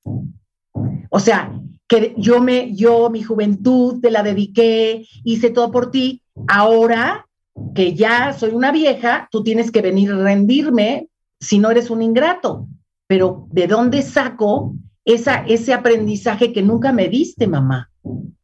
O 1.10 1.18
sea, 1.18 1.52
que 1.88 2.14
yo 2.16 2.40
me, 2.40 2.74
yo 2.74 3.10
mi 3.10 3.22
juventud 3.22 4.00
te 4.00 4.10
la 4.10 4.22
dediqué, 4.22 5.06
hice 5.24 5.50
todo 5.50 5.70
por 5.70 5.90
ti. 5.90 6.22
Ahora 6.48 7.26
que 7.74 7.94
ya 7.94 8.32
soy 8.32 8.50
una 8.50 8.72
vieja, 8.72 9.28
tú 9.30 9.42
tienes 9.42 9.70
que 9.70 9.82
venir 9.82 10.10
a 10.12 10.18
rendirme 10.18 11.08
si 11.40 11.58
no 11.58 11.70
eres 11.70 11.90
un 11.90 12.02
ingrato. 12.02 12.66
Pero 13.06 13.46
¿de 13.50 13.66
dónde 13.66 14.02
saco 14.02 14.74
esa, 15.04 15.44
ese 15.46 15.72
aprendizaje 15.72 16.52
que 16.52 16.62
nunca 16.62 16.92
me 16.92 17.08
diste, 17.08 17.46
mamá? 17.46 17.90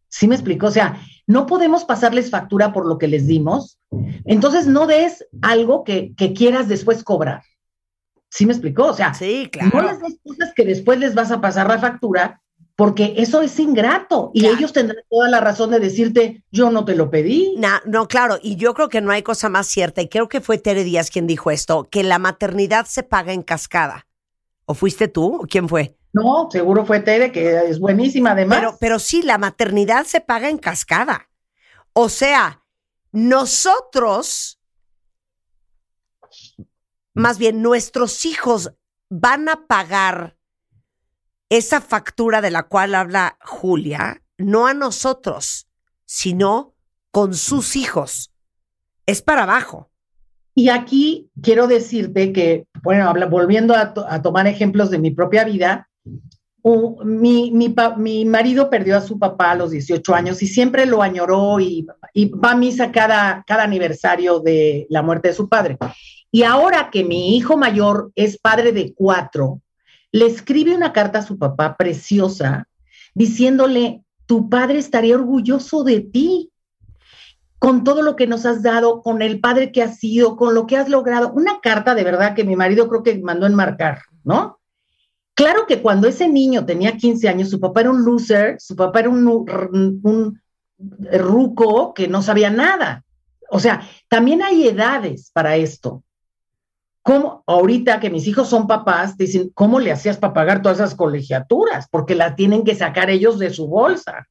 ¿Sí 0.09 0.29
me 0.29 0.35
explicó? 0.35 0.67
O 0.67 0.71
sea, 0.71 1.01
no 1.27 1.47
podemos 1.47 1.85
pasarles 1.85 2.31
factura 2.31 2.73
por 2.73 2.87
lo 2.87 2.99
que 2.99 3.09
les 3.09 3.27
dimos. 3.27 3.79
Entonces 4.25 4.67
no 4.67 4.87
des 4.87 5.27
algo 5.41 5.85
que, 5.85 6.15
que 6.15 6.33
quieras 6.33 6.69
después 6.69 7.03
cobrar. 7.03 7.43
¿Sí 8.31 8.47
me 8.47 8.53
explicó? 8.53 8.87
O 8.87 8.95
sea, 8.95 9.13
sí, 9.13 9.51
no 9.73 9.83
les 9.83 10.01
des 10.01 10.19
cosas 10.25 10.53
que 10.55 10.65
después 10.65 10.99
les 10.99 11.15
vas 11.15 11.31
a 11.31 11.41
pasar 11.41 11.69
la 11.69 11.79
factura 11.79 12.42
porque 12.83 13.15
eso 13.17 13.43
es 13.43 13.61
ingrato 13.61 14.33
y 14.35 14.41
Claro. 14.41 14.57
ellos 14.57 14.73
tendrán 14.73 15.05
toda 15.09 15.29
la 15.29 15.39
razón 15.39 15.71
de 15.71 15.79
decirte, 15.79 16.43
yo 16.51 16.69
no 16.73 16.85
te 16.85 16.97
lo 16.97 17.11
pedí. 17.13 17.55
No, 17.57 17.69
no, 17.85 18.09
claro, 18.09 18.41
y 18.43 18.57
yo 18.57 18.75
creo 18.75 18.89
que 18.89 19.01
no 19.01 19.13
hay 19.13 19.23
cosa 19.23 19.49
más 19.49 19.69
cierta, 19.69 20.03
y 20.03 20.09
creo 20.09 20.29
que 20.29 20.41
fue 20.41 20.59
Tere 20.59 20.83
Díaz 20.83 21.09
quien 21.09 21.29
dijo 21.29 21.53
esto, 21.53 21.89
que 21.89 22.03
la 22.03 22.19
maternidad 22.19 22.87
se 22.87 23.05
paga 23.05 23.35
en 23.35 23.45
cascada. 23.45 24.09
¿O 24.65 24.75
fuiste 24.75 25.07
tú? 25.07 25.43
¿O 25.43 25.47
quién 25.47 25.69
fue? 25.69 25.97
No, 26.13 26.49
seguro 26.51 26.85
fue 26.85 26.99
Tere, 26.99 27.31
que 27.31 27.69
es 27.69 27.79
buenísima 27.79 28.33
además. 28.33 28.59
Pero, 28.59 28.77
pero 28.81 28.99
sí, 28.99 29.23
la 29.23 29.39
maternidad 29.39 30.05
se 30.05 30.21
paga 30.21 30.49
en 30.49 30.59
cascada. 30.59 31.29
O 31.93 32.09
sea, 32.09 32.65
nosotros, 33.13 34.59
más 37.15 37.39
bien 37.39 37.63
nuestros 37.63 38.27
hijos 38.27 38.73
van 39.09 39.49
a 39.49 39.69
pagar 39.69 40.37
esa 41.57 41.81
factura 41.81 42.41
de 42.41 42.51
la 42.51 42.63
cual 42.65 42.95
habla 42.95 43.37
Julia, 43.45 44.23
no 44.39 44.67
a 44.67 44.75
nosotros, 44.75 45.69
sino 46.07 46.75
con 47.11 47.35
sus 47.35 47.77
hijos. 47.77 48.33
Es 49.07 49.21
para 49.23 49.43
abajo. 49.43 49.91
Y 50.55 50.69
aquí 50.71 51.31
quiero 51.43 51.67
decirte 51.67 52.33
que, 52.33 52.67
bueno, 52.83 53.09
habla- 53.09 53.27
volviendo 53.27 53.75
a, 53.75 53.93
to- 53.95 54.07
a 54.09 54.23
tomar 54.23 54.47
ejemplos 54.47 54.91
de 54.91 54.99
mi 54.99 55.11
propia 55.11 55.45
vida, 55.45 55.89
mi, 57.05 57.51
mi 57.51 57.75
mi 57.97 58.25
marido 58.25 58.71
perdió 58.71 58.97
a 58.97 59.01
su 59.01 59.19
papá 59.19 59.51
a 59.51 59.55
los 59.57 59.71
18 59.73 60.15
años 60.15 60.43
y 60.43 60.47
siempre 60.47 60.87
lo 60.87 61.03
añoró 61.03 61.59
y, 61.59 61.87
y 62.15 62.29
va 62.31 62.53
a 62.53 62.57
misa 62.57 62.93
cada, 62.93 63.43
cada 63.47 63.65
aniversario 63.65 64.41
de 64.41 64.87
la 64.89 65.03
muerte 65.03 65.29
de 65.29 65.35
su 65.35 65.49
padre. 65.49 65.77
Y 66.31 66.45
ahora 66.45 66.89
que 66.91 67.05
mi 67.05 67.37
hijo 67.37 67.57
mayor 67.57 68.13
es 68.15 68.39
padre 68.39 68.73
de 68.73 68.95
cuatro, 68.95 69.61
le 70.13 70.27
escribe 70.27 70.75
una 70.75 70.93
carta 70.93 71.21
a 71.21 71.27
su 71.27 71.39
papá 71.39 71.77
preciosa 71.77 72.69
diciéndole, 73.15 74.03
tu 74.27 74.49
padre 74.49 74.79
estaría 74.79 75.15
orgulloso 75.15 75.85
de 75.85 76.01
ti 76.01 76.51
con 77.59 77.85
todo 77.85 78.03
lo 78.03 78.17
que 78.17 78.27
nos 78.27 78.45
has 78.45 78.63
dado, 78.63 79.03
con 79.03 79.23
el 79.23 79.41
padre 79.41 79.73
que 79.73 79.83
has 79.83 79.99
sido, 79.99 80.37
con 80.37 80.55
lo 80.55 80.67
que 80.67 80.77
has 80.77 80.89
logrado. 80.89 81.33
Una 81.33 81.61
carta 81.61 81.95
de 81.95 82.05
verdad 82.05 82.35
que 82.35 82.45
mi 82.45 82.57
marido 82.57 82.89
creo 82.89 83.03
que 83.03 83.19
mandó 83.21 83.47
enmarcar, 83.47 84.01
¿no? 84.25 84.59
Claro 85.35 85.67
que 85.67 85.81
cuando 85.81 86.09
ese 86.09 86.29
niño 86.29 86.67
tenía 86.67 86.97
15 86.97 87.29
años, 87.29 87.51
su 87.51 87.61
papá 87.61 87.83
era 87.83 87.91
un 87.91 88.05
loser, 88.05 88.61
su 88.61 88.77
papá 88.77 89.01
era 89.01 89.11
un, 89.11 89.27
un 90.03 90.43
ruco 91.13 91.95
que 91.95 92.09
no 92.09 92.21
sabía 92.21 92.51
nada. 92.51 93.05
O 93.49 93.61
sea, 93.61 93.87
también 94.09 94.43
hay 94.43 94.69
edades 94.69 95.31
para 95.33 95.57
esto. 95.57 96.03
¿Cómo, 97.03 97.43
ahorita 97.47 97.99
que 97.99 98.11
mis 98.11 98.27
hijos 98.29 98.49
son 98.49 98.69
papás, 98.69 99.17
dicen, 99.17 99.51
¿cómo 99.55 99.81
le 99.81 99.91
hacías 99.91 100.19
para 100.19 100.33
pagar 100.33 100.63
todas 100.63 100.79
esas 100.79 100.95
colegiaturas? 100.95 101.89
Porque 101.91 102.15
las 102.15 102.37
tienen 102.37 102.63
que 102.63 102.77
sacar 102.77 103.11
ellos 103.11 103.41
de 103.41 103.51
su 103.51 103.67
bolsa. 103.67 104.29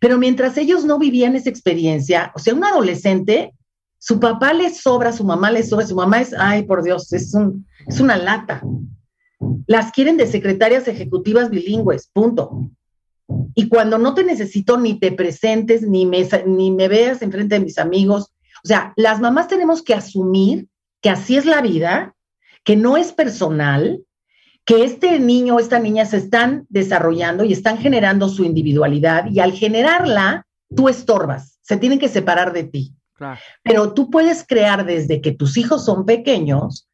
Pero 0.00 0.18
mientras 0.18 0.58
ellos 0.58 0.84
no 0.84 0.98
vivían 0.98 1.34
esa 1.34 1.48
experiencia, 1.48 2.30
o 2.34 2.38
sea, 2.38 2.54
un 2.54 2.64
adolescente, 2.64 3.54
su 3.98 4.20
papá 4.20 4.52
le 4.52 4.70
sobra, 4.70 5.12
su 5.12 5.24
mamá 5.24 5.50
le 5.50 5.62
sobra, 5.62 5.86
su 5.86 5.94
mamá 5.94 6.20
es, 6.20 6.34
ay, 6.38 6.64
por 6.64 6.82
Dios, 6.82 7.10
es, 7.14 7.32
un, 7.32 7.66
es 7.86 8.00
una 8.00 8.18
lata. 8.18 8.62
Las 9.66 9.90
quieren 9.90 10.18
de 10.18 10.26
secretarias 10.26 10.88
ejecutivas 10.88 11.48
bilingües, 11.48 12.10
punto. 12.12 12.70
Y 13.54 13.68
cuando 13.68 13.96
no 13.96 14.14
te 14.14 14.24
necesito, 14.24 14.76
ni 14.76 14.98
te 14.98 15.12
presentes, 15.12 15.82
ni 15.82 16.04
me, 16.04 16.28
ni 16.46 16.70
me 16.70 16.88
veas 16.88 17.22
enfrente 17.22 17.54
de 17.54 17.64
mis 17.64 17.78
amigos. 17.78 18.32
O 18.62 18.68
sea, 18.68 18.92
las 18.96 19.20
mamás 19.20 19.48
tenemos 19.48 19.82
que 19.82 19.94
asumir 19.94 20.68
que 21.00 21.10
así 21.10 21.36
es 21.36 21.46
la 21.46 21.60
vida, 21.62 22.14
que 22.64 22.76
no 22.76 22.96
es 22.96 23.12
personal, 23.12 24.04
que 24.64 24.84
este 24.84 25.18
niño 25.18 25.56
o 25.56 25.60
esta 25.60 25.78
niña 25.78 26.04
se 26.04 26.18
están 26.18 26.66
desarrollando 26.68 27.44
y 27.44 27.52
están 27.52 27.78
generando 27.78 28.28
su 28.28 28.44
individualidad 28.44 29.26
y 29.30 29.40
al 29.40 29.52
generarla, 29.52 30.46
tú 30.74 30.88
estorbas, 30.88 31.58
se 31.62 31.76
tienen 31.76 31.98
que 31.98 32.08
separar 32.08 32.52
de 32.52 32.64
ti. 32.64 32.94
Claro. 33.14 33.40
Pero 33.62 33.92
tú 33.92 34.10
puedes 34.10 34.46
crear 34.46 34.86
desde 34.86 35.20
que 35.20 35.32
tus 35.32 35.56
hijos 35.56 35.84
son 35.84 36.06
pequeños, 36.06 36.88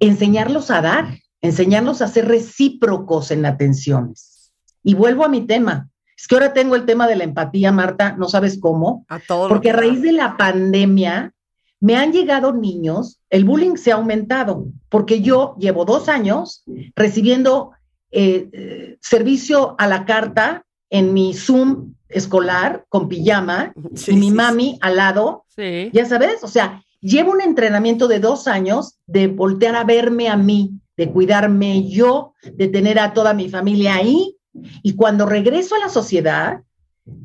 enseñarlos 0.00 0.70
a 0.70 0.82
dar, 0.82 1.18
enseñarlos 1.40 2.02
a 2.02 2.08
ser 2.08 2.28
recíprocos 2.28 3.30
en 3.30 3.46
atenciones. 3.46 4.52
Y 4.82 4.94
vuelvo 4.94 5.24
a 5.24 5.28
mi 5.28 5.46
tema. 5.46 5.88
Es 6.16 6.26
que 6.26 6.34
ahora 6.34 6.52
tengo 6.52 6.74
el 6.74 6.84
tema 6.84 7.06
de 7.06 7.16
la 7.16 7.24
empatía, 7.24 7.70
Marta, 7.70 8.16
no 8.18 8.28
sabes 8.28 8.58
cómo. 8.60 9.04
A 9.08 9.20
todo 9.20 9.48
Porque 9.48 9.70
a 9.70 9.74
raíz 9.74 10.02
de 10.02 10.12
la 10.12 10.36
pandemia 10.36 11.32
me 11.80 11.96
han 11.96 12.12
llegado 12.12 12.52
niños, 12.52 13.20
el 13.30 13.44
bullying 13.44 13.76
se 13.76 13.92
ha 13.92 13.96
aumentado, 13.96 14.66
porque 14.88 15.20
yo 15.20 15.54
llevo 15.58 15.84
dos 15.84 16.08
años 16.08 16.64
recibiendo 16.96 17.72
eh, 18.10 18.96
servicio 19.00 19.76
a 19.78 19.86
la 19.86 20.04
carta 20.04 20.64
en 20.90 21.12
mi 21.12 21.34
Zoom 21.34 21.94
escolar 22.08 22.86
con 22.88 23.08
pijama 23.08 23.74
Sí, 23.94 24.12
y 24.12 24.16
mi 24.16 24.30
sí, 24.30 24.34
mami 24.34 24.78
al 24.80 24.96
lado, 24.96 25.44
Sí. 25.48 25.90
ya 25.92 26.06
sabes, 26.06 26.42
o 26.42 26.48
sea, 26.48 26.82
llevo 27.00 27.32
un 27.32 27.40
entrenamiento 27.40 28.08
de 28.08 28.18
dos 28.20 28.46
años 28.48 28.98
de 29.06 29.28
voltear 29.28 29.76
a 29.76 29.84
verme 29.84 30.28
a 30.28 30.36
mí, 30.36 30.72
de 30.96 31.10
cuidarme 31.10 31.88
yo, 31.88 32.32
de 32.54 32.68
tener 32.68 32.98
a 32.98 33.12
toda 33.12 33.34
mi 33.34 33.48
familia 33.48 33.96
ahí, 33.96 34.36
y 34.82 34.94
cuando 34.94 35.26
regreso 35.26 35.74
a 35.74 35.80
la 35.80 35.88
sociedad, 35.88 36.60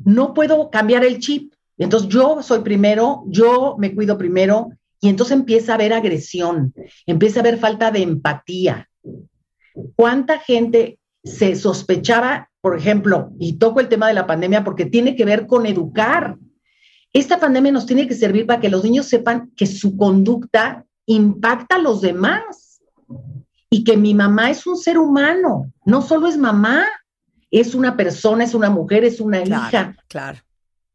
no 0.04 0.34
puedo 0.34 0.70
cambiar 0.70 1.04
el 1.04 1.18
chip. 1.18 1.53
Entonces 1.78 2.08
yo 2.08 2.42
soy 2.42 2.60
primero, 2.60 3.24
yo 3.26 3.76
me 3.78 3.94
cuido 3.94 4.16
primero, 4.16 4.70
y 5.00 5.08
entonces 5.08 5.36
empieza 5.36 5.72
a 5.72 5.74
haber 5.74 5.92
agresión, 5.92 6.72
empieza 7.06 7.40
a 7.40 7.42
haber 7.42 7.58
falta 7.58 7.90
de 7.90 8.02
empatía. 8.02 8.88
¿Cuánta 9.96 10.38
gente 10.38 10.98
se 11.22 11.56
sospechaba, 11.56 12.50
por 12.60 12.78
ejemplo, 12.78 13.32
y 13.38 13.58
toco 13.58 13.80
el 13.80 13.88
tema 13.88 14.08
de 14.08 14.14
la 14.14 14.26
pandemia 14.26 14.64
porque 14.64 14.86
tiene 14.86 15.14
que 15.16 15.24
ver 15.24 15.46
con 15.46 15.66
educar? 15.66 16.36
Esta 17.12 17.38
pandemia 17.38 17.72
nos 17.72 17.86
tiene 17.86 18.08
que 18.08 18.14
servir 18.14 18.46
para 18.46 18.60
que 18.60 18.70
los 18.70 18.82
niños 18.82 19.06
sepan 19.06 19.50
que 19.56 19.66
su 19.66 19.96
conducta 19.96 20.84
impacta 21.06 21.76
a 21.76 21.80
los 21.82 22.00
demás 22.00 22.80
y 23.68 23.84
que 23.84 23.96
mi 23.96 24.14
mamá 24.14 24.50
es 24.50 24.66
un 24.66 24.76
ser 24.76 24.98
humano, 24.98 25.72
no 25.84 26.00
solo 26.00 26.28
es 26.28 26.38
mamá, 26.38 26.86
es 27.50 27.74
una 27.74 27.96
persona, 27.96 28.44
es 28.44 28.54
una 28.54 28.70
mujer, 28.70 29.04
es 29.04 29.20
una 29.20 29.42
Claro, 29.42 29.68
hija, 29.68 29.96
claro. 30.08 30.38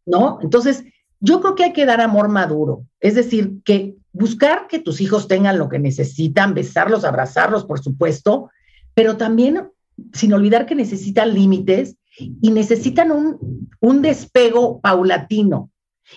¿No? 0.06 0.40
Entonces, 0.42 0.84
yo 1.20 1.42
creo 1.42 1.56
que 1.56 1.66
hay 1.66 1.74
que 1.74 1.86
dar 1.86 2.02
amor 2.02 2.30
maduro, 2.30 2.86
es 3.00 3.16
decir, 3.16 3.62
que 3.66 3.96
buscar 4.14 4.68
que 4.68 4.80
tus 4.80 5.02
hijos 5.02 5.28
tengan 5.28 5.58
lo 5.58 5.70
que 5.70 5.80
necesitan, 5.80 6.54
besarlos, 6.54 7.04
abrazarlos, 7.04 7.66
por 7.66 7.80
supuesto, 7.80 8.50
pero 8.94 9.18
también 9.18 9.70
sin 10.14 10.34
olvidar 10.34 10.66
que 10.66 10.76
necesitan 10.76 11.34
límites 11.34 11.96
y 12.18 12.52
necesitan 12.52 13.12
un, 13.12 13.70
un 13.80 14.02
despego 14.02 14.80
paulatino 14.82 15.70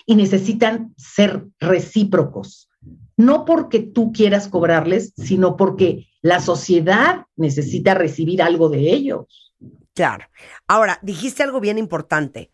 y 0.05 0.15
necesitan 0.15 0.93
ser 0.97 1.45
recíprocos. 1.59 2.69
no 3.15 3.45
porque 3.45 3.79
tú 3.79 4.11
quieras 4.11 4.47
cobrarles, 4.47 5.13
sino 5.17 5.55
porque 5.55 6.07
la 6.21 6.39
sociedad 6.39 7.25
necesita 7.35 7.93
recibir 7.93 8.41
algo 8.41 8.69
de 8.69 8.91
ellos. 8.91 9.53
Claro. 9.93 10.25
Ahora, 10.67 10.97
dijiste 11.03 11.43
algo 11.43 11.59
bien 11.59 11.77
importante. 11.77 12.52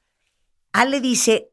Ale 0.71 1.01
dice, 1.01 1.51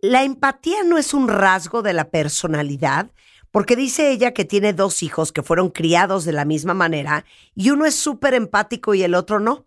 la 0.00 0.22
empatía 0.22 0.82
no 0.84 0.98
es 0.98 1.14
un 1.14 1.28
rasgo 1.28 1.82
de 1.82 1.92
la 1.92 2.10
personalidad, 2.10 3.10
porque 3.50 3.76
dice 3.76 4.10
ella 4.10 4.32
que 4.32 4.44
tiene 4.44 4.72
dos 4.72 5.02
hijos 5.02 5.32
que 5.32 5.42
fueron 5.42 5.70
criados 5.70 6.24
de 6.24 6.32
la 6.32 6.44
misma 6.44 6.74
manera 6.74 7.24
y 7.54 7.70
uno 7.70 7.84
es 7.84 7.96
súper 7.96 8.34
empático 8.34 8.94
y 8.94 9.02
el 9.02 9.14
otro 9.14 9.40
no. 9.40 9.66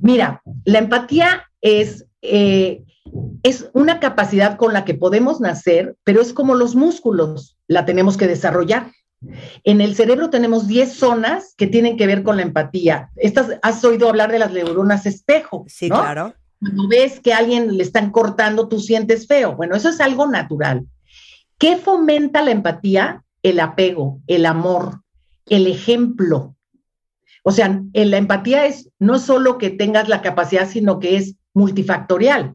Mira, 0.00 0.42
la 0.64 0.78
empatía 0.78 1.50
es, 1.60 2.06
eh, 2.22 2.84
es 3.42 3.68
una 3.72 4.00
capacidad 4.00 4.56
con 4.56 4.72
la 4.72 4.84
que 4.84 4.94
podemos 4.94 5.40
nacer, 5.40 5.96
pero 6.04 6.22
es 6.22 6.32
como 6.32 6.54
los 6.54 6.74
músculos, 6.74 7.58
la 7.66 7.84
tenemos 7.84 8.16
que 8.16 8.26
desarrollar. 8.26 8.92
En 9.64 9.80
el 9.80 9.96
cerebro 9.96 10.30
tenemos 10.30 10.68
10 10.68 10.92
zonas 10.92 11.54
que 11.56 11.66
tienen 11.66 11.96
que 11.96 12.06
ver 12.06 12.22
con 12.22 12.36
la 12.36 12.42
empatía. 12.42 13.10
Estas, 13.16 13.58
has 13.62 13.84
oído 13.84 14.08
hablar 14.08 14.30
de 14.30 14.38
las 14.38 14.52
neuronas 14.52 15.06
espejo. 15.06 15.64
Sí, 15.66 15.88
claro. 15.88 16.34
Cuando 16.60 16.88
ves 16.88 17.20
que 17.20 17.32
a 17.32 17.38
alguien 17.38 17.76
le 17.76 17.82
están 17.82 18.10
cortando, 18.10 18.68
tú 18.68 18.80
sientes 18.80 19.26
feo. 19.26 19.54
Bueno, 19.54 19.76
eso 19.76 19.88
es 19.88 20.00
algo 20.00 20.26
natural. 20.26 20.86
¿Qué 21.58 21.76
fomenta 21.76 22.42
la 22.42 22.50
empatía? 22.50 23.24
El 23.42 23.60
apego, 23.60 24.20
el 24.26 24.46
amor, 24.46 25.02
el 25.46 25.66
ejemplo. 25.66 26.56
O 27.44 27.52
sea, 27.52 27.80
la 27.92 28.16
empatía 28.16 28.66
es 28.66 28.90
no 28.98 29.18
solo 29.18 29.58
que 29.58 29.70
tengas 29.70 30.08
la 30.08 30.22
capacidad, 30.22 30.68
sino 30.68 30.98
que 30.98 31.16
es 31.16 31.36
multifactorial. 31.54 32.54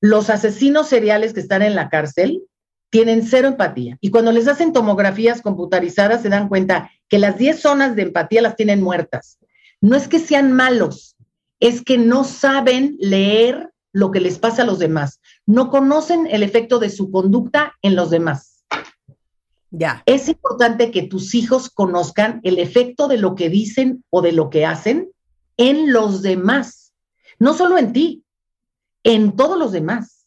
Los 0.00 0.30
asesinos 0.30 0.88
seriales 0.88 1.32
que 1.32 1.40
están 1.40 1.62
en 1.62 1.76
la 1.76 1.88
cárcel 1.88 2.42
tienen 2.90 3.26
cero 3.26 3.48
empatía. 3.48 3.96
Y 4.00 4.10
cuando 4.10 4.32
les 4.32 4.48
hacen 4.48 4.72
tomografías 4.72 5.40
computarizadas 5.40 6.22
se 6.22 6.28
dan 6.28 6.48
cuenta 6.48 6.90
que 7.08 7.18
las 7.18 7.38
10 7.38 7.60
zonas 7.60 7.96
de 7.96 8.02
empatía 8.02 8.42
las 8.42 8.56
tienen 8.56 8.82
muertas. 8.82 9.38
No 9.80 9.96
es 9.96 10.08
que 10.08 10.18
sean 10.18 10.52
malos, 10.52 11.16
es 11.62 11.80
que 11.80 11.96
no 11.96 12.24
saben 12.24 12.96
leer 12.98 13.72
lo 13.92 14.10
que 14.10 14.18
les 14.18 14.40
pasa 14.40 14.62
a 14.62 14.66
los 14.66 14.80
demás. 14.80 15.20
No 15.46 15.70
conocen 15.70 16.26
el 16.28 16.42
efecto 16.42 16.80
de 16.80 16.90
su 16.90 17.12
conducta 17.12 17.74
en 17.82 17.94
los 17.94 18.10
demás. 18.10 18.64
Ya. 19.70 20.02
Es 20.04 20.28
importante 20.28 20.90
que 20.90 21.04
tus 21.04 21.36
hijos 21.36 21.70
conozcan 21.70 22.40
el 22.42 22.58
efecto 22.58 23.06
de 23.06 23.16
lo 23.16 23.36
que 23.36 23.48
dicen 23.48 24.04
o 24.10 24.22
de 24.22 24.32
lo 24.32 24.50
que 24.50 24.66
hacen 24.66 25.10
en 25.56 25.92
los 25.92 26.22
demás. 26.22 26.94
No 27.38 27.54
solo 27.54 27.78
en 27.78 27.92
ti, 27.92 28.24
en 29.04 29.36
todos 29.36 29.56
los 29.56 29.70
demás. 29.70 30.26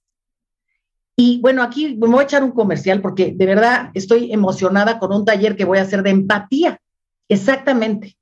Y 1.17 1.41
bueno, 1.41 1.63
aquí 1.63 1.97
me 1.97 2.07
voy 2.07 2.21
a 2.21 2.23
echar 2.23 2.45
un 2.45 2.51
comercial 2.51 3.01
porque 3.01 3.33
de 3.35 3.45
verdad 3.45 3.91
estoy 3.93 4.31
emocionada 4.31 4.99
con 4.99 5.11
un 5.11 5.25
taller 5.25 5.57
que 5.57 5.65
voy 5.65 5.79
a 5.79 5.83
hacer 5.83 6.01
de 6.01 6.11
empatía. 6.11 6.79
Exactamente. 7.27 8.15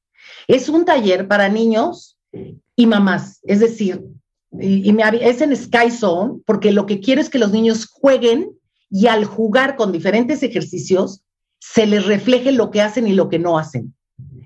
Es 0.48 0.68
un 0.68 0.84
taller 0.84 1.28
para 1.28 1.48
niños 1.48 2.18
y 2.76 2.88
mamás. 2.88 3.40
Es 3.44 3.60
decir, 3.60 4.04
y, 4.60 4.92
me, 4.94 5.04
es 5.28 5.42
en 5.42 5.56
Sky 5.56 5.92
Zone 5.92 6.42
porque 6.46 6.72
lo 6.72 6.86
que 6.86 7.00
quiero 7.00 7.22
es 7.22 7.30
que 7.30 7.40
los 7.40 7.52
niños 7.52 7.88
jueguen 7.92 8.52
y 8.90 9.08
al 9.08 9.26
jugar 9.26 9.76
con 9.76 9.92
diferentes 9.92 10.44
ejercicios 10.44 11.24
se 11.60 11.88
les 11.88 12.06
refleje 12.06 12.52
lo 12.52 12.70
que 12.70 12.82
hacen 12.82 13.08
y 13.08 13.14
lo 13.14 13.30
que 13.30 13.40
no 13.40 13.58
hacen. 13.58 13.96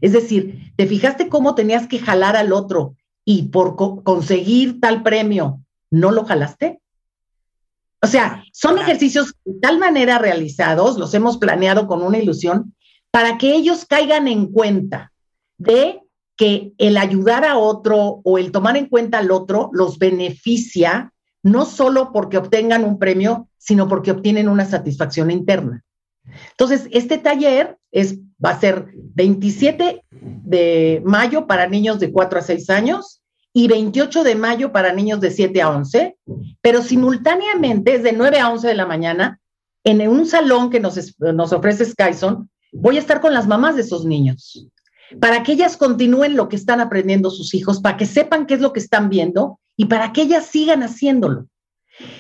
Es 0.01 0.13
decir, 0.13 0.71
¿te 0.75 0.85
fijaste 0.85 1.29
cómo 1.29 1.55
tenías 1.55 1.87
que 1.87 1.99
jalar 1.99 2.35
al 2.35 2.53
otro 2.53 2.95
y 3.25 3.43
por 3.49 3.75
conseguir 4.03 4.79
tal 4.79 5.03
premio 5.03 5.61
no 5.89 6.11
lo 6.11 6.25
jalaste? 6.25 6.79
O 8.01 8.07
sea, 8.07 8.43
son 8.53 8.77
ejercicios 8.77 9.33
de 9.43 9.59
tal 9.59 9.79
manera 9.79 10.19
realizados, 10.19 10.97
los 10.97 11.13
hemos 11.13 11.37
planeado 11.37 11.87
con 11.87 12.03
una 12.03 12.19
ilusión, 12.19 12.75
para 13.11 13.37
que 13.37 13.53
ellos 13.55 13.85
caigan 13.85 14.27
en 14.27 14.51
cuenta 14.51 15.11
de 15.57 15.99
que 16.37 16.73
el 16.77 16.97
ayudar 16.97 17.43
a 17.43 17.57
otro 17.57 18.21
o 18.23 18.37
el 18.37 18.51
tomar 18.51 18.77
en 18.77 18.87
cuenta 18.87 19.17
al 19.17 19.31
otro 19.31 19.69
los 19.73 19.97
beneficia, 19.97 21.11
no 21.43 21.65
solo 21.65 22.11
porque 22.13 22.37
obtengan 22.37 22.83
un 22.83 22.99
premio, 22.99 23.49
sino 23.57 23.87
porque 23.87 24.11
obtienen 24.11 24.47
una 24.47 24.65
satisfacción 24.65 25.31
interna. 25.31 25.83
Entonces, 26.51 26.87
este 26.91 27.17
taller 27.17 27.77
es, 27.91 28.19
va 28.43 28.51
a 28.51 28.59
ser 28.59 28.93
27 29.15 30.03
de 30.11 31.01
mayo 31.03 31.47
para 31.47 31.67
niños 31.67 31.99
de 31.99 32.11
4 32.11 32.39
a 32.39 32.43
6 32.43 32.69
años 32.69 33.21
y 33.53 33.67
28 33.67 34.23
de 34.23 34.35
mayo 34.35 34.71
para 34.71 34.93
niños 34.93 35.19
de 35.19 35.31
7 35.31 35.61
a 35.61 35.69
11, 35.69 36.17
pero 36.61 36.83
simultáneamente 36.83 37.95
es 37.95 38.03
de 38.03 38.11
9 38.11 38.39
a 38.39 38.49
11 38.51 38.67
de 38.67 38.75
la 38.75 38.85
mañana 38.85 39.39
en 39.83 40.07
un 40.07 40.27
salón 40.27 40.69
que 40.69 40.79
nos, 40.79 41.15
nos 41.19 41.53
ofrece 41.53 41.85
Skyson. 41.85 42.49
Voy 42.73 42.97
a 42.97 42.99
estar 42.99 43.21
con 43.21 43.33
las 43.33 43.47
mamás 43.47 43.77
de 43.77 43.81
esos 43.81 44.05
niños 44.05 44.69
para 45.19 45.43
que 45.43 45.53
ellas 45.53 45.77
continúen 45.77 46.35
lo 46.35 46.49
que 46.49 46.55
están 46.55 46.81
aprendiendo 46.81 47.29
sus 47.29 47.53
hijos, 47.53 47.79
para 47.79 47.97
que 47.97 48.05
sepan 48.05 48.45
qué 48.45 48.55
es 48.55 48.61
lo 48.61 48.73
que 48.73 48.79
están 48.79 49.09
viendo 49.09 49.59
y 49.75 49.85
para 49.85 50.13
que 50.13 50.23
ellas 50.23 50.45
sigan 50.47 50.83
haciéndolo. 50.83 51.47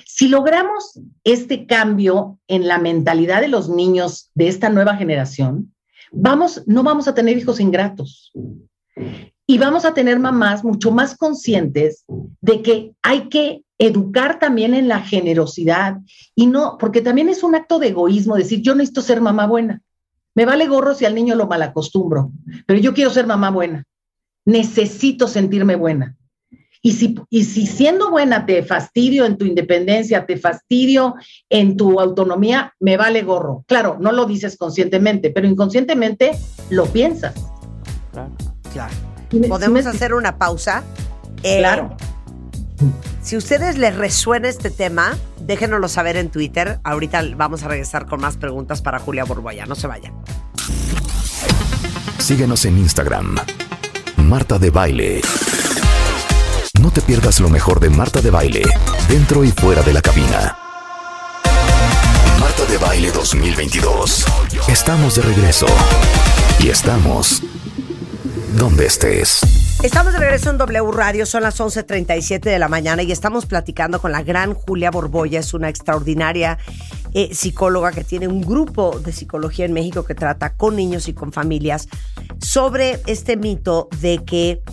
Si 0.05 0.27
logramos 0.27 0.99
este 1.23 1.65
cambio 1.65 2.39
en 2.47 2.67
la 2.67 2.79
mentalidad 2.79 3.41
de 3.41 3.47
los 3.47 3.69
niños 3.69 4.31
de 4.33 4.47
esta 4.47 4.69
nueva 4.69 4.95
generación, 4.95 5.73
vamos, 6.11 6.63
no 6.65 6.83
vamos 6.83 7.07
a 7.07 7.13
tener 7.13 7.37
hijos 7.37 7.59
ingratos. 7.59 8.31
Y 9.49 9.57
vamos 9.59 9.85
a 9.85 9.93
tener 9.93 10.19
mamás 10.19 10.63
mucho 10.63 10.91
más 10.91 11.15
conscientes 11.15 12.03
de 12.41 12.61
que 12.61 12.93
hay 13.01 13.29
que 13.29 13.61
educar 13.77 14.39
también 14.39 14.73
en 14.73 14.87
la 14.87 15.01
generosidad 15.01 15.97
y 16.35 16.47
no, 16.47 16.77
porque 16.79 17.01
también 17.01 17.29
es 17.29 17.43
un 17.43 17.55
acto 17.55 17.79
de 17.79 17.89
egoísmo 17.89 18.35
decir, 18.35 18.61
yo 18.61 18.75
necesito 18.75 19.01
ser 19.01 19.21
mamá 19.21 19.45
buena. 19.45 19.81
Me 20.37 20.45
vale 20.45 20.67
gorro 20.67 20.93
si 20.93 21.03
al 21.03 21.15
niño 21.15 21.33
lo 21.33 21.47
malacostumbro, 21.47 22.31
pero 22.67 22.79
yo 22.79 22.93
quiero 22.93 23.09
ser 23.09 23.25
mamá 23.25 23.49
buena. 23.49 23.83
Necesito 24.45 25.27
sentirme 25.27 25.75
buena. 25.75 26.15
Y 26.83 26.91
si, 26.91 27.15
y 27.31 27.43
si 27.43 27.65
siendo 27.65 28.11
buena 28.11 28.45
te 28.45 28.61
fastidio 28.61 29.25
en 29.25 29.39
tu 29.39 29.45
independencia, 29.45 30.27
te 30.27 30.37
fastidio 30.37 31.15
en 31.49 31.75
tu 31.75 31.99
autonomía, 31.99 32.71
me 32.79 32.97
vale 32.97 33.23
gorro. 33.23 33.65
Claro, 33.67 33.97
no 33.99 34.11
lo 34.11 34.27
dices 34.27 34.57
conscientemente, 34.57 35.31
pero 35.31 35.47
inconscientemente 35.47 36.37
lo 36.69 36.85
piensas. 36.85 37.33
Claro. 38.11 38.31
claro. 38.71 38.93
¿Podemos 39.49 39.87
hacer 39.87 40.13
una 40.13 40.37
pausa? 40.37 40.83
Eh, 41.41 41.57
claro. 41.57 41.97
Si 43.21 43.35
a 43.35 43.37
ustedes 43.37 43.77
les 43.77 43.95
resuena 43.95 44.47
este 44.47 44.69
tema, 44.69 45.17
déjenoslo 45.41 45.87
saber 45.87 46.17
en 46.17 46.29
Twitter. 46.29 46.79
Ahorita 46.83 47.23
vamos 47.35 47.63
a 47.63 47.67
regresar 47.67 48.05
con 48.05 48.21
más 48.21 48.37
preguntas 48.37 48.81
para 48.81 48.99
Julia 48.99 49.25
Borboya. 49.25 49.65
No 49.65 49.75
se 49.75 49.87
vayan. 49.87 50.13
Síguenos 52.19 52.65
en 52.65 52.77
Instagram. 52.77 53.35
Marta 54.17 54.59
de 54.59 54.69
Baile. 54.69 55.21
No 56.81 56.91
te 56.91 57.01
pierdas 57.01 57.39
lo 57.39 57.49
mejor 57.49 57.79
de 57.79 57.89
Marta 57.89 58.21
de 58.21 58.29
Baile, 58.29 58.61
dentro 59.09 59.43
y 59.43 59.51
fuera 59.51 59.81
de 59.81 59.93
la 59.93 60.01
cabina. 60.01 60.57
Marta 62.39 62.65
de 62.69 62.77
Baile 62.77 63.11
2022. 63.11 64.25
Estamos 64.67 65.15
de 65.15 65.21
regreso. 65.23 65.67
Y 66.59 66.69
estamos 66.69 67.41
donde 68.57 68.85
estés. 68.85 69.66
Estamos 69.83 70.13
de 70.13 70.19
regreso 70.19 70.49
en 70.49 70.57
W 70.57 70.91
Radio, 70.91 71.27
son 71.27 71.43
las 71.43 71.59
11.37 71.59 72.41
de 72.41 72.57
la 72.57 72.67
mañana 72.67 73.03
y 73.03 73.11
estamos 73.11 73.45
platicando 73.45 74.01
con 74.01 74.11
la 74.11 74.23
gran 74.23 74.55
Julia 74.55 74.89
Borboya, 74.89 75.39
es 75.39 75.53
una 75.53 75.69
extraordinaria 75.69 76.57
eh, 77.13 77.33
psicóloga 77.35 77.91
que 77.91 78.03
tiene 78.03 78.27
un 78.27 78.41
grupo 78.41 78.99
de 78.99 79.11
psicología 79.11 79.65
en 79.65 79.73
México 79.73 80.03
que 80.03 80.15
trata 80.15 80.55
con 80.55 80.75
niños 80.75 81.07
y 81.07 81.13
con 81.13 81.31
familias 81.31 81.87
sobre 82.39 82.99
este 83.05 83.37
mito 83.37 83.87
de 84.01 84.25
que 84.25 84.63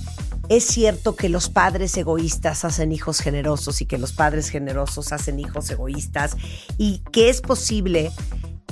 es 0.48 0.64
cierto 0.64 1.16
que 1.16 1.28
los 1.28 1.50
padres 1.50 1.94
egoístas 1.98 2.64
hacen 2.64 2.90
hijos 2.90 3.20
generosos 3.20 3.82
y 3.82 3.86
que 3.86 3.98
los 3.98 4.14
padres 4.14 4.48
generosos 4.48 5.12
hacen 5.12 5.38
hijos 5.38 5.70
egoístas 5.70 6.34
y 6.78 7.02
que 7.12 7.28
es 7.28 7.42
posible 7.42 8.10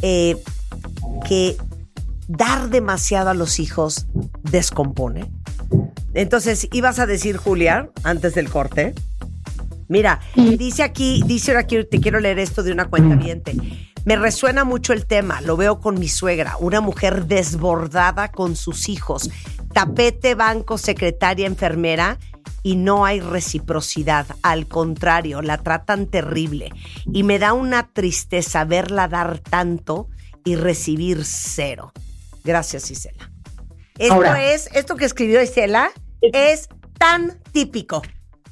eh, 0.01 0.43
que 1.29 1.59
dar 2.27 2.71
demasiado 2.71 3.29
a 3.29 3.35
los 3.35 3.61
hijos 3.61 4.07
descompone. 4.43 5.31
Entonces, 6.15 6.69
ibas 6.73 6.99
a 6.99 7.07
decir, 7.07 7.37
Julia, 7.37 7.91
antes 8.03 8.35
del 8.35 8.51
corte. 8.51 8.95
Mira, 9.89 10.21
dice 10.37 10.83
aquí, 10.83 11.23
dice 11.27 11.57
aquí, 11.57 11.85
te 11.85 12.01
quiero 12.01 12.19
leer 12.19 12.39
esto 12.39 12.63
de 12.63 12.73
una 12.73 12.87
cuenta 12.87 13.15
viente. 13.15 13.55
Me 14.05 14.17
resuena 14.17 14.65
mucho 14.65 14.93
el 14.93 15.07
tema, 15.07 15.41
lo 15.43 15.57
veo 15.57 15.81
con 15.81 15.99
mi 15.99 16.09
suegra, 16.09 16.57
una 16.59 16.81
mujer 16.81 17.27
desbordada 17.27 18.33
con 18.33 18.57
sus 18.57 18.89
hijos, 18.89 19.31
tapete, 19.73 20.35
banco, 20.35 20.79
secretaria, 20.79 21.47
enfermera, 21.47 22.19
y 22.63 22.77
no 22.77 23.05
hay 23.05 23.21
reciprocidad. 23.21 24.27
Al 24.43 24.67
contrario, 24.67 25.43
la 25.43 25.59
tratan 25.59 26.07
terrible. 26.07 26.71
Y 27.13 27.23
me 27.23 27.39
da 27.39 27.53
una 27.53 27.89
tristeza 27.93 28.65
verla 28.65 29.09
dar 29.09 29.39
tanto 29.39 30.09
y 30.45 30.57
recibir 30.57 31.25
cero. 31.25 31.93
Gracias, 32.45 32.91
Isela. 32.91 33.31
Esto 33.99 34.35
es, 34.35 34.69
esto 34.73 34.97
que 34.97 35.05
escribió 35.05 35.43
Isela 35.43 35.91
es 36.23 36.69
tan 36.99 37.41
típico. 37.53 38.03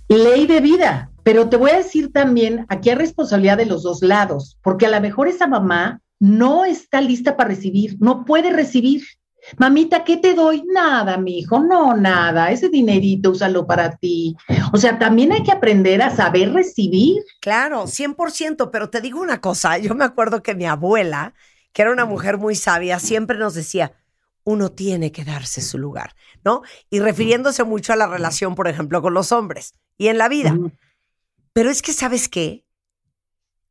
Ley 0.09 0.47
de 0.47 0.61
vida. 0.61 1.11
Pero 1.23 1.49
te 1.49 1.57
voy 1.57 1.71
a 1.71 1.77
decir 1.79 2.13
también, 2.13 2.67
aquí 2.69 2.91
hay 2.91 2.97
responsabilidad 2.97 3.59
de 3.59 3.67
los 3.67 3.83
dos 3.83 4.03
lados, 4.03 4.59
porque 4.63 4.87
a 4.87 4.91
lo 4.91 5.01
mejor 5.01 5.29
esa 5.29 5.47
mamá 5.47 6.01
no 6.19 6.65
está 6.65 7.01
lista 7.01 7.37
para 7.37 7.51
recibir, 7.51 7.97
no 8.01 8.25
puede 8.25 8.51
recibir. 8.51 9.03
Mamita, 9.59 10.05
¿qué 10.05 10.17
te 10.17 10.35
doy? 10.35 10.63
Nada, 10.67 11.17
mi 11.17 11.39
hijo, 11.39 11.61
no, 11.61 11.97
nada. 11.97 12.51
Ese 12.51 12.69
dinerito 12.69 13.31
úsalo 13.31 13.67
para 13.67 13.97
ti. 13.97 14.37
O 14.73 14.77
sea, 14.77 14.99
también 14.99 15.33
hay 15.33 15.43
que 15.43 15.53
aprender 15.53 16.03
a 16.03 16.11
saber 16.11 16.53
recibir. 16.53 17.23
Claro, 17.41 17.87
100%, 17.87 18.71
pero 18.71 18.91
te 18.91 19.01
digo 19.01 19.21
una 19.21 19.41
cosa, 19.41 19.79
yo 19.79 19.95
me 19.95 20.05
acuerdo 20.05 20.43
que 20.43 20.55
mi 20.55 20.67
abuela, 20.67 21.35
que 21.73 21.83
era 21.83 21.93
una 21.93 22.05
mujer 22.05 22.37
muy 22.37 22.55
sabia, 22.55 22.99
siempre 22.99 23.39
nos 23.39 23.55
decía, 23.55 23.93
uno 24.51 24.73
tiene 24.73 25.13
que 25.13 25.25
darse 25.25 25.61
su 25.61 25.79
lugar, 25.79 26.15
¿no? 26.45 26.63
Y 26.91 27.01
refiriéndose 27.01 27.65
mucho 27.65 27.93
a 27.93 27.97
la 27.97 28.07
relación, 28.07 28.55
por 28.55 28.69
ejemplo, 28.69 29.01
con 29.01 29.15
los 29.15 29.33
hombres 29.33 29.75
y 29.97 30.09
en 30.09 30.19
la 30.19 30.29
vida. 30.29 30.57
Pero 31.53 31.71
es 31.71 31.83
que, 31.83 31.93
¿sabes 31.93 32.29
qué? 32.29 32.65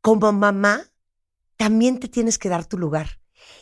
Como 0.02 0.32
mamá, 0.32 0.84
también 1.58 2.00
te 2.00 2.08
tienes 2.08 2.38
que 2.38 2.50
dar 2.50 2.66
tu 2.66 2.78
lugar. 2.78 3.20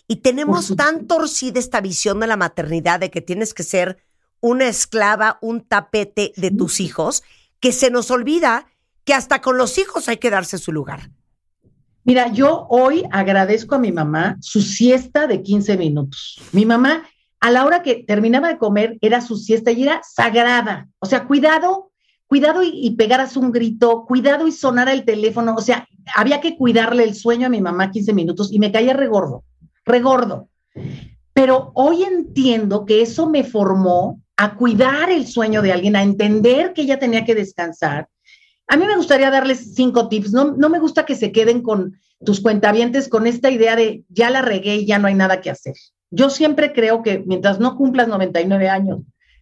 Y 0.07 0.17
tenemos 0.17 0.75
tan 0.75 1.07
torcida 1.07 1.59
esta 1.59 1.81
visión 1.81 2.19
de 2.19 2.27
la 2.27 2.37
maternidad 2.37 2.99
de 2.99 3.11
que 3.11 3.21
tienes 3.21 3.53
que 3.53 3.63
ser 3.63 3.97
una 4.39 4.67
esclava, 4.67 5.39
un 5.41 5.61
tapete 5.61 6.33
de 6.35 6.51
tus 6.51 6.79
hijos, 6.79 7.23
que 7.59 7.71
se 7.71 7.89
nos 7.89 8.11
olvida 8.11 8.67
que 9.03 9.13
hasta 9.13 9.41
con 9.41 9.57
los 9.57 9.77
hijos 9.77 10.07
hay 10.07 10.17
que 10.17 10.29
darse 10.29 10.57
su 10.57 10.71
lugar. 10.71 11.11
Mira, 12.07 12.31
yo 12.31 12.65
hoy 12.69 13.03
agradezco 13.11 13.75
a 13.75 13.79
mi 13.79 13.91
mamá 13.91 14.37
su 14.41 14.61
siesta 14.61 15.27
de 15.27 15.43
15 15.43 15.77
minutos. 15.77 16.41
Mi 16.51 16.65
mamá, 16.65 17.03
a 17.39 17.51
la 17.51 17.65
hora 17.65 17.83
que 17.83 18.03
terminaba 18.03 18.47
de 18.47 18.57
comer, 18.57 18.97
era 19.01 19.21
su 19.21 19.37
siesta 19.37 19.71
y 19.71 19.83
era 19.83 20.01
sagrada. 20.03 20.87
O 20.97 21.05
sea, 21.05 21.27
cuidado, 21.27 21.91
cuidado 22.25 22.63
y, 22.63 22.71
y 22.73 22.95
pegaras 22.95 23.37
un 23.37 23.51
grito, 23.51 24.05
cuidado 24.07 24.47
y 24.47 24.51
sonar 24.51 24.89
el 24.89 25.05
teléfono. 25.05 25.53
O 25.55 25.61
sea, 25.61 25.87
había 26.15 26.41
que 26.41 26.57
cuidarle 26.57 27.03
el 27.03 27.13
sueño 27.13 27.45
a 27.45 27.51
mi 27.51 27.61
mamá 27.61 27.91
15 27.91 28.13
minutos 28.13 28.51
y 28.51 28.57
me 28.57 28.71
caía 28.71 28.93
regordo 28.93 29.43
regordo. 29.87 30.49
Pero 31.33 31.71
hoy 31.73 32.03
entiendo 32.03 32.85
que 32.85 33.01
eso 33.01 33.29
me 33.29 33.43
formó 33.43 34.21
a 34.35 34.55
cuidar 34.55 35.09
el 35.09 35.25
sueño 35.25 35.63
de 35.63 35.71
alguien, 35.71 35.95
a 35.95 36.03
entender 36.03 36.73
que 36.73 36.83
ella 36.83 36.99
tenía 36.99 37.25
que 37.25 37.33
descansar. 37.33 38.07
A 38.67 38.77
mí 38.77 38.85
me 38.85 38.97
gustaría 38.97 39.31
darles 39.31 39.73
cinco 39.75 40.09
tips. 40.09 40.33
No, 40.33 40.55
no 40.55 40.69
me 40.69 40.79
gusta 40.79 41.05
que 41.05 41.15
se 41.15 41.31
queden 41.31 41.61
con 41.61 41.97
tus 42.23 42.41
cuentavientes 42.41 43.09
con 43.09 43.27
esta 43.27 43.49
idea 43.49 43.75
de 43.75 44.03
ya 44.09 44.29
la 44.29 44.41
regué 44.41 44.77
y 44.77 44.85
ya 44.85 44.99
no 44.99 45.07
hay 45.07 45.13
nada 45.13 45.41
que 45.41 45.49
hacer. 45.49 45.75
Yo 46.09 46.29
siempre 46.29 46.73
creo 46.73 47.03
que 47.03 47.23
mientras 47.25 47.59
no 47.59 47.75
cumplas 47.75 48.07
99 48.07 48.69
años, 48.69 49.01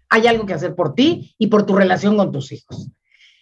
hay 0.10 0.28
algo 0.28 0.46
que 0.46 0.54
hacer 0.54 0.76
por 0.76 0.94
ti 0.94 1.36
y 1.38 1.48
por 1.48 1.66
tu 1.66 1.76
relación 1.76 2.18
con 2.18 2.32
tus 2.32 2.52
hijos. 2.52 2.90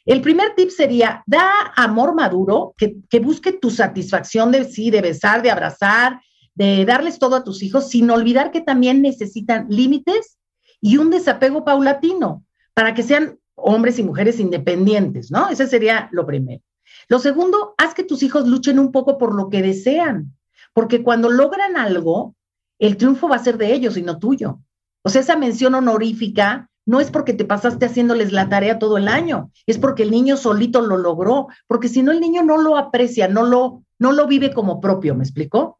El 0.05 0.21
primer 0.21 0.53
tip 0.55 0.69
sería, 0.69 1.23
da 1.25 1.49
amor 1.75 2.13
maduro, 2.13 2.73
que, 2.77 2.97
que 3.09 3.19
busque 3.19 3.53
tu 3.53 3.69
satisfacción 3.69 4.51
de 4.51 4.65
sí, 4.65 4.91
de 4.91 5.01
besar, 5.01 5.41
de 5.41 5.51
abrazar, 5.51 6.19
de 6.55 6.85
darles 6.85 7.19
todo 7.19 7.37
a 7.37 7.43
tus 7.43 7.63
hijos, 7.63 7.89
sin 7.89 8.09
olvidar 8.11 8.51
que 8.51 8.61
también 8.61 9.01
necesitan 9.01 9.67
límites 9.69 10.37
y 10.81 10.97
un 10.97 11.09
desapego 11.09 11.63
paulatino 11.63 12.43
para 12.73 12.93
que 12.93 13.03
sean 13.03 13.39
hombres 13.55 13.99
y 13.99 14.03
mujeres 14.03 14.39
independientes, 14.39 15.31
¿no? 15.31 15.49
Ese 15.49 15.67
sería 15.67 16.09
lo 16.11 16.25
primero. 16.25 16.61
Lo 17.07 17.19
segundo, 17.19 17.75
haz 17.77 17.93
que 17.93 18.03
tus 18.03 18.23
hijos 18.23 18.47
luchen 18.47 18.79
un 18.79 18.91
poco 18.91 19.17
por 19.17 19.35
lo 19.35 19.49
que 19.49 19.61
desean, 19.61 20.35
porque 20.73 21.03
cuando 21.03 21.29
logran 21.29 21.77
algo, 21.77 22.35
el 22.79 22.97
triunfo 22.97 23.29
va 23.29 23.37
a 23.37 23.43
ser 23.43 23.57
de 23.57 23.73
ellos 23.73 23.97
y 23.97 24.01
no 24.01 24.19
tuyo. 24.19 24.59
O 25.03 25.09
sea, 25.09 25.21
esa 25.21 25.35
mención 25.35 25.75
honorífica 25.75 26.69
no 26.85 26.99
es 26.99 27.11
porque 27.11 27.33
te 27.33 27.45
pasaste 27.45 27.85
haciéndoles 27.85 28.31
la 28.31 28.49
tarea 28.49 28.79
todo 28.79 28.97
el 28.97 29.07
año, 29.07 29.51
es 29.65 29.77
porque 29.77 30.03
el 30.03 30.11
niño 30.11 30.37
solito 30.37 30.81
lo 30.81 30.97
logró, 30.97 31.47
porque 31.67 31.87
si 31.87 32.03
no 32.03 32.11
el 32.11 32.19
niño 32.19 32.43
no 32.43 32.57
lo 32.57 32.77
aprecia, 32.77 33.27
no 33.27 33.43
lo, 33.43 33.83
no 33.99 34.11
lo 34.11 34.27
vive 34.27 34.53
como 34.53 34.81
propio, 34.81 35.15
¿me 35.15 35.23
explicó? 35.23 35.77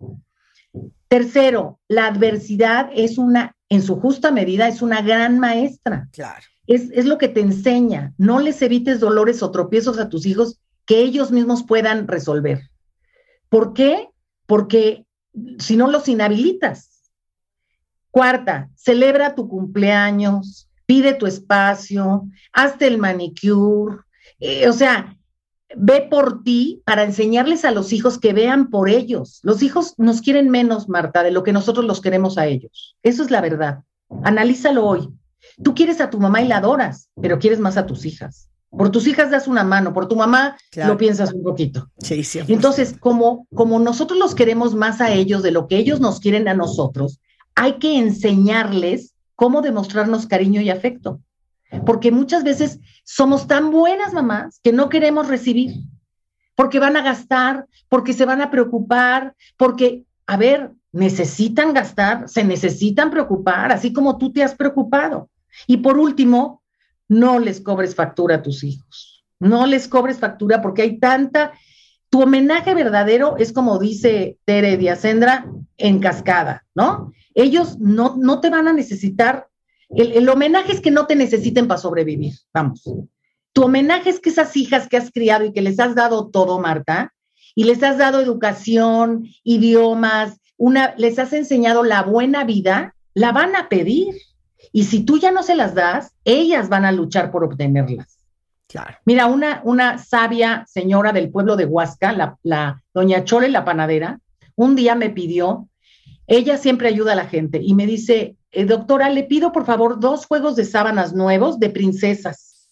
Tercero, 1.08 1.80
la 1.88 2.08
adversidad 2.08 2.90
es 2.94 3.18
una, 3.18 3.56
en 3.70 3.82
su 3.82 4.00
justa 4.00 4.32
medida, 4.32 4.68
es 4.68 4.82
una 4.82 5.02
gran 5.02 5.40
maestra. 5.40 6.08
Claro. 6.12 6.46
Es, 6.68 7.06
lo 7.06 7.18
que 7.18 7.28
te 7.28 7.42
enseña. 7.42 8.14
No 8.18 8.40
les 8.40 8.62
evites 8.62 9.00
dolores 9.00 9.44
o 9.44 9.52
tropiezos 9.52 10.00
a 10.00 10.10
tus 10.10 10.26
hijos 10.26 10.60
que 10.86 11.00
ellos 11.00 11.32
mismos 11.32 11.64
puedan 11.64 12.08
resolver. 12.08 12.70
¿Por 13.50 13.74
qué? 13.74 14.10
Porque 14.46 15.06
si 15.60 15.76
no 15.76 15.90
los 15.90 16.08
inhabilitas. 16.08 16.90
Cuarta, 18.12 18.70
celebra 18.76 19.34
tu 19.34 19.50
cumpleaños, 19.50 20.70
pide 20.86 21.16
tu 21.16 21.26
espacio, 21.26 22.28
hazte 22.52 22.88
el 22.88 23.00
manicure. 23.00 23.98
Eh, 24.40 24.70
o 24.70 24.74
sea, 24.74 25.18
ve 25.76 26.08
por 26.10 26.44
ti 26.44 26.82
para 26.86 27.04
enseñarles 27.04 27.66
a 27.66 27.72
los 27.72 27.92
hijos 27.94 28.20
que 28.20 28.34
vean 28.34 28.70
por 28.70 28.90
ellos. 28.90 29.40
Los 29.44 29.64
hijos 29.64 29.96
nos 29.98 30.22
quieren 30.22 30.50
menos, 30.50 30.88
Marta, 30.90 31.24
de 31.24 31.32
lo 31.32 31.44
que 31.44 31.54
nosotros 31.54 31.86
los 31.86 32.02
queremos 32.02 32.38
a 32.38 32.46
ellos. 32.46 32.98
Eso 33.04 33.24
es 33.24 33.32
la 33.32 33.42
verdad. 33.42 33.84
Analízalo 34.24 34.86
hoy. 34.86 35.10
Tú 35.64 35.74
quieres 35.74 36.02
a 36.02 36.10
tu 36.10 36.20
mamá 36.20 36.42
y 36.42 36.48
la 36.48 36.58
adoras, 36.58 37.10
pero 37.22 37.40
quieres 37.40 37.60
más 37.60 37.78
a 37.78 37.86
tus 37.86 38.06
hijas. 38.06 38.50
Por 38.70 38.90
tus 38.90 39.06
hijas 39.06 39.30
das 39.30 39.48
una 39.48 39.64
mano, 39.64 39.94
por 39.94 40.08
tu 40.08 40.16
mamá 40.16 40.58
lo 40.76 40.98
piensas 40.98 41.32
un 41.32 41.44
poquito. 41.44 41.90
Sí, 42.00 42.24
sí. 42.24 42.40
Entonces, 42.48 42.96
como, 43.00 43.48
como 43.54 43.80
nosotros 43.80 44.18
los 44.18 44.34
queremos 44.34 44.74
más 44.74 45.00
a 45.00 45.12
ellos 45.12 45.44
de 45.44 45.52
lo 45.52 45.68
que 45.68 45.78
ellos 45.78 46.00
nos 46.00 46.20
quieren 46.20 46.48
a 46.48 46.56
nosotros, 46.56 47.20
hay 47.54 47.74
que 47.74 48.00
enseñarles 48.00 49.14
cómo 49.36 49.62
demostrarnos 49.62 50.26
cariño 50.26 50.62
y 50.62 50.72
afecto 50.72 51.20
porque 51.86 52.12
muchas 52.12 52.44
veces 52.44 52.80
somos 53.04 53.48
tan 53.48 53.72
buenas 53.72 54.14
mamás 54.14 54.60
que 54.64 54.72
no 54.72 54.90
queremos 54.90 55.28
recibir, 55.28 55.76
porque 56.56 56.80
van 56.80 56.96
a 56.98 57.02
gastar, 57.02 57.66
porque 57.90 58.14
se 58.14 58.26
van 58.26 58.42
a 58.42 58.52
preocupar, 58.52 59.36
porque, 59.58 60.04
a 60.28 60.38
ver, 60.38 60.72
necesitan 60.92 61.74
gastar, 61.74 62.30
se 62.30 62.44
necesitan 62.44 63.10
preocupar, 63.10 63.72
así 63.72 63.92
como 63.92 64.18
tú 64.18 64.32
te 64.32 64.44
has 64.44 64.56
preocupado. 64.56 65.30
Y 65.68 65.78
por 65.78 65.98
último, 65.98 66.64
no 67.08 67.40
les 67.40 67.62
cobres 67.62 67.96
factura 67.96 68.36
a 68.36 68.42
tus 68.42 68.64
hijos, 68.64 69.26
no 69.40 69.66
les 69.66 69.88
cobres 69.88 70.20
factura 70.20 70.62
porque 70.62 70.84
hay 70.84 71.00
tanta... 71.00 71.54
Tu 72.10 72.22
homenaje 72.22 72.76
verdadero 72.76 73.38
es 73.38 73.52
como 73.52 73.80
dice 73.80 74.38
Tere 74.46 74.78
Diacendra 74.78 75.48
en 75.78 76.00
cascada, 76.00 76.64
¿no? 76.76 77.12
Ellos 77.34 77.80
no, 77.80 78.16
no 78.18 78.40
te 78.40 78.52
van 78.52 78.68
a 78.68 78.74
necesitar 78.74 79.48
el, 79.96 80.28
homenaje 80.30 80.72
es 80.72 80.82
que 80.82 80.92
no 80.92 81.06
te 81.06 81.16
necesiten 81.16 81.68
para 81.68 81.80
sobrevivir, 81.80 82.34
vamos. 82.54 82.84
Tu 83.54 83.64
homenaje 83.64 84.10
es 84.10 84.20
que 84.20 84.30
esas 84.30 84.56
hijas 84.58 84.88
que 84.88 84.98
has 84.98 85.12
criado 85.12 85.46
y 85.46 85.54
que 85.54 85.62
les 85.62 85.80
has 85.80 85.94
dado 85.96 86.30
todo, 86.30 86.60
Marta, 86.60 87.14
y 87.56 87.66
les 87.66 87.84
has 87.84 87.98
dado 87.98 88.20
educación, 88.20 89.28
idiomas, 89.44 90.40
una, 90.58 90.96
les 90.98 91.20
has 91.20 91.34
enseñado 91.34 91.84
la 91.84 92.02
buena 92.02 92.44
vida, 92.44 92.96
la 93.14 93.32
van 93.32 93.56
a 93.56 93.70
pedir. 93.70 94.16
Y 94.72 94.86
si 94.86 95.04
tú 95.04 95.20
ya 95.20 95.32
no 95.32 95.44
se 95.44 95.56
las 95.56 95.76
das, 95.76 96.14
ellas 96.24 96.70
van 96.70 96.86
a 96.86 96.92
luchar 96.92 97.32
por 97.32 97.44
obtenerlas. 97.44 98.18
Claro. 98.68 98.98
Mira, 99.06 99.28
una, 99.28 99.62
una 99.66 99.98
sabia 99.98 100.66
señora 100.68 101.12
del 101.12 101.30
pueblo 101.30 101.56
de 101.56 101.66
Huasca, 101.66 102.12
la, 102.14 102.38
la 102.44 102.82
doña 102.94 103.24
Chole, 103.24 103.50
la 103.50 103.66
panadera, 103.66 104.20
un 104.56 104.76
día 104.76 104.96
me 104.96 105.10
pidió, 105.10 105.68
ella 106.26 106.58
siempre 106.58 106.88
ayuda 106.88 107.12
a 107.12 107.16
la 107.16 107.28
gente, 107.28 107.60
y 107.62 107.76
me 107.76 107.86
dice, 107.86 108.38
eh, 108.52 108.66
doctora, 108.66 109.10
le 109.10 109.24
pido 109.24 109.52
por 109.52 109.66
favor 109.66 110.00
dos 110.00 110.26
juegos 110.26 110.56
de 110.56 110.66
sábanas 110.66 111.14
nuevos 111.14 111.60
de 111.60 111.70
princesas. 111.70 112.72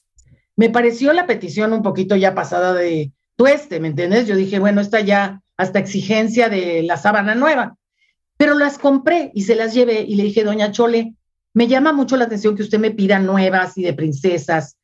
Me 0.56 0.70
pareció 0.70 1.14
la 1.14 1.28
petición 1.28 1.74
un 1.74 1.82
poquito 1.82 2.16
ya 2.16 2.34
pasada 2.34 2.74
de 2.74 3.12
tueste, 3.36 3.80
¿me 3.80 3.90
entiendes? 3.90 4.28
Yo 4.28 4.36
dije, 4.36 4.60
bueno, 4.60 4.82
está 4.82 5.02
ya 5.02 5.42
hasta 5.58 5.80
exigencia 5.80 6.50
de 6.50 6.84
la 6.84 6.98
sábana 6.98 7.36
nueva. 7.36 7.78
Pero 8.38 8.56
las 8.56 8.80
compré 8.80 9.32
y 9.36 9.44
se 9.44 9.56
las 9.56 9.74
llevé 9.74 10.02
y 10.02 10.16
le 10.16 10.24
dije, 10.24 10.44
doña 10.44 10.72
Chole, 10.72 11.14
me 11.54 11.68
llama 11.68 11.94
mucho 11.94 12.18
la 12.18 12.26
atención 12.26 12.56
que 12.56 12.64
usted 12.64 12.80
me 12.80 12.92
pida 12.92 13.20
nuevas 13.20 13.78
y 13.78 13.84
de 13.84 13.94
princesas. 13.94 14.78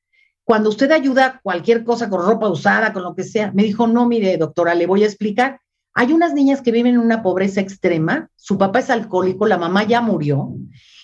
Cuando 0.43 0.69
usted 0.69 0.91
ayuda 0.91 1.39
cualquier 1.43 1.83
cosa 1.83 2.09
con 2.09 2.25
ropa 2.25 2.49
usada, 2.49 2.93
con 2.93 3.03
lo 3.03 3.15
que 3.15 3.23
sea, 3.23 3.51
me 3.53 3.63
dijo, 3.63 3.87
no, 3.87 4.07
mire, 4.07 4.37
doctora, 4.37 4.75
le 4.75 4.87
voy 4.87 5.03
a 5.03 5.07
explicar. 5.07 5.59
Hay 5.93 6.13
unas 6.13 6.33
niñas 6.33 6.61
que 6.61 6.71
viven 6.71 6.95
en 6.95 7.01
una 7.01 7.23
pobreza 7.23 7.59
extrema, 7.59 8.29
su 8.35 8.57
papá 8.57 8.79
es 8.79 8.89
alcohólico, 8.89 9.47
la 9.47 9.57
mamá 9.57 9.83
ya 9.83 9.99
murió, 9.99 10.53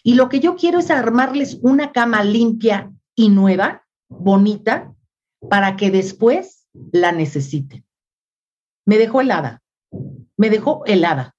y 0.04 0.14
lo 0.14 0.30
que 0.30 0.40
yo 0.40 0.56
quiero 0.56 0.80
es 0.80 0.92
armarles 0.92 1.58
una 1.62 1.92
cama 1.92 2.24
limpia 2.24 2.92
y 3.16 3.30
nueva, 3.30 3.86
bonita, 4.08 4.94
para 5.50 5.76
que 5.78 5.90
después 5.90 6.68
la 6.92 7.12
necesiten. 7.12 7.84
Me 8.86 8.98
dejó 8.98 9.22
helada, 9.22 9.64
me 10.38 10.50
dejó 10.50 10.84
helada, 10.86 11.36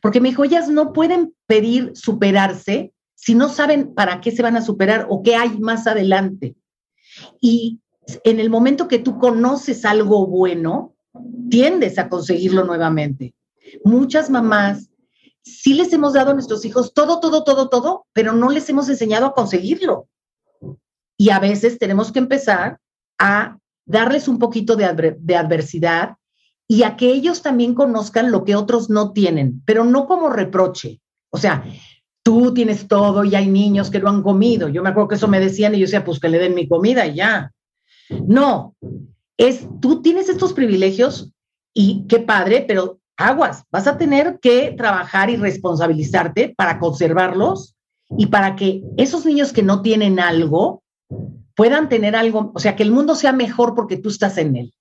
porque 0.00 0.20
me 0.20 0.28
dijo, 0.28 0.44
ellas 0.44 0.68
no 0.68 0.92
pueden 0.92 1.34
pedir 1.46 1.92
superarse 1.94 2.92
si 3.22 3.36
no 3.36 3.48
saben 3.48 3.94
para 3.94 4.20
qué 4.20 4.32
se 4.32 4.42
van 4.42 4.56
a 4.56 4.62
superar 4.62 5.06
o 5.08 5.22
qué 5.22 5.36
hay 5.36 5.56
más 5.60 5.86
adelante. 5.86 6.56
Y 7.40 7.78
en 8.24 8.40
el 8.40 8.50
momento 8.50 8.88
que 8.88 8.98
tú 8.98 9.16
conoces 9.20 9.84
algo 9.84 10.26
bueno, 10.26 10.96
tiendes 11.48 12.00
a 12.00 12.08
conseguirlo 12.08 12.64
nuevamente. 12.64 13.32
Muchas 13.84 14.28
mamás 14.28 14.90
sí 15.44 15.74
les 15.74 15.92
hemos 15.92 16.14
dado 16.14 16.32
a 16.32 16.34
nuestros 16.34 16.64
hijos 16.64 16.94
todo, 16.94 17.20
todo, 17.20 17.44
todo, 17.44 17.68
todo, 17.68 18.06
pero 18.12 18.32
no 18.32 18.50
les 18.50 18.68
hemos 18.68 18.88
enseñado 18.88 19.26
a 19.26 19.34
conseguirlo. 19.34 20.08
Y 21.16 21.30
a 21.30 21.38
veces 21.38 21.78
tenemos 21.78 22.10
que 22.10 22.18
empezar 22.18 22.80
a 23.20 23.56
darles 23.86 24.26
un 24.26 24.40
poquito 24.40 24.74
de, 24.74 24.84
adversidad 24.84 26.16
y 26.66 26.82
a 26.82 26.96
que 26.96 27.12
ellos 27.12 27.40
también 27.40 27.74
conozcan 27.74 28.32
lo 28.32 28.42
que 28.44 28.56
otros 28.56 28.90
no 28.90 29.12
tienen, 29.12 29.62
pero 29.64 29.84
no 29.84 30.08
como 30.08 30.28
reproche. 30.28 31.00
O 31.30 31.38
sea, 31.38 31.64
tú 32.22 32.54
tienes 32.54 32.88
todo 32.88 33.24
y 33.24 33.34
hay 33.34 33.48
niños 33.48 33.90
que 33.90 33.98
lo 33.98 34.08
han 34.08 34.22
comido. 34.22 34.68
Yo 34.68 34.82
me 34.82 34.90
acuerdo 34.90 35.08
que 35.08 35.14
eso 35.16 35.28
me 35.28 35.40
decían 35.40 35.74
y 35.74 35.78
yo 35.78 35.86
decía, 35.86 36.04
pues 36.04 36.20
que 36.20 36.28
le 36.28 36.38
den 36.38 36.54
mi 36.54 36.68
comida 36.68 37.06
y 37.06 37.16
ya. 37.16 37.52
No, 38.26 38.74
es 39.36 39.66
tú 39.80 40.02
tienes 40.02 40.28
estos 40.28 40.52
privilegios 40.52 41.32
y 41.74 42.06
qué 42.08 42.20
padre, 42.20 42.64
pero 42.66 43.00
aguas, 43.16 43.64
vas 43.70 43.86
a 43.86 43.98
tener 43.98 44.38
que 44.40 44.72
trabajar 44.76 45.30
y 45.30 45.36
responsabilizarte 45.36 46.54
para 46.56 46.78
conservarlos 46.78 47.74
y 48.16 48.26
para 48.26 48.56
que 48.56 48.82
esos 48.96 49.24
niños 49.24 49.52
que 49.52 49.62
no 49.62 49.82
tienen 49.82 50.20
algo 50.20 50.82
puedan 51.54 51.88
tener 51.88 52.16
algo, 52.16 52.52
o 52.54 52.58
sea, 52.58 52.76
que 52.76 52.82
el 52.82 52.90
mundo 52.90 53.14
sea 53.14 53.32
mejor 53.32 53.74
porque 53.74 53.96
tú 53.96 54.08
estás 54.08 54.38
en 54.38 54.56
él. 54.56 54.74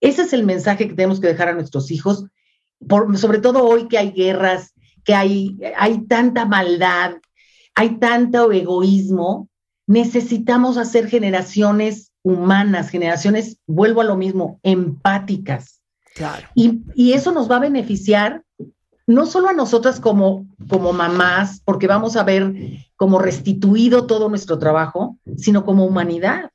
Ese 0.00 0.22
es 0.22 0.32
el 0.32 0.44
mensaje 0.44 0.88
que 0.88 0.94
tenemos 0.94 1.20
que 1.20 1.26
dejar 1.26 1.48
a 1.48 1.54
nuestros 1.54 1.90
hijos, 1.90 2.24
sobre 3.16 3.38
todo 3.38 3.64
hoy 3.64 3.88
que 3.88 3.98
hay 3.98 4.12
guerras, 4.12 4.72
que 5.08 5.14
hay, 5.14 5.56
hay 5.74 6.02
tanta 6.02 6.44
maldad, 6.44 7.12
hay 7.74 7.98
tanto 7.98 8.52
egoísmo, 8.52 9.48
necesitamos 9.86 10.76
hacer 10.76 11.08
generaciones 11.08 12.12
humanas, 12.22 12.90
generaciones, 12.90 13.56
vuelvo 13.66 14.02
a 14.02 14.04
lo 14.04 14.16
mismo, 14.16 14.60
empáticas. 14.62 15.80
Claro. 16.14 16.46
Y, 16.54 16.82
y 16.94 17.14
eso 17.14 17.32
nos 17.32 17.50
va 17.50 17.56
a 17.56 17.60
beneficiar 17.60 18.42
no 19.06 19.24
solo 19.24 19.48
a 19.48 19.54
nosotras 19.54 19.98
como, 19.98 20.46
como 20.68 20.92
mamás, 20.92 21.62
porque 21.64 21.86
vamos 21.86 22.14
a 22.16 22.24
ver 22.24 22.52
como 22.94 23.18
restituido 23.18 24.06
todo 24.06 24.28
nuestro 24.28 24.58
trabajo, 24.58 25.16
sino 25.38 25.64
como 25.64 25.86
humanidad. 25.86 26.50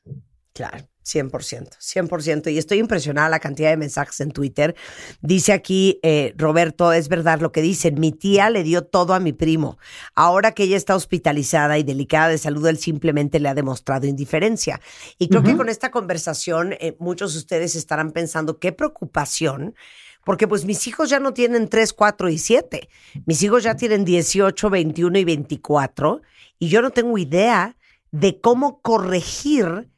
Claro. 0.53 0.85
100%, 1.03 1.77
100%. 1.77 2.51
Y 2.51 2.57
estoy 2.57 2.79
impresionada 2.79 3.29
la 3.29 3.39
cantidad 3.39 3.69
de 3.69 3.77
mensajes 3.77 4.19
en 4.21 4.31
Twitter. 4.31 4.75
Dice 5.21 5.53
aquí 5.53 5.99
eh, 6.03 6.33
Roberto, 6.37 6.93
es 6.93 7.09
verdad 7.09 7.39
lo 7.39 7.51
que 7.51 7.61
dicen, 7.61 7.99
mi 7.99 8.11
tía 8.11 8.49
le 8.49 8.63
dio 8.63 8.83
todo 8.83 9.13
a 9.13 9.19
mi 9.19 9.33
primo. 9.33 9.77
Ahora 10.15 10.53
que 10.53 10.63
ella 10.63 10.77
está 10.77 10.95
hospitalizada 10.95 11.77
y 11.77 11.83
delicada 11.83 12.29
de 12.29 12.37
salud, 12.37 12.65
él 12.67 12.77
simplemente 12.77 13.39
le 13.39 13.49
ha 13.49 13.53
demostrado 13.53 14.07
indiferencia. 14.07 14.79
Y 15.17 15.27
creo 15.27 15.43
que 15.43 15.55
con 15.55 15.69
esta 15.69 15.91
conversación 15.91 16.73
eh, 16.79 16.95
muchos 16.99 17.33
de 17.33 17.39
ustedes 17.39 17.75
estarán 17.75 18.11
pensando, 18.11 18.59
qué 18.59 18.71
preocupación. 18.71 19.75
Porque 20.23 20.47
pues 20.47 20.63
mis 20.63 20.87
hijos 20.87 21.09
ya 21.09 21.19
no 21.19 21.33
tienen 21.33 21.67
3, 21.67 21.91
4 21.91 22.29
y 22.29 22.37
7. 22.37 22.89
Mis 23.25 23.43
hijos 23.43 23.63
ya 23.63 23.75
tienen 23.75 24.05
18, 24.05 24.69
21 24.69 25.19
y 25.19 25.25
24. 25.25 26.21
Y 26.59 26.69
yo 26.69 26.81
no 26.81 26.91
tengo 26.91 27.17
idea 27.17 27.75
de 28.11 28.39
cómo 28.39 28.79
corregir 28.81 29.89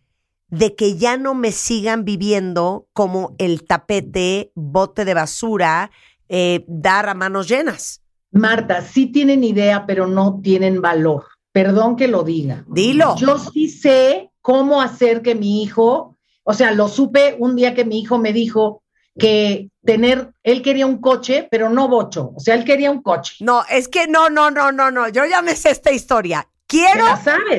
de 0.58 0.76
que 0.76 0.98
ya 0.98 1.18
no 1.18 1.34
me 1.34 1.52
sigan 1.52 2.06
viviendo 2.06 2.88
como 2.94 3.36
el 3.38 3.66
tapete, 3.66 4.52
bote 4.56 5.06
de 5.06 5.14
basura, 5.14 5.92
eh, 6.30 6.64
dar 6.68 7.10
a 7.10 7.14
manos 7.14 7.48
llenas. 7.48 8.02
Marta, 8.32 8.82
sí 8.82 9.08
tienen 9.08 9.44
idea, 9.44 9.86
pero 9.86 10.08
no 10.08 10.40
tienen 10.42 10.82
valor. 10.82 11.26
Perdón 11.52 11.96
que 11.96 12.08
lo 12.08 12.24
diga. 12.24 12.66
Dilo. 12.68 13.16
Yo 13.18 13.38
sí 13.38 13.70
sé 13.70 14.30
cómo 14.42 14.82
hacer 14.82 15.22
que 15.22 15.36
mi 15.36 15.64
hijo, 15.64 16.18
o 16.44 16.54
sea, 16.54 16.72
lo 16.72 16.88
supe 16.88 17.36
un 17.40 17.56
día 17.56 17.74
que 17.74 17.86
mi 17.86 18.00
hijo 18.00 18.18
me 18.18 18.34
dijo 18.34 18.84
que 19.18 19.70
tener, 19.86 20.34
él 20.44 20.62
quería 20.62 20.86
un 20.86 21.00
coche, 21.00 21.48
pero 21.50 21.70
no 21.70 21.88
bocho, 21.88 22.34
o 22.36 22.40
sea, 22.40 22.56
él 22.56 22.66
quería 22.66 22.92
un 22.92 23.02
coche. 23.02 23.36
No, 23.40 23.64
es 23.70 23.88
que 23.88 24.08
no, 24.08 24.30
no, 24.30 24.52
no, 24.52 24.72
no, 24.74 24.92
no, 24.92 25.08
yo 25.08 25.26
ya 25.26 25.42
me 25.42 25.56
sé 25.56 25.70
esta 25.70 25.92
historia. 25.92 26.50
Quiero 26.68 27.06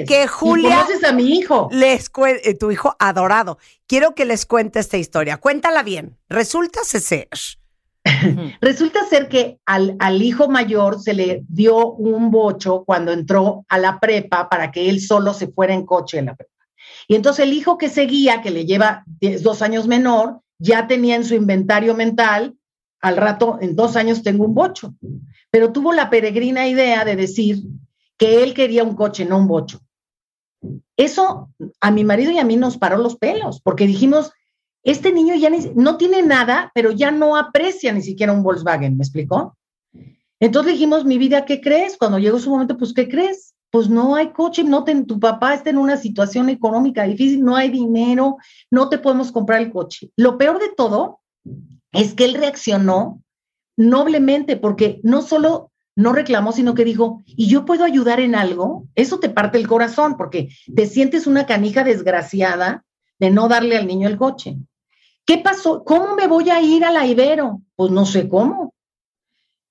que 0.07 0.27
Julia. 0.27 0.85
¿Y 1.01 1.05
a 1.05 1.13
mi 1.13 1.39
hijo? 1.39 1.69
Les 1.71 2.11
cuente, 2.11 2.55
tu 2.55 2.71
hijo 2.71 2.97
adorado. 2.99 3.59
Quiero 3.87 4.15
que 4.15 4.25
les 4.25 4.47
cuente 4.47 4.81
esta 4.81 4.97
historia. 4.97 5.37
Cuéntala 5.37 5.83
bien. 5.83 6.17
Resulta 6.29 6.81
ser. 6.85 7.29
Resulta 8.61 9.05
ser 9.05 9.29
que 9.29 9.59
al, 9.65 9.97
al, 9.99 10.23
hijo 10.23 10.49
mayor 10.49 11.01
se 11.01 11.15
le 11.15 11.45
dio 11.49 11.93
un 11.93 12.31
bocho 12.31 12.85
cuando 12.85 13.13
entró 13.13 13.65
a 13.69 13.79
la 13.79 14.01
prepa 14.01 14.49
para 14.49 14.71
que 14.71 14.89
él 14.89 15.01
solo 15.01 15.35
se 15.35 15.49
fuera 15.49 15.75
en 15.75 15.87
coche 15.87 16.19
en 16.19 16.27
la 16.27 16.35
prepa. 16.35 16.53
Y 17.09 17.15
entonces 17.15 17.45
el 17.45 17.53
hijo 17.53 17.79
que 17.79 17.89
seguía, 17.89 18.43
que 18.43 18.51
le 18.51 18.67
lleva 18.67 19.05
dos 19.43 19.63
años 19.63 19.87
menor, 19.87 20.41
ya 20.59 20.87
tenía 20.87 21.17
en 21.17 21.25
su 21.25 21.35
inventario 21.35 21.95
mental, 21.95 22.57
al 23.01 23.17
rato, 23.17 23.59
en 23.61 23.77
dos 23.77 23.97
años 23.97 24.23
tengo 24.23 24.45
un 24.45 24.55
bocho. 24.55 24.95
Pero 25.51 25.73
tuvo 25.73 25.93
la 25.93 26.11
peregrina 26.11 26.67
idea 26.67 27.05
de 27.05 27.17
decir, 27.17 27.63
que 28.19 28.43
él 28.43 28.55
quería 28.55 28.85
un 28.85 28.95
coche, 28.95 29.25
no 29.25 29.39
un 29.39 29.47
bocho. 29.47 29.81
Eso 30.97 31.51
a 31.81 31.91
mi 31.91 32.05
marido 32.05 32.31
y 32.31 32.39
a 32.39 32.45
mí 32.45 32.57
nos 32.57 32.79
paró 32.79 32.97
los 32.97 33.17
pelos, 33.17 33.61
porque 33.61 33.87
dijimos, 33.87 34.33
este 34.83 35.13
niño 35.13 35.35
ya 35.35 35.51
no 35.75 35.97
tiene 35.97 36.23
nada, 36.23 36.71
pero 36.75 36.93
ya 36.93 37.11
no 37.11 37.37
aprecia 37.37 37.93
ni 37.93 38.03
siquiera 38.03 38.33
un 38.33 38.43
Volkswagen, 38.43 38.97
¿me 38.97 39.03
explicó? 39.03 39.57
Entonces 40.39 40.75
dijimos, 40.75 41.05
mi 41.05 41.19
vida, 41.19 41.45
¿qué 41.45 41.61
crees? 41.61 41.97
Cuando 41.97 42.19
llegó 42.19 42.39
su 42.39 42.51
momento, 42.51 42.77
pues, 42.77 42.93
¿qué 42.93 43.09
crees? 43.09 43.55
Pues 43.71 43.89
no 43.89 44.15
hay 44.15 44.31
coche, 44.31 44.63
no 44.65 44.85
tu 44.85 45.19
papá 45.19 45.55
está 45.55 45.71
en 45.71 45.79
una 45.79 45.97
situación 45.97 46.49
económica 46.49 47.03
difícil, 47.03 47.43
no 47.43 47.57
hay 47.57 47.69
dinero, 47.69 48.37
no 48.71 48.89
te 48.89 48.99
podemos 48.99 49.33
comprar 49.33 49.61
el 49.61 49.73
coche. 49.73 50.11
Lo 50.17 50.39
peor 50.39 50.61
de 50.61 50.69
todo 50.77 51.21
es 51.93 52.15
que 52.15 52.25
él 52.25 52.35
reaccionó 52.35 53.23
noblemente, 53.77 54.57
porque 54.57 55.01
no 55.03 55.21
solo 55.21 55.73
no 55.97 56.13
reclamó, 56.13 56.53
sino 56.53 56.75
que 56.75 56.85
dijo, 56.85 57.25
¿y 57.25 57.49
yo 57.49 57.65
puedo 57.65 57.83
ayudar 57.83 58.21
en 58.21 58.35
algo? 58.35 58.87
Eso 58.95 59.19
te 59.19 59.31
parte 59.31 59.59
el 59.59 59.67
corazón 59.67 60.17
porque 60.19 60.51
te 60.75 60.87
sientes 60.87 61.27
una 61.27 61.47
canija 61.47 61.85
desgraciada 61.85 62.85
de 63.19 63.31
no 63.31 63.49
darle 63.49 63.79
al 63.79 63.87
niño 63.87 64.07
el 64.07 64.19
coche. 64.19 64.59
¿Qué 65.25 65.39
pasó? 65.39 65.83
¿Cómo 65.85 66.15
me 66.15 66.27
voy 66.27 66.51
a 66.51 66.61
ir 66.61 66.85
a 66.85 66.93
la 66.93 67.07
Ibero? 67.07 67.63
Pues 67.75 67.91
no 67.91 68.05
sé 68.05 68.29
cómo. 68.29 68.75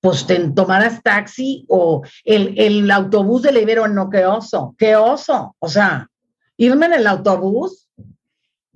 Pues 0.01 0.25
te 0.25 0.49
tomarás 0.49 1.01
taxi 1.03 1.65
o 1.69 2.03
el, 2.23 2.55
el 2.57 2.89
autobús 2.89 3.43
de 3.43 3.51
la 3.51 3.59
Ibero, 3.59 3.87
no, 3.87 4.09
qué 4.09 4.25
oso, 4.25 4.75
qué 4.79 4.95
oso. 4.95 5.55
O 5.59 5.69
sea, 5.69 6.09
irme 6.57 6.87
en 6.87 6.93
el 6.93 7.07
autobús. 7.07 7.87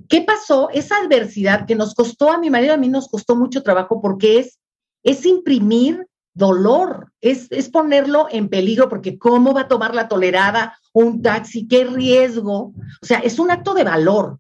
¿Qué 0.08 0.22
pasó? 0.22 0.70
Esa 0.70 0.98
adversidad 0.98 1.66
que 1.66 1.76
nos 1.76 1.96
costó 1.96 2.32
a 2.32 2.38
mi 2.38 2.50
marido, 2.50 2.76
a 2.76 2.78
mí 2.78 2.90
nos 2.90 3.08
costó 3.08 3.36
mucho 3.36 3.64
trabajo 3.64 4.02
porque 4.02 4.40
es, 4.40 4.60
es 5.04 5.26
imprimir 5.26 6.09
dolor, 6.40 7.12
es, 7.22 7.48
es, 7.52 7.70
ponerlo 7.70 8.26
en 8.32 8.50
peligro 8.50 8.90
porque 8.90 9.20
cómo 9.20 9.54
va 9.54 9.62
a 9.62 9.68
tomar 9.68 9.94
la 9.94 10.08
tolerada 10.08 10.76
un 10.94 11.22
taxi, 11.22 11.68
qué 11.68 11.84
riesgo. 11.84 12.74
O 13.02 13.06
sea, 13.06 13.20
es 13.20 13.38
un 13.38 13.52
acto 13.52 13.76
de 13.76 13.84
valor 13.84 14.40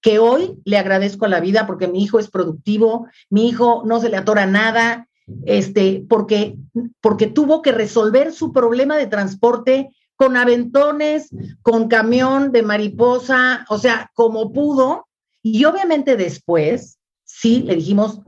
que 0.00 0.18
hoy 0.18 0.58
le 0.64 0.78
agradezco 0.78 1.26
a 1.26 1.28
la 1.28 1.40
vida 1.40 1.66
porque 1.66 1.88
mi 1.88 2.02
hijo 2.02 2.18
es 2.18 2.30
productivo, 2.30 3.06
mi 3.28 3.48
hijo 3.48 3.82
no 3.84 4.00
se 4.00 4.08
le 4.08 4.16
atora 4.16 4.46
nada, 4.46 5.08
este, 5.44 6.04
porque, 6.08 6.56
porque 7.00 7.26
tuvo 7.26 7.62
que 7.62 7.72
resolver 7.72 8.32
su 8.32 8.52
problema 8.52 8.96
de 8.96 9.06
transporte 9.06 9.90
con 10.16 10.36
aventones, 10.36 11.30
con 11.62 11.88
camión 11.88 12.52
de 12.52 12.62
mariposa, 12.62 13.64
o 13.68 13.78
sea, 13.78 14.10
como 14.14 14.52
pudo. 14.52 15.06
Y 15.42 15.64
obviamente 15.64 16.16
después, 16.16 16.98
sí, 17.24 17.62
le 17.62 17.76
dijimos, 17.76 18.20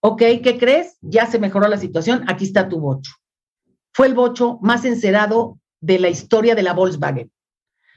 Ok, 0.00 0.18
¿qué 0.42 0.56
crees? 0.58 0.96
Ya 1.00 1.26
se 1.26 1.38
mejoró 1.38 1.68
la 1.68 1.78
situación, 1.78 2.24
aquí 2.28 2.44
está 2.44 2.68
tu 2.68 2.80
bocho. 2.80 3.12
Fue 3.92 4.06
el 4.06 4.14
bocho 4.14 4.58
más 4.62 4.84
encerado 4.84 5.58
de 5.80 5.98
la 5.98 6.08
historia 6.08 6.54
de 6.54 6.62
la 6.62 6.72
Volkswagen. 6.72 7.30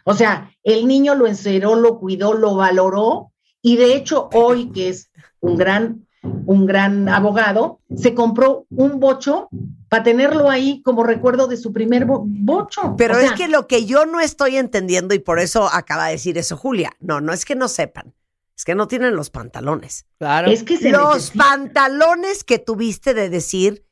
O 0.06 0.14
sea, 0.14 0.52
el 0.64 0.88
niño 0.88 1.16
lo 1.16 1.28
enceró, 1.28 1.76
lo 1.76 2.00
cuidó, 2.00 2.34
lo 2.34 2.56
valoró 2.56 3.32
y 3.62 3.78
de 3.78 3.96
hecho 3.96 4.30
hoy 4.34 4.72
que 4.72 4.90
es 4.90 5.12
un 5.40 5.58
gran 5.58 6.08
un 6.24 6.66
gran 6.66 7.10
abogado, 7.10 7.80
se 7.96 8.14
compró 8.14 8.66
un 8.70 9.00
bocho 9.00 9.50
para 9.90 10.04
tenerlo 10.04 10.50
ahí 10.50 10.82
como 10.84 11.04
recuerdo 11.04 11.48
de 11.48 11.58
su 11.58 11.74
primer 11.74 12.06
bocho. 12.06 12.96
Pero 12.98 13.18
es 13.18 13.32
que 13.32 13.48
lo 13.48 13.68
que 13.68 13.86
yo 13.86 14.06
no 14.06 14.20
estoy 14.20 14.58
entendiendo 14.58 15.16
y 15.16 15.20
por 15.20 15.40
eso 15.40 15.68
acaba 15.72 16.06
de 16.06 16.14
decir 16.14 16.38
eso 16.38 16.58
Julia, 16.58 16.92
no, 17.00 17.22
no 17.22 17.34
es 17.34 17.44
que 17.44 17.56
no 17.56 17.68
sepan, 17.68 18.14
es 18.62 18.66
que 18.66 18.76
no 18.76 18.88
tienen 18.88 19.16
los 19.16 19.32
pantalones. 19.32 20.06
Claro. 20.20 20.52
Es 20.52 20.62
que 20.62 20.78
los 20.92 21.32
pantalones 21.32 22.44
que 22.44 22.60
tuviste 22.60 23.16
de 23.16 23.28
decir, 23.28 23.88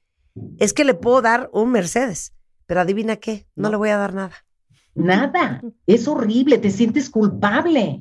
es 0.60 0.74
que 0.74 0.84
le 0.84 0.94
puedo 0.94 1.24
dar 1.24 1.50
un 1.52 1.72
Mercedes, 1.72 2.34
pero 2.68 2.82
adivina 2.82 3.16
qué, 3.16 3.48
no, 3.56 3.72
le 3.72 3.78
voy 3.78 3.90
a 3.90 3.98
dar 3.98 4.14
nada. 4.14 4.46
Nada, 4.94 5.60
es 5.88 6.08
horrible, 6.08 6.60
te 6.60 6.70
sientes 6.70 7.10
culpable. 7.10 8.00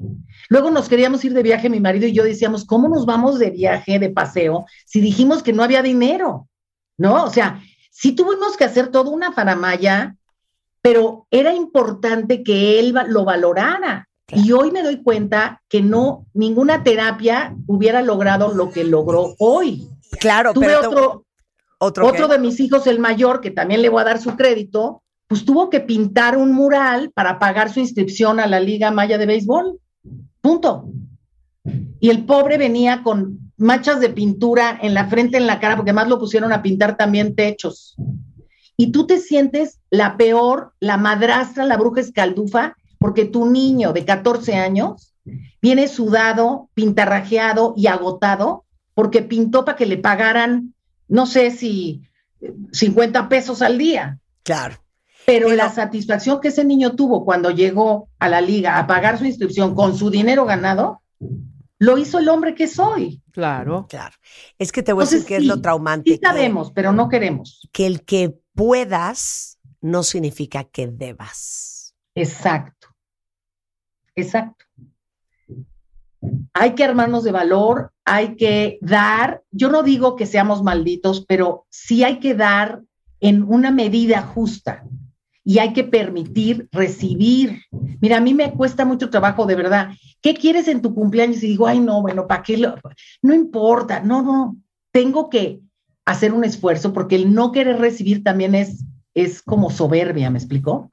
Luego 0.50 0.70
nos 0.70 0.90
queríamos 0.90 1.24
ir 1.24 1.32
de 1.32 1.42
viaje, 1.42 1.70
mi 1.70 1.80
marido 1.80 2.06
y 2.06 2.12
yo 2.12 2.22
decíamos, 2.22 2.66
¿cómo 2.66 2.90
nos 2.90 3.06
vamos 3.06 3.38
de 3.38 3.48
viaje, 3.48 3.98
de 3.98 4.10
paseo, 4.10 4.66
si 4.84 5.00
dijimos 5.00 5.42
que 5.42 5.54
no 5.54 5.62
había 5.62 5.80
dinero? 5.80 6.50
¿No? 6.98 7.24
O 7.24 7.30
sea, 7.30 7.62
sí 7.90 8.12
tuvimos 8.12 8.58
que 8.58 8.64
hacer 8.64 8.88
toda 8.88 9.10
una 9.10 9.32
faramaya, 9.32 10.16
pero 10.82 11.26
era 11.30 11.54
importante 11.54 12.42
que 12.42 12.78
él 12.78 12.94
lo 13.06 13.24
valorara. 13.24 14.07
Y 14.30 14.52
hoy 14.52 14.70
me 14.70 14.82
doy 14.82 15.02
cuenta 15.02 15.62
que 15.68 15.80
no, 15.80 16.26
ninguna 16.34 16.82
terapia 16.84 17.56
hubiera 17.66 18.02
logrado 18.02 18.52
lo 18.52 18.70
que 18.70 18.84
logró 18.84 19.34
hoy. 19.38 19.88
Claro, 20.20 20.52
Tuve 20.52 20.66
pero 20.66 20.78
otro, 20.80 21.24
otro, 21.78 22.06
otro 22.06 22.28
de 22.28 22.38
mis 22.38 22.60
hijos, 22.60 22.86
el 22.86 22.98
mayor, 22.98 23.40
que 23.40 23.50
también 23.50 23.80
le 23.80 23.88
voy 23.88 24.02
a 24.02 24.05
dar 24.05 24.20
su 24.20 24.36
crédito, 24.36 25.02
pues 25.28 25.44
tuvo 25.44 25.70
que 25.70 25.80
pintar 25.80 26.36
un 26.36 26.52
mural 26.52 27.10
para 27.14 27.38
pagar 27.38 27.70
su 27.70 27.80
inscripción 27.80 28.40
a 28.40 28.46
la 28.46 28.60
Liga 28.60 28.90
Maya 28.90 29.18
de 29.18 29.26
Béisbol. 29.26 29.78
Punto. 30.40 30.90
Y 32.00 32.10
el 32.10 32.24
pobre 32.24 32.59
venía 32.59 33.02
con 33.02 33.52
manchas 33.59 34.00
de 34.00 34.09
pintura 34.09 34.78
en 34.80 34.94
la 34.94 35.06
frente, 35.09 35.36
en 35.36 35.46
la 35.46 35.60
cara, 35.60 35.76
porque 35.76 35.90
además 35.90 36.09
lo 36.09 36.18
pusieron 36.18 36.52
a 36.52 36.62
pintar 36.62 36.96
también 36.96 37.34
techos. 37.34 37.96
Y 38.76 38.92
tú 38.92 39.06
te 39.06 39.18
sientes 39.18 39.80
la 39.90 40.16
peor, 40.16 40.72
la 40.80 40.96
madrastra, 40.96 41.66
la 41.66 41.76
bruja 41.76 42.00
escaldufa, 42.00 42.76
porque 42.98 43.24
tu 43.24 43.50
niño 43.50 43.92
de 43.92 44.04
14 44.04 44.54
años 44.54 45.14
viene 45.60 45.88
sudado, 45.88 46.68
pintarrajeado 46.74 47.74
y 47.76 47.86
agotado 47.86 48.64
porque 48.94 49.22
pintó 49.22 49.64
para 49.64 49.76
que 49.76 49.86
le 49.86 49.96
pagaran, 49.96 50.74
no 51.06 51.26
sé 51.26 51.52
si 51.52 52.02
50 52.72 53.28
pesos 53.28 53.62
al 53.62 53.78
día. 53.78 54.18
Claro. 54.42 54.76
Pero 55.26 55.50
la 55.50 55.70
satisfacción 55.70 56.40
que 56.40 56.48
ese 56.48 56.64
niño 56.64 56.96
tuvo 56.96 57.24
cuando 57.24 57.50
llegó 57.50 58.08
a 58.18 58.28
la 58.28 58.40
liga 58.40 58.78
a 58.78 58.86
pagar 58.86 59.18
su 59.18 59.24
inscripción 59.24 59.74
con 59.74 59.96
su 59.96 60.10
dinero 60.10 60.46
ganado, 60.46 61.02
lo 61.78 61.98
hizo 61.98 62.18
el 62.18 62.28
hombre 62.28 62.54
que 62.54 62.66
soy. 62.66 63.22
Claro. 63.30 63.86
Claro. 63.88 64.16
Es 64.58 64.72
que 64.72 64.82
te 64.82 64.92
voy 64.92 65.02
a 65.02 65.06
decir 65.06 65.26
que 65.26 65.36
es 65.36 65.44
lo 65.44 65.60
traumante. 65.60 66.12
Sí 66.12 66.20
sabemos, 66.22 66.72
pero 66.72 66.92
no 66.92 67.08
queremos. 67.08 67.68
Que 67.72 67.86
el 67.86 68.04
que 68.04 68.40
puedas 68.54 69.58
no 69.80 70.02
significa 70.02 70.64
que 70.64 70.88
debas. 70.88 71.94
Exacto. 72.14 72.77
Exacto. 74.20 74.64
Hay 76.52 76.74
que 76.74 76.84
armarnos 76.84 77.22
de 77.22 77.32
valor, 77.32 77.92
hay 78.04 78.34
que 78.36 78.78
dar. 78.80 79.42
Yo 79.50 79.70
no 79.70 79.82
digo 79.82 80.16
que 80.16 80.26
seamos 80.26 80.62
malditos, 80.62 81.24
pero 81.26 81.66
sí 81.70 82.02
hay 82.02 82.18
que 82.18 82.34
dar 82.34 82.82
en 83.20 83.44
una 83.44 83.70
medida 83.70 84.22
justa 84.22 84.84
y 85.44 85.60
hay 85.60 85.72
que 85.72 85.84
permitir 85.84 86.68
recibir. 86.72 87.62
Mira, 88.00 88.16
a 88.16 88.20
mí 88.20 88.34
me 88.34 88.52
cuesta 88.52 88.84
mucho 88.84 89.08
trabajo, 89.08 89.46
de 89.46 89.54
verdad. 89.54 89.90
¿Qué 90.20 90.34
quieres 90.34 90.66
en 90.66 90.82
tu 90.82 90.94
cumpleaños? 90.94 91.42
Y 91.42 91.48
digo, 91.48 91.68
ay, 91.68 91.78
no, 91.78 92.02
bueno, 92.02 92.26
¿para 92.26 92.42
qué? 92.42 92.58
Lo... 92.58 92.74
No 93.22 93.34
importa, 93.34 94.00
no, 94.00 94.22
no. 94.22 94.56
Tengo 94.92 95.30
que 95.30 95.60
hacer 96.04 96.32
un 96.32 96.44
esfuerzo 96.44 96.92
porque 96.92 97.14
el 97.14 97.32
no 97.32 97.52
querer 97.52 97.78
recibir 97.78 98.24
también 98.24 98.54
es, 98.54 98.84
es 99.14 99.42
como 99.42 99.70
soberbia, 99.70 100.28
¿me 100.28 100.38
explicó? 100.38 100.90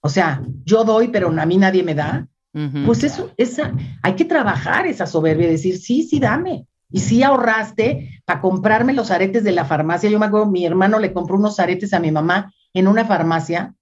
O 0.00 0.08
sea, 0.08 0.42
yo 0.64 0.84
doy, 0.84 1.08
pero 1.08 1.28
a 1.28 1.46
mí 1.46 1.56
nadie 1.56 1.82
me 1.82 1.94
da. 1.94 2.28
Pues 2.52 3.04
eso, 3.04 3.30
esa, 3.36 3.72
hay 4.02 4.14
que 4.14 4.24
trabajar 4.24 4.86
esa 4.86 5.06
soberbia, 5.06 5.48
decir, 5.48 5.78
sí, 5.78 6.02
sí, 6.02 6.18
dame. 6.18 6.66
Y 6.90 6.98
sí 6.98 7.22
ahorraste 7.22 8.22
para 8.24 8.40
comprarme 8.40 8.92
los 8.92 9.12
aretes 9.12 9.44
de 9.44 9.52
la 9.52 9.64
farmacia. 9.64 10.10
Yo 10.10 10.18
me 10.18 10.26
acuerdo, 10.26 10.46
mi 10.46 10.66
hermano 10.66 10.98
le 10.98 11.12
compró 11.12 11.36
unos 11.36 11.60
aretes 11.60 11.94
a 11.94 12.00
mi 12.00 12.10
mamá 12.10 12.52
en 12.74 12.88
una 12.88 13.04
farmacia 13.04 13.74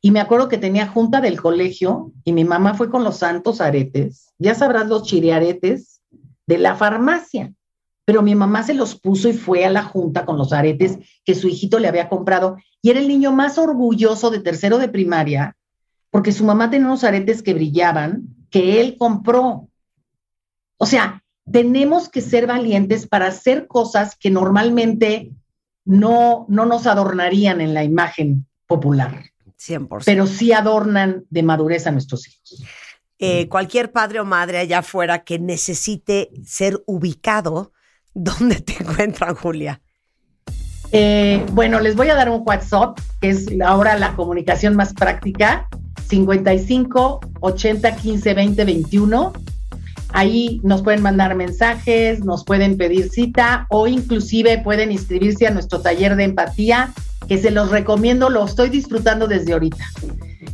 y 0.00 0.10
me 0.10 0.20
acuerdo 0.20 0.48
que 0.48 0.58
tenía 0.58 0.86
junta 0.86 1.20
del 1.20 1.40
colegio 1.40 2.12
y 2.24 2.32
mi 2.32 2.44
mamá 2.44 2.74
fue 2.74 2.90
con 2.90 3.04
los 3.04 3.18
santos 3.18 3.60
aretes. 3.60 4.32
Ya 4.38 4.54
sabrás 4.54 4.88
los 4.88 5.04
chiriaretes 5.04 6.02
de 6.46 6.58
la 6.58 6.76
farmacia. 6.76 7.52
Pero 8.06 8.22
mi 8.22 8.34
mamá 8.34 8.62
se 8.62 8.74
los 8.74 8.98
puso 8.98 9.28
y 9.28 9.34
fue 9.34 9.64
a 9.64 9.70
la 9.70 9.84
junta 9.84 10.24
con 10.24 10.36
los 10.36 10.52
aretes 10.52 10.98
que 11.24 11.34
su 11.34 11.48
hijito 11.48 11.78
le 11.78 11.86
había 11.86 12.08
comprado. 12.08 12.56
Y 12.82 12.90
era 12.90 12.98
el 12.98 13.08
niño 13.08 13.30
más 13.32 13.56
orgulloso 13.56 14.30
de 14.30 14.40
tercero 14.40 14.78
de 14.78 14.88
primaria 14.88 15.56
porque 16.10 16.32
su 16.32 16.44
mamá 16.44 16.70
tenía 16.70 16.86
unos 16.86 17.04
aretes 17.04 17.42
que 17.42 17.54
brillaban 17.54 18.24
que 18.50 18.80
él 18.80 18.96
compró. 18.98 19.68
O 20.76 20.86
sea, 20.86 21.22
tenemos 21.50 22.08
que 22.08 22.20
ser 22.20 22.46
valientes 22.46 23.06
para 23.06 23.28
hacer 23.28 23.66
cosas 23.66 24.16
que 24.16 24.30
normalmente 24.30 25.32
no, 25.84 26.46
no 26.48 26.66
nos 26.66 26.86
adornarían 26.86 27.60
en 27.60 27.74
la 27.74 27.84
imagen 27.84 28.46
popular. 28.66 29.24
100%. 29.58 30.02
Pero 30.04 30.26
sí 30.26 30.52
adornan 30.52 31.24
de 31.30 31.42
madurez 31.42 31.86
a 31.86 31.90
nuestros 31.90 32.26
hijos. 32.28 32.64
Eh, 33.18 33.48
cualquier 33.48 33.92
padre 33.92 34.20
o 34.20 34.24
madre 34.24 34.58
allá 34.58 34.78
afuera 34.78 35.24
que 35.24 35.38
necesite 35.38 36.30
ser 36.44 36.82
ubicado, 36.86 37.72
¿dónde 38.14 38.60
te 38.60 38.82
encuentran, 38.82 39.34
Julia? 39.34 39.80
Eh, 40.92 41.44
bueno, 41.52 41.78
les 41.78 41.94
voy 41.94 42.08
a 42.08 42.14
dar 42.14 42.30
un 42.30 42.42
WhatsApp, 42.44 42.98
que 43.20 43.30
es 43.30 43.46
ahora 43.64 43.96
la 43.96 44.16
comunicación 44.16 44.74
más 44.74 44.92
práctica, 44.92 45.68
55 46.10 47.20
80 47.40 47.96
15 47.96 48.34
20 48.34 48.64
21. 48.64 49.32
Ahí 50.12 50.60
nos 50.64 50.82
pueden 50.82 51.02
mandar 51.02 51.36
mensajes, 51.36 52.24
nos 52.24 52.44
pueden 52.44 52.76
pedir 52.76 53.08
cita 53.10 53.66
o 53.70 53.86
inclusive 53.86 54.58
pueden 54.58 54.90
inscribirse 54.90 55.46
a 55.46 55.50
nuestro 55.50 55.80
taller 55.80 56.16
de 56.16 56.24
empatía, 56.24 56.92
que 57.28 57.38
se 57.38 57.52
los 57.52 57.70
recomiendo, 57.70 58.28
lo 58.28 58.44
estoy 58.44 58.70
disfrutando 58.70 59.28
desde 59.28 59.52
ahorita. 59.52 59.84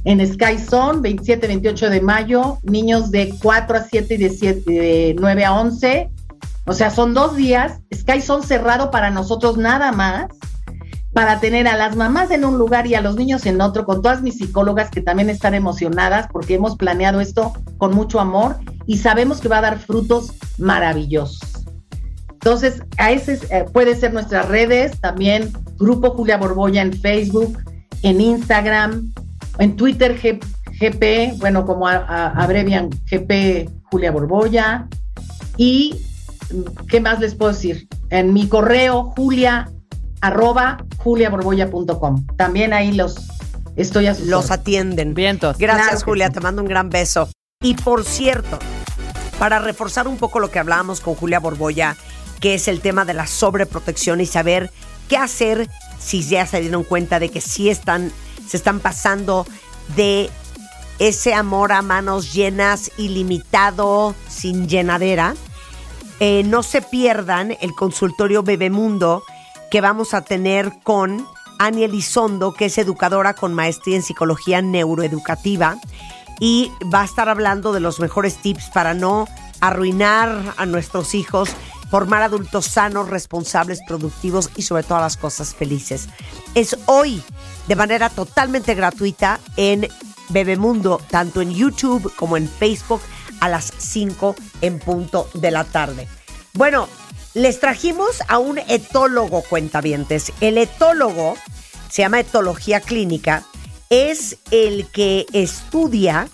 En 0.04 0.24
Sky 0.24 0.58
Zone, 0.58 1.00
27, 1.00 1.46
28 1.46 1.90
de 1.90 2.00
mayo, 2.02 2.58
niños 2.62 3.10
de 3.10 3.34
4 3.42 3.78
a 3.78 3.82
7 3.82 4.14
y 4.14 4.16
de, 4.18 4.28
7, 4.30 4.62
de 4.70 5.16
9 5.18 5.44
a 5.44 5.54
11. 5.54 6.10
O 6.66 6.72
sea, 6.74 6.90
son 6.90 7.14
dos 7.14 7.34
días. 7.34 7.80
Sky 7.94 8.20
Zone 8.20 8.46
cerrado 8.46 8.90
para 8.90 9.10
nosotros 9.10 9.56
nada 9.56 9.90
más 9.90 10.26
para 11.16 11.40
tener 11.40 11.66
a 11.66 11.78
las 11.78 11.96
mamás 11.96 12.30
en 12.30 12.44
un 12.44 12.58
lugar 12.58 12.86
y 12.86 12.94
a 12.94 13.00
los 13.00 13.16
niños 13.16 13.46
en 13.46 13.62
otro, 13.62 13.86
con 13.86 14.02
todas 14.02 14.20
mis 14.20 14.36
psicólogas 14.36 14.90
que 14.90 15.00
también 15.00 15.30
están 15.30 15.54
emocionadas 15.54 16.26
porque 16.30 16.56
hemos 16.56 16.76
planeado 16.76 17.22
esto 17.22 17.54
con 17.78 17.94
mucho 17.94 18.20
amor 18.20 18.58
y 18.84 18.98
sabemos 18.98 19.40
que 19.40 19.48
va 19.48 19.56
a 19.56 19.62
dar 19.62 19.78
frutos 19.78 20.34
maravillosos. 20.58 21.64
Entonces, 22.32 22.82
a 22.98 23.12
ese 23.12 23.40
eh, 23.48 23.64
puede 23.72 23.96
ser 23.96 24.12
nuestras 24.12 24.46
redes, 24.46 25.00
también 25.00 25.54
Grupo 25.78 26.10
Julia 26.10 26.36
Borbolla 26.36 26.82
en 26.82 26.92
Facebook, 26.92 27.60
en 28.02 28.20
Instagram, 28.20 29.10
en 29.58 29.74
Twitter 29.74 30.20
GP, 30.20 31.38
bueno, 31.38 31.64
como 31.64 31.88
abrevian 31.88 32.90
GP 33.10 33.70
Julia 33.90 34.10
Borbolla. 34.10 34.86
Y, 35.56 35.96
¿qué 36.90 37.00
más 37.00 37.20
les 37.20 37.34
puedo 37.34 37.52
decir? 37.52 37.88
En 38.10 38.34
mi 38.34 38.48
correo, 38.48 39.14
Julia 39.16 39.72
arroba 40.20 40.78
juliaborboya.com. 40.98 42.26
También 42.36 42.72
ahí 42.72 42.92
los 42.92 43.28
estoy 43.76 44.06
a 44.06 44.16
Los 44.24 44.50
atienden. 44.50 45.14
Vientos. 45.14 45.56
Gracias, 45.58 46.04
Julia. 46.04 46.30
Te 46.30 46.40
mando 46.40 46.62
un 46.62 46.68
gran 46.68 46.90
beso. 46.90 47.28
Y 47.62 47.74
por 47.74 48.04
cierto, 48.04 48.58
para 49.38 49.58
reforzar 49.58 50.08
un 50.08 50.16
poco 50.16 50.40
lo 50.40 50.50
que 50.50 50.58
hablábamos 50.58 51.00
con 51.00 51.14
Julia 51.14 51.40
Borboya, 51.40 51.96
que 52.40 52.54
es 52.54 52.68
el 52.68 52.80
tema 52.80 53.04
de 53.04 53.14
la 53.14 53.26
sobreprotección 53.26 54.20
y 54.20 54.26
saber 54.26 54.70
qué 55.08 55.16
hacer 55.16 55.68
si 55.98 56.22
ya 56.22 56.46
se 56.46 56.60
dieron 56.60 56.84
cuenta 56.84 57.18
de 57.18 57.30
que 57.30 57.40
sí 57.40 57.68
están, 57.68 58.12
se 58.46 58.56
están 58.56 58.80
pasando 58.80 59.46
de 59.96 60.30
ese 60.98 61.34
amor 61.34 61.72
a 61.72 61.82
manos 61.82 62.32
llenas, 62.32 62.90
ilimitado, 62.96 64.14
sin 64.28 64.68
llenadera. 64.68 65.34
Eh, 66.20 66.42
no 66.44 66.62
se 66.62 66.80
pierdan 66.80 67.56
el 67.60 67.72
consultorio 67.72 68.42
Bebemundo 68.42 69.22
que 69.70 69.80
vamos 69.80 70.14
a 70.14 70.22
tener 70.22 70.72
con 70.82 71.26
Ania 71.58 71.86
Elizondo, 71.86 72.52
que 72.52 72.66
es 72.66 72.78
educadora 72.78 73.34
con 73.34 73.54
maestría 73.54 73.96
en 73.96 74.02
psicología 74.02 74.62
neuroeducativa 74.62 75.78
y 76.38 76.70
va 76.92 77.02
a 77.02 77.04
estar 77.04 77.28
hablando 77.28 77.72
de 77.72 77.80
los 77.80 78.00
mejores 78.00 78.36
tips 78.36 78.70
para 78.72 78.94
no 78.94 79.26
arruinar 79.60 80.54
a 80.56 80.66
nuestros 80.66 81.14
hijos, 81.14 81.50
formar 81.90 82.22
adultos 82.22 82.66
sanos, 82.66 83.08
responsables, 83.08 83.80
productivos 83.86 84.50
y 84.56 84.62
sobre 84.62 84.82
todas 84.82 85.02
las 85.02 85.16
cosas 85.16 85.54
felices. 85.54 86.08
Es 86.54 86.76
hoy 86.86 87.22
de 87.68 87.76
manera 87.76 88.10
totalmente 88.10 88.74
gratuita 88.74 89.40
en 89.56 89.88
Bebemundo, 90.28 91.00
tanto 91.10 91.40
en 91.40 91.52
YouTube 91.52 92.12
como 92.16 92.36
en 92.36 92.48
Facebook 92.48 93.00
a 93.40 93.48
las 93.48 93.72
5 93.78 94.34
en 94.60 94.78
punto 94.78 95.28
de 95.34 95.50
la 95.50 95.64
tarde. 95.64 96.08
Bueno, 96.52 96.88
les 97.36 97.60
trajimos 97.60 98.22
a 98.28 98.38
un 98.38 98.56
etólogo, 98.56 99.42
cuentavientes. 99.42 100.32
El 100.40 100.56
etólogo 100.56 101.36
se 101.90 102.00
llama 102.00 102.20
etología 102.20 102.80
clínica, 102.80 103.44
es 103.90 104.38
el 104.50 104.86
que 104.86 105.26
estudia 105.34 106.30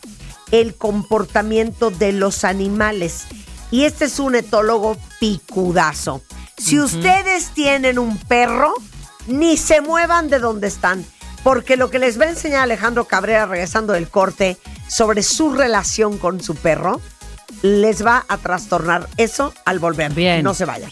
el 0.52 0.76
comportamiento 0.76 1.90
de 1.90 2.12
los 2.12 2.44
animales. 2.44 3.24
Y 3.72 3.82
este 3.82 4.04
es 4.04 4.20
un 4.20 4.36
etólogo 4.36 4.96
picudazo. 5.18 6.22
Si 6.56 6.78
ustedes 6.78 7.48
tienen 7.48 7.98
un 7.98 8.16
perro, 8.16 8.72
ni 9.26 9.56
se 9.56 9.80
muevan 9.80 10.28
de 10.28 10.38
donde 10.38 10.68
están, 10.68 11.04
porque 11.42 11.76
lo 11.76 11.90
que 11.90 11.98
les 11.98 12.20
va 12.20 12.26
a 12.26 12.30
enseñar 12.30 12.62
Alejandro 12.62 13.06
Cabrera 13.06 13.46
regresando 13.46 13.94
del 13.94 14.08
corte 14.08 14.56
sobre 14.86 15.24
su 15.24 15.52
relación 15.52 16.18
con 16.18 16.40
su 16.40 16.54
perro 16.54 17.00
les 17.62 18.04
va 18.04 18.24
a 18.28 18.36
trastornar 18.38 19.08
eso 19.16 19.52
al 19.64 19.78
volver. 19.78 20.12
Bien. 20.12 20.42
No 20.42 20.54
se 20.54 20.64
vayan. 20.64 20.90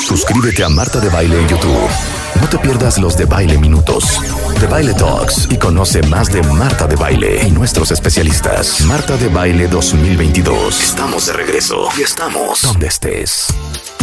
Suscríbete 0.00 0.64
a 0.64 0.68
Marta 0.68 1.00
de 1.00 1.08
Baile 1.08 1.40
en 1.40 1.48
YouTube. 1.48 2.23
No 2.40 2.48
te 2.48 2.58
pierdas 2.58 2.98
los 2.98 3.16
de 3.16 3.24
Baile 3.24 3.58
Minutos, 3.58 4.20
de 4.60 4.66
Baile 4.66 4.94
Talks 4.94 5.48
y 5.50 5.56
conoce 5.56 6.02
más 6.02 6.32
de 6.32 6.42
Marta 6.42 6.86
de 6.86 6.96
Baile 6.96 7.42
y 7.46 7.50
nuestros 7.50 7.90
especialistas. 7.90 8.80
Marta 8.82 9.16
de 9.16 9.28
Baile 9.28 9.68
2022. 9.68 10.82
Estamos 10.82 11.26
de 11.26 11.32
regreso 11.32 11.88
y 11.98 12.02
estamos 12.02 12.62
donde 12.62 12.88
estés. 12.88 13.46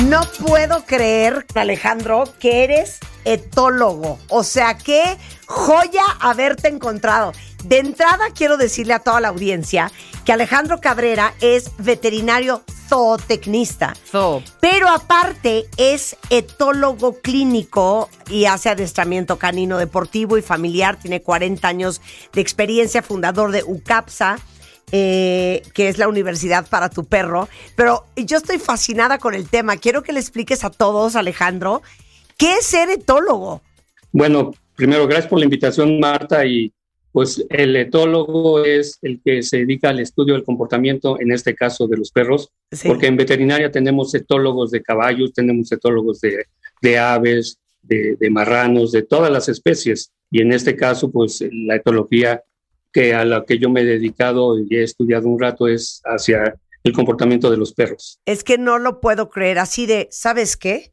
No 0.07 0.21
puedo 0.45 0.85
creer, 0.85 1.45
Alejandro, 1.55 2.23
que 2.39 2.63
eres 2.63 2.99
etólogo. 3.25 4.19
O 4.29 4.43
sea, 4.43 4.77
qué 4.77 5.17
joya 5.45 6.03
haberte 6.19 6.67
encontrado. 6.67 7.33
De 7.63 7.77
entrada, 7.77 8.25
quiero 8.35 8.57
decirle 8.57 8.93
a 8.93 8.99
toda 8.99 9.21
la 9.21 9.27
audiencia 9.27 9.91
que 10.25 10.33
Alejandro 10.33 10.79
Cabrera 10.79 11.33
es 11.41 11.71
veterinario 11.77 12.63
zootecnista. 12.87 13.95
Zoo. 14.09 14.43
Pero 14.59 14.89
aparte 14.89 15.67
es 15.77 16.17
etólogo 16.29 17.19
clínico 17.21 18.09
y 18.29 18.45
hace 18.45 18.69
adiestramiento 18.69 19.37
canino 19.37 19.77
deportivo 19.77 20.37
y 20.37 20.41
familiar. 20.41 20.99
Tiene 20.99 21.21
40 21.21 21.67
años 21.67 22.01
de 22.33 22.41
experiencia, 22.41 23.01
fundador 23.01 23.51
de 23.51 23.63
UCAPSA, 23.63 24.39
eh, 24.91 25.63
que 25.73 25.87
es 25.87 25.97
la 25.97 26.07
universidad 26.07 26.67
para 26.67 26.89
tu 26.89 27.05
perro. 27.05 27.47
Pero 27.75 28.05
yo 28.15 28.37
estoy 28.37 28.59
fascinada 28.59 29.17
con 29.17 29.33
el 29.33 29.47
tema. 29.49 29.77
Quiero 29.77 30.03
que 30.03 30.13
le 30.13 30.19
expliques 30.19 30.63
a 30.63 30.69
todos, 30.69 31.15
Alejandro, 31.15 31.81
¿qué 32.37 32.53
es 32.55 32.65
ser 32.65 32.89
etólogo? 32.89 33.61
Bueno, 34.11 34.53
primero, 34.75 35.07
gracias 35.07 35.27
por 35.27 35.39
la 35.39 35.45
invitación, 35.45 35.99
Marta, 35.99 36.45
y 36.45 36.73
pues 37.13 37.45
el 37.49 37.75
etólogo 37.75 38.63
es 38.63 38.97
el 39.01 39.21
que 39.23 39.43
se 39.43 39.57
dedica 39.57 39.89
al 39.89 39.99
estudio 39.99 40.33
del 40.33 40.43
comportamiento, 40.43 41.19
en 41.19 41.31
este 41.31 41.55
caso 41.55 41.87
de 41.87 41.97
los 41.97 42.11
perros, 42.11 42.49
Sí. 42.71 42.87
porque 42.87 43.07
en 43.07 43.17
veterinaria 43.17 43.69
tenemos 43.69 44.13
etólogos 44.15 44.71
de 44.71 44.81
caballos, 44.81 45.33
tenemos 45.33 45.71
etólogos 45.71 46.21
de, 46.21 46.45
de 46.81 46.97
aves, 46.97 47.57
de, 47.81 48.15
de 48.19 48.29
marranos, 48.29 48.91
de 48.91 49.03
todas 49.03 49.31
las 49.31 49.49
especies, 49.49 50.11
y 50.29 50.41
en 50.41 50.53
este 50.53 50.75
caso, 50.75 51.11
pues 51.11 51.43
la 51.51 51.75
etología 51.75 52.43
que 52.93 53.13
a 53.13 53.25
la 53.25 53.45
que 53.45 53.57
yo 53.57 53.69
me 53.69 53.81
he 53.81 53.85
dedicado 53.85 54.57
y 54.59 54.75
he 54.75 54.83
estudiado 54.83 55.27
un 55.27 55.39
rato 55.39 55.67
es 55.67 56.01
hacia 56.05 56.55
el 56.83 56.93
comportamiento 56.93 57.49
de 57.49 57.57
los 57.57 57.73
perros. 57.73 58.19
Es 58.25 58.43
que 58.43 58.57
no 58.57 58.79
lo 58.79 58.99
puedo 59.01 59.29
creer. 59.29 59.59
Así 59.59 59.85
de, 59.85 60.07
¿sabes 60.11 60.57
qué? 60.57 60.91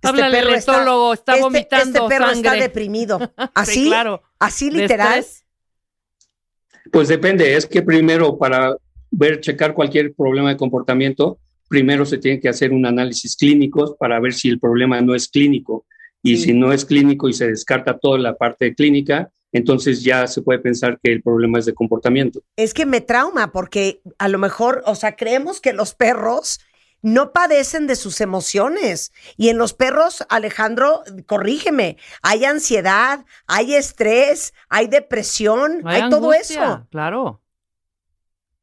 Este 0.00 0.08
Háblale 0.08 0.38
al 0.38 0.54
etólogo, 0.54 1.12
está 1.12 1.32
este- 1.32 1.42
vomitando 1.42 1.98
Este 2.04 2.08
perro 2.08 2.30
está 2.30 2.52
deprimido. 2.54 3.18
Sí, 3.38 3.44
Así, 3.54 3.86
claro. 3.86 4.22
así 4.38 4.70
literal. 4.70 5.24
Pues 6.92 7.08
depende, 7.08 7.56
es 7.56 7.66
que 7.66 7.82
primero 7.82 8.38
para 8.38 8.74
ver, 9.10 9.40
checar 9.40 9.74
cualquier 9.74 10.14
problema 10.14 10.50
de 10.50 10.56
comportamiento, 10.56 11.38
primero 11.68 12.06
se 12.06 12.18
tiene 12.18 12.40
que 12.40 12.48
hacer 12.48 12.72
un 12.72 12.86
análisis 12.86 13.36
clínico 13.36 13.96
para 13.98 14.20
ver 14.20 14.32
si 14.32 14.48
el 14.48 14.58
problema 14.60 15.00
no 15.00 15.14
es 15.14 15.28
clínico. 15.28 15.84
Y 16.22 16.36
Sí. 16.36 16.44
si 16.44 16.52
no 16.52 16.72
es 16.72 16.84
clínico 16.84 17.28
y 17.28 17.32
se 17.32 17.48
descarta 17.48 17.98
toda 17.98 18.18
la 18.18 18.36
parte 18.36 18.74
clínica, 18.74 19.30
entonces 19.52 20.02
ya 20.02 20.26
se 20.26 20.42
puede 20.42 20.58
pensar 20.58 20.98
que 21.02 21.12
el 21.12 21.22
problema 21.22 21.58
es 21.58 21.66
de 21.66 21.74
comportamiento. 21.74 22.42
Es 22.56 22.74
que 22.74 22.86
me 22.86 23.00
trauma 23.00 23.52
porque 23.52 24.00
a 24.18 24.28
lo 24.28 24.38
mejor, 24.38 24.82
o 24.86 24.94
sea, 24.94 25.16
creemos 25.16 25.60
que 25.60 25.72
los 25.72 25.94
perros 25.94 26.60
no 27.00 27.32
padecen 27.32 27.86
de 27.86 27.96
sus 27.96 28.20
emociones. 28.20 29.12
Y 29.36 29.48
en 29.48 29.58
los 29.58 29.72
perros, 29.72 30.24
Alejandro, 30.28 31.02
corrígeme, 31.26 31.96
hay 32.22 32.44
ansiedad, 32.44 33.24
hay 33.46 33.74
estrés, 33.74 34.52
hay 34.68 34.88
depresión, 34.88 35.82
hay, 35.84 36.02
Hay 36.02 36.10
todo 36.10 36.32
eso. 36.32 36.86
Claro. 36.90 37.40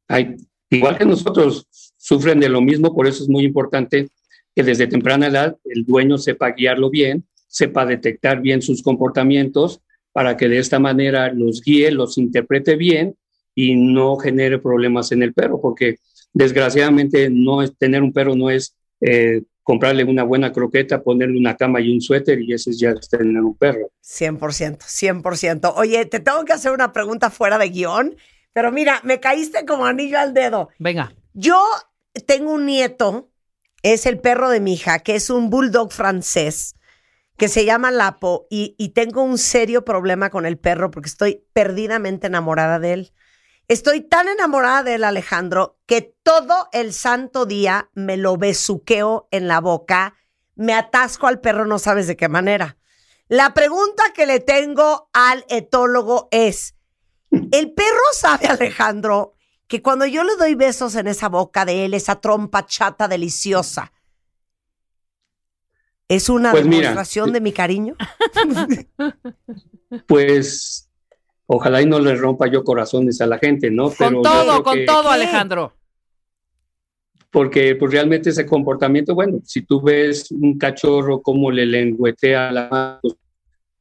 Hay, 0.07 0.35
igual 0.69 0.97
que 0.97 1.05
nosotros, 1.05 1.67
sufren 1.97 2.39
de 2.39 2.49
lo 2.49 2.61
mismo, 2.61 2.93
por 2.93 3.07
eso 3.07 3.23
es 3.23 3.29
muy 3.29 3.45
importante 3.45 4.09
que 4.55 4.63
desde 4.63 4.85
temprana 4.85 5.27
edad 5.27 5.57
el 5.65 5.83
dueño 5.83 6.17
sepa 6.19 6.51
guiarlo 6.51 6.89
bien, 6.91 7.25
sepa 7.55 7.85
detectar 7.85 8.41
bien 8.41 8.61
sus 8.61 8.83
comportamientos 8.83 9.79
para 10.11 10.35
que 10.35 10.49
de 10.49 10.59
esta 10.59 10.77
manera 10.77 11.31
los 11.31 11.61
guíe, 11.61 11.89
los 11.89 12.17
interprete 12.17 12.75
bien 12.75 13.15
y 13.55 13.75
no 13.75 14.17
genere 14.17 14.59
problemas 14.59 15.13
en 15.13 15.23
el 15.23 15.33
perro, 15.33 15.61
porque 15.61 15.95
desgraciadamente 16.33 17.29
no 17.29 17.61
es, 17.61 17.73
tener 17.77 18.03
un 18.03 18.11
perro 18.11 18.35
no 18.35 18.49
es 18.49 18.75
eh, 18.99 19.43
comprarle 19.63 20.03
una 20.03 20.23
buena 20.23 20.51
croqueta, 20.51 21.01
ponerle 21.01 21.37
una 21.37 21.55
cama 21.55 21.79
y 21.79 21.93
un 21.93 22.01
suéter 22.01 22.41
y 22.41 22.51
ese 22.51 22.71
es 22.71 22.79
ya 22.79 22.89
es 22.89 23.07
tener 23.07 23.41
un 23.41 23.55
perro. 23.55 23.89
100%, 24.03 24.79
100%. 24.79 25.73
Oye, 25.77 26.05
te 26.07 26.19
tengo 26.19 26.43
que 26.43 26.51
hacer 26.51 26.73
una 26.73 26.91
pregunta 26.91 27.29
fuera 27.29 27.57
de 27.57 27.69
guion, 27.69 28.17
pero 28.51 28.73
mira, 28.73 28.99
me 29.05 29.21
caíste 29.21 29.65
como 29.65 29.85
anillo 29.85 30.19
al 30.19 30.33
dedo. 30.33 30.67
Venga. 30.77 31.13
Yo 31.33 31.63
tengo 32.25 32.51
un 32.51 32.65
nieto, 32.65 33.29
es 33.81 34.05
el 34.05 34.19
perro 34.19 34.49
de 34.49 34.59
mi 34.59 34.73
hija, 34.73 34.99
que 34.99 35.15
es 35.15 35.29
un 35.29 35.49
bulldog 35.49 35.93
francés, 35.93 36.75
que 37.37 37.47
se 37.47 37.65
llama 37.65 37.91
Lapo, 37.91 38.47
y, 38.49 38.75
y 38.77 38.89
tengo 38.89 39.21
un 39.21 39.37
serio 39.37 39.83
problema 39.83 40.29
con 40.29 40.45
el 40.45 40.57
perro 40.57 40.91
porque 40.91 41.09
estoy 41.09 41.45
perdidamente 41.53 42.27
enamorada 42.27 42.79
de 42.79 42.93
él. 42.93 43.13
Estoy 43.67 44.01
tan 44.01 44.27
enamorada 44.27 44.83
de 44.83 44.95
él, 44.95 45.03
Alejandro, 45.03 45.79
que 45.87 46.15
todo 46.23 46.69
el 46.71 46.93
santo 46.93 47.45
día 47.45 47.89
me 47.93 48.15
lo 48.15 48.37
besuqueo 48.37 49.27
en 49.31 49.47
la 49.47 49.59
boca, 49.59 50.15
me 50.55 50.73
atasco 50.73 51.27
al 51.27 51.41
perro, 51.41 51.65
no 51.65 51.79
sabes 51.79 52.07
de 52.07 52.15
qué 52.15 52.29
manera. 52.29 52.77
La 53.27 53.55
pregunta 53.55 54.03
que 54.13 54.27
le 54.27 54.39
tengo 54.39 55.09
al 55.13 55.45
etólogo 55.49 56.27
es, 56.29 56.75
¿el 57.31 57.73
perro 57.73 58.13
sabe, 58.13 58.47
Alejandro, 58.47 59.33
que 59.67 59.81
cuando 59.81 60.05
yo 60.05 60.23
le 60.23 60.35
doy 60.35 60.53
besos 60.53 60.93
en 60.93 61.07
esa 61.07 61.27
boca 61.27 61.65
de 61.65 61.85
él, 61.85 61.95
esa 61.95 62.21
trompa 62.21 62.67
chata 62.67 63.07
deliciosa, 63.07 63.91
es 66.07 66.29
una 66.29 66.51
Pues 66.51 66.65
mira, 66.65 66.89
demostración 66.89 67.33
de 67.33 67.41
mi 67.41 67.51
cariño? 67.51 67.95
Pues 70.07 70.89
ojalá 71.47 71.81
y 71.81 71.85
no 71.85 71.99
le 71.99 72.15
rompa 72.15 72.47
yo 72.47 72.63
corazones 72.63 73.21
a 73.21 73.27
la 73.27 73.37
gente, 73.37 73.69
¿no? 73.71 73.89
Con 73.91 74.21
todo, 74.21 74.63
con 74.63 74.75
que- 74.75 74.85
todo, 74.85 75.09
Alejandro. 75.09 75.73
porque 77.31 77.75
pues 77.75 77.91
realmente 77.91 78.29
ese 78.29 78.45
comportamiento, 78.45 79.13
bueno, 79.13 79.39
si 79.43 79.61
tú 79.61 79.81
ves 79.81 80.31
un 80.31 80.57
cachorro 80.57 81.21
como 81.21 81.51
le 81.51 81.65
lengüetea 81.65 82.51
la 82.51 82.69
mano, 82.69 82.99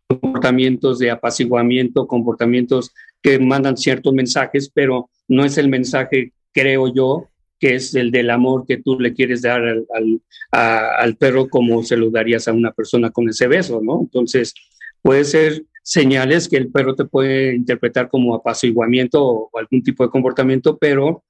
comportamientos 0.08 0.98
de 0.98 1.10
apaciguamiento, 1.10 2.06
comportamientos 2.06 2.92
que 3.22 3.38
mandan 3.38 3.76
ciertos 3.76 4.12
mensajes, 4.12 4.70
pero 4.72 5.08
no 5.28 5.44
es 5.44 5.56
el 5.56 5.68
mensaje, 5.68 6.32
creo 6.52 6.92
yo, 6.92 7.28
que 7.64 7.76
es 7.76 7.94
el 7.94 8.10
del 8.10 8.28
amor 8.28 8.66
que 8.66 8.76
tú 8.76 9.00
le 9.00 9.14
quieres 9.14 9.40
dar 9.40 9.62
al, 9.62 9.86
al, 9.94 10.20
a- 10.52 10.96
al 10.98 11.16
perro 11.16 11.48
como 11.48 11.82
se 11.82 11.96
lo 11.96 12.10
darías 12.10 12.46
a 12.46 12.52
una 12.52 12.72
persona 12.72 13.10
con 13.10 13.26
ese 13.30 13.46
beso, 13.46 13.80
¿no? 13.82 14.00
Entonces, 14.02 14.52
puede 15.00 15.24
ser 15.24 15.64
señales 15.82 16.46
que 16.46 16.58
el 16.58 16.70
perro 16.70 16.94
te 16.94 17.06
puede 17.06 17.54
interpretar 17.54 18.10
como 18.10 18.34
apaciguamiento 18.34 19.24
o, 19.24 19.48
o 19.50 19.58
algún 19.58 19.82
tipo 19.82 20.04
de 20.04 20.10
comportamiento, 20.10 20.76
pero 20.76 21.24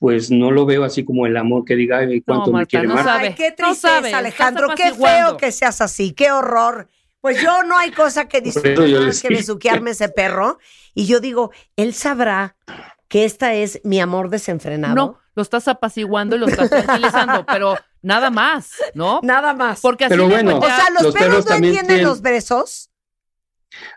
pues 0.00 0.28
no 0.30 0.50
lo 0.50 0.66
veo 0.66 0.82
así 0.82 1.04
como 1.04 1.24
el 1.24 1.36
amor 1.36 1.64
que 1.64 1.76
diga, 1.76 1.98
ay, 1.98 2.20
cuánto 2.20 2.46
me 2.46 2.54
Marta, 2.54 2.68
quiere 2.68 2.88
no 2.88 2.94
Marta. 2.94 3.12
sabe. 3.12 3.28
Ay, 3.28 3.34
qué 3.34 3.50
no 3.50 3.68
tristeza, 3.68 3.96
estás 3.98 4.14
Alejandro. 4.14 4.68
Qué 4.76 4.92
feo 4.92 5.36
que 5.36 5.52
seas 5.52 5.80
así. 5.80 6.12
Qué 6.14 6.32
horror. 6.32 6.88
Pues 7.20 7.40
yo 7.40 7.62
no 7.62 7.78
hay 7.78 7.92
cosa 7.92 8.26
que 8.28 8.40
disfrute 8.40 8.88
más 8.98 9.22
que 9.22 9.28
besuquearme 9.28 9.92
ese 9.92 10.08
perro. 10.08 10.58
Y 10.94 11.06
yo 11.06 11.20
digo, 11.20 11.50
él 11.76 11.92
sabrá 11.94 12.56
que 13.08 13.24
esta 13.24 13.54
es 13.54 13.80
mi 13.84 14.00
amor 14.00 14.30
desenfrenado. 14.30 14.94
No, 14.96 15.18
lo 15.36 15.42
estás 15.42 15.68
apaciguando 15.68 16.34
y 16.34 16.38
lo 16.40 16.46
estás 16.46 16.70
tranquilizando, 16.70 17.44
pero 17.46 17.76
nada 18.02 18.30
más, 18.30 18.72
¿no? 18.94 19.20
Nada 19.22 19.54
más. 19.54 19.80
Porque 19.80 20.06
así 20.06 20.14
Pero 20.14 20.28
bueno, 20.28 20.58
O 20.58 20.62
sea, 20.62 20.90
los, 20.90 21.02
los 21.02 21.14
perros, 21.14 21.28
perros 21.28 21.44
no 21.44 21.50
también 21.50 21.72
entienden 21.74 21.96
tienen- 21.96 22.08
los 22.08 22.22
besos. 22.22 22.90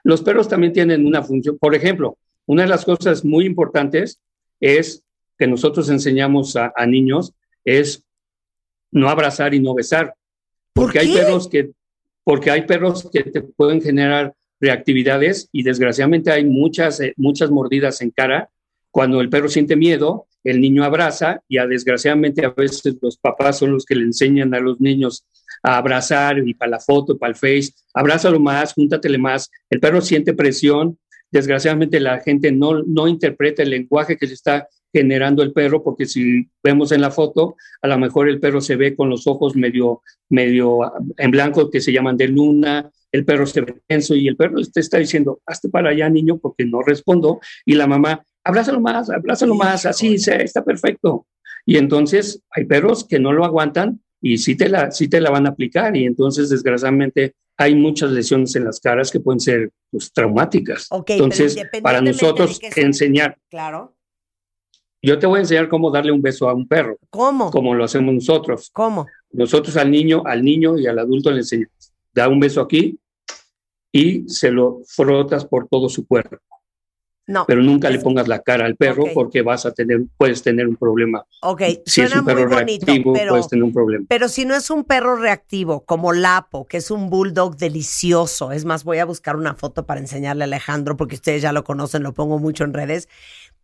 Los 0.03 0.21
perros 0.21 0.47
también 0.49 0.73
tienen 0.73 1.05
una 1.07 1.23
función. 1.23 1.57
Por 1.57 1.73
ejemplo, 1.73 2.17
una 2.45 2.63
de 2.63 2.67
las 2.69 2.83
cosas 2.83 3.23
muy 3.23 3.45
importantes 3.45 4.19
es 4.59 5.03
que 5.37 5.47
nosotros 5.47 5.89
enseñamos 5.89 6.57
a, 6.57 6.73
a 6.75 6.85
niños 6.85 7.33
es 7.63 8.03
no 8.91 9.07
abrazar 9.09 9.53
y 9.53 9.59
no 9.61 9.73
besar. 9.73 10.15
¿Por 10.73 10.85
Porque 10.85 10.99
hay 10.99 11.13
perros 11.13 11.47
que, 11.47 11.71
porque 12.25 12.51
hay 12.51 12.63
perros 12.63 13.09
que 13.11 13.23
te 13.23 13.41
pueden 13.41 13.81
generar 13.81 14.33
reactividades 14.59 15.47
y 15.53 15.63
desgraciadamente 15.63 16.31
hay 16.31 16.43
muchas, 16.43 16.99
eh, 16.99 17.13
muchas 17.15 17.49
mordidas 17.49 18.01
en 18.01 18.11
cara. 18.11 18.49
Cuando 18.91 19.21
el 19.21 19.29
perro 19.29 19.47
siente 19.47 19.75
miedo, 19.77 20.27
el 20.43 20.61
niño 20.61 20.83
abraza 20.83 21.41
y 21.47 21.57
a, 21.57 21.67
desgraciadamente 21.67 22.45
a 22.45 22.49
veces 22.49 22.97
los 23.01 23.17
papás 23.17 23.59
son 23.59 23.71
los 23.71 23.85
que 23.85 23.95
le 23.95 24.03
enseñan 24.03 24.53
a 24.53 24.59
los 24.59 24.79
niños 24.79 25.25
a 25.63 25.77
abrazar 25.77 26.39
y 26.39 26.53
para 26.53 26.71
la 26.71 26.79
foto, 26.79 27.17
para 27.17 27.31
el 27.31 27.35
face, 27.35 27.73
abrázalo 27.93 28.39
más, 28.39 28.73
júntatele 28.73 29.17
más. 29.17 29.49
El 29.69 29.79
perro 29.79 30.01
siente 30.01 30.33
presión. 30.33 30.97
Desgraciadamente 31.31 31.99
la 31.99 32.19
gente 32.21 32.51
no, 32.51 32.81
no 32.83 33.07
interpreta 33.07 33.61
el 33.61 33.69
lenguaje 33.69 34.17
que 34.17 34.27
se 34.27 34.33
está 34.33 34.67
generando 34.91 35.43
el 35.43 35.53
perro, 35.53 35.83
porque 35.83 36.05
si 36.05 36.49
vemos 36.63 36.91
en 36.91 37.01
la 37.01 37.11
foto, 37.11 37.55
a 37.81 37.87
lo 37.87 37.97
mejor 37.99 38.27
el 38.27 38.39
perro 38.39 38.61
se 38.61 38.75
ve 38.75 38.95
con 38.95 39.09
los 39.09 39.27
ojos 39.27 39.55
medio, 39.55 40.01
medio 40.29 40.83
ah, 40.83 40.93
en 41.17 41.31
blanco 41.31 41.69
que 41.69 41.81
se 41.81 41.91
llaman 41.91 42.17
de 42.17 42.27
luna, 42.27 42.89
el 43.11 43.25
perro 43.25 43.45
se 43.45 43.61
ve 43.61 43.75
tenso 43.87 44.15
y 44.15 44.27
el 44.27 44.35
perro 44.35 44.61
te 44.61 44.79
está 44.79 44.97
diciendo, 44.97 45.41
hazte 45.45 45.69
para 45.69 45.89
allá, 45.89 46.09
niño, 46.09 46.37
porque 46.37 46.65
no 46.65 46.81
respondo. 46.81 47.39
Y 47.65 47.73
la 47.73 47.87
mamá, 47.87 48.23
abrázalo 48.43 48.79
más, 48.81 49.09
abrázalo 49.09 49.55
más, 49.55 49.85
así, 49.85 50.17
se- 50.17 50.43
está 50.43 50.63
perfecto. 50.63 51.25
Y 51.65 51.77
entonces 51.77 52.41
hay 52.51 52.65
perros 52.65 53.05
que 53.05 53.19
no 53.19 53.31
lo 53.33 53.45
aguantan 53.45 54.01
y 54.21 54.37
sí 54.37 54.55
te 54.55 54.69
la, 54.69 54.91
sí 54.91 55.07
te 55.07 55.21
la 55.21 55.29
van 55.29 55.45
a 55.45 55.49
aplicar. 55.49 55.95
Y 55.95 56.05
entonces, 56.05 56.49
desgraciadamente, 56.49 57.35
hay 57.57 57.75
muchas 57.75 58.11
lesiones 58.11 58.55
en 58.55 58.63
las 58.65 58.79
caras 58.79 59.11
que 59.11 59.19
pueden 59.19 59.39
ser 59.39 59.69
pues, 59.91 60.11
traumáticas. 60.13 60.87
Entonces, 61.07 61.57
para 61.83 62.01
nosotros 62.01 62.59
que 62.59 62.81
enseñar, 62.81 63.37
Claro. 63.49 63.95
yo 65.01 65.19
te 65.19 65.27
voy 65.27 65.37
a 65.37 65.41
enseñar 65.41 65.67
cómo 65.69 65.91
darle 65.91 66.11
un 66.11 66.21
beso 66.21 66.49
a 66.49 66.53
un 66.53 66.67
perro, 66.67 66.97
¿Cómo? 67.09 67.51
como 67.51 67.75
lo 67.75 67.83
hacemos 67.83 68.13
nosotros. 68.13 68.69
¿Cómo? 68.73 69.07
Nosotros 69.31 69.75
al 69.77 69.91
niño, 69.91 70.23
al 70.25 70.43
niño 70.43 70.77
y 70.77 70.87
al 70.87 70.97
adulto 70.99 71.29
le 71.31 71.39
enseñamos, 71.39 71.93
da 72.13 72.27
un 72.29 72.39
beso 72.39 72.61
aquí 72.61 72.97
y 73.91 74.27
se 74.29 74.51
lo 74.51 74.79
frotas 74.87 75.45
por 75.45 75.67
todo 75.67 75.87
su 75.89 76.07
cuerpo. 76.07 76.37
No. 77.29 77.45
pero 77.45 77.61
nunca 77.61 77.91
le 77.91 77.99
pongas 77.99 78.27
la 78.27 78.39
cara 78.39 78.65
al 78.65 78.75
perro 78.75 79.03
porque 79.13 79.43
vas 79.43 79.63
a 79.67 79.71
tener, 79.71 80.01
puedes 80.17 80.41
tener 80.41 80.67
un 80.67 80.75
problema. 80.75 81.23
Ok, 81.43 81.61
Si 81.85 82.01
es 82.01 82.09
suena 82.09 82.21
un 82.21 82.25
perro 82.25 82.47
muy 82.47 82.55
bonito, 82.55 82.85
reactivo, 82.87 83.13
pero, 83.13 83.29
puedes 83.29 83.47
tener 83.47 83.63
un 83.63 83.71
problema. 83.71 84.05
pero 84.09 84.27
si 84.29 84.45
no 84.45 84.55
es 84.55 84.69
un 84.71 84.83
perro 84.83 85.15
reactivo 85.15 85.85
como 85.85 86.11
Lapo, 86.11 86.65
que 86.65 86.77
es 86.77 86.89
un 86.89 87.11
bulldog 87.11 87.55
delicioso, 87.55 88.51
es 88.51 88.65
más, 88.65 88.83
voy 88.83 88.97
a 88.97 89.05
buscar 89.05 89.35
una 89.35 89.53
foto 89.53 89.85
para 89.85 89.99
enseñarle 89.99 90.43
a 90.43 90.45
Alejandro 90.45 90.97
porque 90.97 91.15
ustedes 91.15 91.43
ya 91.43 91.53
lo 91.53 91.63
conocen, 91.63 92.01
lo 92.01 92.13
pongo 92.13 92.39
mucho 92.39 92.63
en 92.63 92.73
redes. 92.73 93.07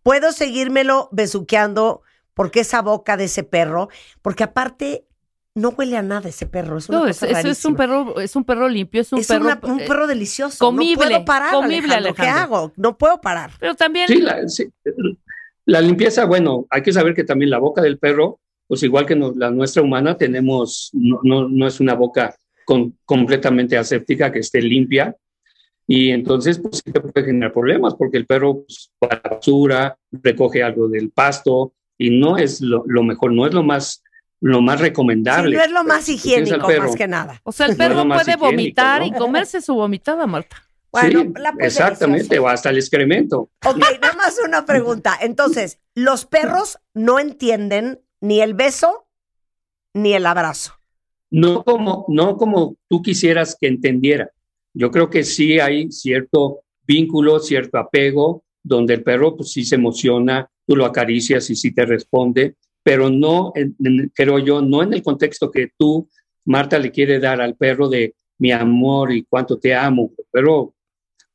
Puedo 0.03 0.31
seguírmelo 0.31 1.09
besuqueando 1.11 2.01
porque 2.35 2.59
esa 2.59 2.83
boca 2.83 3.17
de 3.17 3.23
ese 3.23 3.43
perro, 3.43 3.89
porque 4.21 4.43
aparte 4.43 5.07
no 5.55 5.69
huele 5.69 5.95
a 5.95 6.01
nada 6.01 6.27
ese 6.27 6.45
perro, 6.45 6.77
es 6.77 6.89
una 6.89 6.99
No, 6.99 7.07
es, 7.07 7.23
eso 7.23 7.47
es 7.47 7.63
un 7.65 7.75
perro, 7.77 8.19
es 8.19 8.35
un 8.35 8.43
perro 8.43 8.67
limpio, 8.67 8.99
es 9.01 9.11
un 9.13 9.19
Es 9.19 9.27
perro. 9.27 9.45
una- 9.45 9.59
un 9.63 9.79
eh, 9.79 9.85
perro 9.87 10.05
delicioso. 10.05 10.57
comible, 10.63 11.05
No 11.05 11.09
puedo 11.11 11.25
parar, 11.25 11.53
comible, 11.53 11.93
Alejandro. 11.93 12.13
¿Qué 12.15 12.21
Alejandro. 12.23 12.55
hago? 12.57 12.73
No 12.75 12.97
puedo 12.97 13.21
parar. 13.21 13.51
Pero 13.57 13.73
también. 13.73 14.07
Sí, 14.09 14.19
la, 14.21 14.47
sí, 14.49 14.65
la 15.65 15.79
limpieza, 15.79 16.25
bueno, 16.25 16.67
hay 16.69 16.81
que 16.83 16.91
saber 16.91 17.13
que 17.15 17.23
también 17.23 17.49
la 17.49 17.59
boca 17.59 17.81
del 17.81 17.97
perro, 17.97 18.39
pues 18.67 18.83
igual 18.83 19.05
que 19.05 19.15
no- 19.15 19.33
la 19.35 19.49
nuestra 19.49 19.81
humana, 19.81 20.17
tenemos, 20.17 20.89
no, 20.91 21.21
no, 21.23 21.47
no 21.47 21.67
es 21.67 21.79
una 21.79 21.93
boca 21.93 22.35
con- 22.65 22.97
completamente 23.05 23.77
aséptica 23.77 24.31
que 24.33 24.39
esté 24.39 24.61
limpia. 24.61 25.15
Y 25.87 26.09
entonces, 26.09 26.59
pues 26.59 26.81
sí 26.83 26.91
te 26.91 26.99
puede 26.99 27.25
generar 27.27 27.53
problemas 27.53 27.95
porque 27.95 28.17
el 28.17 28.25
perro 28.25 28.65
pues, 28.65 28.91
basura, 28.99 29.97
recoge 30.11 30.63
algo 30.63 30.89
del 30.89 31.11
pasto 31.11 31.73
y 31.97 32.09
no 32.09 32.37
es 32.37 32.59
lo, 32.59 32.83
lo 32.87 33.03
mejor, 33.03 33.31
no 33.31 33.45
es 33.47 33.53
lo 33.53 33.63
más, 33.63 34.01
lo 34.47 34.61
más 34.61 34.79
Sí, 34.79 34.83
recomendable. 34.83 35.57
no 35.57 35.63
es 35.63 35.71
lo 35.71 35.83
más 35.83 36.07
higiénico, 36.07 36.67
perro, 36.67 36.83
más 36.83 36.95
que 36.95 37.07
nada. 37.07 37.41
O 37.43 37.51
sea, 37.51 37.65
el 37.65 37.75
perro 37.75 38.07
puede 38.07 38.35
vomitar 38.35 39.01
¿no? 39.01 39.07
y 39.07 39.11
comerse 39.11 39.61
su 39.61 39.73
vomitada, 39.73 40.27
Marta. 40.27 40.61
Bueno, 40.91 41.21
sí, 41.21 41.33
la 41.39 41.51
pues 41.53 41.65
exactamente, 41.73 42.37
o 42.39 42.47
hasta 42.47 42.69
el 42.69 42.77
excremento. 42.77 43.49
Ok, 43.65 43.77
nada 44.01 44.13
más 44.15 44.37
una 44.45 44.65
pregunta. 44.65 45.17
Entonces, 45.19 45.79
los 45.95 46.25
perros 46.25 46.77
no 46.93 47.19
entienden 47.19 48.01
ni 48.21 48.39
el 48.41 48.53
beso 48.53 49.07
ni 49.93 50.13
el 50.13 50.25
abrazo. 50.25 50.73
no 51.31 51.63
como, 51.63 52.05
no 52.09 52.37
como 52.37 52.75
tú 52.87 53.01
quisieras 53.01 53.57
que 53.59 53.67
entendiera. 53.67 54.29
Yo 54.73 54.91
creo 54.91 55.09
que 55.09 55.23
sí 55.23 55.59
hay 55.59 55.91
cierto 55.91 56.61
vínculo, 56.85 57.39
cierto 57.39 57.77
apego, 57.77 58.43
donde 58.63 58.93
el 58.93 59.03
perro 59.03 59.35
pues 59.35 59.51
sí 59.51 59.65
se 59.65 59.75
emociona, 59.75 60.49
tú 60.67 60.75
lo 60.75 60.85
acaricias 60.85 61.49
y 61.49 61.55
sí 61.55 61.73
te 61.73 61.85
responde, 61.85 62.55
pero 62.85 63.09
no, 63.09 63.51
en- 63.55 64.11
creo 64.13 64.37
yo, 64.37 64.61
no 64.61 64.83
en 64.83 64.93
el 64.93 65.01
contexto 65.01 65.49
que 65.49 65.71
tú, 65.75 66.07
Marta, 66.45 66.77
le 66.77 66.91
quiere 66.91 67.19
dar 67.19 67.41
al 67.41 67.55
perro 67.55 67.89
de 67.89 68.13
mi 68.37 68.51
amor 68.51 69.11
y 69.11 69.23
cuánto 69.23 69.57
te 69.57 69.73
amo. 69.73 70.11
Pero, 70.31 70.75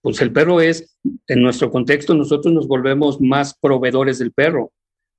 pues 0.01 0.21
el 0.23 0.33
perro 0.33 0.61
es, 0.61 0.97
en 1.27 1.43
nuestro 1.43 1.69
contexto, 1.73 2.15
nosotros 2.15 2.55
nos 2.55 2.69
volvemos 2.69 3.21
más 3.21 3.59
proveedores 3.61 4.21
del 4.21 4.31
perro, 4.31 4.71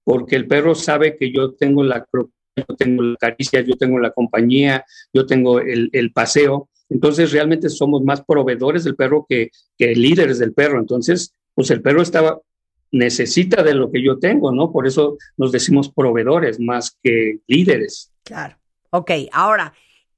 porque 0.06 0.38
el 0.38 0.48
perro 0.48 0.74
sabe 0.74 1.18
que 1.18 1.34
yo 1.34 1.54
tengo 1.54 1.84
la 1.84 2.08
yo 2.56 2.76
tengo 2.78 3.04
la 3.04 3.18
caricia, 3.18 3.60
yo 3.62 3.76
tengo 3.76 4.00
la 4.00 4.12
compañía, 4.12 4.86
yo 5.14 5.26
tengo 5.26 5.60
el, 5.60 5.90
el 5.92 6.14
paseo. 6.14 6.70
Entonces, 6.90 7.34
realmente 7.34 7.68
somos 7.70 8.04
más 8.04 8.24
proveedores 8.24 8.86
del 8.86 8.96
perro 8.96 9.26
que, 9.28 9.50
que 9.78 9.96
líderes 9.96 10.40
del 10.40 10.54
perro. 10.54 10.80
Entonces, 10.80 11.34
pues 11.56 11.72
el 11.72 11.82
perro 11.82 12.02
estaba, 12.02 12.40
necesita 12.92 13.64
de 13.64 13.74
lo 13.74 13.92
que 13.92 14.04
yo 14.04 14.20
tengo, 14.20 14.52
¿no? 14.52 14.72
Por 14.72 14.86
eso 14.86 15.18
nos 15.38 15.52
decimos 15.52 15.92
proveedores 15.92 16.60
más 16.60 16.98
que 17.02 17.40
líderes. 17.48 18.12
Claro. 18.24 18.58
Ok, 18.90 19.12
ahora, 19.32 19.74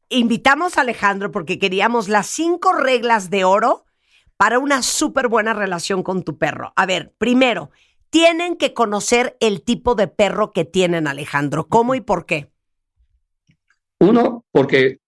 invitamos 0.09 0.77
a 0.77 0.81
Alejandro 0.81 1.31
porque 1.31 1.59
queríamos 1.59 2.09
las 2.09 2.27
cinco 2.27 2.73
reglas 2.73 3.29
de 3.29 3.43
oro 3.43 3.85
para 4.37 4.59
una 4.59 4.81
súper 4.81 5.27
buena 5.27 5.53
relación 5.53 6.03
con 6.03 6.23
tu 6.23 6.37
perro. 6.37 6.73
A 6.75 6.85
ver, 6.85 7.13
primero, 7.17 7.69
tienen 8.09 8.57
que 8.57 8.73
conocer 8.73 9.37
el 9.39 9.61
tipo 9.61 9.95
de 9.95 10.07
perro 10.07 10.51
que 10.51 10.65
tienen, 10.65 11.07
Alejandro. 11.07 11.67
¿Cómo 11.67 11.95
y 11.95 12.01
por 12.01 12.25
qué? 12.25 12.49
Uno, 13.99 14.43
porque 14.51 14.99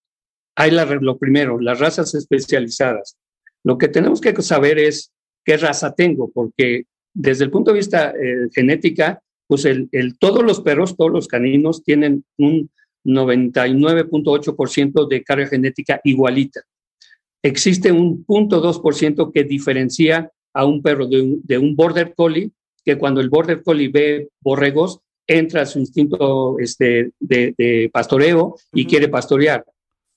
hay 0.55 0.71
la, 0.71 0.85
lo 0.85 1.17
primero, 1.17 1.59
las 1.59 1.79
razas 1.79 2.15
especializadas. 2.15 3.17
Lo 3.63 3.77
que 3.77 3.87
tenemos 3.87 4.21
que 4.21 4.39
saber 4.41 4.79
es 4.79 5.11
qué 5.43 5.57
raza 5.57 5.93
tengo, 5.93 6.31
porque 6.31 6.85
desde 7.15 7.45
el 7.45 7.51
punto 7.51 7.71
de 7.71 7.77
vista 7.77 8.11
eh, 8.11 8.47
genética, 8.53 9.19
pues 9.47 9.65
el, 9.65 9.89
el- 9.91 10.17
todos 10.19 10.43
los 10.43 10.61
perros, 10.61 10.95
todos 10.95 11.11
los 11.11 11.27
caninos 11.27 11.83
tienen 11.83 12.23
un 12.37 12.69
99.8% 13.05 15.07
de 15.07 15.23
carga 15.23 15.47
genética 15.47 16.01
igualita. 16.03 16.61
Existe 17.43 17.91
un 17.91 18.25
0.2% 18.25 19.31
que 19.31 19.43
diferencia 19.43 20.31
a 20.53 20.65
un 20.65 20.81
perro 20.81 21.07
de 21.07 21.21
un, 21.21 21.41
de 21.43 21.57
un 21.57 21.75
border 21.75 22.13
collie, 22.15 22.51
que 22.83 22.97
cuando 22.97 23.21
el 23.21 23.29
border 23.29 23.61
collie 23.63 23.89
ve 23.89 24.29
borregos, 24.41 24.99
entra 25.27 25.61
a 25.61 25.65
su 25.65 25.79
instinto 25.79 26.57
este, 26.59 27.11
de, 27.19 27.53
de 27.57 27.89
pastoreo 27.91 28.55
y 28.73 28.85
quiere 28.85 29.07
pastorear. 29.09 29.65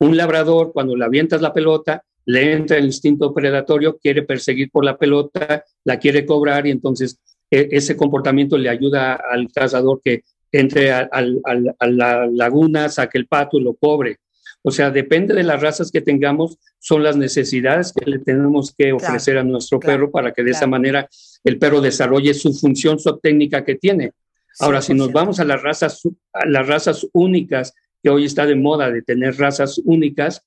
Un 0.01 0.16
labrador, 0.16 0.73
cuando 0.73 0.97
le 0.97 1.05
avientas 1.05 1.41
la 1.43 1.53
pelota, 1.55 2.03
le 2.29 2.53
entra 2.53 2.77
el 2.77 2.85
instinto 2.85 3.33
predatorio, 3.33 3.97
quiere 3.97 4.23
perseguir 4.23 4.71
por 4.71 4.85
la 4.85 4.99
pelota, 4.99 5.65
la 5.85 5.99
quiere 5.99 6.27
cobrar 6.27 6.67
y 6.67 6.71
entonces 6.71 7.19
e- 7.51 7.69
ese 7.71 7.97
comportamiento 7.97 8.59
le 8.59 8.69
ayuda 8.69 9.15
al 9.15 9.51
cazador 9.51 10.03
que 10.05 10.25
entre 10.53 10.93
a, 10.93 11.09
la 11.13 12.27
laguna, 12.27 12.91
saque 12.91 13.17
el 13.17 13.27
pato 13.27 13.59
y 13.59 13.63
lo 13.63 13.73
cobre. 13.75 14.19
O 14.61 14.71
sea, 14.71 14.91
depende 14.91 15.33
de 15.33 15.43
las 15.43 15.63
razas 15.63 15.91
que 15.91 16.03
tengamos, 16.03 16.59
son 16.79 17.03
las 17.03 17.17
necesidades 17.17 17.95
que 17.95 18.11
le 18.11 18.19
tenemos 18.19 18.75
que 18.77 18.93
ofrecer 18.93 19.39
a 19.39 19.45
nuestro 19.45 19.81
perro 19.81 20.11
para 20.11 20.33
que 20.33 20.45
de 20.45 20.51
esa 20.51 20.67
manera 20.67 21.09
el 21.45 21.59
perro 21.59 21.81
desarrolle 21.81 22.35
su 22.35 22.53
función 22.53 22.99
técnica 23.23 23.65
que 23.65 23.77
tiene. 23.77 24.13
Ahora, 24.61 24.83
si 24.83 24.93
nos 24.93 25.13
vamos 25.13 25.41
a 25.41 25.45
las 25.47 25.63
razas, 25.63 26.03
a 26.35 26.47
las 26.47 26.67
razas 26.67 27.07
únicas, 27.13 27.73
que 28.03 28.11
hoy 28.11 28.27
está 28.27 28.45
de 28.45 28.55
moda 28.55 28.91
de 28.91 29.03
tener 29.03 29.39
razas 29.39 29.81
únicas, 29.85 30.43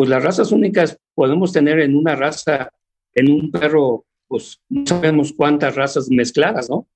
pues 0.00 0.08
las 0.08 0.24
razas 0.24 0.50
únicas 0.50 0.98
podemos 1.14 1.52
tener 1.52 1.78
en 1.78 1.94
una 1.94 2.16
raza, 2.16 2.70
en 3.14 3.30
un 3.30 3.50
perro, 3.50 4.06
pues 4.28 4.58
no 4.70 4.86
sabemos 4.86 5.34
cuántas 5.34 5.76
razas 5.76 6.08
mezcladas, 6.08 6.70
¿no? 6.70 6.86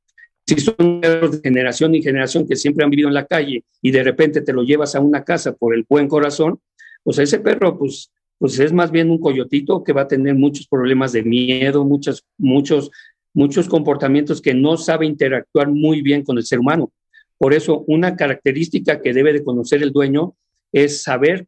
Si 0.47 0.59
son 0.59 1.03
perros 1.03 1.33
de 1.33 1.47
generación 1.47 1.95
y 1.95 2.03
generación 2.03 2.49
que 2.49 2.57
siempre 2.57 2.83
han 2.83 2.89
vivido 2.89 3.09
en 3.09 3.15
la 3.15 3.27
calle 3.27 3.63
y 3.83 3.91
de 3.91 4.03
repente 4.03 4.41
te 4.41 4.55
lo 4.55 4.63
llevas 4.63 4.95
a 4.95 5.01
una 5.01 5.23
casa 5.23 5.53
por 5.55 5.75
el 5.75 5.85
buen 5.87 6.09
corazón, 6.09 6.59
pues 7.03 7.19
ese 7.19 7.41
perro, 7.41 7.79
pues, 7.79 8.11
pues 8.39 8.59
es 8.59 8.73
más 8.73 8.91
bien 8.91 9.11
un 9.11 9.19
coyotito 9.19 9.85
que 9.85 9.93
va 9.93 10.01
a 10.01 10.09
tener 10.09 10.35
muchos 10.35 10.67
problemas 10.67 11.13
de 11.13 11.25
miedo, 11.25 11.85
muchos, 11.85 12.25
muchos, 12.39 12.91
muchos 13.35 13.69
comportamientos 13.69 14.41
que 14.41 14.55
no 14.55 14.79
sabe 14.79 15.05
interactuar 15.05 15.69
muy 15.69 16.01
bien 16.01 16.25
con 16.25 16.39
el 16.39 16.47
ser 16.47 16.59
humano. 16.59 16.91
Por 17.37 17.53
eso, 17.53 17.85
una 17.87 18.17
característica 18.17 19.03
que 19.03 19.13
debe 19.13 19.35
de 19.35 19.45
conocer 19.45 19.83
el 19.83 19.93
dueño 19.93 20.37
es 20.73 21.03
saber 21.03 21.47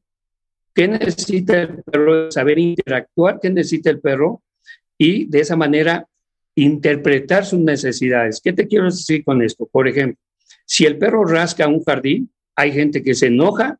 qué 0.76 0.86
necesita 0.86 1.62
el 1.62 1.82
perro, 1.82 2.30
saber 2.30 2.58
interactuar, 2.58 3.40
qué 3.40 3.48
necesita 3.48 3.88
el 3.88 3.98
perro 3.98 4.42
y 4.98 5.24
de 5.24 5.40
esa 5.40 5.56
manera 5.56 6.06
interpretar 6.54 7.46
sus 7.46 7.60
necesidades. 7.60 8.42
¿Qué 8.44 8.52
te 8.52 8.68
quiero 8.68 8.84
decir 8.84 9.24
con 9.24 9.42
esto? 9.42 9.66
Por 9.72 9.88
ejemplo, 9.88 10.20
si 10.66 10.84
el 10.84 10.98
perro 10.98 11.24
rasca 11.24 11.66
un 11.66 11.82
jardín, 11.82 12.30
hay 12.54 12.72
gente 12.72 13.02
que 13.02 13.14
se 13.14 13.28
enoja, 13.28 13.78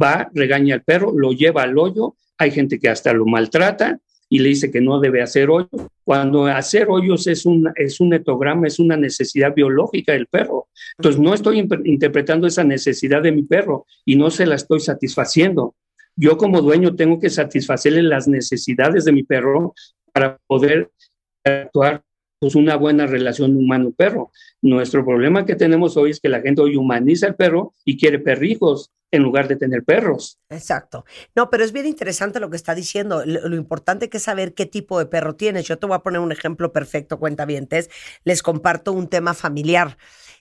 va, 0.00 0.30
regaña 0.34 0.76
al 0.76 0.84
perro, 0.84 1.12
lo 1.16 1.32
lleva 1.32 1.64
al 1.64 1.76
hoyo, 1.76 2.14
hay 2.38 2.52
gente 2.52 2.78
que 2.78 2.88
hasta 2.88 3.12
lo 3.12 3.26
maltrata 3.26 3.98
y 4.28 4.38
le 4.38 4.50
dice 4.50 4.70
que 4.70 4.80
no 4.80 5.00
debe 5.00 5.22
hacer 5.22 5.50
hoyos, 5.50 5.70
cuando 6.04 6.46
hacer 6.46 6.86
hoyos 6.88 7.26
es 7.26 7.44
un, 7.44 7.72
es 7.74 7.98
un 7.98 8.14
etograma, 8.14 8.68
es 8.68 8.78
una 8.78 8.96
necesidad 8.96 9.52
biológica 9.52 10.12
del 10.12 10.28
perro. 10.28 10.68
Entonces 10.96 11.20
no 11.20 11.34
estoy 11.34 11.68
interpretando 11.84 12.46
esa 12.46 12.62
necesidad 12.62 13.22
de 13.22 13.32
mi 13.32 13.42
perro 13.42 13.86
y 14.04 14.14
no 14.14 14.30
se 14.30 14.46
la 14.46 14.54
estoy 14.54 14.78
satisfaciendo. 14.78 15.74
Yo 16.16 16.36
como 16.36 16.62
dueño 16.62 16.96
tengo 16.96 17.20
que 17.20 17.30
satisfacerle 17.30 18.02
las 18.02 18.26
necesidades 18.26 19.04
de 19.04 19.12
mi 19.12 19.22
perro 19.22 19.74
para 20.12 20.38
poder 20.46 20.90
actuar 21.44 22.02
pues 22.38 22.54
una 22.54 22.76
buena 22.76 23.06
relación 23.06 23.56
humano-perro. 23.56 24.30
Nuestro 24.60 25.04
problema 25.04 25.46
que 25.46 25.56
tenemos 25.56 25.96
hoy 25.96 26.10
es 26.10 26.20
que 26.20 26.28
la 26.28 26.40
gente 26.40 26.60
hoy 26.60 26.76
humaniza 26.76 27.26
el 27.26 27.34
perro 27.34 27.74
y 27.84 27.98
quiere 27.98 28.18
perrijos 28.18 28.90
en 29.10 29.22
lugar 29.22 29.48
de 29.48 29.56
tener 29.56 29.84
perros. 29.84 30.38
Exacto. 30.50 31.04
No, 31.34 31.48
pero 31.48 31.64
es 31.64 31.72
bien 31.72 31.86
interesante 31.86 32.40
lo 32.40 32.50
que 32.50 32.56
está 32.56 32.74
diciendo. 32.74 33.22
Lo, 33.24 33.56
importante 33.56 34.08
que 34.08 34.18
es 34.18 34.22
saber 34.22 34.52
qué 34.52 34.66
tipo 34.66 34.98
de 34.98 35.06
perro 35.06 35.36
tienes. 35.36 35.66
Yo 35.66 35.78
te 35.78 35.86
voy 35.86 35.96
a 35.96 36.00
poner 36.00 36.20
un 36.20 36.32
ejemplo 36.32 36.72
perfecto, 36.72 37.18
cuentavientes. 37.18 37.88
Les 38.24 38.42
comparto 38.42 38.92
un 38.92 39.08
tema 39.08 39.32
familiar. 39.32 39.96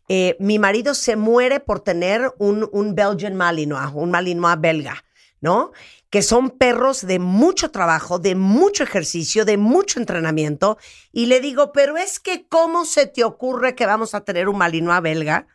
Eh, 0.09 0.35
mi 0.39 0.59
marido 0.59 0.93
se 0.93 1.15
muere 1.15 1.59
por 1.59 1.79
tener 1.79 2.31
un, 2.37 2.67
un 2.71 2.93
Belgian 2.93 3.35
Malinois, 3.35 3.91
un 3.93 4.11
Malinois 4.11 4.59
belga, 4.59 5.04
¿no? 5.45 5.71
Que 6.09 6.21
son 6.21 6.49
perros 6.49 7.07
de 7.07 7.19
mucho 7.19 7.71
trabajo, 7.71 8.19
de 8.19 8.35
mucho 8.35 8.83
ejercicio, 8.83 9.45
de 9.45 9.55
mucho 9.57 9.99
entrenamiento. 9.99 10.77
Y 11.13 11.27
le 11.27 11.39
digo, 11.39 11.71
pero 11.71 11.95
es 11.95 12.19
que, 12.19 12.45
¿cómo 12.47 12.83
se 12.83 13.07
te 13.07 13.23
ocurre 13.23 13.75
que 13.75 13.85
vamos 13.85 14.13
a 14.13 14.25
tener 14.25 14.49
un 14.49 14.57
Malinois 14.57 15.01
belga? 15.01 15.47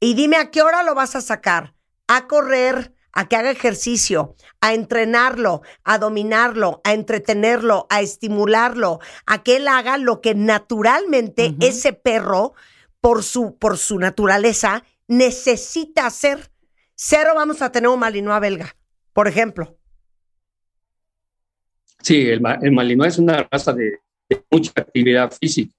Y 0.00 0.14
dime, 0.14 0.36
¿a 0.36 0.50
qué 0.50 0.62
hora 0.62 0.82
lo 0.82 0.94
vas 0.94 1.14
a 1.14 1.20
sacar? 1.20 1.74
a 2.08 2.26
correr, 2.26 2.94
a 3.12 3.28
que 3.28 3.36
haga 3.36 3.50
ejercicio, 3.50 4.34
a 4.60 4.74
entrenarlo, 4.74 5.62
a 5.84 5.98
dominarlo, 5.98 6.80
a 6.82 6.94
entretenerlo, 6.94 7.86
a 7.90 8.00
estimularlo, 8.00 8.98
a 9.26 9.42
que 9.42 9.56
él 9.56 9.68
haga 9.68 9.98
lo 9.98 10.20
que 10.20 10.34
naturalmente 10.34 11.54
ese 11.60 11.92
perro, 11.92 12.54
por 13.00 13.22
su, 13.22 13.56
por 13.56 13.78
su 13.78 13.98
naturaleza, 13.98 14.82
necesita 15.06 16.06
hacer. 16.06 16.50
Cero 16.94 17.32
vamos 17.36 17.62
a 17.62 17.70
tener 17.70 17.88
un 17.88 18.00
malinois 18.00 18.40
belga, 18.40 18.74
por 19.18 19.26
ejemplo. 19.26 19.76
Sí, 22.00 22.28
el, 22.28 22.40
el 22.62 22.70
Malinois 22.70 23.14
es 23.14 23.18
una 23.18 23.48
raza 23.50 23.72
de, 23.72 23.98
de 24.28 24.44
mucha 24.48 24.70
actividad 24.76 25.32
física. 25.32 25.74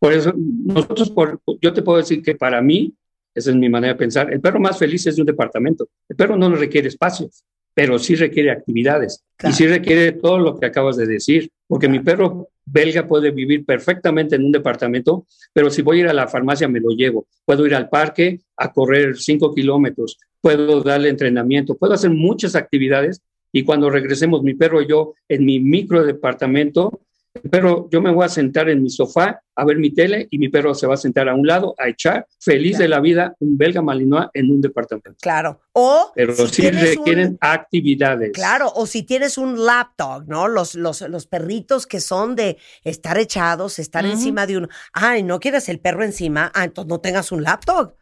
Por 0.00 0.12
eso, 0.12 0.34
nosotros, 0.36 1.08
por, 1.10 1.40
yo 1.62 1.72
te 1.72 1.82
puedo 1.82 1.98
decir 1.98 2.20
que 2.20 2.34
para 2.34 2.60
mí, 2.60 2.92
esa 3.32 3.50
es 3.50 3.56
mi 3.56 3.68
manera 3.68 3.92
de 3.92 3.98
pensar, 4.00 4.32
el 4.32 4.40
perro 4.40 4.58
más 4.58 4.76
feliz 4.76 5.06
es 5.06 5.14
de 5.14 5.22
un 5.22 5.26
departamento. 5.26 5.88
El 6.08 6.16
perro 6.16 6.36
no 6.36 6.52
requiere 6.56 6.88
espacios, 6.88 7.44
pero 7.72 7.96
sí 7.96 8.16
requiere 8.16 8.50
actividades. 8.50 9.22
Y 9.48 9.52
sí 9.52 9.68
requiere 9.68 10.10
todo 10.10 10.40
lo 10.40 10.58
que 10.58 10.66
acabas 10.66 10.96
de 10.96 11.06
decir, 11.06 11.48
porque 11.68 11.88
mi 11.88 12.00
perro 12.00 12.48
belga 12.70 13.06
puede 13.06 13.30
vivir 13.30 13.64
perfectamente 13.64 14.36
en 14.36 14.44
un 14.44 14.52
departamento, 14.52 15.26
pero 15.52 15.70
si 15.70 15.82
voy 15.82 15.98
a 15.98 16.00
ir 16.00 16.08
a 16.08 16.12
la 16.12 16.28
farmacia 16.28 16.68
me 16.68 16.80
lo 16.80 16.90
llevo. 16.90 17.26
Puedo 17.44 17.66
ir 17.66 17.74
al 17.74 17.88
parque 17.88 18.40
a 18.56 18.72
correr 18.72 19.16
cinco 19.16 19.54
kilómetros, 19.54 20.18
puedo 20.40 20.82
darle 20.82 21.08
entrenamiento, 21.08 21.76
puedo 21.76 21.94
hacer 21.94 22.10
muchas 22.10 22.54
actividades 22.54 23.22
y 23.52 23.64
cuando 23.64 23.90
regresemos 23.90 24.42
mi 24.42 24.54
perro 24.54 24.80
y 24.80 24.88
yo 24.88 25.14
en 25.28 25.44
mi 25.44 25.60
micro 25.60 26.04
departamento, 26.04 27.00
el 27.32 27.48
perro, 27.48 27.88
yo 27.92 28.00
me 28.02 28.12
voy 28.12 28.24
a 28.24 28.28
sentar 28.28 28.68
en 28.68 28.82
mi 28.82 28.90
sofá 28.90 29.40
a 29.54 29.64
ver 29.64 29.76
mi 29.78 29.90
tele 29.94 30.26
y 30.30 30.38
mi 30.38 30.48
perro 30.48 30.74
se 30.74 30.86
va 30.88 30.94
a 30.94 30.96
sentar 30.96 31.28
a 31.28 31.34
un 31.34 31.46
lado 31.46 31.74
a 31.78 31.88
echar 31.88 32.26
feliz 32.40 32.76
de 32.78 32.88
la 32.88 32.98
vida 32.98 33.36
un 33.38 33.56
belga 33.56 33.82
malinois 33.82 34.26
en 34.34 34.50
un 34.50 34.60
departamento. 34.60 35.14
Claro. 35.20 35.60
O 35.72 36.10
Pero 36.14 36.34
si 36.34 36.46
sí 36.48 36.62
tienes 36.62 36.82
un- 36.82 36.88
requieren 36.96 37.38
actividades. 37.40 38.32
Claro, 38.32 38.72
o 38.74 38.84
si 38.86 39.04
tienes 39.04 39.38
un 39.38 39.64
lapdog, 39.64 40.26
¿no? 40.26 40.48
Los, 40.48 40.74
los, 40.74 41.02
los 41.02 41.26
perritos 41.26 41.86
que 41.86 42.00
son 42.00 42.34
de 42.34 42.58
estar 42.82 43.16
echados, 43.16 43.78
estar 43.78 44.04
encima 44.04 44.46
de 44.46 44.56
un. 44.58 44.68
Ay, 44.92 45.22
¿no 45.22 45.38
quieres 45.38 45.68
el 45.68 45.78
perro 45.78 46.02
encima? 46.02 46.50
Ah, 46.52 46.64
entonces 46.64 46.88
no 46.88 47.00
tengas 47.00 47.30
un 47.30 47.44
lapdog. 47.44 47.94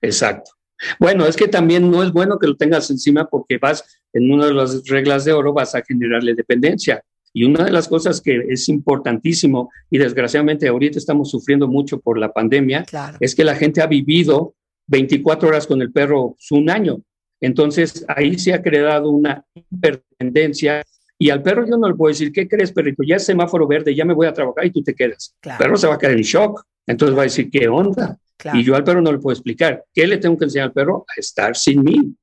Exacto. 0.00 0.52
Bueno, 0.98 1.26
es 1.26 1.36
que 1.36 1.48
también 1.48 1.90
no 1.90 2.02
es 2.02 2.12
bueno 2.12 2.38
que 2.38 2.46
lo 2.46 2.56
tengas 2.56 2.88
encima 2.90 3.26
porque 3.28 3.58
vas, 3.58 3.84
en 4.12 4.30
una 4.30 4.46
de 4.46 4.54
las 4.54 4.86
reglas 4.86 5.24
de 5.24 5.32
oro, 5.32 5.52
vas 5.52 5.74
a 5.74 5.82
generarle 5.82 6.34
dependencia. 6.34 7.02
Y 7.32 7.44
una 7.44 7.64
de 7.64 7.70
las 7.72 7.86
cosas 7.88 8.20
que 8.20 8.44
es 8.48 8.68
importantísimo, 8.68 9.70
y 9.90 9.98
desgraciadamente 9.98 10.66
ahorita 10.68 10.98
estamos 10.98 11.30
sufriendo 11.30 11.68
mucho 11.68 12.00
por 12.00 12.18
la 12.18 12.32
pandemia, 12.32 12.84
Claro. 12.84 13.16
es 13.20 13.34
que 13.34 13.44
la 13.44 13.54
gente 13.54 13.80
ha 13.82 13.86
vivido 13.86 14.54
24 14.88 15.48
horas 15.48 15.66
con 15.66 15.80
el 15.82 15.92
perro 15.92 16.36
un 16.50 16.70
año. 16.70 17.00
Entonces 17.40 18.04
ahí 18.08 18.38
se 18.38 18.52
ha 18.52 18.60
creado 18.62 19.10
una 19.10 19.44
hiperdependencia. 19.54 20.82
Y 21.18 21.30
al 21.30 21.42
perro 21.42 21.66
yo 21.68 21.76
no 21.76 21.88
le 21.88 21.94
puedo 21.94 22.12
decir, 22.12 22.32
¿qué 22.32 22.48
crees, 22.48 22.72
perrito? 22.72 23.02
Ya 23.02 23.16
es 23.16 23.24
semáforo 23.26 23.66
verde, 23.66 23.94
ya 23.94 24.04
me 24.04 24.14
voy 24.14 24.26
a 24.26 24.32
trabajar 24.32 24.64
y 24.66 24.70
tú 24.70 24.82
te 24.82 24.94
quedas. 24.94 25.36
Claro. 25.40 25.58
El 25.58 25.64
perro 25.66 25.76
se 25.76 25.86
va 25.86 25.94
a 25.94 25.98
quedar 25.98 26.16
en 26.16 26.22
shock. 26.22 26.64
Entonces 26.86 27.16
va 27.16 27.20
a 27.22 27.24
decir, 27.24 27.50
¿qué 27.50 27.68
onda? 27.68 28.18
Claro. 28.36 28.58
Y 28.58 28.64
yo 28.64 28.74
al 28.74 28.84
perro 28.84 29.02
no 29.02 29.12
le 29.12 29.18
puedo 29.18 29.34
explicar. 29.34 29.84
¿Qué 29.94 30.06
le 30.06 30.16
tengo 30.16 30.36
que 30.38 30.46
enseñar 30.46 30.68
al 30.68 30.72
perro? 30.72 31.04
A 31.14 31.20
estar 31.20 31.54
sin 31.56 31.84
mí. 31.84 32.14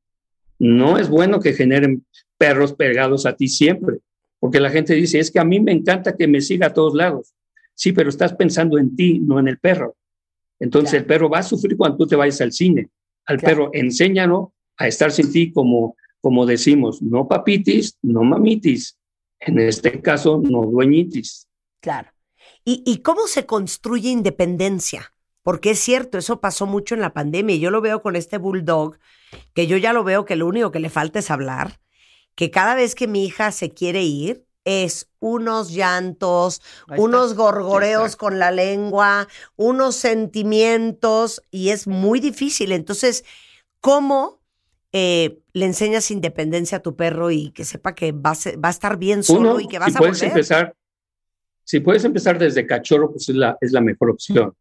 No 0.59 0.97
es 0.97 1.09
bueno 1.09 1.39
que 1.39 1.53
generen 1.53 2.03
perros 2.37 2.73
pegados 2.73 3.25
a 3.27 3.35
ti 3.35 3.47
siempre, 3.47 3.99
porque 4.39 4.59
la 4.59 4.69
gente 4.69 4.93
dice, 4.93 5.19
es 5.19 5.31
que 5.31 5.39
a 5.39 5.43
mí 5.43 5.59
me 5.59 5.71
encanta 5.71 6.15
que 6.15 6.27
me 6.27 6.41
siga 6.41 6.67
a 6.67 6.73
todos 6.73 6.93
lados. 6.93 7.33
Sí, 7.73 7.91
pero 7.91 8.09
estás 8.09 8.33
pensando 8.33 8.77
en 8.77 8.95
ti, 8.95 9.19
no 9.19 9.39
en 9.39 9.47
el 9.47 9.59
perro. 9.59 9.95
Entonces 10.59 10.93
el 10.93 11.05
perro 11.05 11.29
va 11.29 11.39
a 11.39 11.43
sufrir 11.43 11.77
cuando 11.77 11.97
tú 11.97 12.07
te 12.07 12.15
vayas 12.15 12.41
al 12.41 12.51
cine. 12.51 12.89
Al 13.25 13.37
perro 13.37 13.69
enséñalo 13.73 14.53
a 14.77 14.87
estar 14.87 15.11
sin 15.11 15.31
ti 15.31 15.51
como, 15.51 15.95
como 16.21 16.45
decimos, 16.45 17.01
no 17.01 17.27
papitis, 17.27 17.97
no 18.01 18.23
mamitis. 18.23 18.97
En 19.39 19.59
este 19.59 20.01
caso, 20.01 20.41
no 20.43 20.61
dueñitis. 20.63 21.47
Claro. 21.79 22.09
¿Y, 22.65 22.81
¿Y 22.85 22.97
cómo 22.99 23.27
se 23.27 23.45
construye 23.45 24.09
independencia? 24.09 25.13
Porque 25.43 25.71
es 25.71 25.79
cierto, 25.79 26.17
eso 26.17 26.41
pasó 26.41 26.65
mucho 26.65 26.95
en 26.95 27.01
la 27.01 27.13
pandemia. 27.13 27.55
y 27.55 27.59
Yo 27.59 27.69
lo 27.69 27.81
veo 27.81 28.01
con 28.01 28.15
este 28.15 28.37
bulldog, 28.37 28.97
que 29.53 29.67
yo 29.67 29.77
ya 29.77 29.93
lo 29.93 30.03
veo 30.03 30.25
que 30.25 30.35
lo 30.35 30.47
único 30.47 30.71
que 30.71 30.79
le 30.79 30.89
falta 30.89 31.19
es 31.19 31.29
hablar, 31.29 31.79
que 32.37 32.51
cada 32.51 32.75
vez 32.75 32.95
que 32.95 33.07
mi 33.09 33.25
hija 33.25 33.51
se 33.51 33.71
quiere 33.73 34.03
ir, 34.03 34.45
es 34.65 35.09
unos 35.19 35.71
llantos, 35.71 36.61
unos 36.97 37.35
gorgoreos 37.35 38.15
con 38.17 38.39
la 38.39 38.51
lengua, 38.51 39.27
unos 39.57 39.95
sentimientos, 39.97 41.41
y 41.51 41.69
es 41.71 41.87
muy 41.87 42.21
difícil. 42.21 42.73
Entonces, 42.73 43.25
¿cómo 43.81 44.41
eh, 44.93 45.39
le 45.53 45.65
enseñas 45.65 46.11
independencia 46.11 46.79
a 46.79 46.81
tu 46.83 46.95
perro 46.97 47.31
y 47.31 47.51
que 47.51 47.65
sepa 47.65 47.95
que 47.95 48.11
va 48.13 48.31
a, 48.31 48.35
ser- 48.35 48.63
va 48.63 48.69
a 48.69 48.71
estar 48.71 48.97
bien 48.97 49.23
solo 49.23 49.59
Uno, 49.59 49.59
y 49.59 49.67
que 49.67 49.79
vas 49.79 49.91
si 49.91 49.97
a 49.97 49.99
puedes 49.99 50.21
volver? 50.21 50.29
empezar, 50.29 50.75
si 51.63 51.81
puedes 51.81 52.03
empezar 52.05 52.39
desde 52.39 52.67
cachorro, 52.67 53.11
pues 53.11 53.29
es 53.29 53.35
la, 53.35 53.57
es 53.61 53.71
la 53.73 53.81
mejor 53.81 54.11
opción. 54.11 54.53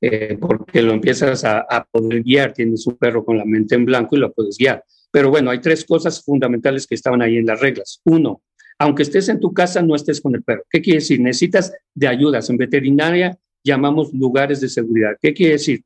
Eh, 0.00 0.36
porque 0.40 0.82
lo 0.82 0.92
empiezas 0.92 1.44
a, 1.44 1.60
a 1.60 1.84
poder 1.84 2.22
guiar, 2.22 2.52
tienes 2.52 2.86
un 2.86 2.96
perro 2.96 3.24
con 3.24 3.38
la 3.38 3.44
mente 3.44 3.76
en 3.76 3.84
blanco 3.86 4.16
y 4.16 4.20
lo 4.20 4.32
puedes 4.32 4.58
guiar. 4.58 4.84
Pero 5.12 5.30
bueno, 5.30 5.50
hay 5.52 5.60
tres 5.60 5.84
cosas 5.84 6.24
fundamentales 6.24 6.86
que 6.86 6.96
estaban 6.96 7.22
ahí 7.22 7.36
en 7.36 7.46
las 7.46 7.60
reglas. 7.60 8.00
Uno, 8.04 8.42
aunque 8.78 9.04
estés 9.04 9.28
en 9.28 9.38
tu 9.38 9.52
casa, 9.52 9.80
no 9.82 9.94
estés 9.94 10.20
con 10.20 10.34
el 10.34 10.42
perro. 10.42 10.64
¿Qué 10.68 10.80
quiere 10.80 10.98
decir? 10.98 11.20
Necesitas 11.20 11.72
de 11.94 12.08
ayudas. 12.08 12.50
En 12.50 12.56
veterinaria 12.56 13.38
llamamos 13.62 14.12
lugares 14.12 14.60
de 14.60 14.68
seguridad. 14.68 15.12
¿Qué 15.20 15.32
quiere 15.32 15.52
decir? 15.52 15.84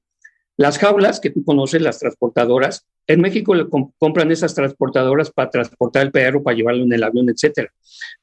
Las 0.57 0.79
jaulas 0.79 1.21
que 1.21 1.29
tú 1.29 1.45
conoces, 1.45 1.83
las 1.83 1.99
transportadoras, 1.99 2.87
en 3.07 3.21
México 3.21 3.55
le 3.55 3.69
com- 3.69 3.93
compran 3.99 4.31
esas 4.33 4.55
transportadoras 4.55 5.31
para 5.31 5.51
transportar 5.51 6.07
el 6.07 6.11
perro, 6.11 6.43
para 6.43 6.57
llevarlo 6.57 6.85
en 6.85 6.93
el 6.95 7.03
avión, 7.03 7.29
etcétera. 7.29 7.69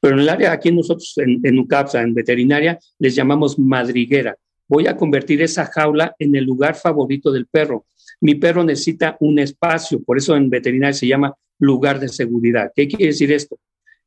Pero 0.00 0.14
en 0.16 0.22
el 0.22 0.28
área, 0.28 0.50
aquí 0.50 0.72
nosotros 0.72 1.12
en, 1.18 1.38
en 1.44 1.58
UCAPSA, 1.60 2.02
en 2.02 2.12
veterinaria, 2.12 2.78
les 2.98 3.14
llamamos 3.14 3.56
madriguera. 3.56 4.36
Voy 4.66 4.88
a 4.88 4.96
convertir 4.96 5.42
esa 5.42 5.66
jaula 5.66 6.16
en 6.18 6.34
el 6.34 6.44
lugar 6.44 6.74
favorito 6.74 7.30
del 7.30 7.46
perro. 7.46 7.86
Mi 8.20 8.34
perro 8.34 8.64
necesita 8.64 9.16
un 9.20 9.38
espacio, 9.38 10.02
por 10.02 10.18
eso 10.18 10.36
en 10.36 10.50
veterinaria 10.50 10.94
se 10.94 11.06
llama 11.06 11.34
lugar 11.58 12.00
de 12.00 12.08
seguridad. 12.08 12.72
¿Qué 12.74 12.88
quiere 12.88 13.06
decir 13.06 13.32
esto? 13.32 13.58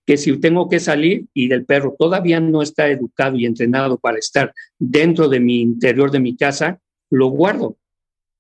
Que 0.06 0.18
si 0.18 0.38
tengo 0.40 0.70
que 0.70 0.80
salir 0.80 1.26
y 1.34 1.52
el 1.52 1.66
perro 1.66 1.96
todavía 1.98 2.40
no 2.40 2.62
está 2.62 2.90
educado 2.90 3.38
y 3.38 3.46
entrenado 3.46 3.98
para 3.98 4.18
estar 4.18 4.54
dentro 4.80 5.28
de 5.28 5.40
mi 5.40 5.62
interior 5.62 6.12
de 6.12 6.20
mi 6.20 6.36
casa, 6.36 6.80
lo 7.10 7.28
guardo. 7.28 7.78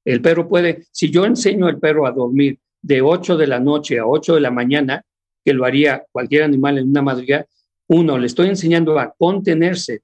El 0.06 0.22
perro 0.22 0.48
puede, 0.48 0.86
si 0.92 1.10
yo 1.12 1.26
enseño 1.26 1.68
al 1.68 1.80
perro 1.80 2.08
a 2.08 2.12
dormir 2.12 2.60
de 2.82 3.02
8 3.02 3.36
de 3.36 3.48
la 3.48 3.60
noche 3.60 4.00
a 4.00 4.06
8 4.06 4.36
de 4.36 4.42
la 4.42 4.52
mañana, 4.52 5.04
que 5.44 5.54
lo 5.54 5.66
haría 5.66 6.06
cualquier 6.12 6.44
animal 6.44 6.78
en 6.78 6.90
una 6.90 7.02
madriguera, 7.02 7.46
uno, 7.88 8.18
le 8.18 8.28
estoy 8.28 8.50
enseñando 8.50 9.00
a 9.00 9.14
contenerse. 9.18 10.02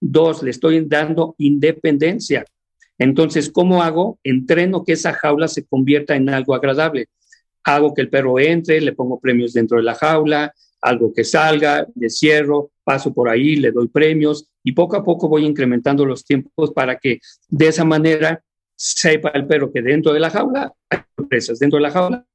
Dos, 0.00 0.42
le 0.42 0.50
estoy 0.50 0.84
dando 0.86 1.34
independencia. 1.38 2.44
Entonces, 2.98 3.50
¿cómo 3.50 3.82
hago? 3.82 4.18
Entreno 4.24 4.84
que 4.84 4.92
esa 4.92 5.12
jaula 5.12 5.48
se 5.48 5.64
convierta 5.64 6.16
en 6.16 6.28
algo 6.30 6.54
agradable. 6.54 7.08
Hago 7.64 7.94
que 7.94 8.02
el 8.02 8.08
perro 8.08 8.38
entre, 8.38 8.80
le 8.80 8.92
pongo 8.92 9.20
premios 9.20 9.52
dentro 9.52 9.76
de 9.76 9.82
la 9.82 9.94
jaula, 9.94 10.54
algo 10.80 11.12
que 11.12 11.24
salga, 11.24 11.86
le 11.94 12.08
cierro, 12.08 12.70
paso 12.84 13.12
por 13.12 13.28
ahí, 13.28 13.56
le 13.56 13.72
doy 13.72 13.88
premios 13.88 14.48
y 14.62 14.72
poco 14.72 14.96
a 14.96 15.04
poco 15.04 15.28
voy 15.28 15.44
incrementando 15.44 16.04
los 16.06 16.24
tiempos 16.24 16.72
para 16.72 16.96
que 16.96 17.18
de 17.48 17.68
esa 17.68 17.84
manera 17.84 18.42
sepa 18.76 19.30
el 19.30 19.46
perro 19.46 19.72
que 19.72 19.82
dentro 19.82 20.12
de 20.12 20.20
la 20.20 20.30
jaula 20.30 20.72
hay 20.88 21.00
sorpresas, 21.16 21.58
dentro 21.58 21.78
de 21.78 21.82
la 21.82 21.90
jaula, 21.90 22.26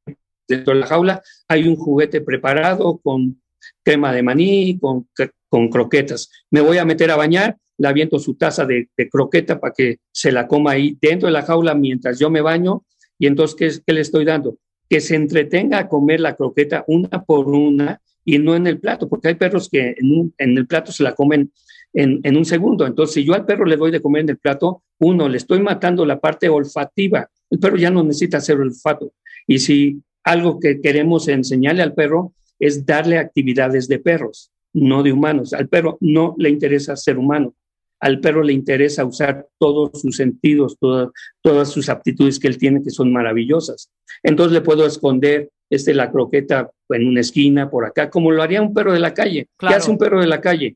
dentro 0.47 0.73
de 0.73 0.79
la 0.79 0.87
jaula 0.87 1.21
hay 1.47 1.67
un 1.67 1.75
juguete 1.75 2.19
preparado 2.21 2.97
con 2.97 3.41
crema 3.83 4.11
de 4.11 4.23
maní, 4.23 4.77
con, 4.79 5.07
con 5.51 5.67
croquetas. 5.67 6.31
Me 6.49 6.61
voy 6.61 6.77
a 6.77 6.85
meter 6.85 7.11
a 7.11 7.17
bañar, 7.17 7.57
le 7.77 7.87
aviento 7.89 8.19
su 8.19 8.35
taza 8.35 8.65
de, 8.65 8.87
croqueta 9.11 9.59
para 9.59 9.73
que 9.73 9.97
se 10.09 10.31
la 10.31 10.47
coma 10.47 10.71
ahí 10.71 10.97
dentro 11.01 11.27
de 11.27 11.33
la 11.33 11.41
jaula 11.41 11.75
mientras 11.75 12.17
yo 12.17 12.29
me 12.29 12.39
baño. 12.39 12.85
Y 13.19 13.27
entonces, 13.27 13.83
¿qué, 13.85 13.93
le 13.93 13.99
estoy 13.99 14.23
dando? 14.23 14.57
Que 14.89 15.01
se 15.01 15.15
entretenga 15.15 15.77
a 15.77 15.89
comer 15.89 16.21
la 16.21 16.37
croqueta 16.37 16.85
una 16.87 17.25
por 17.25 17.49
una 17.49 17.99
y 18.23 18.39
no 18.39 18.55
en 18.55 18.65
el 18.65 18.79
plato, 18.79 19.09
porque 19.09 19.27
hay 19.27 19.35
perros 19.35 19.67
que 19.69 19.93
en, 19.97 20.33
el 20.37 20.67
plato 20.67 20.93
se 20.93 21.03
la 21.03 21.15
comen 21.15 21.51
en, 21.91 22.21
en, 22.23 22.37
un 22.37 22.45
segundo. 22.45 22.87
Entonces, 22.87 23.15
si 23.15 23.25
yo 23.25 23.33
al 23.33 23.45
perro 23.45 23.65
le 23.65 23.75
doy 23.75 23.91
de 23.91 24.01
comer 24.01 24.21
en 24.21 24.29
el 24.29 24.37
plato, 24.37 24.83
uno, 24.99 25.27
le 25.27 25.35
estoy 25.35 25.59
matando 25.59 26.05
la 26.05 26.21
parte 26.21 26.47
olfativa. 26.47 27.29
El 27.49 27.59
perro 27.59 27.75
ya 27.75 27.89
no 27.89 28.03
necesita 28.03 28.37
hacer 28.37 28.57
olfato. 28.57 29.11
Y 29.47 29.59
si 29.59 30.01
algo 30.23 30.61
que 30.61 30.79
queremos 30.79 31.27
enseñarle 31.27 31.83
al 31.83 31.93
perro 31.93 32.33
es 32.57 32.85
darle 32.85 33.17
actividades 33.17 33.89
de 33.89 33.99
perros, 33.99 34.51
no 34.73 35.03
de 35.03 35.11
humanos. 35.11 35.53
Al 35.53 35.67
perro 35.67 35.97
no 36.01 36.35
le 36.37 36.49
interesa 36.49 36.95
ser 36.95 37.17
humano. 37.17 37.53
Al 37.99 38.19
perro 38.19 38.41
le 38.43 38.53
interesa 38.53 39.05
usar 39.05 39.47
todos 39.59 40.01
sus 40.01 40.17
sentidos, 40.17 40.77
todas, 40.79 41.09
todas 41.41 41.69
sus 41.69 41.87
aptitudes 41.87 42.39
que 42.39 42.47
él 42.47 42.57
tiene, 42.57 42.81
que 42.81 42.89
son 42.89 43.11
maravillosas. 43.13 43.91
Entonces 44.23 44.53
le 44.53 44.61
puedo 44.61 44.85
esconder 44.85 45.49
este, 45.69 45.93
la 45.93 46.11
croqueta 46.11 46.71
en 46.89 47.07
una 47.07 47.21
esquina, 47.21 47.69
por 47.69 47.85
acá, 47.85 48.09
como 48.09 48.31
lo 48.31 48.41
haría 48.41 48.61
un 48.61 48.73
perro 48.73 48.91
de 48.91 48.99
la 48.99 49.13
calle. 49.13 49.47
Claro. 49.55 49.73
¿Qué 49.73 49.77
hace 49.77 49.91
un 49.91 49.97
perro 49.97 50.19
de 50.19 50.27
la 50.27 50.41
calle? 50.41 50.75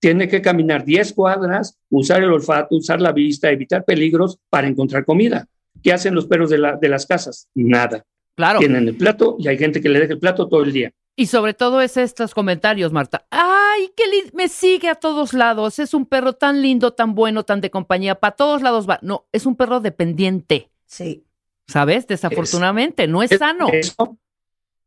Tiene 0.00 0.28
que 0.28 0.42
caminar 0.42 0.84
10 0.84 1.12
cuadras, 1.14 1.76
usar 1.90 2.22
el 2.22 2.30
olfato, 2.30 2.76
usar 2.76 3.00
la 3.00 3.12
vista, 3.12 3.50
evitar 3.50 3.84
peligros 3.84 4.38
para 4.48 4.68
encontrar 4.68 5.04
comida. 5.04 5.48
¿Qué 5.82 5.92
hacen 5.92 6.14
los 6.14 6.26
perros 6.26 6.50
de, 6.50 6.58
la, 6.58 6.76
de 6.76 6.88
las 6.88 7.06
casas? 7.06 7.48
Nada. 7.54 8.04
Claro. 8.36 8.60
Tienen 8.60 8.86
el 8.86 8.94
plato 8.94 9.36
y 9.38 9.48
hay 9.48 9.58
gente 9.58 9.80
que 9.80 9.88
le 9.88 9.98
deja 9.98 10.12
el 10.12 10.20
plato 10.20 10.48
todo 10.48 10.62
el 10.62 10.72
día. 10.72 10.92
Y 11.18 11.26
sobre 11.26 11.52
todo 11.52 11.80
es 11.80 11.96
estos 11.96 12.32
comentarios, 12.32 12.92
Marta. 12.92 13.26
Ay, 13.30 13.90
qué 13.96 14.04
lindo, 14.06 14.30
me 14.34 14.46
sigue 14.46 14.88
a 14.88 14.94
todos 14.94 15.32
lados. 15.32 15.80
Es 15.80 15.92
un 15.92 16.06
perro 16.06 16.34
tan 16.34 16.62
lindo, 16.62 16.92
tan 16.92 17.16
bueno, 17.16 17.42
tan 17.42 17.60
de 17.60 17.70
compañía. 17.72 18.14
Para 18.14 18.36
todos 18.36 18.62
lados 18.62 18.88
va. 18.88 19.00
No, 19.02 19.26
es 19.32 19.44
un 19.44 19.56
perro 19.56 19.80
dependiente. 19.80 20.70
Sí. 20.86 21.24
¿Sabes? 21.66 22.06
Desafortunadamente, 22.06 23.08
no 23.08 23.24
es, 23.24 23.32
Es- 23.32 23.40
sano. 23.40 23.66
Eso 23.72 24.16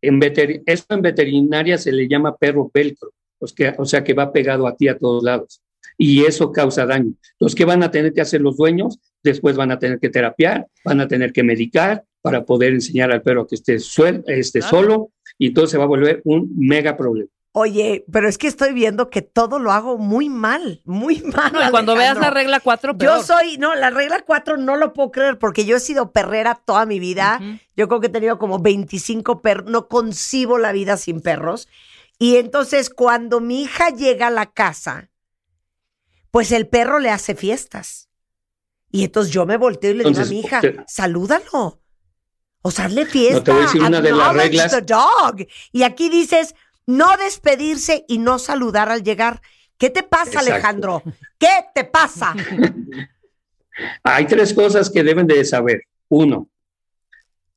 en, 0.01 0.21
veter- 0.21 0.63
esto 0.67 0.95
en 0.95 1.01
veterinaria 1.01 1.77
se 1.77 1.91
le 1.91 2.07
llama 2.07 2.37
perro 2.37 2.71
velcro, 2.73 3.11
pues 3.37 3.51
que- 3.51 3.75
o 3.77 3.83
sea 3.83 4.01
que 4.01 4.13
va 4.13 4.31
pegado 4.31 4.67
a 4.67 4.75
ti 4.77 4.87
a 4.87 4.97
todos 4.97 5.23
lados. 5.23 5.61
Y 5.97 6.23
eso 6.23 6.53
causa 6.53 6.85
daño. 6.85 7.11
Los 7.41 7.53
que 7.55 7.65
van 7.65 7.83
a 7.83 7.91
tener 7.91 8.13
que 8.13 8.21
hacer 8.21 8.39
los 8.39 8.55
dueños, 8.55 8.99
después 9.21 9.57
van 9.57 9.71
a 9.71 9.79
tener 9.79 9.99
que 9.99 10.07
terapiar, 10.09 10.65
van 10.85 11.01
a 11.01 11.09
tener 11.09 11.33
que 11.33 11.43
medicar 11.43 12.05
para 12.21 12.45
poder 12.45 12.71
enseñar 12.71 13.11
al 13.11 13.21
perro 13.21 13.45
que 13.47 13.55
esté, 13.55 13.75
suel- 13.79 14.23
esté 14.27 14.59
Claro. 14.59 14.77
solo 14.77 15.11
y 15.41 15.47
entonces 15.47 15.71
se 15.71 15.79
va 15.79 15.85
a 15.85 15.87
volver 15.87 16.21
un 16.23 16.53
mega 16.55 16.95
problema. 16.95 17.27
Oye, 17.53 18.05
pero 18.11 18.29
es 18.29 18.37
que 18.37 18.45
estoy 18.45 18.73
viendo 18.73 19.09
que 19.09 19.23
todo 19.23 19.57
lo 19.57 19.71
hago 19.71 19.97
muy 19.97 20.29
mal, 20.29 20.83
muy 20.85 21.19
mal. 21.21 21.51
No, 21.51 21.67
y 21.67 21.71
cuando 21.71 21.95
veas 21.95 22.19
la 22.19 22.29
regla 22.29 22.59
4, 22.59 22.95
Yo 22.99 23.23
soy, 23.23 23.57
no, 23.57 23.73
la 23.73 23.89
regla 23.89 24.23
4 24.23 24.57
no 24.57 24.75
lo 24.75 24.93
puedo 24.93 25.09
creer 25.09 25.39
porque 25.39 25.65
yo 25.65 25.77
he 25.77 25.79
sido 25.79 26.11
perrera 26.11 26.61
toda 26.63 26.85
mi 26.85 26.99
vida. 26.99 27.39
Yo 27.75 27.87
creo 27.87 27.99
que 27.99 28.07
he 28.07 28.11
tenido 28.11 28.37
como 28.37 28.59
25 28.59 29.41
perros, 29.41 29.71
no 29.71 29.87
concibo 29.87 30.59
la 30.59 30.73
vida 30.73 30.95
sin 30.95 31.21
perros. 31.21 31.67
Y 32.19 32.35
entonces 32.35 32.91
cuando 32.91 33.39
mi 33.39 33.63
hija 33.63 33.89
llega 33.89 34.27
a 34.27 34.31
la 34.31 34.45
casa, 34.51 35.09
pues 36.29 36.51
el 36.51 36.67
perro 36.67 36.99
le 36.99 37.09
hace 37.09 37.33
fiestas. 37.33 38.09
Y 38.91 39.05
entonces 39.05 39.33
yo 39.33 39.47
me 39.47 39.57
volteo 39.57 39.89
y 39.89 39.95
le 39.95 40.03
digo 40.03 40.21
a 40.21 40.25
mi 40.25 40.41
hija, 40.41 40.61
salúdalo. 40.85 41.80
O 42.61 42.71
sea, 42.71 42.85
hazle 42.85 43.05
fiesta. 43.05 43.35
No, 43.37 43.43
te 43.43 43.51
voy 43.51 43.61
a 43.61 43.63
decir 43.65 43.81
una 43.81 44.01
de 44.01 44.11
las 44.11 44.33
reglas. 44.33 44.71
the 44.71 44.81
dog. 44.81 45.47
Y 45.71 45.83
aquí 45.83 46.09
dices, 46.09 46.53
no 46.85 47.17
despedirse 47.17 48.05
y 48.07 48.17
no 48.19 48.37
saludar 48.39 48.89
al 48.89 49.03
llegar. 49.03 49.41
¿Qué 49.77 49.89
te 49.89 50.03
pasa, 50.03 50.25
Exacto. 50.39 50.51
Alejandro? 50.53 51.03
¿Qué 51.39 51.49
te 51.73 51.85
pasa? 51.85 52.35
Hay 54.03 54.25
tres 54.25 54.53
cosas 54.53 54.89
que 54.89 55.03
deben 55.03 55.27
de 55.27 55.43
saber. 55.45 55.81
Uno, 56.09 56.49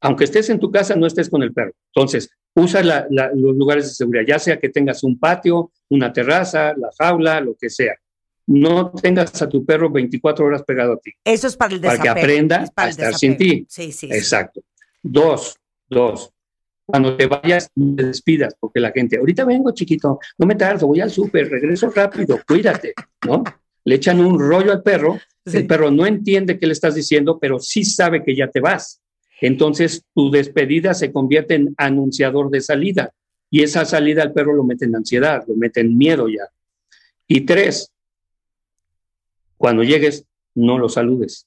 aunque 0.00 0.24
estés 0.24 0.48
en 0.50 0.60
tu 0.60 0.70
casa, 0.70 0.94
no 0.94 1.06
estés 1.06 1.28
con 1.28 1.42
el 1.42 1.52
perro. 1.52 1.72
Entonces, 1.94 2.30
usa 2.54 2.82
la- 2.82 3.06
la- 3.10 3.30
los 3.34 3.56
lugares 3.56 3.84
de 3.88 3.94
seguridad, 3.94 4.24
ya 4.26 4.38
sea 4.38 4.58
que 4.58 4.68
tengas 4.68 5.02
un 5.02 5.18
patio, 5.18 5.72
una 5.90 6.12
terraza, 6.12 6.72
la 6.76 6.88
jaula, 6.98 7.40
lo 7.40 7.54
que 7.56 7.68
sea. 7.68 7.94
No 8.46 8.90
tengas 8.92 9.40
a 9.42 9.48
tu 9.48 9.64
perro 9.64 9.90
24 9.90 10.44
horas 10.44 10.62
pegado 10.62 10.92
a 10.94 10.98
ti, 10.98 11.12
Eso 11.24 11.46
es 11.46 11.56
para 11.56 11.74
el 11.74 11.80
para 11.80 11.92
desapego. 11.94 12.14
que 12.14 12.20
aprenda 12.20 12.56
Es 12.62 12.70
para 12.70 12.86
a 12.88 12.90
estar 12.90 13.14
sin 13.14 13.36
ti. 13.36 13.66
Sí, 13.68 13.90
sí. 13.92 14.06
sí. 14.08 14.12
Dos, 15.06 15.56
dos. 15.86 16.30
Cuando 16.86 17.14
te 17.14 17.26
vayas, 17.26 17.70
no 17.74 17.94
te 17.94 18.04
despidas, 18.04 18.56
porque 18.58 18.80
la 18.80 18.90
gente, 18.90 19.18
ahorita 19.18 19.44
vengo, 19.44 19.70
chiquito, 19.72 20.18
no 20.38 20.46
me 20.46 20.54
tardo, 20.54 20.86
voy 20.86 21.00
al 21.00 21.10
súper, 21.10 21.50
regreso 21.50 21.90
rápido, 21.90 22.40
cuídate, 22.46 22.94
¿no? 23.26 23.44
Le 23.84 23.96
echan 23.96 24.18
un 24.18 24.38
rollo 24.40 24.72
al 24.72 24.82
perro, 24.82 25.20
el 25.44 25.66
perro 25.66 25.90
no 25.90 26.06
entiende 26.06 26.58
qué 26.58 26.66
le 26.66 26.72
estás 26.72 26.94
diciendo, 26.94 27.38
pero 27.38 27.58
sí 27.58 27.84
sabe 27.84 28.24
que 28.24 28.34
ya 28.34 28.48
te 28.48 28.60
vas. 28.60 29.02
Entonces, 29.42 30.04
tu 30.14 30.30
despedida 30.30 30.94
se 30.94 31.12
convierte 31.12 31.54
en 31.54 31.74
anunciador 31.76 32.48
de 32.48 32.62
salida, 32.62 33.12
y 33.50 33.62
esa 33.62 33.84
salida 33.84 34.22
al 34.22 34.32
perro 34.32 34.54
lo 34.54 34.64
mete 34.64 34.86
en 34.86 34.96
ansiedad, 34.96 35.44
lo 35.46 35.54
mete 35.54 35.80
en 35.80 35.98
miedo 35.98 36.28
ya. 36.28 36.48
Y 37.28 37.42
tres, 37.42 37.92
cuando 39.58 39.82
llegues, 39.82 40.24
no 40.54 40.78
lo 40.78 40.88
saludes, 40.88 41.46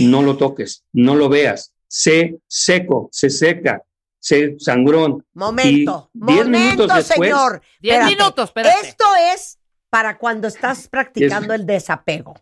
no 0.00 0.22
lo 0.22 0.36
toques, 0.36 0.84
no 0.92 1.14
lo 1.14 1.30
veas, 1.30 1.72
sé 1.88 2.36
seco, 2.46 3.08
se 3.10 3.30
seca, 3.30 3.82
sé 4.20 4.56
sangrón. 4.58 5.24
Momento, 5.34 6.10
Y 6.14 6.18
diez 6.26 6.44
momento, 6.46 6.58
minutos 6.84 6.96
después, 7.08 7.30
señor. 7.30 7.62
Diez 7.80 7.94
Espérate. 7.96 8.16
minutos, 8.16 8.44
espérate. 8.50 8.88
Esto 8.88 9.04
es 9.34 9.58
para 9.90 10.18
cuando 10.18 10.46
estás 10.48 10.86
practicando 10.88 11.54
el 11.54 11.64
desapego. 11.66 12.34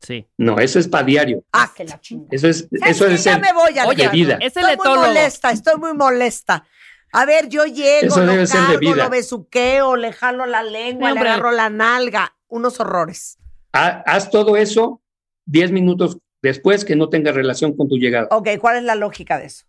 Sí. 0.00 0.26
No, 0.36 0.58
eso 0.58 0.78
es 0.78 0.86
para 0.86 1.04
diario. 1.04 1.42
Ah, 1.52 1.72
que 1.74 1.84
la 1.84 1.98
chingada. 2.00 2.28
Eso 2.30 2.46
es, 2.48 2.68
¿Sabes 2.78 2.96
eso 2.96 3.06
es 3.08 3.24
ya 3.24 3.34
el- 3.34 3.40
me 3.40 3.52
voy, 3.52 3.72
de 3.72 3.80
Alejandro. 3.80 4.12
vida. 4.12 4.38
Es 4.40 4.56
el 4.56 4.64
Estoy 4.68 4.76
muy 4.92 4.98
molesta, 4.98 5.50
estoy 5.50 5.80
muy 5.80 5.94
molesta. 5.94 6.66
A 7.12 7.24
ver, 7.26 7.48
yo 7.48 7.64
llego, 7.64 8.08
Eso 8.08 8.20
lo 8.20 8.32
debe 8.32 8.46
ser 8.46 8.60
de 8.62 8.66
cargo, 8.66 8.80
vida. 8.80 9.04
lo 9.04 9.10
besuqueo, 9.10 9.96
le 9.96 10.12
jalo 10.12 10.46
la 10.46 10.62
lengua, 10.62 11.08
Sí, 11.10 11.14
le 11.14 11.20
agarro 11.20 11.52
la 11.52 11.70
nalga. 11.70 12.36
Unos 12.48 12.78
horrores. 12.80 13.38
Ha- 13.72 14.02
Haz 14.06 14.30
todo 14.30 14.56
eso 14.56 15.00
10 15.46 15.72
minutos 15.72 16.18
después 16.44 16.84
que 16.84 16.94
no 16.94 17.08
tenga 17.08 17.32
relación 17.32 17.76
con 17.76 17.88
tu 17.88 17.96
llegada, 17.96 18.28
Ok, 18.30 18.50
¿cuál 18.60 18.76
es 18.76 18.84
la 18.84 18.94
lógica 18.94 19.38
de 19.38 19.46
eso? 19.46 19.64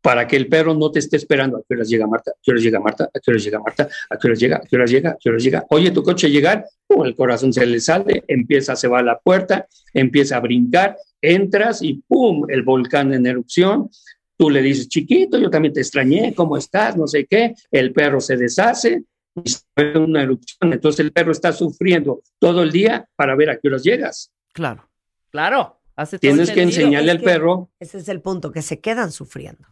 para 0.00 0.26
que 0.26 0.34
el 0.36 0.48
perro 0.48 0.74
no 0.74 0.90
te 0.90 0.98
esté 0.98 1.16
esperando. 1.16 1.58
¿A 1.58 1.62
qué 1.66 1.74
horas 1.74 1.88
llega 1.88 2.08
Marta? 2.08 2.32
¿A 2.32 2.34
qué 2.42 2.50
horas 2.50 2.62
llega 2.64 2.80
Marta? 2.80 3.04
¿A 3.04 3.20
qué 3.20 3.30
horas 3.30 3.44
llega 3.44 3.60
Marta? 3.60 3.88
¿A 4.10 4.18
qué 4.18 4.26
horas 4.26 4.40
llega? 4.40 4.56
¿A 4.56 4.60
qué 4.68 4.76
horas 4.76 4.90
llega? 4.90 5.10
¿A 5.10 5.16
qué 5.20 5.28
horas 5.28 5.42
llega? 5.44 5.64
Oye, 5.70 5.90
tu 5.92 6.02
coche 6.02 6.28
llegar, 6.28 6.66
¡pum! 6.88 7.04
el 7.06 7.14
corazón 7.14 7.52
se 7.52 7.64
le 7.64 7.78
sale, 7.78 8.24
empieza, 8.26 8.74
se 8.74 8.88
va 8.88 8.98
a 8.98 9.02
la 9.04 9.20
puerta, 9.20 9.68
empieza 9.94 10.38
a 10.38 10.40
brincar, 10.40 10.96
entras 11.20 11.82
y 11.82 12.02
¡pum! 12.08 12.46
el 12.48 12.62
volcán 12.64 13.14
en 13.14 13.26
erupción. 13.26 13.90
Tú 14.36 14.50
le 14.50 14.60
dices, 14.60 14.88
chiquito, 14.88 15.38
yo 15.38 15.48
también 15.50 15.72
te 15.72 15.80
extrañé, 15.80 16.34
¿cómo 16.34 16.56
estás? 16.56 16.96
No 16.96 17.06
sé 17.06 17.26
qué. 17.26 17.54
El 17.70 17.92
perro 17.92 18.20
se 18.20 18.36
deshace 18.36 19.04
y 19.44 19.48
se 19.48 19.60
ve 19.76 19.96
una 20.00 20.24
erupción. 20.24 20.72
Entonces 20.72 20.98
el 20.98 21.12
perro 21.12 21.30
está 21.30 21.52
sufriendo 21.52 22.22
todo 22.40 22.64
el 22.64 22.72
día 22.72 23.06
para 23.14 23.36
ver 23.36 23.50
a 23.50 23.56
qué 23.56 23.68
horas 23.68 23.84
llegas. 23.84 24.32
Claro. 24.52 24.88
Claro. 25.32 25.80
Hace 25.96 26.18
Tienes 26.18 26.50
que 26.50 26.62
enseñarle 26.62 27.10
Es 27.10 27.16
al 27.16 27.18
que- 27.20 27.24
perro 27.24 27.70
Ese 27.80 27.98
es 27.98 28.08
el 28.08 28.20
punto, 28.20 28.52
que 28.52 28.62
se 28.62 28.80
quedan 28.80 29.10
sufriendo. 29.10 29.66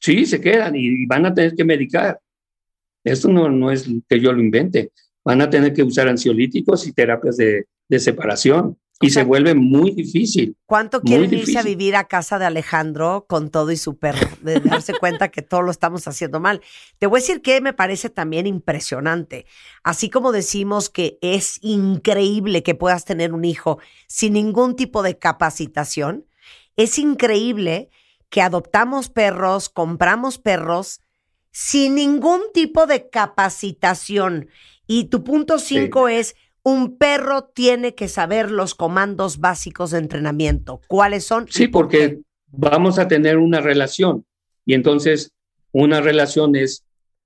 Sí, 0.00 0.26
se 0.26 0.40
quedan 0.40 0.74
y 0.74 1.06
van 1.06 1.26
a 1.26 1.34
tener 1.34 1.54
que 1.54 1.64
medicar. 1.64 2.20
Esto 3.04 3.28
no, 3.28 3.48
no 3.48 3.70
es 3.70 3.88
que 4.08 4.20
yo 4.20 4.32
lo 4.32 4.40
invente. 4.40 4.90
Van 5.24 5.40
a 5.42 5.48
tener 5.50 5.72
que 5.72 5.82
usar 5.82 6.08
ansiolíticos 6.08 6.86
y 6.86 6.92
terapias 6.92 7.36
de, 7.36 7.66
de 7.88 7.98
separación. 7.98 8.76
Y 9.00 9.10
se 9.10 9.22
vuelve 9.22 9.54
muy 9.54 9.92
difícil. 9.92 10.56
¿Cuánto 10.66 11.00
quieren 11.00 11.32
irse 11.32 11.56
a 11.56 11.62
vivir 11.62 11.94
a 11.94 12.08
casa 12.08 12.38
de 12.40 12.46
Alejandro 12.46 13.26
con 13.28 13.50
todo 13.50 13.70
y 13.70 13.76
su 13.76 13.96
perro? 13.96 14.28
De 14.40 14.58
darse 14.58 14.92
cuenta 14.92 15.28
que 15.28 15.40
todo 15.40 15.62
lo 15.62 15.70
estamos 15.70 16.08
haciendo 16.08 16.40
mal. 16.40 16.62
Te 16.98 17.06
voy 17.06 17.18
a 17.18 17.22
decir 17.22 17.40
que 17.40 17.60
me 17.60 17.72
parece 17.72 18.10
también 18.10 18.48
impresionante. 18.48 19.46
Así 19.84 20.10
como 20.10 20.32
decimos 20.32 20.88
que 20.88 21.16
es 21.22 21.60
increíble 21.62 22.64
que 22.64 22.74
puedas 22.74 23.04
tener 23.04 23.32
un 23.32 23.44
hijo 23.44 23.78
sin 24.08 24.32
ningún 24.32 24.74
tipo 24.74 25.04
de 25.04 25.16
capacitación, 25.16 26.26
es 26.76 26.98
increíble 26.98 27.90
que 28.30 28.42
adoptamos 28.42 29.08
perros, 29.08 29.68
compramos 29.68 30.38
perros 30.38 31.02
sin 31.52 31.94
ningún 31.94 32.40
tipo 32.52 32.86
de 32.86 33.08
capacitación. 33.08 34.48
Y 34.86 35.04
tu 35.04 35.24
punto 35.24 35.58
cinco 35.58 36.08
es, 36.08 36.34
un 36.68 36.98
perro 36.98 37.44
tiene 37.44 37.94
que 37.94 38.08
saber 38.08 38.50
los 38.50 38.74
comandos 38.74 39.38
básicos 39.38 39.92
de 39.92 39.98
entrenamiento. 39.98 40.82
¿Cuáles 40.86 41.24
son? 41.24 41.46
Sí, 41.48 41.66
porque 41.66 42.20
vamos 42.48 42.98
a 42.98 43.08
tener 43.08 43.38
una 43.38 43.60
relación. 43.60 44.26
Y 44.66 44.74
entonces, 44.74 45.32
una 45.72 46.02
relación 46.02 46.56
es, 46.56 46.84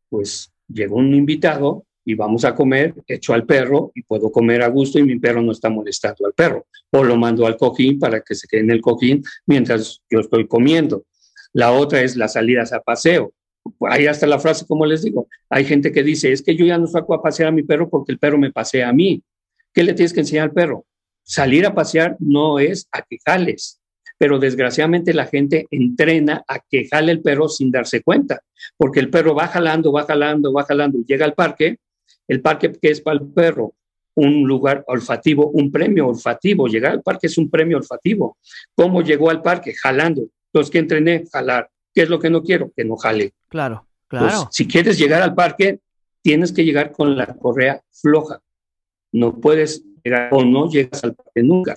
pues, 0.08 0.52
llegó 0.68 0.96
un 0.96 1.12
invitado 1.12 1.84
y 2.04 2.14
vamos 2.14 2.44
a 2.44 2.54
comer, 2.54 2.94
echo 3.08 3.34
al 3.34 3.44
perro 3.44 3.90
y 3.96 4.02
puedo 4.02 4.30
comer 4.30 4.62
a 4.62 4.68
gusto 4.68 5.00
y 5.00 5.02
mi 5.02 5.18
perro 5.18 5.42
no 5.42 5.50
está 5.50 5.68
molestando 5.68 6.26
al 6.26 6.34
perro. 6.34 6.66
O 6.90 7.02
lo 7.02 7.16
mando 7.16 7.44
al 7.44 7.56
cojín 7.56 7.98
para 7.98 8.20
que 8.20 8.36
se 8.36 8.46
quede 8.46 8.60
en 8.60 8.70
el 8.70 8.80
cojín 8.80 9.24
mientras 9.46 10.02
yo 10.08 10.20
estoy 10.20 10.46
comiendo. 10.46 11.04
La 11.52 11.72
otra 11.72 12.00
es 12.02 12.16
las 12.16 12.34
salidas 12.34 12.72
a 12.72 12.80
paseo. 12.80 13.32
Ahí 13.88 14.06
hasta 14.06 14.26
la 14.26 14.38
frase, 14.38 14.66
como 14.66 14.86
les 14.86 15.02
digo, 15.02 15.28
hay 15.48 15.64
gente 15.64 15.90
que 15.90 16.02
dice, 16.02 16.32
es 16.32 16.42
que 16.42 16.54
yo 16.54 16.64
ya 16.64 16.78
no 16.78 16.86
saco 16.86 17.14
a 17.14 17.22
pasear 17.22 17.48
a 17.48 17.52
mi 17.52 17.62
perro 17.64 17.88
porque 17.88 18.12
el 18.12 18.18
perro 18.18 18.38
me 18.38 18.52
pasea 18.52 18.88
a 18.88 18.92
mí. 18.92 19.22
¿Qué 19.72 19.82
le 19.82 19.94
tienes 19.94 20.12
que 20.12 20.20
enseñar 20.20 20.44
al 20.48 20.52
perro? 20.52 20.84
Salir 21.22 21.66
a 21.66 21.74
pasear 21.74 22.16
no 22.18 22.58
es 22.58 22.88
a 22.92 23.02
que 23.02 23.18
jales, 23.24 23.80
pero 24.18 24.38
desgraciadamente 24.38 25.14
la 25.14 25.26
gente 25.26 25.66
entrena 25.70 26.44
a 26.46 26.58
que 26.58 26.88
jale 26.88 27.12
el 27.12 27.22
perro 27.22 27.48
sin 27.48 27.70
darse 27.70 28.02
cuenta, 28.02 28.42
porque 28.76 29.00
el 29.00 29.10
perro 29.10 29.34
va 29.34 29.48
jalando, 29.48 29.92
va 29.92 30.04
jalando, 30.04 30.52
va 30.52 30.64
jalando, 30.64 30.98
y 30.98 31.04
llega 31.04 31.24
al 31.24 31.34
parque, 31.34 31.78
el 32.28 32.40
parque 32.40 32.72
que 32.72 32.90
es 32.90 33.00
para 33.00 33.18
el 33.18 33.26
perro, 33.28 33.74
un 34.14 34.44
lugar 34.44 34.84
olfativo, 34.88 35.48
un 35.50 35.70
premio 35.70 36.08
olfativo, 36.08 36.66
llegar 36.66 36.92
al 36.92 37.02
parque 37.02 37.28
es 37.28 37.38
un 37.38 37.48
premio 37.48 37.78
olfativo. 37.78 38.36
¿Cómo 38.74 39.02
llegó 39.02 39.30
al 39.30 39.42
parque? 39.42 39.74
Jalando. 39.74 40.22
Entonces, 40.52 40.70
¿qué 40.70 40.78
entrené? 40.78 41.24
Jalar. 41.32 41.70
¿Qué 41.94 42.02
es 42.02 42.08
lo 42.08 42.18
que 42.18 42.30
no 42.30 42.42
quiero? 42.42 42.70
Que 42.76 42.84
no 42.84 42.96
jale. 42.96 43.32
Claro, 43.48 43.86
Pues, 44.08 44.22
claro. 44.22 44.48
si 44.50 44.66
quieres 44.66 44.98
llegar 44.98 45.22
al 45.22 45.34
parque, 45.34 45.80
tienes 46.20 46.52
que 46.52 46.64
llegar 46.64 46.92
con 46.92 47.16
la 47.16 47.26
correa 47.26 47.82
floja. 47.90 48.40
No 49.12 49.40
puedes 49.40 49.84
llegar 50.02 50.30
o 50.32 50.44
no 50.44 50.68
llegas 50.70 51.04
al 51.04 51.14
parque 51.14 51.42
nunca. 51.42 51.76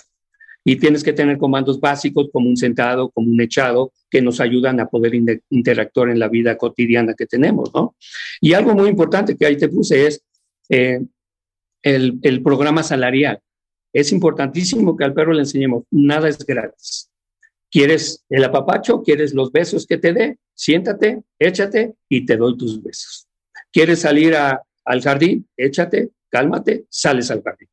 Y 0.64 0.78
tienes 0.78 1.04
que 1.04 1.14
tener 1.14 1.38
comandos 1.38 1.80
básicos 1.80 2.30
como 2.34 2.50
un 2.50 2.58
sentado, 2.58 3.12
como 3.12 3.30
un 3.30 3.40
echado, 3.40 3.92
que 4.10 4.22
nos 4.22 4.40
ayudan 4.40 4.80
a 4.80 4.88
poder 4.88 5.14
in- 5.14 5.44
interactuar 5.52 6.10
en 6.10 6.18
la 6.18 6.28
vida 6.28 6.58
cotidiana 6.58 7.14
que 7.14 7.28
tenemos, 7.28 7.72
¿no? 7.76 7.96
Y 8.42 8.54
algo 8.54 8.74
muy 8.74 8.90
importante 8.90 9.38
que 9.38 9.46
ahí 9.46 9.58
te 9.58 9.70
puse 9.70 10.08
es 10.08 10.24
eh, 10.70 11.02
el, 11.84 12.18
el 12.24 12.42
programa 12.42 12.82
salarial. 12.82 13.40
Es 13.94 14.12
importantísimo 14.12 14.98
que 14.98 15.04
al 15.04 15.14
perro 15.14 15.34
le 15.34 15.42
enseñemos, 15.42 15.84
nada 15.92 16.28
es 16.30 16.40
gratis. 16.40 17.12
¿Quieres 17.70 18.26
el 18.30 18.44
apapacho? 18.44 19.04
¿Quieres 19.04 19.34
los 19.34 19.52
besos 19.52 19.86
que 19.86 19.98
te 19.98 20.14
dé? 20.14 20.38
Siéntate, 20.56 21.22
échate 21.38 21.94
y 22.10 22.26
te 22.26 22.38
doy 22.38 22.58
tus 22.58 22.82
besos. 22.82 23.28
¿Quieres 23.72 24.00
salir 24.00 24.34
al 24.36 25.02
jardín? 25.02 25.48
Échate, 25.58 26.10
cálmate, 26.36 26.84
sales 26.90 27.32
al 27.32 27.42
jardín. 27.42 27.70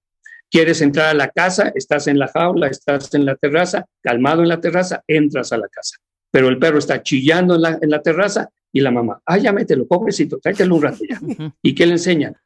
¿Quieres 0.48 0.80
entrar 0.82 1.08
a 1.08 1.14
la 1.14 1.28
casa? 1.30 1.72
Estás 1.74 2.06
en 2.06 2.16
la 2.16 2.28
jaula, 2.28 2.68
estás 2.68 3.12
en 3.14 3.24
la 3.24 3.34
terraza, 3.34 3.86
calmado 4.00 4.42
en 4.42 4.48
la 4.48 4.60
terraza, 4.60 5.02
entras 5.08 5.52
a 5.52 5.56
la 5.56 5.66
casa. 5.66 5.96
Pero 6.30 6.48
el 6.48 6.60
perro 6.60 6.78
está 6.78 7.02
chillando 7.02 7.56
en 7.56 7.62
la, 7.62 7.78
en 7.82 7.90
la 7.90 8.00
terraza 8.00 8.48
y 8.72 8.80
la 8.80 8.92
mamá, 8.92 9.20
ah, 9.26 9.36
ya 9.36 9.52
mételo, 9.52 9.88
pobrecito, 9.88 10.38
tráetelo 10.38 10.76
un 10.76 10.82
rato 10.82 11.04
ya. 11.08 11.20
¿Y 11.60 11.74
qué 11.74 11.86
le 11.86 11.92
enseñan? 11.92 12.36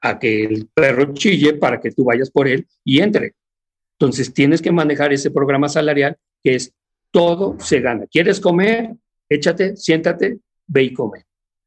A 0.00 0.18
que 0.18 0.44
el 0.44 0.68
perro 0.72 1.12
chille 1.12 1.52
para 1.54 1.78
que 1.78 1.90
tú 1.90 2.04
vayas 2.04 2.30
por 2.30 2.48
él 2.48 2.66
y 2.82 3.00
entre. 3.00 3.34
Entonces 3.98 4.32
tienes 4.32 4.62
que 4.62 4.72
manejar 4.72 5.12
ese 5.12 5.30
programa 5.30 5.68
salarial 5.68 6.16
que 6.42 6.54
es 6.54 6.72
todo 7.10 7.56
se 7.60 7.80
gana. 7.80 8.06
¿Quieres 8.06 8.40
comer? 8.40 8.94
Échate, 9.28 9.76
siéntate, 9.76 10.38
ve 10.66 10.82
y 10.84 10.94
come. 10.94 11.26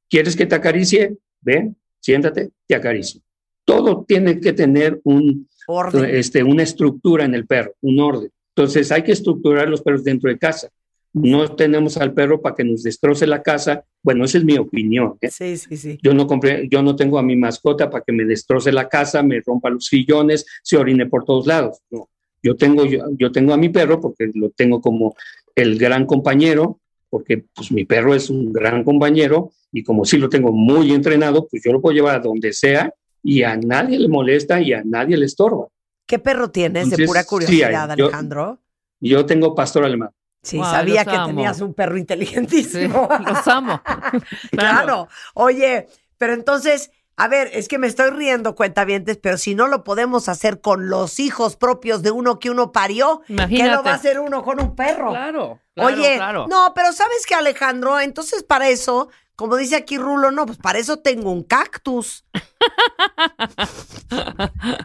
¿Quieres 0.10 0.36
que 0.36 0.48
te 0.48 0.56
acaricie? 0.56 1.16
Ven, 1.42 1.78
siéntate, 2.00 2.50
te 2.66 2.76
acaricio. 2.76 3.22
Todo 3.70 4.06
tiene 4.08 4.40
que 4.40 4.54
tener 4.54 5.00
un, 5.04 5.48
Orden. 5.68 6.06
este, 6.06 6.44
una 6.44 6.64
estructura 6.64 7.26
en 7.26 7.36
el 7.36 7.46
perro, 7.46 7.74
un 7.82 8.00
orden. 8.00 8.32
Entonces 8.56 8.92
hay 8.92 9.04
que 9.04 9.12
estructurar 9.12 9.70
los 9.70 9.82
perros 9.82 10.04
dentro 10.04 10.30
de 10.30 10.38
casa. 10.38 10.70
No 11.14 11.56
tenemos 11.56 11.98
al 11.98 12.14
perro 12.14 12.42
para 12.42 12.56
que 12.56 12.64
nos 12.64 12.84
destroce 12.84 13.26
la 13.26 13.42
casa. 13.42 13.84
Bueno, 14.04 14.26
esa 14.26 14.38
es 14.38 14.44
mi 14.44 14.58
opinión. 14.58 15.18
¿eh? 15.22 15.30
Sí, 15.32 15.58
sí, 15.58 15.78
sí. 15.78 15.98
Yo 16.04 16.14
no 16.14 16.28
compré, 16.28 16.68
yo 16.70 16.84
no 16.84 16.96
tengo 16.96 17.18
a 17.18 17.24
mi 17.24 17.36
mascota 17.36 17.90
para 17.90 18.04
que 18.04 18.14
me 18.14 18.26
destroce 18.26 18.72
la 18.72 18.88
casa, 18.88 19.24
me 19.24 19.42
rompa 19.42 19.70
los 19.70 19.86
sillones, 19.86 20.46
se 20.62 20.78
orine 20.78 21.08
por 21.08 21.26
todos 21.26 21.48
lados. 21.48 21.80
No. 21.90 22.10
Yo 22.44 22.56
tengo, 22.56 22.86
yo, 22.86 23.06
yo 23.18 23.32
tengo 23.32 23.54
a 23.54 23.58
mi 23.58 23.70
perro 23.70 24.00
porque 24.00 24.30
lo 24.34 24.50
tengo 24.52 24.82
como 24.82 25.16
el 25.56 25.78
gran 25.78 26.06
compañero, 26.06 26.80
porque 27.10 27.46
pues 27.54 27.72
mi 27.72 27.86
perro 27.86 28.14
es 28.14 28.30
un 28.30 28.54
gran 28.54 28.84
compañero 28.84 29.52
y 29.72 29.84
como 29.84 30.06
sí 30.06 30.18
lo 30.18 30.30
tengo 30.30 30.52
muy 30.52 30.92
entrenado, 30.92 31.48
pues 31.48 31.64
yo 31.64 31.72
lo 31.72 31.82
puedo 31.82 31.96
llevar 31.96 32.16
a 32.16 32.20
donde 32.20 32.54
sea 32.54 32.94
y 33.24 33.44
a 33.44 33.56
nadie 33.58 34.00
le 34.00 34.08
molesta 34.08 34.60
y 34.62 34.74
a 34.74 34.82
nadie 34.84 35.18
le 35.18 35.26
estorba. 35.26 35.68
¿Qué 36.06 36.20
perro 36.20 36.50
tienes? 36.50 36.90
de 36.90 37.06
pura 37.06 37.22
sí, 37.22 37.28
curiosidad, 37.28 37.96
yo- 37.96 38.06
Alejandro. 38.06 38.60
Yo 39.02 39.26
tengo 39.26 39.56
pastor 39.56 39.86
alemán. 39.86 40.10
Sí, 40.42 40.58
sabía 40.60 41.04
que 41.06 41.16
amo. 41.16 41.28
tenías 41.28 41.62
un 41.62 41.74
perro 41.74 41.98
inteligentísimo. 42.44 43.08
Los 43.26 43.48
amo. 43.48 43.82
claro. 44.52 45.08
Oye, 45.34 45.88
pero 46.18 46.34
entonces, 46.34 46.92
a 47.18 47.28
ver, 47.28 47.50
es 47.54 47.68
que 47.68 47.78
me 47.78 47.88
estoy 47.88 48.10
riendo, 48.12 48.56
cuentavientes, 48.56 49.18
pero 49.18 49.38
si 49.38 49.54
no 49.56 49.68
lo 49.68 49.84
podemos 49.84 50.30
hacer 50.30 50.62
con 50.62 50.90
los 50.90 51.20
hijos 51.20 51.56
propios 51.58 52.02
de 52.02 52.12
uno 52.12 52.40
que 52.40 52.50
uno 52.50 52.72
parió, 52.72 53.22
¿qué 53.28 53.34
Imagínate. 53.34 53.72
lo 53.76 53.84
va 53.84 53.92
a 53.92 53.96
hacer 53.96 54.20
uno 54.20 54.42
con 54.44 54.62
un 54.62 54.76
perro? 54.76 55.10
Claro, 55.12 55.60
claro, 55.76 55.96
Oye, 55.96 56.16
claro. 56.16 56.48
no, 56.50 56.72
pero 56.74 56.94
¿sabes 56.94 57.26
qué, 57.28 57.36
Alejandro? 57.36 58.00
Entonces, 58.00 58.44
para 58.44 58.70
eso, 58.70 59.10
como 59.40 59.56
dice 59.56 59.78
aquí 59.78 59.98
Rulo, 59.98 60.32
no, 60.32 60.46
pues 60.46 60.58
para 60.58 60.80
eso 60.80 60.98
tengo 60.98 61.32
un 61.32 61.44
cactus. 61.44 62.26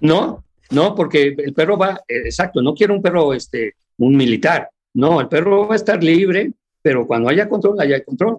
No, 0.00 0.44
no, 0.70 0.94
porque 0.94 1.34
el 1.36 1.52
perro 1.54 1.76
va, 1.76 2.00
eh, 2.06 2.22
exacto, 2.26 2.62
no 2.62 2.72
quiero 2.72 2.94
un 2.94 3.02
perro, 3.02 3.34
este, 3.34 3.74
un 3.98 4.16
militar. 4.16 4.70
No, 4.92 5.20
el 5.20 5.26
perro 5.26 5.66
va 5.66 5.74
a 5.74 5.76
estar 5.76 6.04
libre, 6.04 6.52
pero 6.82 7.04
cuando 7.04 7.30
haya 7.30 7.48
control, 7.48 7.80
haya 7.80 8.04
control. 8.04 8.38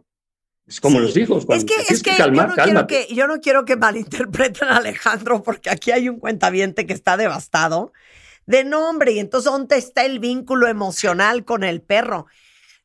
Es 0.66 0.80
como 0.80 1.02
los 1.02 1.18
hijos. 1.18 1.40
Es 1.40 1.46
Cuando 1.46 1.66
que, 1.66 1.84
te 1.84 1.94
es 1.94 2.02
que, 2.02 2.16
calmar, 2.16 2.50
yo, 2.50 2.56
no 2.56 2.64
quiero 2.64 2.88
que 2.88 3.14
yo 3.14 3.28
no 3.28 3.42
quiero 3.42 3.66
que 3.66 3.76
malinterpreten 3.76 4.70
a 4.70 4.78
Alejandro, 4.78 5.44
porque 5.44 5.70
aquí 5.70 5.92
hay 5.92 6.08
un 6.08 6.20
cuentaviente 6.20 6.86
que 6.86 6.94
está 6.94 7.18
devastado 7.18 7.92
de 8.46 8.64
nombre, 8.64 9.12
y 9.12 9.20
entonces, 9.20 9.52
¿dónde 9.52 9.76
está 9.76 10.06
el 10.06 10.20
vínculo 10.20 10.68
emocional 10.68 11.44
con 11.44 11.66
el 11.66 11.82
perro? 11.82 12.28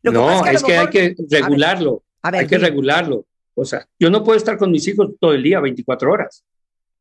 Lo 0.02 0.10
no, 0.10 0.46
es 0.46 0.64
que 0.64 0.76
hay 0.76 0.88
que 0.88 1.14
regularlo. 1.30 2.02
A 2.22 2.30
ver, 2.30 2.40
hay 2.40 2.46
que 2.46 2.58
regularlo. 2.58 3.26
O 3.54 3.64
sea, 3.64 3.86
yo 3.98 4.10
no 4.10 4.22
puedo 4.22 4.36
estar 4.36 4.56
con 4.56 4.70
mis 4.70 4.86
hijos 4.88 5.10
todo 5.18 5.32
el 5.32 5.42
día, 5.42 5.60
24 5.60 6.12
horas. 6.12 6.44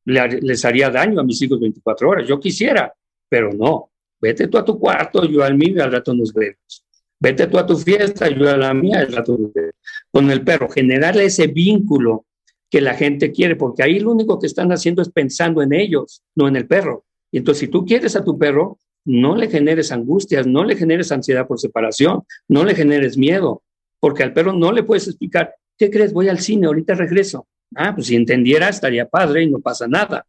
Le 0.06 0.42
les 0.42 0.66
haría 0.66 0.90
daño 0.90 1.20
a 1.20 1.24
mis 1.24 1.42
hijos 1.42 1.60
24 1.60 2.10
horas. 2.10 2.28
Yo 2.28 2.40
quisiera, 2.40 2.94
pero 3.28 3.54
no. 3.54 3.92
Vete 4.22 4.48
tú 4.48 4.58
a 4.58 4.66
tu 4.66 4.78
cuarto, 4.78 5.26
yo 5.26 5.44
al 5.44 5.56
mío 5.56 5.76
y 5.76 5.80
al 5.80 5.92
rato 5.92 6.14
nos 6.14 6.34
vemos. 6.34 6.86
Vete 7.20 7.48
tú 7.48 7.58
a 7.58 7.66
tu 7.66 7.78
fiesta, 7.78 8.30
yo 8.30 8.50
a 8.50 8.58
la 8.58 8.74
mía, 8.74 9.00
al 9.00 9.12
rato 9.12 9.38
nos 9.38 9.54
vemos. 9.54 9.74
Con 10.12 10.32
el 10.32 10.44
perro, 10.44 10.70
generarle 10.70 11.26
ese 11.26 11.48
vínculo 11.48 12.26
que 12.70 12.82
la 12.82 12.94
gente 12.94 13.32
quiere, 13.32 13.56
porque 13.56 13.84
ahí 13.84 14.00
lo 14.00 14.12
único 14.12 14.40
que 14.40 14.48
están 14.48 14.72
haciendo 14.72 15.02
es 15.02 15.10
pensando 15.10 15.62
en 15.62 15.74
ellos, 15.74 16.24
no 16.36 16.48
en 16.48 16.56
el 16.56 16.68
perro. 16.68 17.06
Y 17.32 17.40
entonces, 17.40 17.62
si 17.62 17.68
tú 17.68 17.86
quieres 17.86 18.16
a 18.16 18.24
tu 18.24 18.38
perro, 18.38 18.80
no 19.06 19.36
le 19.36 19.50
generes 19.50 19.92
angustias, 19.92 20.46
no 20.46 20.64
le 20.64 20.76
generes 20.76 21.12
ansiedad 21.12 21.48
por 21.48 21.60
separación, 21.60 22.24
no 22.48 22.64
le 22.64 22.76
generes 22.76 23.18
miedo, 23.18 23.64
porque 24.00 24.24
al 24.24 24.34
perro 24.34 24.54
no 24.54 24.72
le 24.72 24.84
puedes 24.84 25.08
explicar, 25.08 25.54
¿qué 25.78 25.90
crees? 25.90 26.14
Voy 26.14 26.30
al 26.30 26.40
cine, 26.40 26.68
ahorita 26.68 26.96
regreso. 26.96 27.48
Ah, 27.76 27.94
pues 27.94 28.08
si 28.08 28.16
entendiera 28.16 28.70
estaría 28.70 29.08
padre 29.08 29.44
y 29.44 29.50
no 29.50 29.60
pasa 29.60 29.88
nada. 29.88 30.26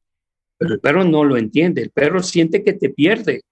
Pero 0.58 0.74
el 0.74 0.80
perro 0.80 1.04
no 1.04 1.24
lo 1.24 1.36
entiende, 1.36 1.82
el 1.82 1.90
perro 1.90 2.22
siente 2.22 2.62
que 2.62 2.74
te 2.74 2.90
pierde. 2.90 3.42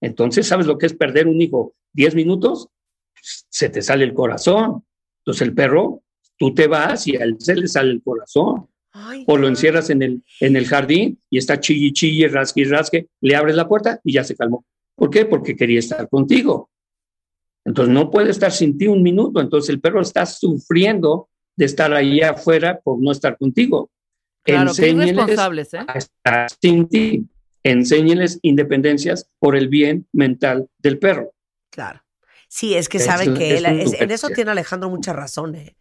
Entonces, 0.00 0.46
¿sabes 0.46 0.66
lo 0.66 0.78
que 0.78 0.86
es 0.86 0.94
perder 0.94 1.26
un 1.26 1.40
hijo? 1.40 1.74
¿Diez 1.92 2.14
minutos? 2.14 2.68
Pues, 3.14 3.46
se 3.48 3.68
te 3.68 3.82
sale 3.82 4.04
el 4.04 4.14
corazón. 4.14 4.84
Entonces 5.18 5.42
el 5.42 5.54
perro, 5.54 6.02
tú 6.36 6.54
te 6.54 6.68
vas 6.68 7.06
y 7.06 7.16
a 7.16 7.24
él 7.24 7.36
se 7.38 7.56
le 7.56 7.66
sale 7.66 7.90
el 7.90 8.02
corazón. 8.02 8.68
o 9.26 9.36
lo 9.36 9.48
encierras 9.48 9.90
en 9.90 10.02
el, 10.02 10.22
en 10.40 10.56
el 10.56 10.66
jardín 10.66 11.20
y 11.30 11.38
está 11.38 11.60
chille, 11.60 11.92
chille, 11.92 12.28
rasque 12.28 12.62
y 12.62 12.64
rasque, 12.64 13.06
le 13.20 13.36
abres 13.36 13.54
la 13.54 13.68
puerta 13.68 14.00
y 14.02 14.12
ya 14.14 14.24
se 14.24 14.34
calmó. 14.34 14.64
¿Por 14.94 15.10
qué? 15.10 15.24
Porque 15.24 15.54
quería 15.54 15.78
estar 15.78 16.08
contigo. 16.08 16.70
Entonces 17.68 17.92
no 17.92 18.10
puede 18.10 18.30
estar 18.30 18.50
sin 18.50 18.78
ti 18.78 18.86
un 18.86 19.02
minuto. 19.02 19.40
Entonces 19.42 19.68
el 19.68 19.80
perro 19.80 20.00
está 20.00 20.24
sufriendo 20.24 21.28
de 21.54 21.66
estar 21.66 21.92
ahí 21.92 22.22
afuera 22.22 22.80
por 22.82 22.98
no 22.98 23.12
estar 23.12 23.36
contigo. 23.36 23.90
Claro, 24.42 24.72
irresponsables, 24.78 25.74
¿eh? 25.74 25.80
a 25.86 25.98
estar 25.98 26.48
sin 26.62 26.88
ti. 26.88 27.26
Enséñeles 27.62 28.38
independencias 28.40 29.28
por 29.38 29.54
el 29.54 29.68
bien 29.68 30.06
mental 30.12 30.66
del 30.78 30.98
perro. 30.98 31.32
Claro. 31.70 32.00
Sí, 32.50 32.74
es 32.74 32.88
que 32.88 32.96
Es 32.96 33.06
un- 33.06 33.34
que 33.34 33.54
es 33.54 33.58
él, 33.58 33.66
es- 33.66 34.00
en 34.00 34.10
eso 34.10 34.30
tiene 34.30 34.50
Alejandro 34.50 34.88
mucha 34.88 35.12
razón. 35.12 35.54
¿eh? 35.54 35.76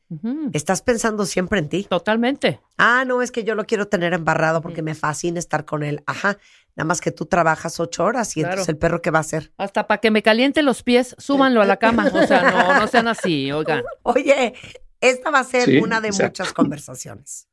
Estás 0.52 0.82
pensando 0.82 1.26
siempre 1.26 1.60
en 1.60 1.70
ti. 1.70 1.88
Totalmente. 1.90 2.60
Ah, 2.78 3.06
no, 3.08 3.22
es 3.22 3.32
que 3.32 3.44
yo 3.46 3.56
lo 3.56 3.66
quiero 3.66 3.88
tener 3.88 4.14
embarrado 4.14 4.62
porque 4.62 4.82
me 4.82 4.94
fascina 4.94 5.40
estar 5.40 5.64
con 5.66 5.82
él. 5.84 6.04
Ajá. 6.06 6.38
Nada 6.76 6.86
más 6.86 7.00
que 7.02 7.12
tú 7.12 7.26
trabajas 7.26 7.80
ocho 7.80 8.04
horas 8.04 8.36
y 8.36 8.42
Claro. 8.42 8.54
entonces 8.56 8.70
el 8.70 8.78
perro, 8.78 9.02
¿qué 9.02 9.12
va 9.12 9.20
a 9.20 9.22
hacer? 9.22 9.52
Hasta 9.58 9.88
para 9.88 10.00
que 10.02 10.12
me 10.12 10.22
caliente 10.22 10.62
los 10.62 10.84
pies, 10.84 11.16
súbanlo 11.18 11.62
a 11.62 11.66
la 11.66 11.78
cama. 11.78 12.12
O 12.14 12.28
sea, 12.28 12.52
no, 12.52 12.80
no 12.82 12.88
sean 12.88 13.08
así, 13.08 13.52
oigan. 13.52 13.84
Oye, 14.04 14.54
esta 15.00 15.32
va 15.32 15.40
a 15.40 15.44
ser 15.46 15.64
Sí, 15.66 15.78
una 15.78 16.02
de 16.02 16.10
exacto. 16.10 16.44
muchas 16.44 16.54
conversaciones. 16.54 17.48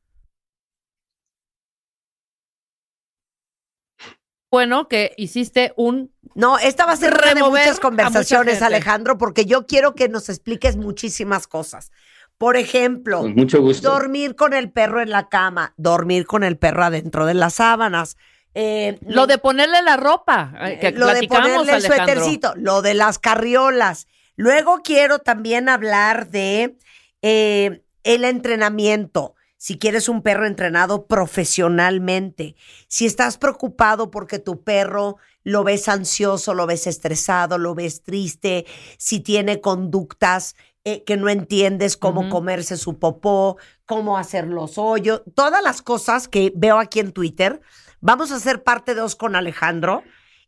Bueno, 4.51 4.87
que 4.87 5.13
hiciste 5.17 5.73
un. 5.75 6.13
No, 6.33 6.57
esta 6.57 6.85
va 6.85 6.93
a 6.93 6.97
ser 6.97 7.13
una 7.13 7.33
de 7.33 7.43
muchas 7.43 7.79
conversaciones, 7.79 8.55
mucha. 8.55 8.65
Alejandro, 8.67 9.17
porque 9.17 9.45
yo 9.45 9.65
quiero 9.65 9.95
que 9.95 10.09
nos 10.09 10.29
expliques 10.29 10.77
muchísimas 10.77 11.47
cosas. 11.47 11.91
Por 12.37 12.57
ejemplo, 12.57 13.21
Con 13.21 13.33
mucho 13.35 13.61
gusto. 13.61 13.89
dormir 13.89 14.35
con 14.35 14.53
el 14.53 14.69
perro 14.71 15.01
en 15.01 15.09
la 15.09 15.29
cama, 15.29 15.73
dormir 15.77 16.25
con 16.25 16.43
el 16.43 16.57
perro 16.57 16.83
adentro 16.83 17.25
de 17.25 17.33
las 17.33 17.55
sábanas. 17.55 18.17
eh, 18.53 18.97
Lo 19.01 19.27
de 19.27 19.37
ponerle 19.37 19.81
la 19.81 19.97
ropa, 19.97 20.53
eh, 20.61 20.79
que 20.79 20.91
lo 20.91 21.07
de 21.07 21.27
ponerle 21.27 21.63
el 21.63 21.69
Alejandro. 21.85 22.05
suétercito, 22.05 22.53
lo 22.55 22.81
de 22.81 22.93
las 22.93 23.19
carriolas. 23.19 24.07
Luego 24.37 24.81
quiero 24.83 25.19
también 25.19 25.67
hablar 25.69 26.29
de 26.29 26.77
eh, 27.21 27.83
el 28.03 28.23
entrenamiento. 28.25 29.34
Si 29.57 29.79
quieres 29.79 30.09
un 30.09 30.21
perro 30.21 30.45
entrenado 30.45 31.07
profesionalmente, 31.07 32.55
si 32.87 33.05
estás 33.05 33.37
preocupado 33.37 34.11
porque 34.11 34.39
tu 34.39 34.63
perro 34.63 35.17
lo 35.43 35.63
ves 35.63 35.87
ansioso, 35.87 36.53
lo 36.53 36.65
ves 36.65 36.87
estresado, 36.87 37.57
lo 37.57 37.73
ves 37.73 38.03
triste, 38.03 38.65
si 38.97 39.21
tiene 39.21 39.61
conductas 39.61 40.55
eh, 40.83 41.03
que 41.03 41.17
no 41.17 41.29
entiendes 41.29 41.97
cómo 41.97 42.29
comerse 42.29 42.77
su 42.77 42.99
popó, 42.99 43.57
cómo 43.85 44.17
hacer 44.17 44.47
los 44.47 44.77
hoyos, 44.77 45.23
todas 45.33 45.63
las 45.63 45.81
cosas 45.81 46.27
que 46.27 46.51
veo 46.55 46.77
aquí 46.77 46.99
en 46.99 47.11
Twitter, 47.11 47.61
vamos 48.01 48.31
a 48.31 48.35
hacer 48.35 48.63
parte 48.63 48.93
dos 48.93 49.15
con 49.15 49.35
Alejandro, 49.35 50.03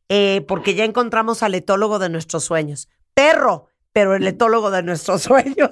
eh, 0.09 0.45
porque 0.47 0.75
ya 0.75 0.83
encontramos 0.83 1.43
al 1.43 1.55
etólogo 1.55 1.97
de 1.97 2.09
nuestros 2.09 2.43
sueños. 2.43 2.87
Perro, 3.13 3.67
pero 3.93 4.15
el 4.15 4.27
etólogo 4.27 4.69
de 4.69 4.83
nuestros 4.83 5.21
sueños. 5.23 5.71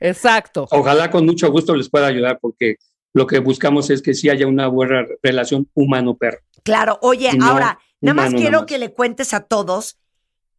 Exacto. 0.00 0.66
Ojalá 0.70 1.10
con 1.10 1.26
mucho 1.26 1.50
gusto 1.50 1.74
les 1.74 1.88
pueda 1.88 2.06
ayudar 2.06 2.38
porque 2.40 2.76
lo 3.12 3.26
que 3.26 3.38
buscamos 3.38 3.90
es 3.90 4.02
que 4.02 4.14
sí 4.14 4.28
haya 4.28 4.46
una 4.46 4.68
buena 4.68 5.06
relación 5.22 5.68
humano-perro. 5.74 6.38
Claro, 6.62 6.98
oye, 7.02 7.32
no 7.36 7.46
ahora, 7.46 7.78
nada 8.00 8.14
más 8.14 8.34
quiero 8.34 8.66
que 8.66 8.78
le 8.78 8.92
cuentes 8.92 9.34
a 9.34 9.40
todos 9.40 9.98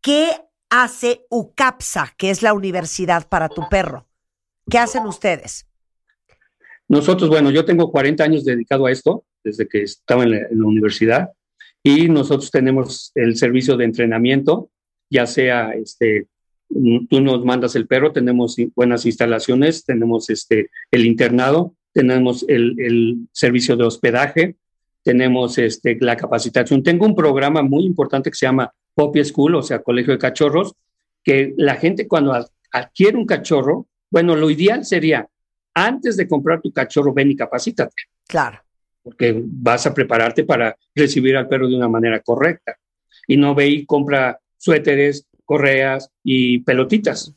qué 0.02 0.32
hace 0.70 1.26
UCAPSA, 1.30 2.14
que 2.18 2.30
es 2.30 2.41
la 2.41 2.53
universidad 2.53 3.28
para 3.28 3.49
tu 3.49 3.68
perro. 3.70 4.07
¿Qué 4.70 4.78
hacen 4.78 5.06
ustedes? 5.06 5.68
Nosotros, 6.88 7.30
bueno, 7.30 7.52
yo 7.52 7.66
tengo 7.66 7.91
40 7.91 8.24
años 8.24 8.45
dedicado 8.45 8.88
a 8.88 8.91
esto, 8.91 9.26
desde 9.44 9.68
que 9.68 9.84
estaba 9.84 10.24
en 10.24 10.32
la, 10.32 10.38
en 10.38 10.60
la 10.60 10.68
universidad, 10.68 11.30
y 11.84 12.10
nosotros 12.10 12.52
tenemos 12.52 13.11
el 13.16 13.38
servicio 13.38 13.78
de 13.78 13.86
entrenamiento 13.86 14.70
ya 15.10 15.26
sea 15.26 15.72
este, 15.72 16.28
tú 17.10 17.22
nos 17.22 17.44
mandas 17.44 17.76
el 17.76 17.88
perro, 17.88 18.12
tenemos 18.12 18.56
buenas 18.76 19.06
instalaciones, 19.06 19.84
tenemos 19.86 20.30
este, 20.30 20.70
el 20.91 21.06
internado, 21.06 21.76
tenemos 21.94 22.46
el, 22.48 22.80
el 22.80 23.18
servicio 23.32 23.76
de 23.76 23.86
hospedaje, 23.86 24.56
tenemos 25.04 25.58
este, 25.58 25.98
la 26.00 26.16
capacitación. 26.16 26.84
Tengo 26.84 27.06
un 27.06 27.16
programa 27.16 27.62
muy 27.64 27.86
importante 27.86 28.30
que 28.30 28.36
se 28.38 28.46
llama 28.46 28.72
Poppy 28.94 29.24
School, 29.26 29.56
o 29.56 29.64
sea, 29.64 29.82
Colegio 29.82 30.14
de 30.14 30.20
Cachorros, 30.20 30.74
que 31.24 31.54
la 31.58 31.76
gente 31.76 32.08
cuando 32.08 32.34
ad- 32.34 32.48
adquiere 32.72 33.18
un 33.18 33.26
cachorro, 33.26 33.88
bueno, 34.12 34.36
lo 34.36 34.50
ideal 34.50 34.86
sería, 34.86 35.28
antes 35.74 36.18
de 36.18 36.28
comprar 36.28 36.62
tu 36.62 36.72
cachorro, 36.72 37.14
ven 37.14 37.32
y 37.32 37.36
capacítate 37.36 37.96
Claro. 38.28 38.60
porque 39.02 39.41
vas 39.44 39.86
a 39.88 39.94
prepararte 39.94 40.44
para 40.44 40.76
recibir 40.94 41.36
al 41.38 41.48
perro 41.48 41.68
de 41.68 41.76
una 41.76 41.88
manera 41.88 42.20
correcta. 42.20 42.76
Y 43.28 43.38
no 43.38 43.54
ve 43.56 43.68
y 43.68 43.86
compra 43.86 44.40
suéteres, 44.58 45.26
correas 45.50 46.12
y 46.24 46.60
pelotitas. 46.60 47.34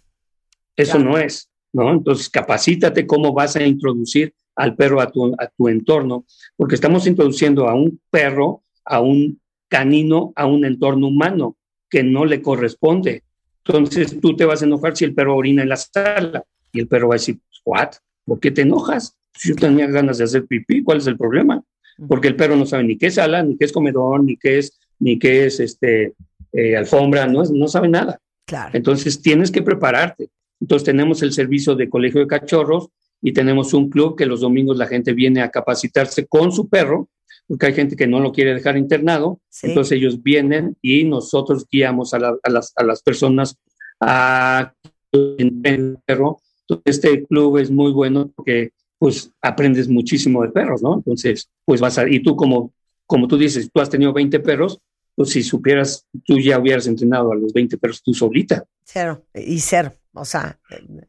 Eso 0.76 0.98
Claro. 0.98 1.10
no 1.12 1.18
es, 1.18 1.48
¿no? 1.72 1.90
Entonces, 1.90 2.28
capacítate 2.28 3.06
cómo 3.06 3.32
vas 3.32 3.56
a 3.56 3.64
introducir 3.64 4.34
al 4.55 4.76
perro 4.76 5.01
a 5.01 5.10
tu, 5.10 5.34
a 5.39 5.47
tu 5.56 5.68
entorno, 5.68 6.26
porque 6.55 6.74
estamos 6.74 7.06
introduciendo 7.06 7.70
a 7.70 7.74
un 7.74 7.98
perro, 8.10 8.64
a 8.84 9.01
un 9.01 9.40
canino, 9.66 10.34
a 10.36 10.44
un 10.44 10.66
entorno 10.66 11.09
humano 11.09 11.56
que 11.89 12.02
no 12.02 12.26
le 12.26 12.43
corresponde. 12.43 13.22
Entonces, 13.64 14.20
tú 14.20 14.36
te 14.36 14.44
vas 14.44 14.60
a 14.60 14.66
enojar 14.66 14.94
si 14.94 15.06
el 15.06 15.14
perro 15.14 15.34
orina 15.34 15.62
en 15.62 15.70
la 15.70 15.76
sala 15.76 16.44
y 16.70 16.80
el 16.80 16.89
perro 16.89 17.09
va 17.09 17.14
a 17.14 17.20
decir, 17.22 17.39
¿what? 17.64 17.93
¿Por 18.26 18.40
qué 18.40 18.51
te 18.51 18.60
enojas? 18.60 19.16
Si 19.34 19.48
yo 19.48 19.55
tenía 19.56 19.86
ganas 19.86 20.18
de 20.18 20.24
hacer 20.24 20.44
pipí, 20.44 20.82
¿cuál 20.82 20.98
es 20.98 21.06
el 21.06 21.16
problema? 21.16 21.64
Porque 22.06 22.28
el 22.28 22.36
perro 22.36 22.56
no 22.56 22.66
sabe 22.66 22.84
ni 22.84 22.98
qué 22.98 23.06
es 23.06 23.14
sala, 23.14 23.43
ni 23.43 23.56
qué 23.56 23.64
es 23.64 23.72
comedor, 23.72 24.22
ni 24.22 24.36
qué 24.36 24.59
es, 24.59 24.78
ni 24.98 25.18
qué 25.18 25.47
es 25.47 25.60
este, 25.60 26.12
eh, 26.52 26.76
alfombra, 26.76 27.26
no, 27.26 27.42
no 27.44 27.68
sabe 27.68 27.88
nada. 27.88 28.18
Claro. 28.46 28.70
Entonces 28.74 29.20
tienes 29.22 29.50
que 29.50 29.62
prepararte. 29.62 30.28
Entonces 30.60 30.84
tenemos 30.84 31.22
el 31.22 31.32
servicio 31.32 31.74
de 31.74 31.88
colegio 31.88 32.20
de 32.20 32.26
cachorros 32.26 32.88
y 33.20 33.32
tenemos 33.32 33.72
un 33.74 33.88
club 33.88 34.16
que 34.16 34.26
los 34.26 34.40
domingos 34.40 34.76
la 34.76 34.86
gente 34.86 35.12
viene 35.12 35.42
a 35.42 35.50
capacitarse 35.50 36.26
con 36.26 36.52
su 36.52 36.68
perro, 36.68 37.08
porque 37.48 37.66
hay 37.66 37.74
gente 37.74 37.96
que 37.96 38.06
no 38.06 38.20
lo 38.20 38.32
quiere 38.32 38.54
dejar 38.54 38.76
internado. 38.76 39.40
Sí. 39.48 39.68
Entonces 39.68 39.96
ellos 39.96 40.22
vienen 40.22 40.76
y 40.82 41.04
nosotros 41.04 41.66
guiamos 41.70 42.14
a, 42.14 42.18
la- 42.18 42.36
a 42.42 42.50
las, 42.50 42.72
a 42.76 42.84
las 42.84 43.02
personas 43.02 43.56
a 44.00 44.72
el 45.12 45.98
perro. 46.04 46.40
Este 46.84 47.24
club 47.26 47.58
es 47.58 47.70
muy 47.70 47.92
bueno 47.92 48.30
porque 48.34 48.70
pues 48.98 49.30
aprendes 49.40 49.88
muchísimo 49.88 50.42
de 50.42 50.50
perros, 50.50 50.80
¿no? 50.82 50.94
Entonces, 50.94 51.48
pues 51.64 51.80
vas 51.80 51.98
a, 51.98 52.08
y 52.08 52.20
tú 52.20 52.36
como, 52.36 52.72
como 53.06 53.26
tú 53.26 53.36
dices, 53.36 53.68
tú 53.72 53.80
has 53.80 53.90
tenido 53.90 54.12
20 54.12 54.38
perros, 54.40 54.78
pues 55.22 55.34
si 55.34 55.42
supieras, 55.44 56.08
tú 56.24 56.40
ya 56.40 56.58
hubieras 56.58 56.88
entrenado 56.88 57.30
a 57.30 57.36
los 57.36 57.52
20 57.52 57.78
perros 57.78 58.02
tú 58.02 58.12
solita. 58.12 58.64
Cero. 58.82 59.24
Y 59.34 59.60
cero. 59.60 59.92
O 60.14 60.24
sea, 60.24 60.58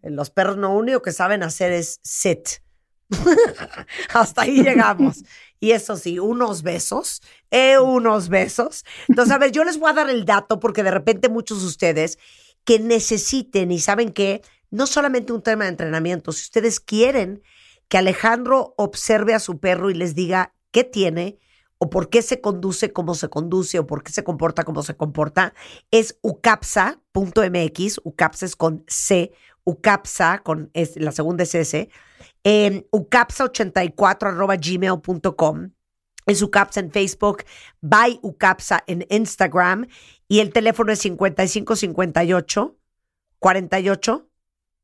los 0.03 0.29
perros 0.29 0.57
lo 0.57 0.69
único 0.69 1.01
que 1.01 1.11
saben 1.11 1.41
hacer 1.41 1.71
es 1.71 1.99
sit. 2.03 2.47
Hasta 4.13 4.43
ahí 4.43 4.61
llegamos. 4.61 5.23
Y 5.59 5.71
eso 5.71 5.97
sí, 5.97 6.19
unos 6.19 6.61
besos, 6.61 7.23
eh, 7.49 7.79
unos 7.79 8.29
besos. 8.29 8.85
Entonces, 9.09 9.33
a 9.33 9.39
ver, 9.39 9.51
yo 9.51 9.63
les 9.63 9.79
voy 9.79 9.89
a 9.89 9.93
dar 9.93 10.09
el 10.11 10.25
dato 10.25 10.59
porque 10.59 10.83
de 10.83 10.91
repente 10.91 11.27
muchos 11.27 11.61
de 11.61 11.67
ustedes 11.67 12.19
que 12.65 12.77
necesiten 12.77 13.71
y 13.71 13.79
saben 13.79 14.11
que 14.11 14.43
no 14.69 14.85
solamente 14.85 15.33
un 15.33 15.41
tema 15.41 15.63
de 15.63 15.71
entrenamiento, 15.71 16.31
si 16.31 16.43
ustedes 16.43 16.79
quieren 16.79 17.41
que 17.87 17.97
Alejandro 17.97 18.75
observe 18.77 19.33
a 19.33 19.39
su 19.39 19.59
perro 19.59 19.89
y 19.89 19.95
les 19.95 20.13
diga 20.13 20.53
qué 20.71 20.83
tiene 20.83 21.39
o 21.83 21.89
por 21.89 22.09
qué 22.09 22.21
se 22.21 22.39
conduce 22.39 22.93
como 22.93 23.13
se 23.13 23.27
conduce 23.27 23.77
o 23.77 23.85
por 23.85 24.03
qué 24.03 24.13
se 24.13 24.23
comporta 24.23 24.63
como 24.63 24.83
se 24.83 24.95
comporta, 24.95 25.53
es 25.91 26.17
ucapsa.mx, 26.21 27.99
ucapsa 28.05 28.45
es 28.45 28.55
con 28.55 28.85
C, 28.87 29.33
ucapsa 29.65 30.39
con 30.45 30.69
es, 30.73 30.95
la 30.95 31.11
segunda 31.11 31.43
es 31.43 31.53
S, 31.55 31.89
en 32.45 32.87
ucapsa84 32.91 34.27
arroba 34.29 34.55
gmail.com. 34.55 35.71
Es 36.25 36.41
Ucapsa 36.41 36.79
en 36.79 36.89
Facebook, 36.89 37.43
by 37.81 38.17
Ucapsa 38.21 38.81
en 38.87 39.05
Instagram 39.09 39.87
y 40.29 40.39
el 40.39 40.53
teléfono 40.53 40.93
es 40.93 40.99
5558 40.99 42.77
48 43.39 44.29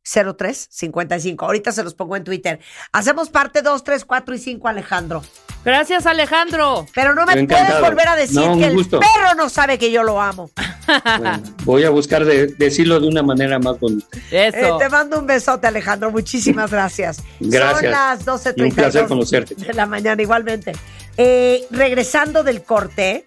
03 0.03 0.67
55. 0.69 1.45
Ahorita 1.45 1.71
se 1.71 1.81
los 1.81 1.93
pongo 1.93 2.17
en 2.17 2.25
Twitter. 2.25 2.59
Hacemos 2.91 3.29
parte 3.29 3.61
2, 3.61 3.85
3, 3.85 4.03
4 4.03 4.35
y 4.35 4.37
5, 4.37 4.67
Alejandro. 4.67 5.21
Gracias, 5.65 6.05
Alejandro. 6.05 6.85
Pero 6.95 7.13
no 7.13 7.25
me 7.25 7.45
puedes 7.45 7.81
volver 7.81 8.07
a 8.07 8.15
decir 8.15 8.35
No, 8.39 8.57
que 8.57 8.65
el 8.65 8.73
gusto. 8.75 8.99
perro 8.99 9.35
no 9.35 9.49
sabe 9.49 9.77
que 9.77 9.91
yo 9.91 10.03
lo 10.03 10.21
amo. 10.21 10.49
Bueno, 11.19 11.43
voy 11.65 11.83
a 11.83 11.91
buscar 11.91 12.25
de- 12.25 12.47
decirlo 12.57 12.99
de 12.99 13.07
una 13.07 13.21
manera 13.21 13.59
más 13.59 13.79
bonita. 13.79 14.07
Eh, 14.31 14.51
te 14.79 14.89
mando 14.89 15.19
un 15.19 15.27
besote, 15.27 15.67
Alejandro. 15.67 16.09
Muchísimas 16.09 16.71
gracias. 16.71 17.21
Gracias. 17.39 17.81
Son 17.81 17.91
las 17.91 18.25
12.32 18.25 18.53
Y 18.57 18.61
un 18.63 18.71
placer 18.71 19.07
conocerte. 19.07 19.53
de 19.55 19.73
la 19.73 19.85
mañana, 19.85 20.19
igualmente. 20.19 20.71
Eh, 21.15 21.67
regresando 21.69 22.41
del 22.43 22.63
corte. 22.63 23.23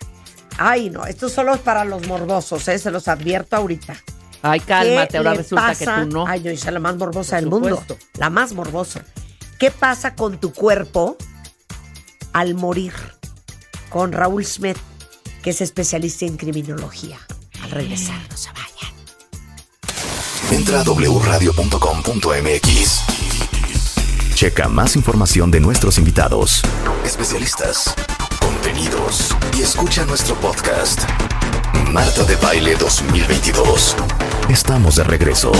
Ay, 0.58 0.90
no, 0.90 1.06
esto 1.06 1.28
solo 1.28 1.54
es 1.54 1.60
para 1.60 1.84
los 1.84 2.04
morbosos, 2.08 2.66
¿eh? 2.66 2.78
se 2.80 2.90
los 2.90 3.06
advierto 3.06 3.54
ahorita. 3.54 3.94
Ay, 4.42 4.58
cálmate, 4.58 5.08
¿Qué 5.12 5.16
ahora 5.18 5.34
resulta 5.34 5.68
pasa? 5.68 5.94
que 5.96 6.02
tú 6.02 6.08
no. 6.08 6.26
Ay, 6.26 6.42
yo 6.42 6.56
soy 6.56 6.72
la 6.72 6.80
más 6.80 6.96
morbosa 6.96 7.36
Por 7.36 7.40
del 7.42 7.48
mundo. 7.50 7.82
La 8.18 8.28
más 8.28 8.52
morbosa. 8.54 9.04
¿Qué 9.60 9.70
pasa 9.70 10.16
con 10.16 10.38
tu 10.38 10.52
cuerpo 10.52 11.16
al 12.32 12.54
morir? 12.54 12.92
Con 13.88 14.12
Raúl 14.12 14.44
Smith, 14.44 14.78
que 15.42 15.50
es 15.50 15.60
especialista 15.60 16.24
en 16.24 16.36
criminología. 16.36 17.18
Al 17.62 17.70
regresar, 17.70 18.20
no 18.30 18.36
se 18.36 18.50
vayan. 18.50 18.92
Entra 20.50 20.80
a 20.80 20.84
wradio.com.mx. 20.84 21.62
Checa 24.34 24.68
más 24.68 24.96
información 24.96 25.50
de 25.50 25.60
nuestros 25.60 25.98
invitados, 25.98 26.62
especialistas, 27.04 27.94
contenidos 28.40 29.36
y 29.56 29.62
escucha 29.62 30.04
nuestro 30.04 30.34
podcast. 30.40 31.00
Marta 31.92 32.24
de 32.24 32.36
Baile 32.36 32.74
2022. 32.76 33.96
Estamos 34.48 34.96
de 34.96 35.04
regreso. 35.04 35.52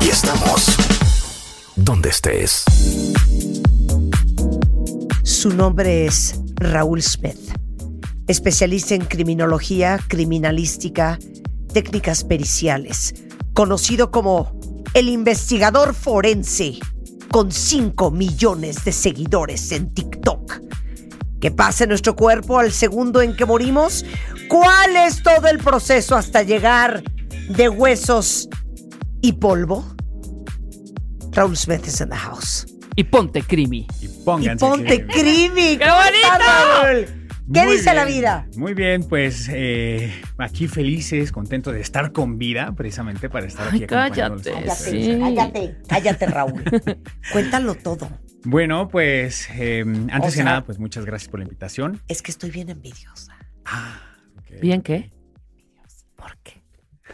Y 0.00 0.08
estamos 0.08 0.76
donde 1.76 2.10
estés. 2.10 2.64
Su 5.42 5.50
nombre 5.50 6.06
es 6.06 6.40
Raúl 6.54 7.02
Smith, 7.02 7.50
especialista 8.28 8.94
en 8.94 9.04
criminología, 9.04 9.98
criminalística, 10.06 11.18
técnicas 11.72 12.22
periciales, 12.22 13.12
conocido 13.52 14.12
como 14.12 14.56
el 14.94 15.08
investigador 15.08 15.94
forense, 15.94 16.78
con 17.32 17.50
5 17.50 18.12
millones 18.12 18.84
de 18.84 18.92
seguidores 18.92 19.72
en 19.72 19.92
TikTok. 19.92 20.60
¿Qué 21.40 21.50
pasa 21.50 21.82
en 21.82 21.88
nuestro 21.88 22.14
cuerpo 22.14 22.60
al 22.60 22.70
segundo 22.70 23.20
en 23.20 23.34
que 23.34 23.44
morimos? 23.44 24.04
¿Cuál 24.48 24.94
es 24.94 25.24
todo 25.24 25.48
el 25.48 25.58
proceso 25.58 26.14
hasta 26.14 26.44
llegar 26.44 27.02
de 27.48 27.68
huesos 27.68 28.48
y 29.20 29.32
polvo? 29.32 29.84
Raúl 31.32 31.56
Smith 31.56 31.84
is 31.88 32.00
in 32.00 32.10
the 32.10 32.14
house. 32.14 32.71
Y 32.94 33.04
ponte 33.04 33.42
crimi. 33.42 33.86
Y 34.00 34.08
ponte 34.08 35.06
crimi. 35.06 35.78
¡Qué 35.78 35.84
¿Cómo 35.84 35.96
bonito! 35.96 37.22
¿Qué 37.52 37.64
Muy 37.64 37.76
dice 37.76 37.92
la 37.92 38.04
vida? 38.04 38.46
Muy 38.56 38.72
bien, 38.72 39.02
pues 39.02 39.48
eh, 39.52 40.12
aquí 40.38 40.68
felices, 40.68 41.32
contentos 41.32 41.74
de 41.74 41.80
estar 41.80 42.12
con 42.12 42.38
vida, 42.38 42.72
precisamente 42.74 43.28
para 43.28 43.46
estar 43.46 43.68
aquí 43.68 43.78
Ay, 43.78 43.84
acompañándolos 43.84 44.46
cállate, 44.46 45.18
Cállate, 45.18 45.18
cállate, 45.18 45.76
cállate, 45.88 46.26
Raúl. 46.26 46.64
Cuéntalo 47.32 47.74
todo. 47.74 48.08
Bueno, 48.44 48.88
pues 48.88 49.48
eh, 49.54 49.84
antes 50.10 50.34
O 50.34 50.36
que 50.36 50.44
nada, 50.44 50.64
pues 50.64 50.78
muchas 50.78 51.04
gracias 51.04 51.30
por 51.30 51.40
la 51.40 51.44
invitación. 51.44 52.00
Es 52.08 52.22
que 52.22 52.30
estoy 52.30 52.50
bien 52.50 52.70
envidiosa. 52.70 53.36
¿Bien 54.60 54.82
qué? 54.82 55.12
¿Por 56.16 56.38
qué? 56.42 56.62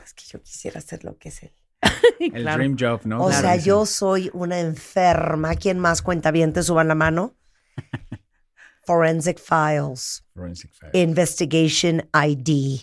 Es 0.05 0.13
que 0.15 0.25
yo 0.31 0.43
quisiera 0.43 0.79
hacer 0.79 1.05
lo 1.05 1.17
que 1.17 1.31
es 1.31 1.43
él. 1.43 1.53
El 2.21 2.45
dream 2.45 2.77
job, 2.79 3.01
¿no? 3.05 3.23
O 3.23 3.29
Claro 3.29 3.41
sea, 3.41 3.57
yo 3.57 3.87
soy 3.87 4.31
una 4.33 4.61
enferma. 4.61 5.55
¿Quién 5.55 5.79
más 5.79 6.03
cuenta 6.03 6.31
bien? 6.31 6.53
Te 6.53 6.63
suban 6.63 6.89
la 6.89 6.95
mano. 6.95 7.35
Forensic 8.87 9.39
Files. 9.39 10.25
Forensic 10.35 10.73
Files. 10.73 10.95
Investigation 10.95 12.09
ID. 12.13 12.81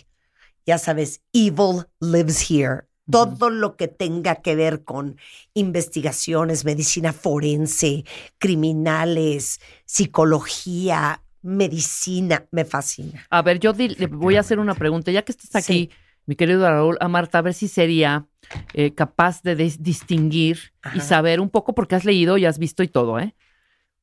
Ya 0.64 0.78
sabes, 0.78 1.22
Evil 1.32 1.84
Lives 2.00 2.50
Here. 2.50 2.84
Todo 3.08 3.50
lo 3.50 3.76
que 3.76 3.86
tenga 3.86 4.36
que 4.36 4.56
ver 4.56 4.82
con 4.82 5.16
investigaciones, 5.54 6.64
medicina 6.64 7.12
forense, 7.12 8.04
criminales, 8.38 9.60
psicología, 9.84 11.22
medicina, 11.40 12.46
me 12.50 12.64
fascina. 12.64 13.24
A 13.30 13.42
ver, 13.42 13.60
yo 13.60 13.72
le 13.72 14.08
voy 14.08 14.36
a 14.36 14.40
hacer 14.40 14.58
una 14.58 14.74
pregunta. 14.74 15.12
Ya 15.12 15.22
que 15.22 15.30
estás 15.30 15.54
aquí, 15.54 15.90
mi 16.26 16.34
querido 16.34 16.68
Raúl, 16.68 16.98
a 17.00 17.06
Marta, 17.06 17.38
a 17.38 17.42
ver 17.42 17.54
si 17.54 17.68
sería 17.68 18.26
eh, 18.74 18.94
capaz 18.94 19.42
de 19.42 19.56
dis- 19.56 19.78
distinguir 19.78 20.72
y 20.94 21.00
saber 21.00 21.40
un 21.40 21.50
poco, 21.50 21.74
porque 21.74 21.94
has 21.94 22.04
leído 22.04 22.36
y 22.38 22.44
has 22.44 22.58
visto 22.58 22.82
y 22.82 22.88
todo, 22.88 23.18
¿eh? 23.18 23.34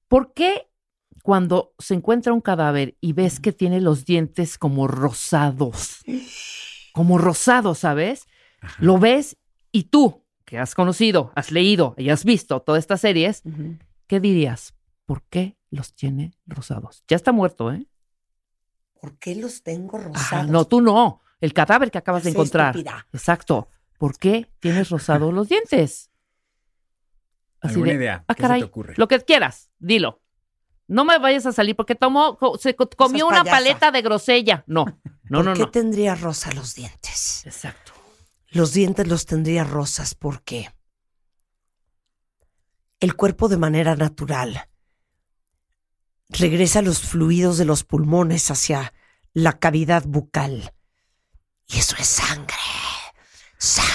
¿Por 0.07 0.33
qué 0.33 0.69
cuando 1.23 1.73
se 1.79 1.93
encuentra 1.93 2.33
un 2.33 2.41
cadáver 2.41 2.97
y 2.99 3.13
ves 3.13 3.39
que 3.39 3.51
tiene 3.53 3.79
los 3.81 4.03
dientes 4.05 4.57
como 4.57 4.87
rosados, 4.87 5.99
como 6.93 7.17
rosado, 7.17 7.75
¿sabes? 7.75 8.27
Lo 8.79 8.97
ves 8.99 9.37
y 9.71 9.83
tú, 9.83 10.23
que 10.45 10.59
has 10.59 10.75
conocido, 10.75 11.31
has 11.35 11.51
leído 11.51 11.95
y 11.97 12.09
has 12.09 12.25
visto 12.25 12.59
todas 12.61 12.79
estas 12.79 13.01
series, 13.01 13.43
¿qué 14.07 14.19
dirías? 14.19 14.73
¿Por 15.05 15.23
qué 15.23 15.57
los 15.69 15.93
tiene 15.95 16.33
rosados? 16.45 17.03
Ya 17.07 17.15
está 17.15 17.31
muerto, 17.31 17.71
¿eh? 17.71 17.87
¿Por 18.99 19.17
qué 19.17 19.35
los 19.35 19.63
tengo 19.63 19.97
Ajá, 19.97 20.07
rosados? 20.07 20.49
no, 20.51 20.65
tú 20.65 20.81
no. 20.81 21.21
El 21.41 21.53
cadáver 21.53 21.91
que 21.91 21.97
acabas 21.97 22.23
de 22.23 22.29
encontrar. 22.29 22.75
estúpida. 22.75 23.05
Exacto. 23.11 23.67
¿Por 24.03 24.17
qué 24.17 24.51
tienes 24.59 24.89
rosados 24.89 25.33
los 25.33 25.47
dientes? 25.47 26.11
Así 27.61 27.75
¿Alguna 27.75 27.91
de, 27.91 27.95
idea? 27.95 28.25
Ah, 28.27 28.35
¿Qué 28.35 28.41
se 28.41 28.43
te 28.43 28.47
caray. 28.49 28.61
ocurre? 28.63 28.93
Lo 28.97 29.07
que 29.07 29.17
quieras, 29.21 29.71
dilo. 29.79 30.21
No 30.87 31.05
me 31.05 31.19
vayas 31.19 31.45
a 31.45 31.53
salir 31.53 31.77
porque 31.77 31.95
tomó, 31.95 32.37
se 32.59 32.75
co- 32.75 32.89
comió 32.97 33.25
una 33.25 33.45
payasa. 33.45 33.57
paleta 33.57 33.91
de 33.91 34.01
grosella. 34.01 34.65
No, 34.67 34.83
no, 35.23 35.37
¿Por 35.37 35.45
no, 35.45 35.53
qué 35.53 35.59
no. 35.61 35.71
tendría 35.71 36.15
rosa 36.15 36.51
los 36.51 36.75
dientes? 36.75 37.45
Exacto. 37.45 37.93
Los 38.49 38.73
dientes 38.73 39.07
los 39.07 39.25
tendría 39.25 39.63
rosas 39.63 40.15
porque 40.15 40.69
el 42.99 43.15
cuerpo 43.15 43.47
de 43.47 43.55
manera 43.55 43.95
natural 43.95 44.67
regresa 46.27 46.81
los 46.81 46.99
fluidos 46.99 47.57
de 47.57 47.63
los 47.63 47.85
pulmones 47.85 48.51
hacia 48.51 48.93
la 49.31 49.59
cavidad 49.59 50.03
bucal. 50.05 50.73
Y 51.67 51.77
eso 51.77 51.95
es 51.97 52.07
sangre. 52.07 52.53
Sangre. 53.57 53.92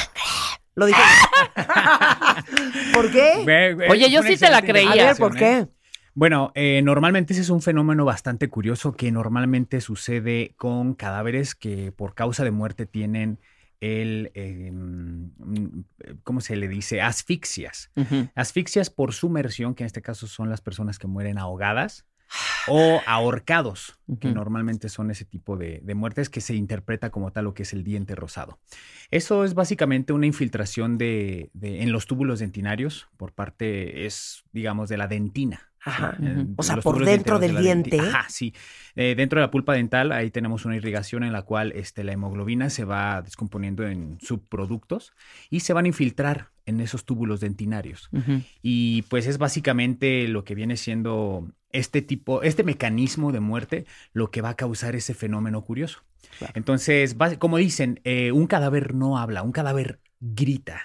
Lo 0.78 0.86
dije. 0.86 1.02
¿Por 2.94 3.10
qué? 3.10 3.76
Oye, 3.90 4.10
yo 4.10 4.22
sí 4.22 4.36
te 4.36 4.48
la 4.48 4.62
creía. 4.62 4.90
A 4.90 4.94
ver, 4.94 5.16
¿por 5.16 5.32
investigación, 5.32 5.62
¿eh? 5.62 5.66
qué? 5.66 5.78
Bueno, 6.14 6.52
eh, 6.54 6.82
normalmente 6.84 7.32
ese 7.32 7.42
es 7.42 7.50
un 7.50 7.62
fenómeno 7.62 8.04
bastante 8.04 8.48
curioso 8.48 8.92
que 8.92 9.10
normalmente 9.10 9.80
sucede 9.80 10.54
con 10.56 10.94
cadáveres 10.94 11.56
que 11.56 11.90
por 11.90 12.14
causa 12.14 12.44
de 12.44 12.52
muerte 12.52 12.86
tienen 12.86 13.40
el, 13.80 14.30
eh, 14.34 14.70
mm, 14.72 15.80
¿cómo 16.22 16.40
se 16.40 16.54
le 16.54 16.68
dice? 16.68 17.00
Asfixias. 17.02 17.90
Asfixias 18.36 18.88
por 18.88 19.12
sumersión, 19.12 19.74
que 19.74 19.82
en 19.82 19.86
este 19.86 20.00
caso 20.00 20.28
son 20.28 20.48
las 20.48 20.60
personas 20.60 21.00
que 21.00 21.08
mueren 21.08 21.38
ahogadas 21.38 22.06
o 22.68 23.00
ahorcados, 23.06 23.98
que 24.20 24.30
normalmente 24.32 24.88
son 24.88 25.10
ese 25.10 25.24
tipo 25.24 25.56
de, 25.56 25.80
de 25.82 25.94
muertes 25.94 26.28
que 26.30 26.40
se 26.40 26.54
interpreta 26.54 27.10
como 27.10 27.30
tal 27.32 27.44
lo 27.44 27.54
que 27.54 27.62
es 27.62 27.72
el 27.72 27.84
diente 27.84 28.14
rosado. 28.14 28.58
Eso 29.10 29.44
es 29.44 29.54
básicamente 29.54 30.12
una 30.12 30.26
infiltración 30.26 30.98
de, 30.98 31.50
de- 31.54 31.82
en 31.82 31.92
los 31.92 32.06
túbulos 32.06 32.40
dentinarios 32.40 33.08
por 33.16 33.32
parte, 33.32 34.06
es, 34.06 34.44
digamos, 34.52 34.88
de 34.88 34.96
la 34.98 35.08
dentina. 35.08 35.62
Ajá. 35.80 36.18
O 36.56 36.62
sea, 36.64 36.78
por 36.78 37.02
dentro 37.04 37.38
de 37.38 37.46
del 37.48 37.56
denti- 37.56 37.62
diente. 37.62 38.00
Ajá, 38.00 38.26
sí. 38.28 38.52
Eh, 38.96 39.14
dentro 39.16 39.40
de 39.40 39.46
la 39.46 39.50
pulpa 39.50 39.74
dental, 39.74 40.10
ahí 40.12 40.30
tenemos 40.30 40.64
una 40.64 40.76
irrigación 40.76 41.22
en 41.22 41.32
la 41.32 41.42
cual 41.42 41.72
este, 41.72 42.02
la 42.04 42.12
hemoglobina 42.12 42.68
se 42.68 42.84
va 42.84 43.22
descomponiendo 43.22 43.86
en 43.86 44.18
subproductos 44.20 45.12
y 45.50 45.60
se 45.60 45.72
van 45.72 45.84
a 45.84 45.88
infiltrar 45.88 46.48
en 46.66 46.80
esos 46.80 47.04
túbulos 47.06 47.40
dentinarios. 47.40 48.10
Y 48.60 49.02
pues 49.02 49.26
es 49.26 49.38
básicamente 49.38 50.26
lo 50.28 50.44
que 50.44 50.54
viene 50.56 50.76
siendo 50.76 51.48
este 51.70 52.02
tipo, 52.02 52.42
este 52.42 52.64
mecanismo 52.64 53.32
de 53.32 53.40
muerte, 53.40 53.86
lo 54.12 54.30
que 54.30 54.40
va 54.40 54.50
a 54.50 54.56
causar 54.56 54.96
ese 54.96 55.14
fenómeno 55.14 55.62
curioso. 55.62 56.02
Entonces, 56.54 57.16
como 57.38 57.58
dicen, 57.58 58.00
eh, 58.04 58.32
un 58.32 58.46
cadáver 58.46 58.94
no 58.94 59.18
habla, 59.18 59.42
un 59.42 59.52
cadáver 59.52 60.00
grita. 60.20 60.80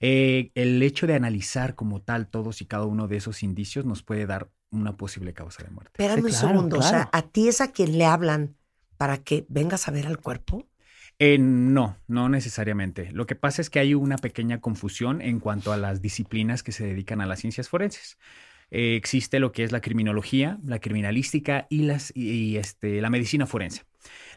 Eh, 0.00 0.50
el 0.54 0.82
hecho 0.82 1.06
de 1.06 1.14
analizar 1.14 1.74
como 1.74 2.02
tal 2.02 2.26
todos 2.28 2.60
y 2.60 2.66
cada 2.66 2.86
uno 2.86 3.06
de 3.06 3.16
esos 3.16 3.42
indicios 3.42 3.84
nos 3.84 4.02
puede 4.02 4.26
dar 4.26 4.50
una 4.70 4.96
posible 4.96 5.32
causa 5.32 5.62
de 5.62 5.70
muerte. 5.70 5.92
Espérame 5.92 6.24
un 6.24 6.30
claro, 6.30 6.48
segundo. 6.48 6.78
O 6.78 6.82
sea. 6.82 7.08
¿a 7.12 7.22
ti 7.22 7.48
es 7.48 7.60
a 7.60 7.70
quien 7.70 7.98
le 7.98 8.04
hablan 8.04 8.56
para 8.96 9.18
que 9.18 9.46
vengas 9.48 9.86
a 9.86 9.92
ver 9.92 10.06
al 10.06 10.18
cuerpo? 10.18 10.66
Eh, 11.18 11.38
no, 11.38 11.96
no 12.08 12.28
necesariamente. 12.28 13.12
Lo 13.12 13.26
que 13.26 13.36
pasa 13.36 13.62
es 13.62 13.70
que 13.70 13.78
hay 13.78 13.94
una 13.94 14.16
pequeña 14.16 14.60
confusión 14.60 15.20
en 15.20 15.38
cuanto 15.38 15.72
a 15.72 15.76
las 15.76 16.02
disciplinas 16.02 16.64
que 16.64 16.72
se 16.72 16.84
dedican 16.84 17.20
a 17.20 17.26
las 17.26 17.38
ciencias 17.38 17.68
forenses. 17.68 18.18
Eh, 18.74 18.96
existe 18.96 19.38
lo 19.38 19.52
que 19.52 19.64
es 19.64 19.70
la 19.70 19.82
criminología, 19.82 20.58
la 20.64 20.80
criminalística 20.80 21.66
y, 21.68 21.82
las, 21.82 22.10
y, 22.16 22.56
este, 22.56 23.02
la 23.02 23.10
medicina 23.10 23.46
forense. 23.46 23.82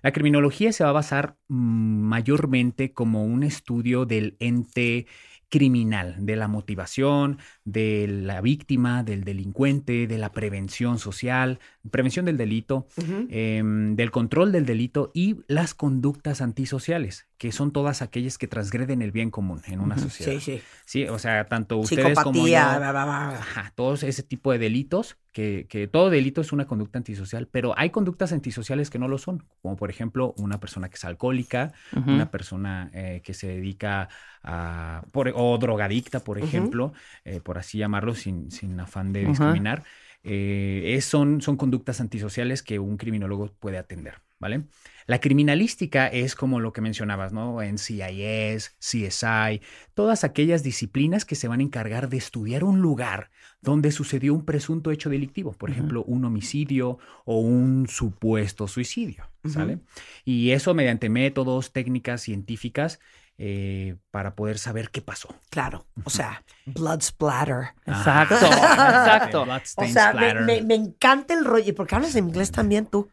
La 0.04 0.12
criminología 0.12 0.74
se 0.74 0.84
va 0.84 0.90
a 0.90 0.94
basar 0.94 1.38
mm, 1.48 2.02
mayormente 2.02 2.92
como 2.92 3.24
un 3.24 3.44
estudio 3.44 4.06
del 4.06 4.36
ente 4.40 5.08
criminal, 5.50 6.18
de 6.20 6.36
la 6.36 6.50
motivación, 6.50 7.40
de 7.64 8.08
la 8.10 8.42
víctima, 8.42 9.04
del 9.04 9.24
delincuente, 9.24 10.06
de 10.06 10.18
la 10.18 10.34
prevención 10.34 11.00
social, 11.00 11.60
prevención 11.92 12.26
del 12.26 12.38
delito, 12.38 12.88
em, 13.30 13.96
del 13.96 14.12
control 14.12 14.52
del 14.52 14.66
delito 14.66 15.12
y 15.14 15.38
las 15.48 15.74
conductas 15.74 16.42
antisociales, 16.42 17.28
que 17.38 17.52
son 17.52 17.72
todas 17.72 18.02
aquellas 18.02 18.38
que 18.38 18.48
transgreden 18.48 19.02
el 19.02 19.12
bien 19.12 19.32
común 19.32 19.62
en 19.68 19.80
una 19.80 19.98
sociedad. 19.98 20.40
Sí, 20.40 20.58
sí. 20.58 20.62
Sí, 20.86 21.08
o 21.08 21.20
sea, 21.20 21.46
tanto 21.48 21.78
ustedes 21.78 22.18
como 22.20 22.36
yo, 22.36 22.44
Psicopatía, 22.44 22.78
bla, 22.80 22.92
bla, 22.92 23.06
bla. 23.06 23.30
Ajá, 23.36 23.74
todos 23.76 24.04
ese 24.04 24.24
tipo 24.24 24.52
de 24.52 24.60
delitos, 24.60 25.18
que, 25.34 25.66
que 25.68 25.88
todo 25.88 26.10
delito 26.10 26.40
es 26.40 26.54
una 26.54 26.66
conducta 26.68 26.98
antisocial, 26.98 27.48
pero 27.52 27.74
hay 27.78 27.90
conductas 27.90 28.32
antisociales 28.32 28.90
que 28.90 29.00
no 29.00 29.08
lo 29.10 29.18
son, 29.18 29.46
como 29.62 29.76
por 29.76 29.90
ejemplo 29.90 30.34
una 30.38 30.60
persona 30.62 30.88
que 30.90 30.96
es 30.96 31.04
alcohólica, 31.04 31.74
una 32.06 32.32
persona 32.32 32.90
eh, 32.94 33.22
que 33.24 33.34
se 33.34 33.48
dedica 33.48 34.08
a, 34.44 35.04
por- 35.12 35.34
o 35.36 35.58
drogadicta, 35.58 36.24
por 36.24 36.38
ejemplo, 36.40 36.94
eh, 37.26 37.42
por 37.42 37.58
así 37.58 37.78
llamarlo, 37.80 38.16
sin, 38.16 38.52
sin 38.52 38.80
afán 38.80 39.12
de 39.12 39.26
discriminar. 39.26 39.84
Eh, 40.28 40.96
es- 40.98 41.06
son, 41.06 41.42
son 41.42 41.56
conductas 41.56 42.02
antisociales 42.02 42.64
que 42.64 42.80
un 42.80 42.98
criminólogo 42.98 43.54
puede 43.60 43.78
atender, 43.78 44.22
¿vale? 44.40 44.64
La 45.06 45.20
criminalística 45.20 46.08
es 46.08 46.34
como 46.36 46.60
lo 46.60 46.74
que 46.74 46.82
mencionabas, 46.82 47.32
¿no? 47.32 47.62
En 47.62 47.78
CIS, 47.78 48.76
CSI, 48.80 49.62
todas 49.94 50.24
aquellas 50.24 50.64
disciplinas 50.64 51.26
que 51.26 51.36
se 51.36 51.48
van 51.48 51.60
a 51.60 51.64
encargar 51.64 52.10
de 52.10 52.18
estudiar 52.18 52.64
un 52.64 52.82
lugar 52.82 53.30
donde 53.62 53.92
sucedió 53.92 54.34
un 54.34 54.46
presunto 54.46 54.90
hecho 54.92 55.10
delictivo, 55.12 55.54
por 55.54 55.70
ejemplo, 55.70 56.04
un 56.04 56.26
homicidio 56.26 56.98
o 57.24 57.40
un 57.40 57.88
supuesto 57.88 58.68
suicidio, 58.68 59.30
¿sale? 59.44 59.80
Y 60.24 60.52
eso 60.52 60.74
mediante 60.74 61.10
métodos, 61.10 61.72
técnicas 61.72 62.22
científicas 62.22 63.00
eh, 63.38 63.96
para 64.12 64.36
poder 64.36 64.58
saber 64.58 64.90
qué 64.90 65.02
pasó. 65.02 65.30
Claro, 65.50 65.86
o 66.04 66.10
sea, 66.10 66.44
blood 66.66 67.02
splatter. 67.02 67.74
Exacto, 67.86 68.36
exacto. 68.36 69.46
O 69.78 69.86
sea, 69.88 70.14
me- 70.46 70.62
me 70.62 70.76
encanta 70.76 71.34
el 71.34 71.46
rollo. 71.46 71.70
¿Y 71.70 71.74
por 71.74 71.88
qué 71.88 71.96
hablas 71.96 72.16
en 72.16 72.28
inglés 72.28 72.52
también 72.52 72.86
tú? 72.86 73.10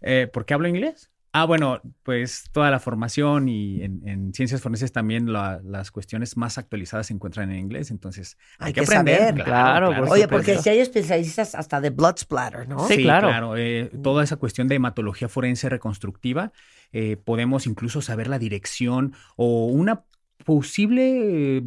Eh, 0.00 0.28
¿Por 0.32 0.44
qué 0.44 0.54
hablo 0.54 0.68
inglés? 0.68 1.10
Ah, 1.36 1.46
bueno, 1.46 1.80
pues 2.04 2.44
toda 2.52 2.70
la 2.70 2.78
formación 2.78 3.48
y 3.48 3.82
en, 3.82 4.06
en 4.06 4.32
ciencias 4.32 4.60
forenses 4.60 4.92
también 4.92 5.32
la- 5.32 5.60
las 5.64 5.90
cuestiones 5.90 6.36
más 6.36 6.58
actualizadas 6.58 7.08
se 7.08 7.12
encuentran 7.14 7.50
en 7.50 7.58
inglés, 7.58 7.90
entonces 7.90 8.38
hay, 8.60 8.68
Hay 8.68 8.72
que, 8.72 8.80
que 8.82 8.86
aprender. 8.86 9.18
saber. 9.30 9.44
Claro, 9.44 9.92
por 9.96 10.08
Oye, 10.10 10.28
porque 10.28 10.58
si 10.58 10.68
hay 10.68 10.78
especialistas 10.78 11.56
hasta 11.56 11.80
de 11.80 11.90
blood 11.90 12.18
splatter, 12.18 12.68
¿no? 12.68 12.86
Sí, 12.86 13.02
claro. 13.02 13.56
eh, 13.56 13.90
toda 14.00 14.22
esa 14.22 14.36
cuestión 14.36 14.68
de 14.68 14.76
hematología 14.76 15.28
forense 15.28 15.68
reconstructiva, 15.68 16.52
eh, 16.92 17.16
podemos 17.16 17.66
incluso 17.66 18.00
saber 18.00 18.28
la 18.28 18.38
dirección 18.38 19.12
o 19.34 19.66
una 19.66 20.04
posible, 20.44 21.56
eh, 21.58 21.62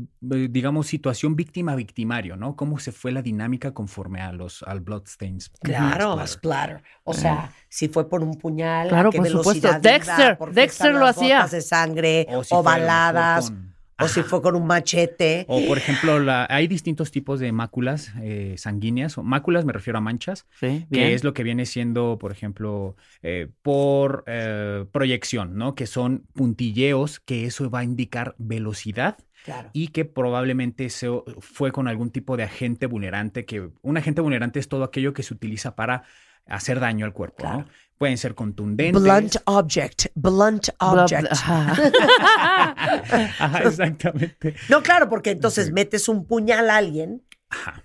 digamos, 0.50 0.88
situación 0.88 1.36
víctima-victimario, 1.36 2.36
¿no? 2.38 2.56
Cómo 2.56 2.80
se 2.80 2.92
fue 2.92 3.12
la 3.12 3.22
dinámica 3.22 3.74
conforme 3.74 4.22
a 4.22 4.32
los, 4.32 4.64
al 4.64 4.80
bloodstains. 4.82 5.50
Claro, 5.62 6.14
splatter. 6.14 6.28
splatter. 6.28 6.84
O 7.04 7.14
sea, 7.14 7.52
si 7.70 7.88
fue 7.90 8.08
por 8.08 8.24
un 8.24 8.36
puñal, 8.36 8.90
Claro, 8.90 9.10
a 9.10 9.12
qué 9.12 9.18
por 9.18 9.28
velocidad 9.28 9.54
supuesto. 9.82 9.90
Dexter, 9.90 10.38
Dexter 10.54 10.94
lo 10.94 11.06
hacía. 11.06 11.48
de 11.48 11.62
sangre, 11.62 12.28
O 12.30 12.44
si 12.44 12.54
fue 12.54 12.64
con- 12.64 13.77
o 14.00 14.08
si 14.08 14.22
fue 14.24 14.42
con 14.42 14.56
un 14.56 14.68
machete. 14.68 15.46
O, 15.48 15.66
por 15.68 15.78
ejemplo, 15.78 16.20
la- 16.20 16.46
hay 16.50 16.68
distintos 16.68 17.12
tipos 17.12 17.40
de 17.40 17.52
máculas 17.52 18.14
eh, 18.22 18.56
sanguíneas. 18.58 19.18
o 19.18 19.24
Máculas 19.24 19.66
me 19.66 19.74
refiero 19.74 19.98
a 19.98 20.02
manchas, 20.02 20.46
Sí, 20.60 20.86
que 20.92 21.14
es 21.14 21.24
lo 21.24 21.34
que 21.34 21.44
viene 21.44 21.66
siendo, 21.66 22.18
por 22.20 22.32
ejemplo, 22.32 22.96
eh, 23.22 23.50
por 23.62 24.24
eh, 24.28 24.86
proyección, 24.92 25.56
¿no? 25.58 25.74
Que 25.76 25.88
son 25.88 26.26
puntilleos, 26.34 27.20
que 27.20 27.46
eso 27.46 27.70
va 27.70 27.80
a 27.80 27.84
indicar 27.84 28.36
velocidad 28.38 29.18
Claro. 29.46 29.70
y 29.72 29.90
que 29.90 30.04
probablemente 30.04 30.86
eso 30.86 31.24
fue 31.40 31.72
con 31.72 31.88
algún 31.88 32.10
tipo 32.12 32.36
de 32.38 32.44
agente 32.44 32.86
vulnerante, 32.86 33.46
que 33.46 33.70
un 33.82 33.98
agente 33.98 34.20
vulnerante 34.22 34.60
es 34.60 34.68
todo 34.68 34.84
aquello 34.84 35.14
que 35.14 35.24
se 35.24 35.34
utiliza 35.34 35.76
para 35.76 36.04
hacer 36.48 36.80
daño 36.80 37.06
al 37.06 37.14
cuerpo, 37.14 37.44
¿no? 37.44 37.66
Pueden 37.98 38.18
ser 38.18 38.36
contundentes. 38.36 39.02
Blunt 39.02 39.38
object, 39.46 40.08
blunt 40.14 40.70
object. 40.80 41.32
Ajá, 41.32 41.76
exactamente. 43.66 44.56
No, 44.70 44.84
claro, 44.84 45.10
porque 45.10 45.32
entonces 45.32 45.72
metes 45.72 46.08
un 46.08 46.26
puñal 46.26 46.70
a 46.70 46.78
alguien 46.78 47.24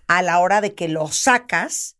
a 0.08 0.22
la 0.22 0.38
hora 0.40 0.60
de 0.60 0.74
que 0.74 0.88
lo 0.88 1.08
sacas 1.08 1.96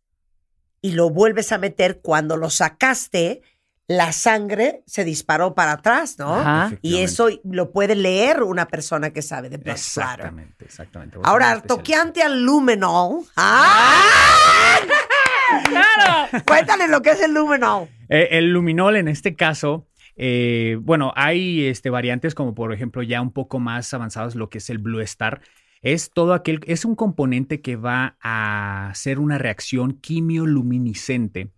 y 0.81 0.91
lo 0.91 1.09
vuelves 1.09 1.51
a 1.51 1.57
meter 1.57 2.01
cuando 2.01 2.37
lo 2.37 2.49
sacaste, 2.49 3.41
la 3.87 4.11
sangre 4.11 4.83
se 4.85 5.03
disparó 5.03 5.55
para 5.55 5.73
atrás, 5.73 6.17
¿no? 6.17 6.35
Ajá. 6.35 6.71
Y 6.81 6.99
eso 6.99 7.29
lo 7.43 7.71
puede 7.71 7.95
leer 7.95 8.43
una 8.43 8.67
persona 8.67 9.11
que 9.11 9.21
sabe 9.21 9.49
de 9.49 9.57
splatter. 9.57 9.73
Exactamente, 9.73 10.65
exactamente. 10.65 11.19
Ahora, 11.23 11.61
toqueante 11.61 12.21
al 12.21 12.43
luminol. 12.43 13.25
¡Ah! 13.35 14.01
¡Claro! 15.65 16.43
Cuéntale 16.45 16.87
lo 16.87 17.01
que 17.01 17.11
es 17.11 17.21
el 17.21 17.33
luminol. 17.33 17.89
Eh, 18.13 18.29
el 18.37 18.51
luminol 18.51 18.95
en 18.97 19.07
este 19.07 19.35
caso 19.35 19.87
Eh, 20.15 20.77
bueno, 20.81 21.11
hay 21.15 21.65
este, 21.65 21.89
variantes 21.89 22.35
como 22.35 22.53
por 22.53 22.71
ejemplo 22.71 23.01
ya 23.01 23.19
un 23.21 23.31
poco 23.33 23.59
más 23.59 23.91
avanzados 23.95 24.35
lo 24.35 24.47
que 24.49 24.59
es 24.59 24.69
el 24.69 24.77
Blue 24.77 24.99
Star. 25.01 25.41
Es 25.81 26.11
todo 26.13 26.35
aquel, 26.35 26.59
es 26.67 26.85
un 26.85 26.95
componente 26.95 27.61
que 27.61 27.75
va 27.77 28.15
a 28.21 28.89
hacer 28.89 29.17
una 29.19 29.39
reacción 29.39 29.93
quimioluminiscente 29.99 31.51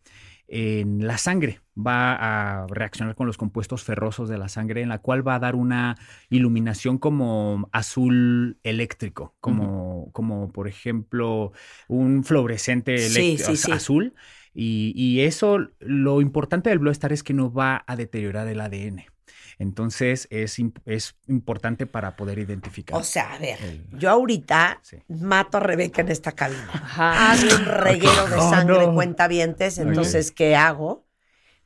en 0.47 1.05
la 1.05 1.17
sangre. 1.17 1.59
Va 1.77 2.15
a 2.63 2.67
reaccionar 2.67 3.15
con 3.15 3.27
los 3.27 3.37
compuestos 3.37 3.83
ferrosos 3.83 4.29
de 4.29 4.37
la 4.37 4.47
sangre, 4.47 4.81
en 4.81 4.89
la 4.89 4.99
cual 4.99 5.27
va 5.27 5.35
a 5.35 5.39
dar 5.39 5.55
una 5.55 5.97
iluminación 6.29 6.97
como 6.97 7.67
azul 7.73 8.57
eléctrico, 8.63 9.35
como, 9.41 10.11
como 10.13 10.49
por 10.53 10.67
ejemplo 10.69 11.51
un 11.89 12.23
fluorescente 12.23 12.97
Sí, 12.97 13.37
eléctrico 13.37 13.51
sí, 13.51 13.57
sí. 13.57 13.71
azul. 13.73 14.13
Y, 14.55 14.93
y 14.95 15.21
eso, 15.21 15.59
lo 15.79 16.21
importante 16.21 16.69
del 16.69 16.79
Blue 16.79 16.89
Star 16.91 17.11
es 17.13 17.21
que 17.23 17.33
no 17.33 17.51
va 17.51 17.83
a 17.85 17.95
deteriorar 17.95 18.47
el 18.47 18.61
ADN. 18.61 19.03
Entonces 19.59 20.27
es, 20.31 20.57
es 20.85 21.15
importante 21.27 21.85
para 21.85 22.15
poder 22.15 22.39
identificar. 22.39 22.97
O 22.99 23.03
sea, 23.03 23.33
a 23.33 23.37
ver, 23.37 23.57
yo 23.97 24.09
ahorita 24.09 24.81
mato 25.07 25.57
a 25.57 25.59
Rebeca 25.61 26.01
en 26.01 26.09
esta 26.09 26.31
cabina. 26.33 26.69
Hago 26.97 27.55
un 27.55 27.65
reguero 27.65 28.27
de 28.27 28.35
Oh, 28.35 28.49
sangre, 28.49 28.87
no. 28.87 28.93
cuentavientes. 28.93 29.77
Ok. 29.79 29.85
Entonces, 29.87 30.31
¿qué 30.31 30.55
hago? 30.55 31.05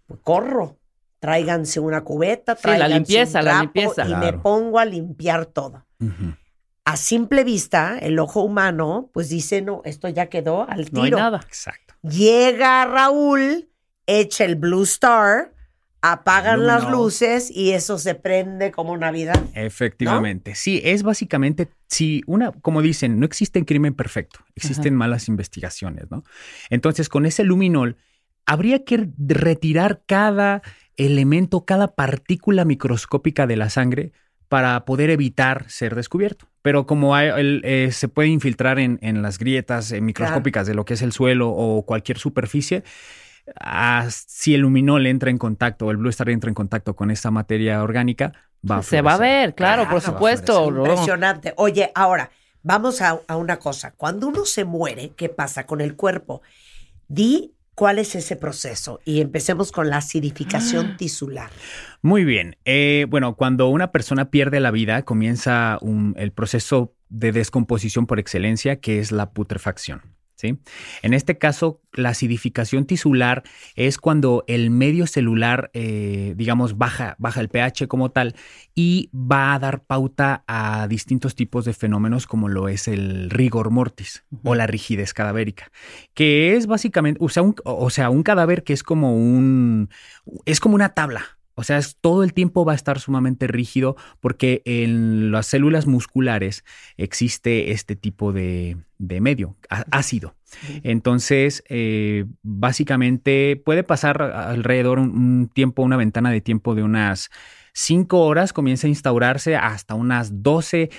Pues 0.05 0.19
corro. 0.23 0.77
Tráiganse 1.19 1.79
una 1.79 2.01
cubeta, 2.03 2.55
Sí, 2.55 2.61
la 2.67 2.77
tráiganse 2.77 2.95
limpieza, 2.95 3.39
un 3.39 3.45
la 3.45 3.51
trapo 3.51 3.63
limpieza. 3.63 4.07
Y 4.07 4.15
me 4.15 4.33
pongo 4.33 4.79
a 4.79 4.85
limpiar 4.85 5.45
todo. 5.47 5.85
A 6.85 6.95
simple 6.97 7.43
vista, 7.43 7.97
el 7.99 8.17
ojo 8.19 8.41
humano, 8.41 9.09
pues 9.13 9.29
dice, 9.29 9.61
no, 9.61 9.81
esto 9.83 10.07
ya 10.09 10.27
quedó 10.27 10.67
al 10.69 10.85
tiro. 10.89 10.97
No 11.01 11.03
hay 11.03 11.11
nada. 11.11 11.41
Exacto. 11.45 11.88
Llega 12.01 12.85
Raúl, 12.85 13.69
echa 14.05 14.45
el 14.45 14.55
Blue 14.55 14.83
Star, 14.83 15.53
apagan 16.01 16.65
las 16.65 16.89
luces 16.89 17.51
y 17.51 17.71
eso 17.71 17.97
se 17.97 18.15
prende 18.15 18.71
como 18.71 18.97
Navidad. 18.97 19.41
Efectivamente. 19.53 20.55
Sí, 20.55 20.81
es 20.83 21.03
básicamente, 21.03 21.69
sí, 21.87 22.21
una, 22.25 22.51
como 22.51 22.81
dicen, 22.81 23.19
no 23.19 23.25
existe 23.25 23.63
crimen 23.65 23.93
perfecto, 23.93 24.39
existen 24.55 24.95
malas 24.95 25.27
investigaciones, 25.27 26.09
¿no? 26.09 26.23
Entonces, 26.69 27.09
con 27.09 27.25
ese 27.25 27.43
luminol, 27.43 27.97
habría 28.45 28.83
que 28.85 29.09
retirar 29.17 30.01
cada 30.05 30.61
elemento, 30.95 31.65
cada 31.65 31.95
partícula 31.95 32.65
microscópica 32.65 33.45
de 33.45 33.57
la 33.57 33.69
sangre 33.69 34.13
para 34.49 34.83
poder 34.85 35.09
evitar 35.11 35.65
ser 35.69 35.95
descubierto. 35.95 36.47
Pero 36.61 36.85
como 36.85 37.15
hay- 37.15 37.29
el, 37.29 37.61
eh, 37.63 37.91
se 37.91 38.07
puede 38.09 38.27
infiltrar 38.29 38.79
en, 38.79 38.99
en 39.01 39.21
las 39.21 39.37
grietas 39.39 39.91
eh, 39.91 40.01
microscópicas 40.01 40.67
de 40.67 40.73
lo 40.73 40.83
que 40.85 40.95
es 40.95 41.01
el 41.01 41.13
suelo 41.13 41.49
o 41.51 41.83
cualquier 41.85 42.17
superficie, 42.17 42.83
ah, 43.59 44.07
si 44.09 44.53
el 44.55 44.61
luminol 44.61 45.05
entra 45.07 45.29
en 45.29 45.37
contacto 45.37 45.85
o 45.85 45.91
el 45.91 45.97
Blue 45.97 46.09
Star 46.09 46.29
entra 46.29 46.49
en 46.49 46.55
contacto 46.55 46.95
con 46.95 47.11
esta 47.11 47.31
materia 47.31 47.81
orgánica, 47.83 48.33
va 48.69 48.77
a 48.77 48.83
Se 48.83 49.01
va 49.01 49.13
a 49.13 49.17
ver, 49.17 49.55
claro, 49.55 49.87
por 49.89 50.01
supuesto. 50.01 50.67
Impresionante. 50.67 51.53
Oye, 51.57 51.91
ahora, 51.95 52.29
vamos 52.63 53.01
a, 53.01 53.19
a 53.27 53.37
una 53.37 53.57
cosa. 53.57 53.91
Cuando 53.91 54.27
uno 54.27 54.45
se 54.45 54.65
muere, 54.65 55.11
¿qué 55.15 55.29
pasa 55.29 55.65
con 55.65 55.79
el 55.81 55.95
cuerpo? 55.95 56.41
Di 57.07 57.53
cuál 57.79 57.97
es 57.97 58.13
ese 58.13 58.35
proceso 58.35 58.99
y 59.05 59.21
empecemos 59.21 59.71
con 59.71 59.89
la 59.89 59.95
Ah. 59.95 59.99
acidificación 59.99 60.97
tisular. 60.97 61.49
Muy 62.01 62.25
bien. 62.25 62.57
Eh, 62.65 63.05
bueno, 63.09 63.35
cuando 63.37 63.69
una 63.69 63.93
persona 63.93 64.29
pierde 64.31 64.59
la 64.59 64.69
vida, 64.71 65.03
comienza 65.03 65.77
un- 65.81 66.13
el 66.17 66.33
proceso 66.33 66.93
de 67.07 67.31
descomposición 67.31 68.05
por 68.05 68.19
excelencia, 68.19 68.81
que 68.81 68.99
es 68.99 69.13
la 69.13 69.31
putrefacción. 69.31 70.01
¿Sí? 70.39 70.57
En 71.01 71.13
este 71.13 71.37
caso, 71.37 71.81
la 71.91 72.09
acidificación 72.09 72.85
tisular 72.85 73.43
es 73.75 73.97
cuando 73.97 74.45
el 74.47 74.69
medio 74.69 75.05
celular, 75.05 75.69
eh, 75.73 76.33
digamos, 76.37 76.77
baja, 76.77 77.15
baja 77.19 77.41
el 77.41 77.49
pH 77.49 77.87
como 77.89 78.11
tal 78.11 78.35
y 78.73 79.09
va 79.13 79.53
a 79.53 79.59
dar 79.59 79.83
pauta 79.83 80.45
a 80.47 80.87
distintos 80.87 81.35
tipos 81.35 81.65
de 81.65 81.73
fenómenos 81.73 82.25
como 82.25 82.47
lo 82.47 82.69
es 82.69 82.87
el 82.87 83.29
rigor 83.29 83.69
mortis 83.69 84.23
o 84.43 84.55
la 84.55 84.65
rigidez 84.65 85.13
cadavérica, 85.13 85.71
que 86.13 86.55
es 86.55 86.67
básicamente, 86.67 87.19
o 87.21 87.27
sea, 87.27 87.43
un, 87.43 87.55
o 87.65 87.89
sea, 87.89 88.09
un 88.09 88.23
cadáver 88.23 88.63
que 88.63 88.71
es 88.71 88.83
como 88.83 89.15
un, 89.15 89.89
es 90.45 90.61
como 90.61 90.75
una 90.75 90.93
tabla. 90.93 91.38
O 91.59 91.63
sea, 91.63 91.77
es- 91.77 91.97
todo 91.99 92.23
el 92.23 92.33
tiempo 92.33 92.63
va 92.65 92.71
a 92.71 92.75
estar 92.75 92.99
sumamente 92.99 93.47
rígido 93.47 93.95
porque 94.21 94.61
en 94.65 95.31
las 95.31 95.47
células 95.47 95.87
musculares 95.87 96.63
existe 96.97 97.71
este 97.71 97.95
tipo 97.95 98.31
de, 98.31 98.77
de 98.97 99.19
medio, 99.21 99.55
ácido. 99.91 100.35
Entonces, 100.83 101.63
eh, 101.69 102.25
básicamente 102.41 103.61
puede 103.63 103.83
pasar 103.83 104.21
alrededor 104.21 104.99
un, 104.99 105.09
un 105.11 105.47
tiempo, 105.49 105.83
una 105.83 105.97
ventana 105.97 106.31
de 106.31 106.41
tiempo 106.41 106.75
de 106.75 106.83
unas 106.83 107.29
5 107.73 108.21
horas, 108.25 108.51
comienza 108.53 108.87
a 108.87 108.89
instaurarse 108.89 109.55
hasta 109.55 109.93
unas 109.95 110.41
12 110.43 110.89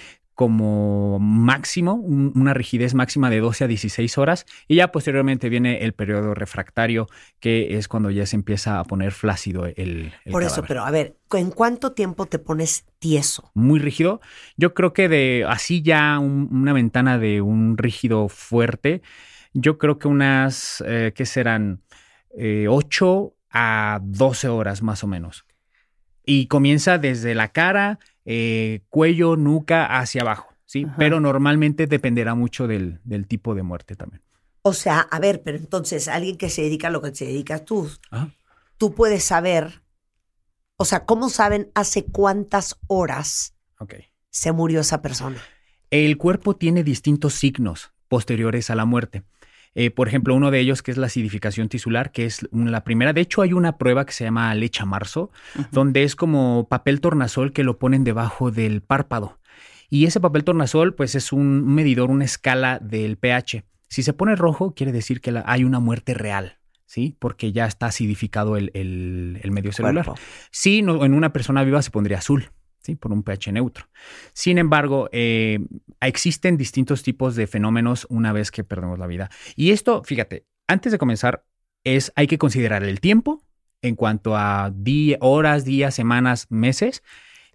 como 0.41 1.19
máximo, 1.19 1.93
un- 1.93 2.33
una 2.35 2.55
rigidez 2.55 2.95
máxima 2.95 3.29
de 3.29 3.41
12 3.41 3.65
a 3.65 3.67
16 3.67 4.17
horas, 4.17 4.47
y 4.67 4.77
ya 4.77 4.91
posteriormente 4.91 5.51
viene 5.51 5.85
el 5.85 5.93
periodo 5.93 6.33
refractario, 6.33 7.09
que 7.41 7.77
es 7.77 7.89
cuando 7.89 8.11
ya 8.11 8.25
se 8.25 8.37
empieza 8.37 8.81
a 8.81 8.85
poner 8.85 9.12
flácido 9.12 9.67
el, 9.67 9.75
el 10.25 10.33
Por 10.33 10.43
eso, 10.43 10.65
pero 10.67 10.83
a 10.87 10.91
ver, 10.91 11.19
¿en 11.33 11.51
cuánto 11.51 11.93
tiempo 11.93 12.25
te 12.25 12.39
pones 12.39 12.87
tieso? 12.99 13.51
Muy 13.53 13.81
rígido. 13.81 14.23
Yo 14.57 14.73
creo 14.73 14.95
que 14.95 15.11
de 15.11 15.45
así 15.47 15.83
ya 15.83 16.19
un- 16.19 16.49
una 16.51 16.73
ventana 16.73 17.19
de 17.19 17.43
un 17.43 17.77
rígido 17.77 18.31
fuerte, 18.31 19.03
yo 19.53 19.77
creo 19.77 19.99
que 19.99 20.09
unas, 20.09 20.83
eh, 20.87 21.12
¿qué 21.15 21.27
serán? 21.27 21.83
Eh, 22.35 22.65
8 22.67 23.35
a 23.51 24.01
12 24.03 24.49
horas 24.49 24.81
más 24.81 25.05
o 25.05 25.07
menos. 25.07 25.45
Y 26.25 26.47
comienza 26.47 26.97
desde 26.97 27.35
la 27.35 27.49
cara, 27.49 27.99
eh, 28.24 28.82
cuello, 28.88 29.36
nuca, 29.36 29.98
hacia 29.98 30.22
abajo, 30.22 30.55
¿sí? 30.66 30.86
Pero 30.98 31.20
normalmente 31.20 31.86
dependerá 31.86 32.34
mucho 32.34 32.66
del, 32.66 33.01
del 33.05 33.26
tipo 33.26 33.55
de 33.55 33.62
muerte 33.62 33.97
también. 33.97 34.22
O 34.62 34.72
sea, 34.74 35.01
a 35.01 35.18
ver, 35.18 35.42
pero 35.42 35.56
entonces 35.56 36.09
alguien 36.09 36.36
que 36.36 36.51
se 36.51 36.62
dedica 36.62 36.88
a 36.88 36.90
lo 36.90 37.01
que 37.01 37.14
se 37.14 37.24
dedicas 37.24 37.64
tú, 37.64 37.90
Ajá. 38.10 38.30
tú 38.76 38.94
puedes 38.94 39.24
saber, 39.24 39.82
o 40.76 40.84
sea, 40.84 41.06
¿cómo 41.06 41.30
saben 41.30 41.70
hace 41.74 42.05
cuántas 42.05 42.78
horas 42.86 43.55
se 44.30 44.52
murió 44.52 44.80
esa 44.80 45.02
persona? 45.02 45.40
El 45.90 46.18
cuerpo 46.18 46.55
tiene 46.55 46.84
distintos 46.84 47.34
signos 47.34 47.92
posteriores 48.09 48.70
a 48.70 48.74
la 48.74 48.84
muerte. 48.84 49.24
Eh, 49.74 49.90
por 49.90 50.09
ejemplo, 50.09 50.34
uno 50.34 50.51
de 50.51 50.59
ellos 50.59 50.82
que 50.82 50.90
es 50.90 50.97
la 50.97 51.06
acidificación 51.06 51.68
tisular, 51.68 52.10
que 52.10 52.24
es 52.26 52.48
la 52.52 52.82
primera. 52.82 53.12
De 53.12 53.20
hecho, 53.20 53.42
hay 53.42 53.52
una 53.52 53.78
prueba 53.78 54.05
que 54.05 54.12
se 54.12 54.24
llama 54.24 54.52
lecha 54.55 54.84
marzo, 54.84 55.30
donde 55.70 56.02
es 56.02 56.16
como 56.16 56.66
papel 56.68 57.01
tornasol 57.01 57.52
que 57.52 57.62
lo 57.62 57.78
ponen 57.78 58.02
debajo 58.02 58.51
del 58.51 58.82
párpado. 58.82 59.38
Y 59.88 60.06
ese 60.06 60.20
papel 60.20 60.44
tornasol, 60.44 60.94
pues 60.94 61.14
es 61.14 61.32
un 61.32 61.64
medidor, 61.74 62.10
una 62.10 62.24
escala 62.24 62.78
del 62.80 63.16
pH. 63.16 63.64
Si 63.88 64.02
se 64.02 64.12
pone 64.12 64.36
rojo, 64.36 64.74
quiere 64.74 64.92
decir 64.92 65.20
que 65.20 65.32
la- 65.32 65.44
hay 65.47 65.64
una 65.64 65.80
muerte 65.80 66.14
real, 66.14 66.59
¿sí? 66.86 67.16
Porque 67.18 67.52
ya 67.52 67.66
está 67.66 67.86
acidificado 67.86 68.56
el, 68.56 68.70
el- 68.74 69.40
el 69.42 69.51
medio 69.51 69.72
celular. 69.72 70.05
Cuerpo. 70.05 70.20
Sí, 70.51 70.82
no- 70.82 71.05
en 71.05 71.14
una 71.14 71.32
persona 71.32 71.62
viva 71.64 71.82
se 71.82 71.90
pondría 71.90 72.18
azul, 72.18 72.51
¿sí? 72.82 72.97
Por 72.97 73.12
un 73.12 73.23
pH 73.23 73.52
neutro. 73.52 73.86
Sin 74.32 74.59
embargo, 74.59 75.09
eh, 75.12 75.61
existen 76.01 76.57
distintos 76.57 77.02
tipos 77.02 77.36
de 77.36 77.47
fenómenos 77.47 78.07
una 78.11 78.32
vez 78.32 78.51
que 78.51 78.65
perdemos 78.65 78.98
la 78.98 79.07
vida. 79.07 79.31
Y 79.57 79.70
esto, 79.70 80.02
fíjate, 80.05 80.47
antes 80.66 80.93
de 80.93 80.98
comenzar, 80.98 81.44
es, 81.85 82.12
hay 82.16 82.27
que 82.27 82.39
considerar 82.39 82.85
el 82.85 83.01
tiempo 83.01 83.43
en 83.82 83.97
cuanto 83.97 84.36
a 84.36 84.73
horas, 85.20 85.65
días, 85.65 85.94
semanas, 85.94 86.47
meses, 86.51 87.02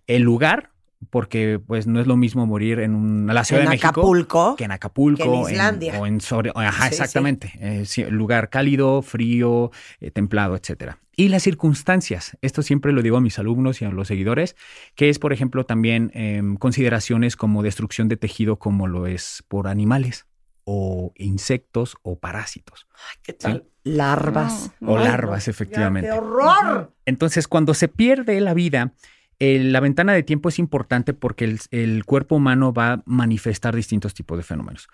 el 0.08 0.24
lugar, 0.24 0.72
porque 1.10 1.60
pues 1.66 1.88
no 1.88 2.00
es 2.00 2.08
lo 2.08 2.18
mismo 2.18 2.46
morir 2.46 2.80
en 2.80 2.96
un- 2.96 3.28
la 3.28 3.44
Ciudad 3.44 3.64
En 3.64 3.70
de 3.70 3.76
México 3.76 3.88
Acapulco 3.90 4.56
que 4.56 4.64
en 4.66 4.72
Acapulco 4.72 5.24
que 5.24 5.30
en 5.30 5.42
Islandia. 5.54 6.00
o 6.00 6.06
en 6.08 6.20
Sore- 6.22 6.52
ajá, 6.56 6.72
Sí, 6.72 6.96
sí. 6.96 7.02
exactamente, 7.02 7.52
Eh, 7.60 7.86
sí, 7.86 8.04
lugar 8.06 8.50
cálido, 8.50 9.02
frío, 9.02 9.72
eh, 10.00 10.12
templado, 10.12 10.56
etcétera. 10.56 11.00
Y 11.18 11.30
las 11.30 11.44
circunstancias, 11.44 12.38
esto 12.42 12.62
siempre 12.62 12.92
lo 12.92 13.02
digo 13.02 13.16
a 13.18 13.22
mis 13.22 13.40
alumnos 13.40 13.82
y 13.82 13.86
a 13.86 13.90
los 13.90 14.08
seguidores, 14.10 14.56
que 14.96 15.10
es 15.10 15.18
por 15.20 15.32
ejemplo 15.34 15.66
también 15.66 16.12
em, 16.14 16.58
consideraciones 16.58 17.36
como 17.38 17.64
destrucción 17.64 18.08
de 18.10 18.18
tejido 18.18 18.58
como 18.60 18.88
lo 18.88 19.08
es 19.08 19.44
por 19.48 19.68
animales 19.68 20.26
o 20.66 21.14
insectos 21.16 21.96
o 22.02 22.18
parásitos. 22.20 22.88
¿Qué 23.22 23.34
tal? 23.34 23.66
Larvas. 23.84 24.72
O 24.82 24.98
larvas, 24.98 25.48
efectivamente. 25.48 26.10
¡Qué 26.10 26.18
horror! 26.18 26.92
Entonces, 27.06 27.48
cuando 27.48 27.74
se 27.76 27.88
pierde 27.88 28.42
la 28.42 28.54
vida, 28.56 28.94
eh, 29.40 29.60
la 29.64 29.80
ventana 29.80 30.14
de 30.14 30.24
tiempo 30.24 30.50
es 30.50 30.60
importante 30.60 31.14
porque 31.14 31.46
el, 31.46 31.60
el 31.72 32.06
cuerpo 32.06 32.36
humano 32.36 32.74
va 32.74 32.94
a 32.94 33.04
manifestar 33.06 33.76
distintos 33.76 34.14
tipos 34.14 34.38
de 34.38 34.44
fenómenos. 34.44 34.88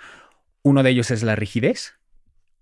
Uno 0.64 0.84
de 0.84 0.92
ellos 0.92 1.12
es 1.12 1.24
la 1.24 1.36
rigidez, 1.36 1.96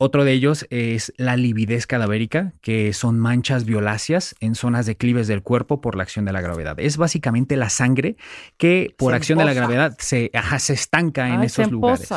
otro 0.02 0.24
de 0.24 0.32
ellos 0.32 0.66
es 0.70 1.12
la 1.18 1.36
lividez 1.36 1.86
cadavérica, 1.86 2.54
que 2.62 2.94
son 2.94 3.20
manchas 3.20 3.66
violáceas 3.66 4.34
en 4.40 4.56
zonas 4.56 4.86
declives 4.86 5.28
del 5.28 5.44
cuerpo 5.44 5.82
por 5.82 5.98
la 5.98 6.04
acción 6.04 6.24
de 6.24 6.32
la 6.32 6.40
gravedad. 6.40 6.80
Es 6.80 6.96
básicamente 6.96 7.58
la 7.58 7.70
sangre 7.70 8.16
que 8.56 8.96
por 8.98 9.12
Se 9.12 9.18
acción 9.18 9.40
de 9.40 9.44
la 9.44 9.54
gravedad 9.54 9.98
se, 10.00 10.32
ajá, 10.34 10.58
se 10.60 10.72
estanca 10.72 11.28
en 11.28 11.42
Ay, 11.42 11.48
esos 11.48 11.66
se 11.66 11.72
lugares. 11.72 12.10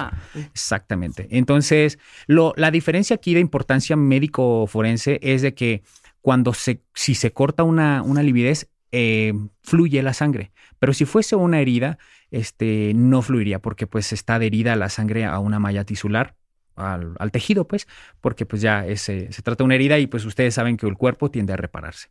Exactamente. 0.54 1.26
Entonces, 1.32 1.98
lo, 2.28 2.52
la 2.56 2.70
diferencia 2.70 3.16
aquí 3.16 3.34
de 3.34 3.40
importancia 3.40 3.96
médico-forense 3.96 5.18
es 5.20 5.42
de 5.42 5.54
que 5.54 5.82
cuando 6.20 6.54
se, 6.54 6.84
si 6.94 7.16
se 7.16 7.32
corta 7.32 7.64
una, 7.64 8.02
una 8.02 8.22
lividez, 8.22 8.70
eh, 8.92 9.32
fluye 9.62 10.02
la 10.02 10.14
sangre. 10.14 10.52
Pero 10.78 10.92
si 10.92 11.04
fuese 11.04 11.34
una 11.34 11.60
herida, 11.60 11.98
este, 12.30 12.92
no 12.94 13.22
fluiría 13.22 13.58
porque 13.58 13.86
pues 13.86 14.12
está 14.12 14.36
adherida 14.36 14.76
la 14.76 14.88
sangre 14.88 15.24
a 15.24 15.38
una 15.38 15.58
malla 15.58 15.84
tisular, 15.84 16.36
al, 16.76 17.14
al 17.18 17.30
tejido, 17.32 17.66
pues, 17.66 17.86
porque 18.20 18.46
pues 18.46 18.62
ya 18.62 18.86
eh, 18.86 18.96
se 18.96 19.28
trata 19.42 19.56
de 19.58 19.64
una 19.64 19.74
herida 19.74 19.98
y 19.98 20.06
pues 20.06 20.24
ustedes 20.24 20.54
saben 20.54 20.76
que 20.76 20.86
el 20.86 20.96
cuerpo 20.96 21.30
tiende 21.30 21.52
a 21.52 21.56
repararse. 21.56 22.08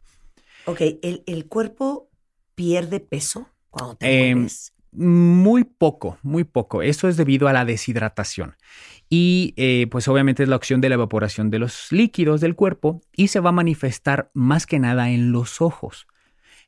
Ok, 0.65 0.81
¿el, 1.01 1.23
el 1.25 1.47
cuerpo 1.47 2.09
pierde 2.55 2.99
peso 2.99 3.47
cuando 3.69 3.95
te 3.95 4.35
mueres? 4.35 4.73
Muy 4.93 5.63
poco, 5.63 6.17
muy 6.21 6.43
poco. 6.43 6.81
Eso 6.81 7.07
es 7.07 7.15
debido 7.15 7.47
a 7.47 7.53
la 7.53 7.63
deshidratación. 7.63 8.55
Y 9.09 9.53
eh, 9.57 9.87
pues 9.89 10.07
obviamente 10.07 10.43
es 10.43 10.49
la 10.49 10.57
opción 10.57 10.81
de 10.81 10.89
la 10.89 10.95
evaporación 10.95 11.49
de 11.49 11.59
los 11.59 11.91
líquidos 11.91 12.41
del 12.41 12.55
cuerpo 12.55 13.01
y 13.13 13.29
se 13.29 13.39
va 13.39 13.49
a 13.49 13.53
manifestar 13.53 14.31
más 14.33 14.65
que 14.65 14.79
nada 14.79 15.09
en 15.09 15.31
los 15.31 15.61
ojos. 15.61 16.07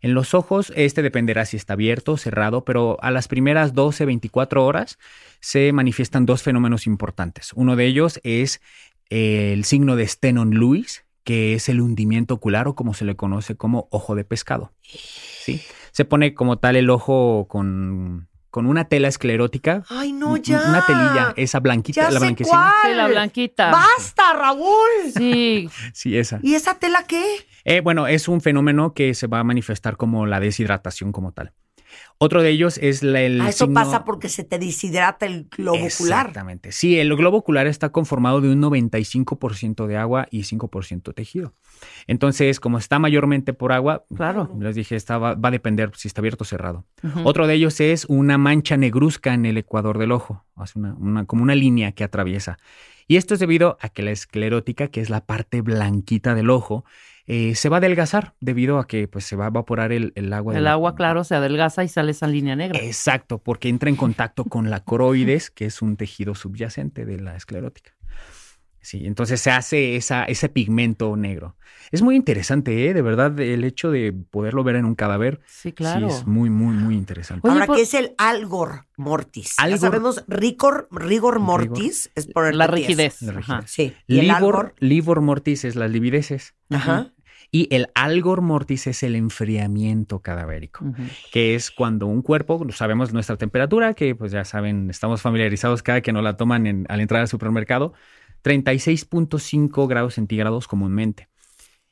En 0.04 0.14
los 0.14 0.34
ojos, 0.34 0.72
este 0.76 1.02
dependerá 1.02 1.46
si 1.46 1.56
está 1.58 1.74
abierto 1.74 2.12
o 2.12 2.18
cerrado, 2.18 2.66
pero 2.66 2.98
a 3.02 3.10
las 3.10 3.28
primeras 3.28 3.74
12, 3.74 4.06
24 4.06 4.66
horas 4.66 5.00
se 5.40 5.72
manifiestan 5.74 6.26
dos 6.26 6.44
fenómenos 6.44 6.86
importantes. 6.88 7.52
Uno 7.56 7.76
de 7.78 7.86
ellos 7.86 8.20
es 8.24 8.62
eh, 9.10 9.54
el 9.54 9.64
signo 9.64 9.96
de 9.96 10.06
Stenon-Lewis, 10.06 11.06
que 11.24 11.54
es 11.54 11.70
el 11.70 11.80
hundimiento 11.80 12.34
ocular 12.34 12.68
o 12.68 12.76
como 12.76 12.94
se 12.94 13.06
le 13.06 13.16
conoce 13.16 13.56
como 13.56 13.88
ojo 13.92 14.14
de 14.16 14.26
pescado. 14.26 14.74
¿sí? 14.84 15.62
Se 15.92 16.04
pone 16.04 16.34
como 16.34 16.58
tal 16.58 16.76
el 16.76 16.90
ojo 16.90 17.48
con, 17.48 18.28
con 18.50 18.66
una 18.66 18.86
tela 18.90 19.08
esclerótica. 19.08 19.84
Ay, 19.88 20.12
no, 20.12 20.36
ya. 20.36 20.64
Una 20.68 20.86
telilla, 20.86 21.34
esa 21.38 21.62
blanquita, 21.62 22.02
Ya 22.02 22.12
la 22.12 22.20
sé 22.20 22.26
blanquecina. 22.26 22.58
cuál. 22.82 22.92
Sí, 22.92 22.98
la 22.98 23.08
blanquita. 23.08 23.72
¡Basta, 23.72 24.34
Raúl! 24.34 25.14
Sí. 25.16 25.70
Sí, 25.94 26.18
esa. 26.18 26.40
¿Y 26.44 26.56
esa 26.56 26.76
tela 26.76 27.06
qué? 27.08 27.24
Eh, 27.66 27.82
bueno, 27.82 28.08
es 28.08 28.28
un 28.28 28.42
fenómeno 28.42 28.94
que 28.94 29.14
se 29.14 29.28
va 29.28 29.40
a 29.40 29.44
manifestar 29.44 29.98
como 29.98 30.26
la 30.26 30.40
deshidratación 30.40 31.12
como 31.12 31.32
tal. 31.32 31.54
Otro 32.18 32.42
de 32.42 32.50
ellos 32.50 32.80
es 32.80 33.04
la, 33.04 33.22
el 33.22 33.40
Ah, 33.42 33.50
eso 33.50 33.66
signo- 33.66 33.80
pasa 33.80 34.04
porque 34.04 34.28
se 34.28 34.44
te 34.44 34.58
deshidrata 34.58 35.28
el 35.28 35.44
globo 35.56 35.78
ocular. 35.78 35.88
Exactamente. 36.26 36.72
Sí, 36.72 36.98
el 37.00 37.16
globo 37.16 37.38
ocular 37.38 37.68
está 37.68 37.92
conformado 37.92 38.42
de 38.42 38.50
un 38.52 38.60
95% 38.62 39.86
de 39.86 39.98
agua 39.98 40.28
y 40.32 40.44
5% 40.44 41.14
tejido. 41.14 41.54
Entonces, 42.08 42.60
como 42.60 42.78
está 42.80 42.98
mayormente 42.98 43.54
por 43.54 43.72
agua, 43.72 44.06
Claro. 44.16 44.52
les 44.60 44.76
dije, 44.76 44.96
está, 44.96 45.18
va, 45.20 45.36
va 45.36 45.50
a 45.50 45.52
depender 45.52 45.92
si 45.96 46.08
está 46.08 46.22
abierto 46.22 46.44
o 46.44 46.48
cerrado. 46.48 46.86
Otro 47.24 47.46
de 47.46 47.54
ellos 47.56 47.80
es 47.80 48.06
una 48.06 48.38
mancha 48.40 48.76
negruzca 48.76 49.34
en 49.34 49.46
el 49.46 49.58
ecuador 49.58 49.98
del 50.00 50.12
ojo, 50.14 50.44
hace 50.56 50.80
una, 50.80 50.96
una- 50.96 51.26
como 51.26 51.44
una 51.44 51.54
línea 51.56 51.92
que 51.92 52.04
atraviesa. 52.04 52.58
Y 53.08 53.18
esto 53.18 53.34
es 53.36 53.40
debido 53.40 53.78
a 53.82 53.90
que 53.90 54.02
la 54.02 54.12
esclerótica, 54.12 54.88
que 54.88 55.02
es 55.02 55.10
la 55.12 55.26
parte 55.26 55.62
blanquita 55.62 56.34
del 56.36 56.50
ojo, 56.50 56.86
eh, 57.26 57.56
se 57.56 57.70
va 57.70 57.78
a 57.78 57.80
adelgazar 57.80 58.34
debido 58.42 58.80
a 58.80 58.88
que 58.88 59.08
pues, 59.08 59.26
se 59.26 59.36
va 59.36 59.46
a 59.46 59.48
evaporar 59.48 59.92
el, 59.92 60.12
el 60.16 60.34
agua. 60.34 60.58
El 60.58 60.68
agua, 60.68 60.96
claro, 60.96 61.24
se 61.24 61.36
adelgaza 61.36 61.84
y 61.84 61.88
sale 61.88 62.12
esa 62.12 62.28
línea 62.28 62.56
negra. 62.56 62.80
Exacto, 62.80 63.38
porque 63.38 63.70
entra 63.70 63.90
en 63.90 63.96
contacto 63.96 64.44
con 64.46 64.70
la 64.70 64.80
coroides, 64.84 65.50
que 65.50 65.66
es 65.66 65.82
un 65.82 65.96
tejido 65.96 66.36
subyacente 66.36 67.06
de 67.06 67.20
la 67.20 67.36
esclerótica. 67.36 67.94
Sí, 68.84 69.06
entonces 69.08 69.40
se 69.42 69.50
hace 69.50 69.96
esa, 69.96 70.26
ese 70.26 70.50
pigmento 70.50 71.16
negro. 71.16 71.56
Es 71.92 72.02
muy 72.02 72.16
interesante, 72.18 72.90
¿eh? 72.90 72.94
De 72.94 73.02
verdad, 73.02 73.40
el 73.40 73.64
hecho 73.64 73.90
de 73.92 74.12
poderlo 74.14 74.64
ver 74.64 74.76
en 74.76 74.84
un 74.86 74.94
cadáver. 74.94 75.40
Sí, 75.48 75.72
claro. 75.72 76.08
es 76.08 76.28
muy, 76.28 76.50
muy, 76.50 76.76
muy 76.76 76.96
interesante. 76.96 77.48
Ahora, 77.50 77.66
¿qué 77.66 77.82
es 77.82 77.94
el 77.94 78.14
algor 78.18 78.86
mortis? 78.98 79.56
Ya 79.58 79.64
Algor- 79.66 79.78
sabemos, 79.80 80.24
rigor, 80.28 80.88
rigor 80.92 81.40
mortis 81.40 82.12
es 82.16 82.28
por 82.28 82.54
La 82.54 82.68
rigidez. 82.68 83.22
La 83.22 83.32
rigidez. 83.32 83.50
Ajá, 83.50 83.64
sí. 83.68 83.94
¿Y 84.06 84.20
el 84.20 84.28
Livor, 84.28 84.74
algor? 84.82 85.22
mortis 85.24 85.64
es 85.66 85.76
las 85.76 85.90
livideces. 85.90 86.54
Ajá. 86.70 87.12
Y 87.52 87.68
el 87.74 87.88
algor 87.94 88.42
mortis 88.42 88.88
es 88.88 89.04
el 89.04 89.16
enfriamiento 89.16 90.20
cadavérico, 90.20 90.86
que 91.32 91.54
es 91.54 91.70
cuando 91.70 92.08
un 92.08 92.24
cuerpo, 92.24 92.66
sabemos 92.72 93.14
nuestra 93.14 93.38
temperatura, 93.38 93.94
que 93.94 94.16
pues 94.16 94.32
ya 94.32 94.44
saben, 94.44 94.90
estamos 94.90 95.22
familiarizados 95.22 95.84
cada 95.84 96.02
que 96.02 96.12
nos 96.12 96.24
la 96.24 96.36
toman 96.36 96.66
en- 96.66 96.86
al 96.90 97.00
entrar 97.00 97.22
al 97.22 97.28
supermercado, 97.28 97.94
36.5 98.44 99.88
grados 99.88 100.16
centígrados 100.16 100.68
comúnmente. 100.68 101.30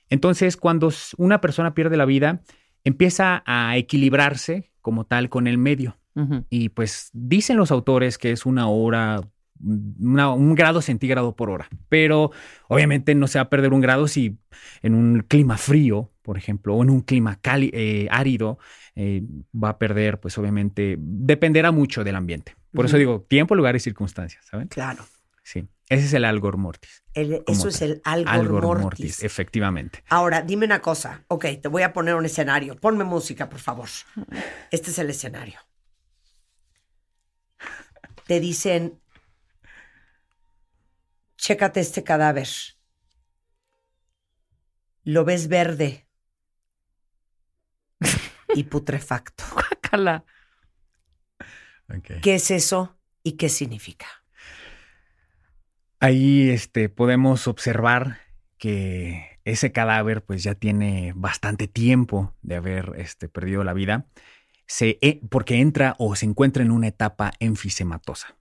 Entonces, 0.10 0.58
cuando 0.58 0.92
una 1.18 1.42
persona 1.42 1.74
pierde 1.74 1.98
la 1.98 2.06
vida, 2.06 2.42
empieza 2.84 3.44
a 3.46 3.78
equilibrarse 3.78 4.72
como 4.82 5.06
tal 5.06 5.30
con 5.30 5.48
el 5.48 5.58
medio. 5.58 5.98
Y 6.50 6.70
pues 6.70 7.10
dicen 7.14 7.56
los 7.56 7.72
autores 7.72 8.18
que 8.18 8.32
es 8.34 8.46
una 8.46 8.68
hora, 8.68 9.22
una- 9.64 10.34
un 10.34 10.56
grado 10.56 10.82
centígrado 10.82 11.36
por 11.38 11.50
hora. 11.50 11.70
Pero 11.88 12.32
obviamente 12.68 13.16
no 13.16 13.28
se 13.28 13.40
va 13.40 13.44
a 13.44 13.50
perder 13.50 13.72
un 13.74 13.80
grado 13.80 14.08
si 14.10 14.38
en 14.82 14.94
un 14.94 15.22
clima 15.22 15.58
frío, 15.58 16.12
por 16.22 16.38
ejemplo, 16.38 16.76
o 16.76 16.84
en 16.84 16.90
un 16.90 17.00
clima 17.02 17.38
cali- 17.42 17.72
eh, 17.74 18.08
árido, 18.12 18.60
eh, 18.96 19.24
va 19.56 19.70
a 19.70 19.78
perder, 19.80 20.20
pues 20.20 20.38
obviamente, 20.38 20.98
dependerá 21.00 21.72
mucho 21.72 22.04
del 22.04 22.16
ambiente. 22.16 22.56
Por 22.74 22.86
eso 22.86 22.98
digo, 22.98 23.26
tiempo, 23.30 23.56
lugar 23.56 23.76
y 23.78 23.80
circunstancias, 23.80 24.46
¿saben? 24.46 24.68
Claro. 24.68 25.06
Sí, 25.44 25.66
ese 25.92 26.06
es 26.06 26.14
el 26.14 26.24
algor 26.26 26.56
mortis. 26.58 27.04
El- 27.14 27.44
eso 27.48 27.68
es 27.68 27.82
el 27.82 28.02
algor, 28.06 28.80
mortis. 28.80 29.22
efectivamente. 29.24 30.04
Ahora, 30.08 30.42
dime 30.42 30.66
una 30.66 30.82
cosa. 30.82 31.26
Ok, 31.28 31.46
te 31.62 31.68
voy 31.68 31.82
a 31.82 31.92
poner 31.92 32.16
un 32.16 32.26
escenario. 32.26 32.78
Ponme 32.78 33.04
música, 33.04 33.50
por 33.50 33.60
favor. 33.60 33.90
Este 34.72 34.92
es 34.92 35.00
el 35.00 35.10
escenario. 35.10 35.60
Te 38.26 38.40
dicen, 38.40 39.02
chécate 41.36 41.82
este 41.82 42.04
cadáver. 42.06 42.48
Lo 45.04 45.26
ves 45.26 45.50
verde 45.50 46.08
y 48.56 48.64
putrefacto. 48.64 49.44
¿Qué 52.22 52.36
es 52.36 52.50
eso 52.52 52.98
y 53.24 53.34
qué 53.34 53.50
significa? 53.50 54.21
Ahí 56.04 56.50
este, 56.50 56.90
podemos 56.90 57.48
observar 57.48 58.18
que 58.58 59.40
ese 59.46 59.72
cadáver 59.72 60.24
pues 60.24 60.42
ya 60.42 60.56
tiene 60.56 61.14
bastante 61.16 61.68
tiempo 61.68 62.34
de 62.42 62.56
haber 62.56 62.94
este, 62.98 63.30
perdido 63.30 63.64
la 63.64 63.74
vida, 63.74 64.08
se, 64.66 64.98
eh, 65.02 65.22
porque 65.30 65.60
entra 65.60 65.96
o 66.00 66.16
se 66.16 66.26
encuentra 66.26 66.64
en 66.64 66.72
una 66.72 66.88
etapa 66.88 67.34
enfisematosa, 67.40 68.36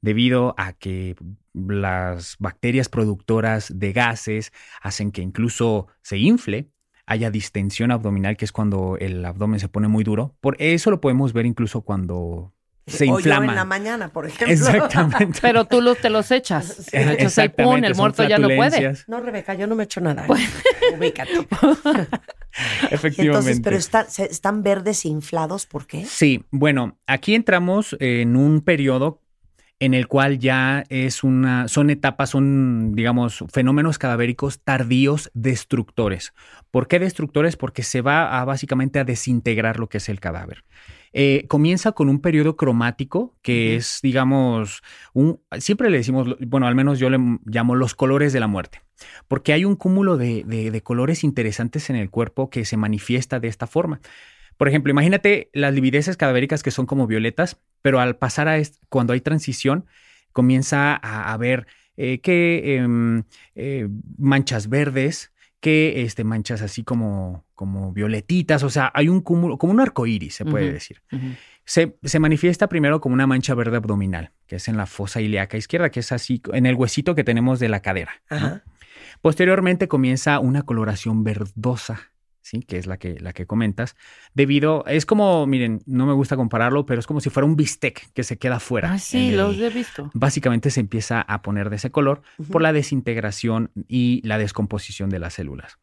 debido 0.00 0.56
a 0.58 0.72
que 0.72 1.14
las 1.54 2.34
bacterias 2.40 2.88
productoras 2.88 3.78
de 3.78 3.92
gases 3.92 4.52
hacen 4.82 5.12
que 5.12 5.22
incluso 5.22 5.86
se 6.02 6.18
infle, 6.18 6.68
haya 7.06 7.30
distensión 7.30 7.92
abdominal, 7.92 8.36
que 8.36 8.44
es 8.44 8.50
cuando 8.50 8.96
el 8.98 9.24
abdomen 9.24 9.60
se 9.60 9.68
pone 9.68 9.86
muy 9.86 10.02
duro. 10.02 10.36
Por 10.40 10.56
eso 10.60 10.90
lo 10.90 11.00
podemos 11.00 11.32
ver 11.32 11.46
incluso 11.46 11.82
cuando 11.82 12.52
se 12.88 13.04
O 13.04 13.08
yo 13.08 13.16
inflama. 13.18 13.46
en 13.52 13.54
la 13.56 13.64
mañana, 13.64 14.08
por 14.08 14.26
ejemplo. 14.26 14.48
Exactamente. 14.52 15.38
Pero 15.42 15.64
tú 15.64 15.80
los, 15.80 15.98
te 15.98 16.10
los 16.10 16.30
echas. 16.30 16.86
Te 16.90 17.00
echas 17.00 17.18
el 17.18 17.26
Exactamente, 17.26 17.76
pun, 17.76 17.84
el 17.84 17.94
muerto 17.94 18.24
ya 18.26 18.38
no 18.38 18.48
puede. 18.48 18.94
No, 19.06 19.20
Rebeca, 19.20 19.54
yo 19.54 19.66
no 19.66 19.74
me 19.74 19.84
echo 19.84 20.00
nada. 20.00 20.24
Pues 20.26 20.40
Ubícate. 20.96 21.30
Efectivamente. 22.90 23.22
Entonces, 23.22 23.60
pero 23.62 23.76
está- 23.76 24.04
se- 24.04 24.24
están 24.26 24.62
verdes 24.62 25.04
e 25.04 25.08
inflados, 25.08 25.66
¿por 25.66 25.86
qué? 25.86 26.04
Sí, 26.06 26.44
bueno, 26.50 26.98
aquí 27.06 27.34
entramos 27.34 27.96
en 28.00 28.36
un 28.36 28.60
periodo 28.62 29.22
en 29.80 29.94
el 29.94 30.08
cual 30.08 30.38
ya 30.40 30.82
es 30.88 31.22
una, 31.22 31.68
son 31.68 31.90
etapas, 31.90 32.30
son, 32.30 32.94
digamos, 32.96 33.44
fenómenos 33.52 33.96
cadavéricos 33.98 34.58
tardíos 34.64 35.30
destructores. 35.34 36.32
¿Por 36.72 36.88
qué 36.88 36.98
destructores? 36.98 37.56
Porque 37.56 37.84
se 37.84 38.00
va 38.00 38.40
a 38.40 38.44
básicamente 38.44 38.98
a 38.98 39.04
desintegrar 39.04 39.78
lo 39.78 39.88
que 39.88 39.98
es 39.98 40.08
el 40.08 40.18
cadáver. 40.18 40.64
Eh, 41.12 41.46
comienza 41.48 41.92
con 41.92 42.08
un 42.08 42.20
periodo 42.20 42.56
cromático 42.56 43.36
que 43.42 43.76
es, 43.76 44.00
digamos, 44.02 44.82
un, 45.14 45.40
siempre 45.58 45.90
le 45.90 45.98
decimos, 45.98 46.36
bueno, 46.46 46.66
al 46.66 46.74
menos 46.74 46.98
yo 46.98 47.10
le 47.10 47.18
llamo 47.46 47.74
los 47.74 47.94
colores 47.94 48.32
de 48.32 48.40
la 48.40 48.46
muerte, 48.46 48.82
porque 49.26 49.52
hay 49.52 49.64
un 49.64 49.76
cúmulo 49.76 50.16
de, 50.16 50.44
de- 50.44 50.70
de 50.70 50.82
colores 50.82 51.24
interesantes 51.24 51.90
en 51.90 51.96
el 51.96 52.10
cuerpo 52.10 52.50
que 52.50 52.64
se 52.64 52.76
manifiesta 52.76 53.40
de 53.40 53.48
esta 53.48 53.66
forma. 53.66 54.00
Por 54.56 54.68
ejemplo, 54.68 54.90
imagínate 54.90 55.50
las 55.52 55.72
livideces 55.74 56.16
cadavéricas 56.16 56.62
que 56.62 56.70
son 56.70 56.86
como 56.86 57.06
violetas, 57.06 57.60
pero 57.82 58.00
al 58.00 58.16
pasar 58.16 58.48
a 58.48 58.60
cuando 58.88 59.12
hay 59.12 59.20
transición, 59.20 59.86
comienza 60.32 60.94
a 61.00 61.32
haber 61.32 61.66
eh, 61.96 62.20
que 62.20 62.76
em, 62.76 63.24
eh, 63.54 63.88
manchas 64.18 64.68
verdes, 64.68 65.32
que 65.60 66.02
este, 66.02 66.24
manchas 66.24 66.62
así 66.62 66.84
como, 66.84 67.44
como 67.58 67.92
violetitas, 67.92 68.62
o 68.62 68.70
sea, 68.70 68.92
hay 68.94 69.08
un 69.08 69.20
cúmulo, 69.20 69.58
como 69.58 69.72
un 69.72 69.80
arco 69.80 70.06
iris, 70.06 70.36
se 70.36 70.44
puede 70.44 70.66
decir. 70.72 71.02
Se, 71.64 71.98
se 72.04 72.20
manifiesta 72.20 72.68
primero 72.68 73.00
como 73.00 73.14
una 73.14 73.26
mancha 73.26 73.52
verde 73.56 73.76
abdominal, 73.78 74.30
que 74.46 74.56
es 74.56 74.68
en 74.68 74.76
la 74.76 74.86
fosa 74.86 75.20
ilíaca 75.20 75.56
izquierda, 75.56 75.90
que 75.90 75.98
es 76.00 76.12
así, 76.12 76.40
en 76.52 76.66
el 76.66 76.76
huesito 76.76 77.16
que 77.16 77.24
tenemos 77.24 77.58
de 77.58 77.68
la 77.68 77.80
cadera. 77.82 78.12
Posteriormente 79.20 79.88
comienza 79.88 80.38
una 80.38 80.62
coloración 80.62 81.24
verdosa, 81.24 82.12
¿sí? 82.42 82.60
que 82.60 82.78
es 82.78 82.86
la 82.86 82.96
que, 82.98 83.18
la 83.20 83.32
que 83.32 83.46
comentas, 83.46 83.96
debido, 84.34 84.84
es 84.86 85.04
como, 85.04 85.46
miren, 85.46 85.80
no 85.86 86.06
me 86.06 86.12
gusta 86.12 86.36
compararlo, 86.36 86.86
pero 86.86 87.00
es 87.00 87.06
como 87.08 87.20
si 87.20 87.28
fuera 87.28 87.44
un 87.46 87.56
bistec 87.56 88.12
que 88.12 88.22
se 88.22 88.38
queda 88.38 88.60
fuera. 88.60 88.92
Ah, 88.92 88.98
sí, 88.98 89.30
el- 89.30 89.36
los 89.36 89.58
he 89.58 89.70
visto. 89.70 90.10
Básicamente 90.14 90.70
se 90.70 90.80
empieza 90.80 91.20
a 91.22 91.42
poner 91.42 91.70
de 91.70 91.76
ese 91.76 91.90
color 91.90 92.22
por 92.50 92.62
la 92.62 92.72
desintegración 92.72 93.70
y 93.88 94.20
la 94.26 94.38
descomposición 94.38 95.10
de 95.10 95.18
las 95.18 95.34
células. 95.34 95.78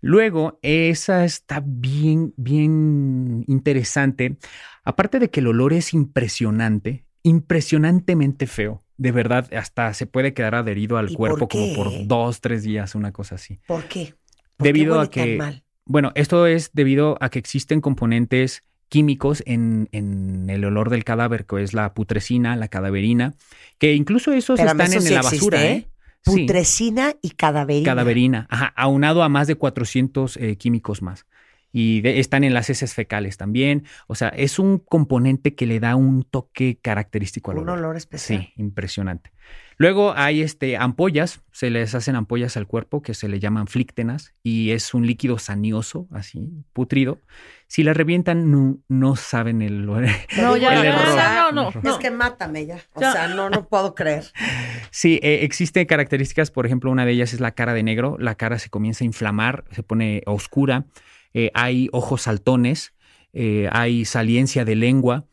Luego, 0.00 0.58
esa 0.62 1.24
está 1.24 1.62
bien, 1.64 2.32
bien 2.36 3.44
interesante. 3.48 4.36
Aparte 4.84 5.18
de 5.18 5.30
que 5.30 5.40
el 5.40 5.48
olor 5.48 5.72
es 5.72 5.94
impresionante, 5.94 7.04
impresionantemente 7.22 8.46
feo. 8.46 8.84
De 8.98 9.12
verdad, 9.12 9.52
hasta 9.54 9.92
se 9.94 10.06
puede 10.06 10.32
quedar 10.32 10.54
adherido 10.54 10.96
al 10.96 11.10
¿Y 11.10 11.14
cuerpo 11.14 11.48
por 11.48 11.48
como 11.48 11.74
por 11.74 12.06
dos, 12.06 12.40
tres 12.40 12.62
días, 12.62 12.94
una 12.94 13.12
cosa 13.12 13.34
así. 13.34 13.60
¿Por 13.66 13.84
qué? 13.88 14.14
¿Por 14.56 14.66
Debido 14.66 14.94
qué 14.94 15.00
a 15.00 15.10
que, 15.10 15.36
mal? 15.36 15.64
bueno, 15.84 16.12
esto 16.14 16.46
es 16.46 16.70
debido 16.72 17.18
a 17.20 17.28
que 17.28 17.38
existen 17.38 17.80
componentes 17.80 18.64
químicos 18.88 19.42
en, 19.46 19.88
en 19.92 20.48
el 20.48 20.64
olor 20.64 20.90
del 20.90 21.04
cadáver, 21.04 21.44
que 21.44 21.62
es 21.62 21.74
la 21.74 21.92
putrescina, 21.92 22.56
la 22.56 22.68
cadaverina, 22.68 23.34
que 23.78 23.94
incluso 23.94 24.32
esos 24.32 24.60
están 24.60 24.80
eso 24.80 24.94
en 24.94 25.02
sí 25.02 25.12
la 25.14 25.20
existe, 25.20 25.36
basura, 25.36 25.66
¿eh? 25.66 25.88
Sí. 26.26 26.40
Putrescina 26.40 27.14
y 27.22 27.30
cadaverina. 27.30 27.84
Cadaverina, 27.84 28.46
ajá, 28.50 28.72
aunado 28.76 29.22
a 29.22 29.28
más 29.28 29.46
de 29.46 29.54
400 29.54 30.36
eh, 30.38 30.56
químicos 30.56 31.00
más. 31.02 31.26
Y 31.72 32.00
de- 32.00 32.20
están 32.20 32.42
en 32.42 32.54
las 32.54 32.68
heces 32.70 32.94
fecales 32.94 33.36
también. 33.36 33.84
O 34.06 34.14
sea, 34.14 34.28
es 34.30 34.58
un 34.58 34.78
componente 34.78 35.54
que 35.54 35.66
le 35.66 35.78
da 35.78 35.94
un 35.94 36.22
toque 36.24 36.78
característico 36.82 37.50
al 37.50 37.58
Un 37.58 37.64
olor. 37.68 37.78
olor 37.78 37.96
especial. 37.96 38.40
Sí, 38.42 38.52
impresionante. 38.56 39.30
Luego 39.78 40.14
hay 40.16 40.40
este, 40.40 40.76
ampollas, 40.78 41.42
se 41.52 41.68
les 41.68 41.94
hacen 41.94 42.16
ampollas 42.16 42.56
al 42.56 42.66
cuerpo 42.66 43.02
que 43.02 43.12
se 43.12 43.28
le 43.28 43.40
llaman 43.40 43.66
flíctenas 43.66 44.34
y 44.42 44.70
es 44.70 44.94
un 44.94 45.06
líquido 45.06 45.38
sanioso, 45.38 46.08
así, 46.12 46.50
putrido. 46.72 47.20
Si 47.66 47.82
la 47.82 47.92
revientan, 47.92 48.50
no, 48.50 48.78
no 48.88 49.16
saben 49.16 49.60
el, 49.60 49.84
No, 49.86 50.56
ya, 50.56 50.74
el 50.74 50.82
ya, 50.82 50.84
error. 50.84 51.16
ya, 51.16 51.50
no, 51.52 51.70
no, 51.82 51.90
Es 51.90 51.96
que 51.98 52.10
mátame 52.10 52.64
ya. 52.64 52.78
O 52.94 53.00
Ya. 53.02 53.12
sea, 53.12 53.28
no, 53.28 53.50
no 53.50 53.68
puedo 53.68 53.94
creer. 53.94 54.24
Sí, 54.90 55.20
eh, 55.22 55.40
existen 55.42 55.84
características, 55.86 56.50
por 56.50 56.64
ejemplo, 56.64 56.90
una 56.90 57.04
de 57.04 57.12
ellas 57.12 57.34
es 57.34 57.40
la 57.40 57.50
cara 57.50 57.74
de 57.74 57.82
negro, 57.82 58.16
la 58.18 58.34
cara 58.36 58.58
se 58.58 58.70
comienza 58.70 59.04
a 59.04 59.06
inflamar, 59.06 59.64
se 59.72 59.82
pone 59.82 60.22
oscura, 60.24 60.86
eh, 61.34 61.50
hay 61.52 61.88
ojos 61.92 62.22
saltones, 62.22 62.94
eh, 63.34 63.68
hay 63.72 64.06
saliencia 64.06 64.64
de 64.64 64.74
lengua 64.76 65.26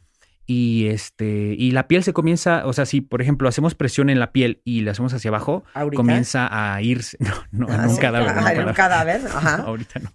y, 0.46 0.88
este, 0.88 1.56
y 1.58 1.72
la 1.72 1.88
piel 1.88 2.04
se 2.04 2.12
comienza, 2.12 2.66
o 2.66 2.74
sea, 2.74 2.86
si 2.86 3.02
por 3.02 3.22
ejemplo 3.22 3.48
hacemos 3.48 3.76
presión 3.76 4.10
en 4.10 4.20
la 4.20 4.32
piel 4.32 4.62
y 4.66 4.82
la 4.82 4.92
hacemos 4.92 5.14
hacia 5.14 5.30
abajo, 5.30 5.64
¿Ahorita? 5.74 5.96
comienza 5.98 6.48
a 6.52 6.82
irse, 6.82 7.18
no, 7.52 7.68
no, 7.68 7.74
en 7.74 7.82
un 7.82 7.96
sí, 7.96 8.02
cadáver. 8.02 8.30
en 8.32 8.38
un 8.38 8.48
ah, 8.48 8.54
en 8.54 8.68
un 8.68 8.74
cadáver. 8.74 9.22
ajá. 9.34 9.56
Ahorita 9.64 10.00
no. 10.00 10.12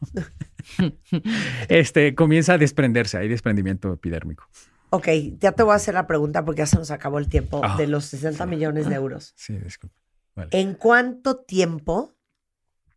este, 1.68 2.14
comienza 2.14 2.54
a 2.54 2.58
desprenderse, 2.58 3.18
hay 3.18 3.28
desprendimiento 3.28 3.92
epidérmico. 3.92 4.48
Ok, 4.90 5.08
ya 5.38 5.52
te 5.52 5.62
voy 5.62 5.72
a 5.72 5.76
hacer 5.76 5.94
la 5.94 6.06
pregunta 6.06 6.44
porque 6.44 6.60
ya 6.60 6.66
se 6.66 6.76
nos 6.76 6.90
acabó 6.90 7.18
el 7.18 7.28
tiempo 7.28 7.60
Ah, 7.62 7.76
de 7.76 7.86
los 7.86 8.06
60 8.06 8.46
millones 8.46 8.88
de 8.88 8.94
euros. 8.94 9.34
Sí, 9.36 9.54
disculpe. 9.58 9.94
Vale. 10.34 10.50
¿En 10.52 10.74
cuánto 10.74 11.38
tiempo 11.38 12.14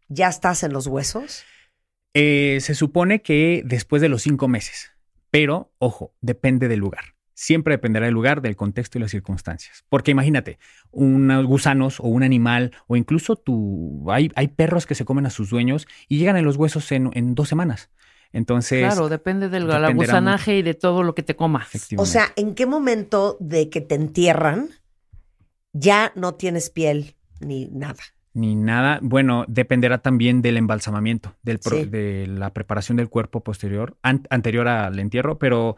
ya 0.07 0.29
estás 0.29 0.63
en 0.63 0.71
los 0.73 0.87
huesos? 0.87 1.43
Eh, 2.13 2.59
se 2.61 2.75
supone 2.75 3.21
que 3.21 3.61
después 3.65 4.01
de 4.01 4.09
los 4.09 4.21
cinco 4.21 4.47
meses, 4.47 4.91
pero 5.31 5.73
ojo, 5.79 6.13
depende 6.21 6.67
del 6.67 6.79
lugar. 6.79 7.03
Siempre 7.33 7.73
dependerá 7.75 8.05
del 8.05 8.13
lugar, 8.13 8.41
del 8.41 8.55
contexto 8.55 8.97
y 8.97 9.01
las 9.01 9.11
circunstancias. 9.11 9.83
Porque 9.89 10.11
imagínate, 10.11 10.59
unos 10.91 11.45
gusanos 11.45 11.99
o 11.99 12.03
un 12.03 12.23
animal, 12.23 12.71
o 12.87 12.95
incluso 12.95 13.35
tu. 13.35 14.05
Hay, 14.11 14.31
hay 14.35 14.49
perros 14.49 14.85
que 14.85 14.95
se 14.95 15.05
comen 15.05 15.25
a 15.25 15.29
sus 15.29 15.49
dueños 15.49 15.87
y 16.07 16.17
llegan 16.17 16.37
en 16.37 16.45
los 16.45 16.57
huesos 16.57 16.91
en, 16.91 17.09
en 17.13 17.33
dos 17.35 17.47
semanas. 17.49 17.89
Entonces. 18.33 18.79
Claro, 18.85 19.09
depende 19.09 19.49
del 19.49 19.65
gusanaje 19.93 20.57
y 20.57 20.61
de 20.61 20.73
todo 20.73 21.03
lo 21.03 21.15
que 21.15 21.23
te 21.23 21.35
comas. 21.35 21.67
O 21.97 22.05
sea, 22.05 22.27
¿en 22.35 22.55
qué 22.55 22.65
momento 22.65 23.37
de 23.39 23.69
que 23.69 23.81
te 23.81 23.95
entierran 23.95 24.69
ya 25.73 26.11
no 26.15 26.35
tienes 26.35 26.69
piel 26.69 27.15
ni 27.39 27.65
nada? 27.67 27.99
Ni 28.33 28.55
nada. 28.55 28.99
Bueno, 29.01 29.43
dependerá 29.47 29.97
también 29.97 30.41
del 30.41 30.55
embalsamamiento, 30.57 31.35
del 31.43 31.59
pro- 31.59 31.77
Sí. 31.77 31.85
de 31.85 32.27
la 32.27 32.53
preparación 32.53 32.95
del 32.97 33.09
cuerpo 33.09 33.43
posterior, 33.43 33.97
an- 34.03 34.25
anterior 34.29 34.67
al 34.69 34.97
entierro, 34.99 35.37
pero 35.37 35.75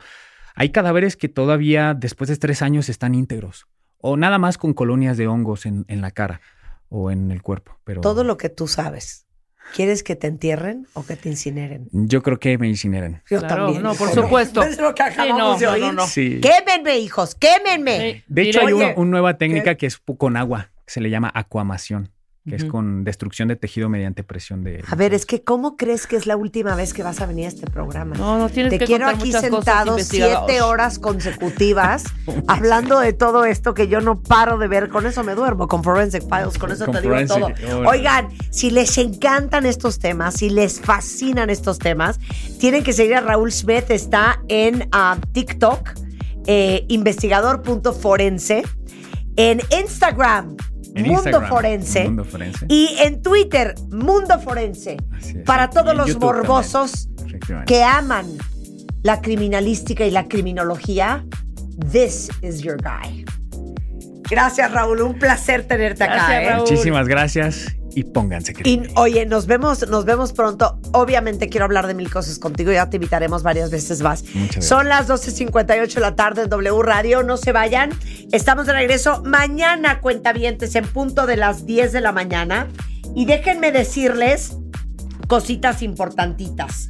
hay 0.56 0.70
cadáveres 0.72 1.16
que 1.18 1.30
todavía 1.30 1.94
después 1.94 2.30
de 2.30 2.38
tres 2.38 2.62
años 2.62 2.90
están 2.90 3.16
íntegros, 3.16 3.68
o 3.98 4.18
nada 4.18 4.38
más 4.38 4.58
con 4.58 4.74
colonias 4.74 5.18
de 5.18 5.28
hongos 5.28 5.66
en, 5.66 5.86
en 5.88 6.02
la 6.02 6.12
cara 6.12 6.42
o 6.90 7.10
en 7.12 7.32
el 7.32 7.42
cuerpo. 7.42 7.78
Pero 7.84 8.02
Todo 8.02 8.24
lo 8.24 8.38
que 8.38 8.50
tú 8.50 8.68
sabes. 8.68 9.26
¿Quieres 9.74 10.04
que 10.04 10.18
te 10.18 10.28
entierren 10.28 10.88
o 10.94 11.06
que 11.06 11.16
te 11.16 11.30
incineren? 11.30 11.88
yo 11.94 12.22
creo 12.22 12.38
que 12.38 12.58
me 12.58 12.68
incineran. 12.68 13.24
Yo 13.30 13.40
Claro, 13.40 13.64
también. 13.68 13.82
no, 13.82 13.96
por 13.96 14.10
supuesto. 14.10 14.62
Es 14.62 14.78
lo 14.78 14.94
que 14.94 15.04
Sí, 15.04 15.10
acabamos 15.10 15.40
no, 15.40 15.58
de 15.58 15.66
no, 15.66 15.72
oír. 15.72 15.82
no, 15.84 15.92
no. 15.94 16.08
Sí. 16.08 16.42
Quémenme, 16.42 16.98
hijos, 17.00 17.34
quémenme. 17.36 18.24
De 18.28 18.42
hecho, 18.42 18.60
hay 18.60 18.74
Oye, 18.74 18.74
una, 18.76 18.94
una 18.98 19.10
nueva 19.12 19.38
técnica 19.38 19.76
que 19.76 19.86
es 19.86 19.98
con 20.18 20.36
agua, 20.36 20.72
que 20.86 20.92
se 20.92 21.00
le 21.00 21.10
llama 21.10 21.32
acuamación, 21.34 22.10
que 22.48 22.56
es 22.56 22.66
con 22.66 23.06
destrucción 23.06 23.48
de 23.48 23.56
tejido 23.56 23.88
mediante 23.88 24.24
presión 24.24 24.64
de... 24.64 24.84
A 24.88 24.96
ver, 24.96 25.14
es 25.14 25.26
que 25.26 25.44
¿cómo 25.44 25.78
crees 25.78 26.08
que 26.08 26.18
es 26.18 26.28
la 26.28 26.36
última 26.36 26.76
vez 26.76 26.94
que 26.94 27.02
vas 27.02 27.22
a 27.22 27.26
venir 27.26 27.46
a 27.46 27.48
este 27.48 27.68
programa? 27.68 28.18
No, 28.18 28.38
no 28.38 28.50
tienes 28.50 28.72
Te 28.72 28.80
que 28.80 28.86
quiero 28.86 29.08
aquí 29.08 29.32
sentado 29.32 29.98
siete 30.00 30.62
horas 30.62 31.00
consecutivas 31.00 32.04
hablando 32.48 33.00
de 33.00 33.14
todo 33.14 33.46
esto 33.46 33.74
que 33.74 33.88
yo 33.88 34.02
no 34.02 34.22
paro 34.22 34.58
de 34.58 34.68
ver. 34.68 34.90
Con 34.90 35.06
eso 35.06 35.24
me 35.24 35.36
duermo, 35.36 35.68
con 35.70 35.84
Forensic 35.84 36.24
Files, 36.24 36.58
con 36.58 36.72
eso 36.72 36.86
Con 36.86 36.96
te 36.96 37.02
digo 37.02 37.16
todo. 37.26 37.48
Oigan, 37.88 38.28
si 38.50 38.72
les 38.72 38.98
encantan 38.98 39.66
estos 39.66 40.00
temas, 40.00 40.36
si 40.36 40.50
les 40.50 40.82
fascinan 40.82 41.50
estos 41.50 41.80
temas, 41.80 42.20
tienen 42.60 42.84
que 42.84 42.92
seguir 42.92 43.16
a 43.16 43.22
Raúl 43.22 43.54
Smith. 43.54 43.90
Está 43.90 44.42
en 44.50 44.90
ah, 44.92 45.18
TikTok, 45.32 45.92
eh, 46.48 46.86
investigador.forense, 46.90 48.64
en 49.38 49.62
Instagram, 49.80 50.58
En 50.96 51.08
Mundo 51.08 51.42
Forense. 51.48 52.04
Mundo 52.06 52.24
Forense. 52.24 52.66
Y 52.70 52.96
en 53.00 53.22
Twitter, 53.22 53.76
Mundo 53.90 54.40
Forense. 54.40 54.98
Así 55.16 55.38
es. 55.38 55.44
Para 55.44 55.70
todos 55.70 55.96
los 55.96 56.08
YouTube 56.08 56.24
morbosos 56.24 57.10
que 57.66 57.84
aman 57.84 58.28
la 59.02 59.22
criminalística 59.22 60.06
y 60.06 60.12
la 60.12 60.28
criminología, 60.28 61.26
this 61.92 62.30
is 62.42 62.62
your 62.62 62.78
guy. 62.78 63.26
Gracias, 64.30 64.72
Raúl. 64.72 65.02
Un 65.02 65.20
placer 65.20 65.68
tenerte 65.68 66.04
acá. 66.04 66.16
Gracias, 66.16 66.44
¿eh? 66.44 66.50
Raúl. 66.50 66.62
Muchísimas 66.62 67.08
gracias 67.08 67.76
y 67.96 68.04
pónganse 68.04 68.54
Y 68.64 68.82
oye, 68.96 69.26
nos 69.26 69.46
vemos, 69.46 69.88
nos 69.88 70.06
vemos 70.06 70.34
pronto. 70.34 70.80
Obviamente 70.92 71.50
quiero 71.50 71.66
hablar 71.66 71.88
de 71.88 71.94
mil 71.94 72.10
cosas 72.10 72.40
contigo. 72.40 72.72
Ya 72.72 72.90
te 72.90 72.98
invitaremos 72.98 73.44
varias 73.44 73.72
veces 73.72 74.02
más. 74.02 74.24
Son 74.60 74.88
las 74.88 75.08
12.58 75.08 75.94
de 75.94 76.02
la 76.02 76.16
tarde 76.16 76.44
en 76.44 76.50
W 76.50 76.82
Radio. 76.82 77.24
No 77.24 77.38
se 77.38 77.52
vayan. 77.52 77.92
Estamos 78.32 78.66
de 78.66 78.74
regreso 78.74 79.22
mañana, 79.24 80.02
cuentavientes, 80.02 80.76
en 80.76 80.88
punto 80.88 81.26
de 81.26 81.38
las 81.38 81.66
10 81.66 81.92
de 81.92 82.02
la 82.02 82.12
mañana. 82.12 82.68
Y 83.16 83.26
déjenme 83.26 83.72
decirles 83.72 84.54
cositas 85.28 85.82
importantitas. 85.82 86.90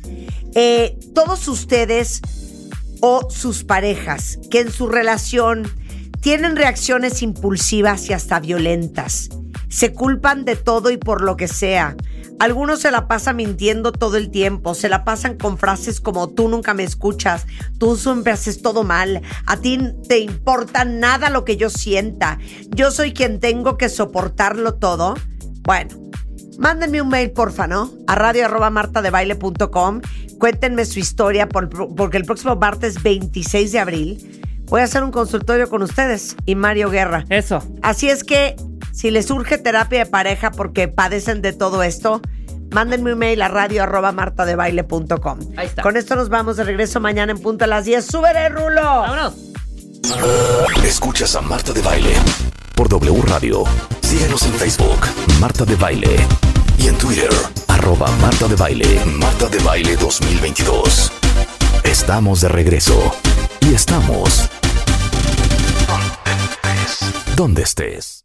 Eh, 0.55 0.97
todos 1.13 1.47
ustedes 1.47 2.21
o 3.01 3.29
sus 3.29 3.63
parejas 3.63 4.39
que 4.49 4.61
en 4.61 4.71
su 4.71 4.87
relación 4.87 5.69
tienen 6.21 6.55
reacciones 6.55 7.21
impulsivas 7.21 8.09
y 8.09 8.13
hasta 8.13 8.39
violentas. 8.39 9.29
Se 9.73 9.93
culpan 9.93 10.45
de 10.45 10.55
todo 10.55 10.91
y 10.91 10.97
por 10.97 11.21
lo 11.21 11.35
que 11.35 11.47
sea. 11.47 11.95
Algunos 12.39 12.81
se 12.81 12.91
la 12.91 13.07
pasan 13.07 13.37
mintiendo 13.37 13.91
todo 13.91 14.17
el 14.17 14.29
tiempo, 14.29 14.73
se 14.75 14.89
la 14.89 15.03
pasan 15.03 15.37
con 15.37 15.57
frases 15.57 16.01
como 16.01 16.29
tú 16.29 16.49
nunca 16.49 16.73
me 16.73 16.83
escuchas, 16.83 17.45
tú 17.77 17.95
siempre 17.95 18.33
haces 18.33 18.61
todo 18.61 18.83
mal, 18.83 19.21
a 19.45 19.57
ti 19.57 19.79
te 20.07 20.19
importa 20.19 20.83
nada 20.83 21.29
lo 21.29 21.45
que 21.45 21.57
yo 21.57 21.69
sienta, 21.69 22.39
yo 22.69 22.91
soy 22.91 23.13
quien 23.13 23.39
tengo 23.39 23.77
que 23.77 23.87
soportarlo 23.89 24.75
todo. 24.75 25.15
Bueno, 25.63 25.95
Mándenme 26.59 27.01
un 27.01 27.09
mail, 27.09 27.31
porfa, 27.31 27.65
¿no? 27.65 27.91
A 28.05 28.13
radio 28.13 28.45
arroba 28.45 28.69
martadebaile.com. 28.69 30.01
Cuéntenme 30.37 30.85
su 30.85 30.99
historia 30.99 31.49
por- 31.49 31.67
porque 31.95 32.17
el 32.17 32.25
próximo 32.25 32.55
martes 32.55 33.01
26 33.01 33.71
de 33.71 33.79
abril 33.79 34.41
voy 34.65 34.81
a 34.81 34.83
hacer 34.83 35.03
un 35.03 35.09
consultorio 35.11 35.67
con 35.67 35.81
ustedes 35.81 36.35
y 36.45 36.53
Mario 36.53 36.91
Guerra. 36.91 37.25
Eso. 37.29 37.63
Así 37.81 38.07
es 38.07 38.23
que 38.23 38.55
si 38.93 39.11
les 39.11 39.25
surge 39.25 39.57
terapia 39.57 39.99
de 39.99 40.05
pareja 40.05 40.51
porque 40.51 40.87
padecen 40.87 41.41
de 41.41 41.51
todo 41.51 41.83
esto, 41.83 42.21
mándenme 42.71 43.13
un 43.13 43.19
mail 43.19 43.41
a 43.41 43.47
radio 43.47 43.83
arroba 43.83 44.11
martadebaile.com. 44.11 45.39
Ahí 45.57 45.67
está. 45.67 45.81
Con 45.81 45.97
esto 45.97 46.15
nos 46.15 46.29
vamos 46.29 46.57
de 46.57 46.63
regreso 46.63 46.99
mañana 46.99 47.31
en 47.31 47.39
punto 47.39 47.65
a 47.65 47.67
las 47.67 47.85
10. 47.85 48.05
¡Súbele, 48.05 48.49
Rulo! 48.49 48.81
Vámonos. 48.81 49.33
Escuchas 50.85 51.35
a 51.35 51.41
Marta 51.41 51.73
de 51.73 51.81
Baile 51.81 52.13
por 52.75 52.87
W 52.87 53.21
Radio. 53.23 53.63
Síguenos 54.01 54.43
en 54.43 54.53
Facebook, 54.53 54.99
Marta 55.39 55.65
de 55.65 55.75
Baile. 55.75 56.15
Y 56.77 56.87
en 56.87 56.97
Twitter, 56.97 57.29
arroba 57.67 58.07
Marta 58.21 58.47
de 58.47 58.55
Baile. 58.55 58.99
Marta 59.05 59.47
de 59.47 59.59
Baile 59.59 59.95
2022. 59.95 61.11
Estamos 61.83 62.41
de 62.41 62.49
regreso. 62.49 63.11
Y 63.61 63.73
estamos... 63.73 64.49
Donde 67.35 67.63
estés. 67.63 68.19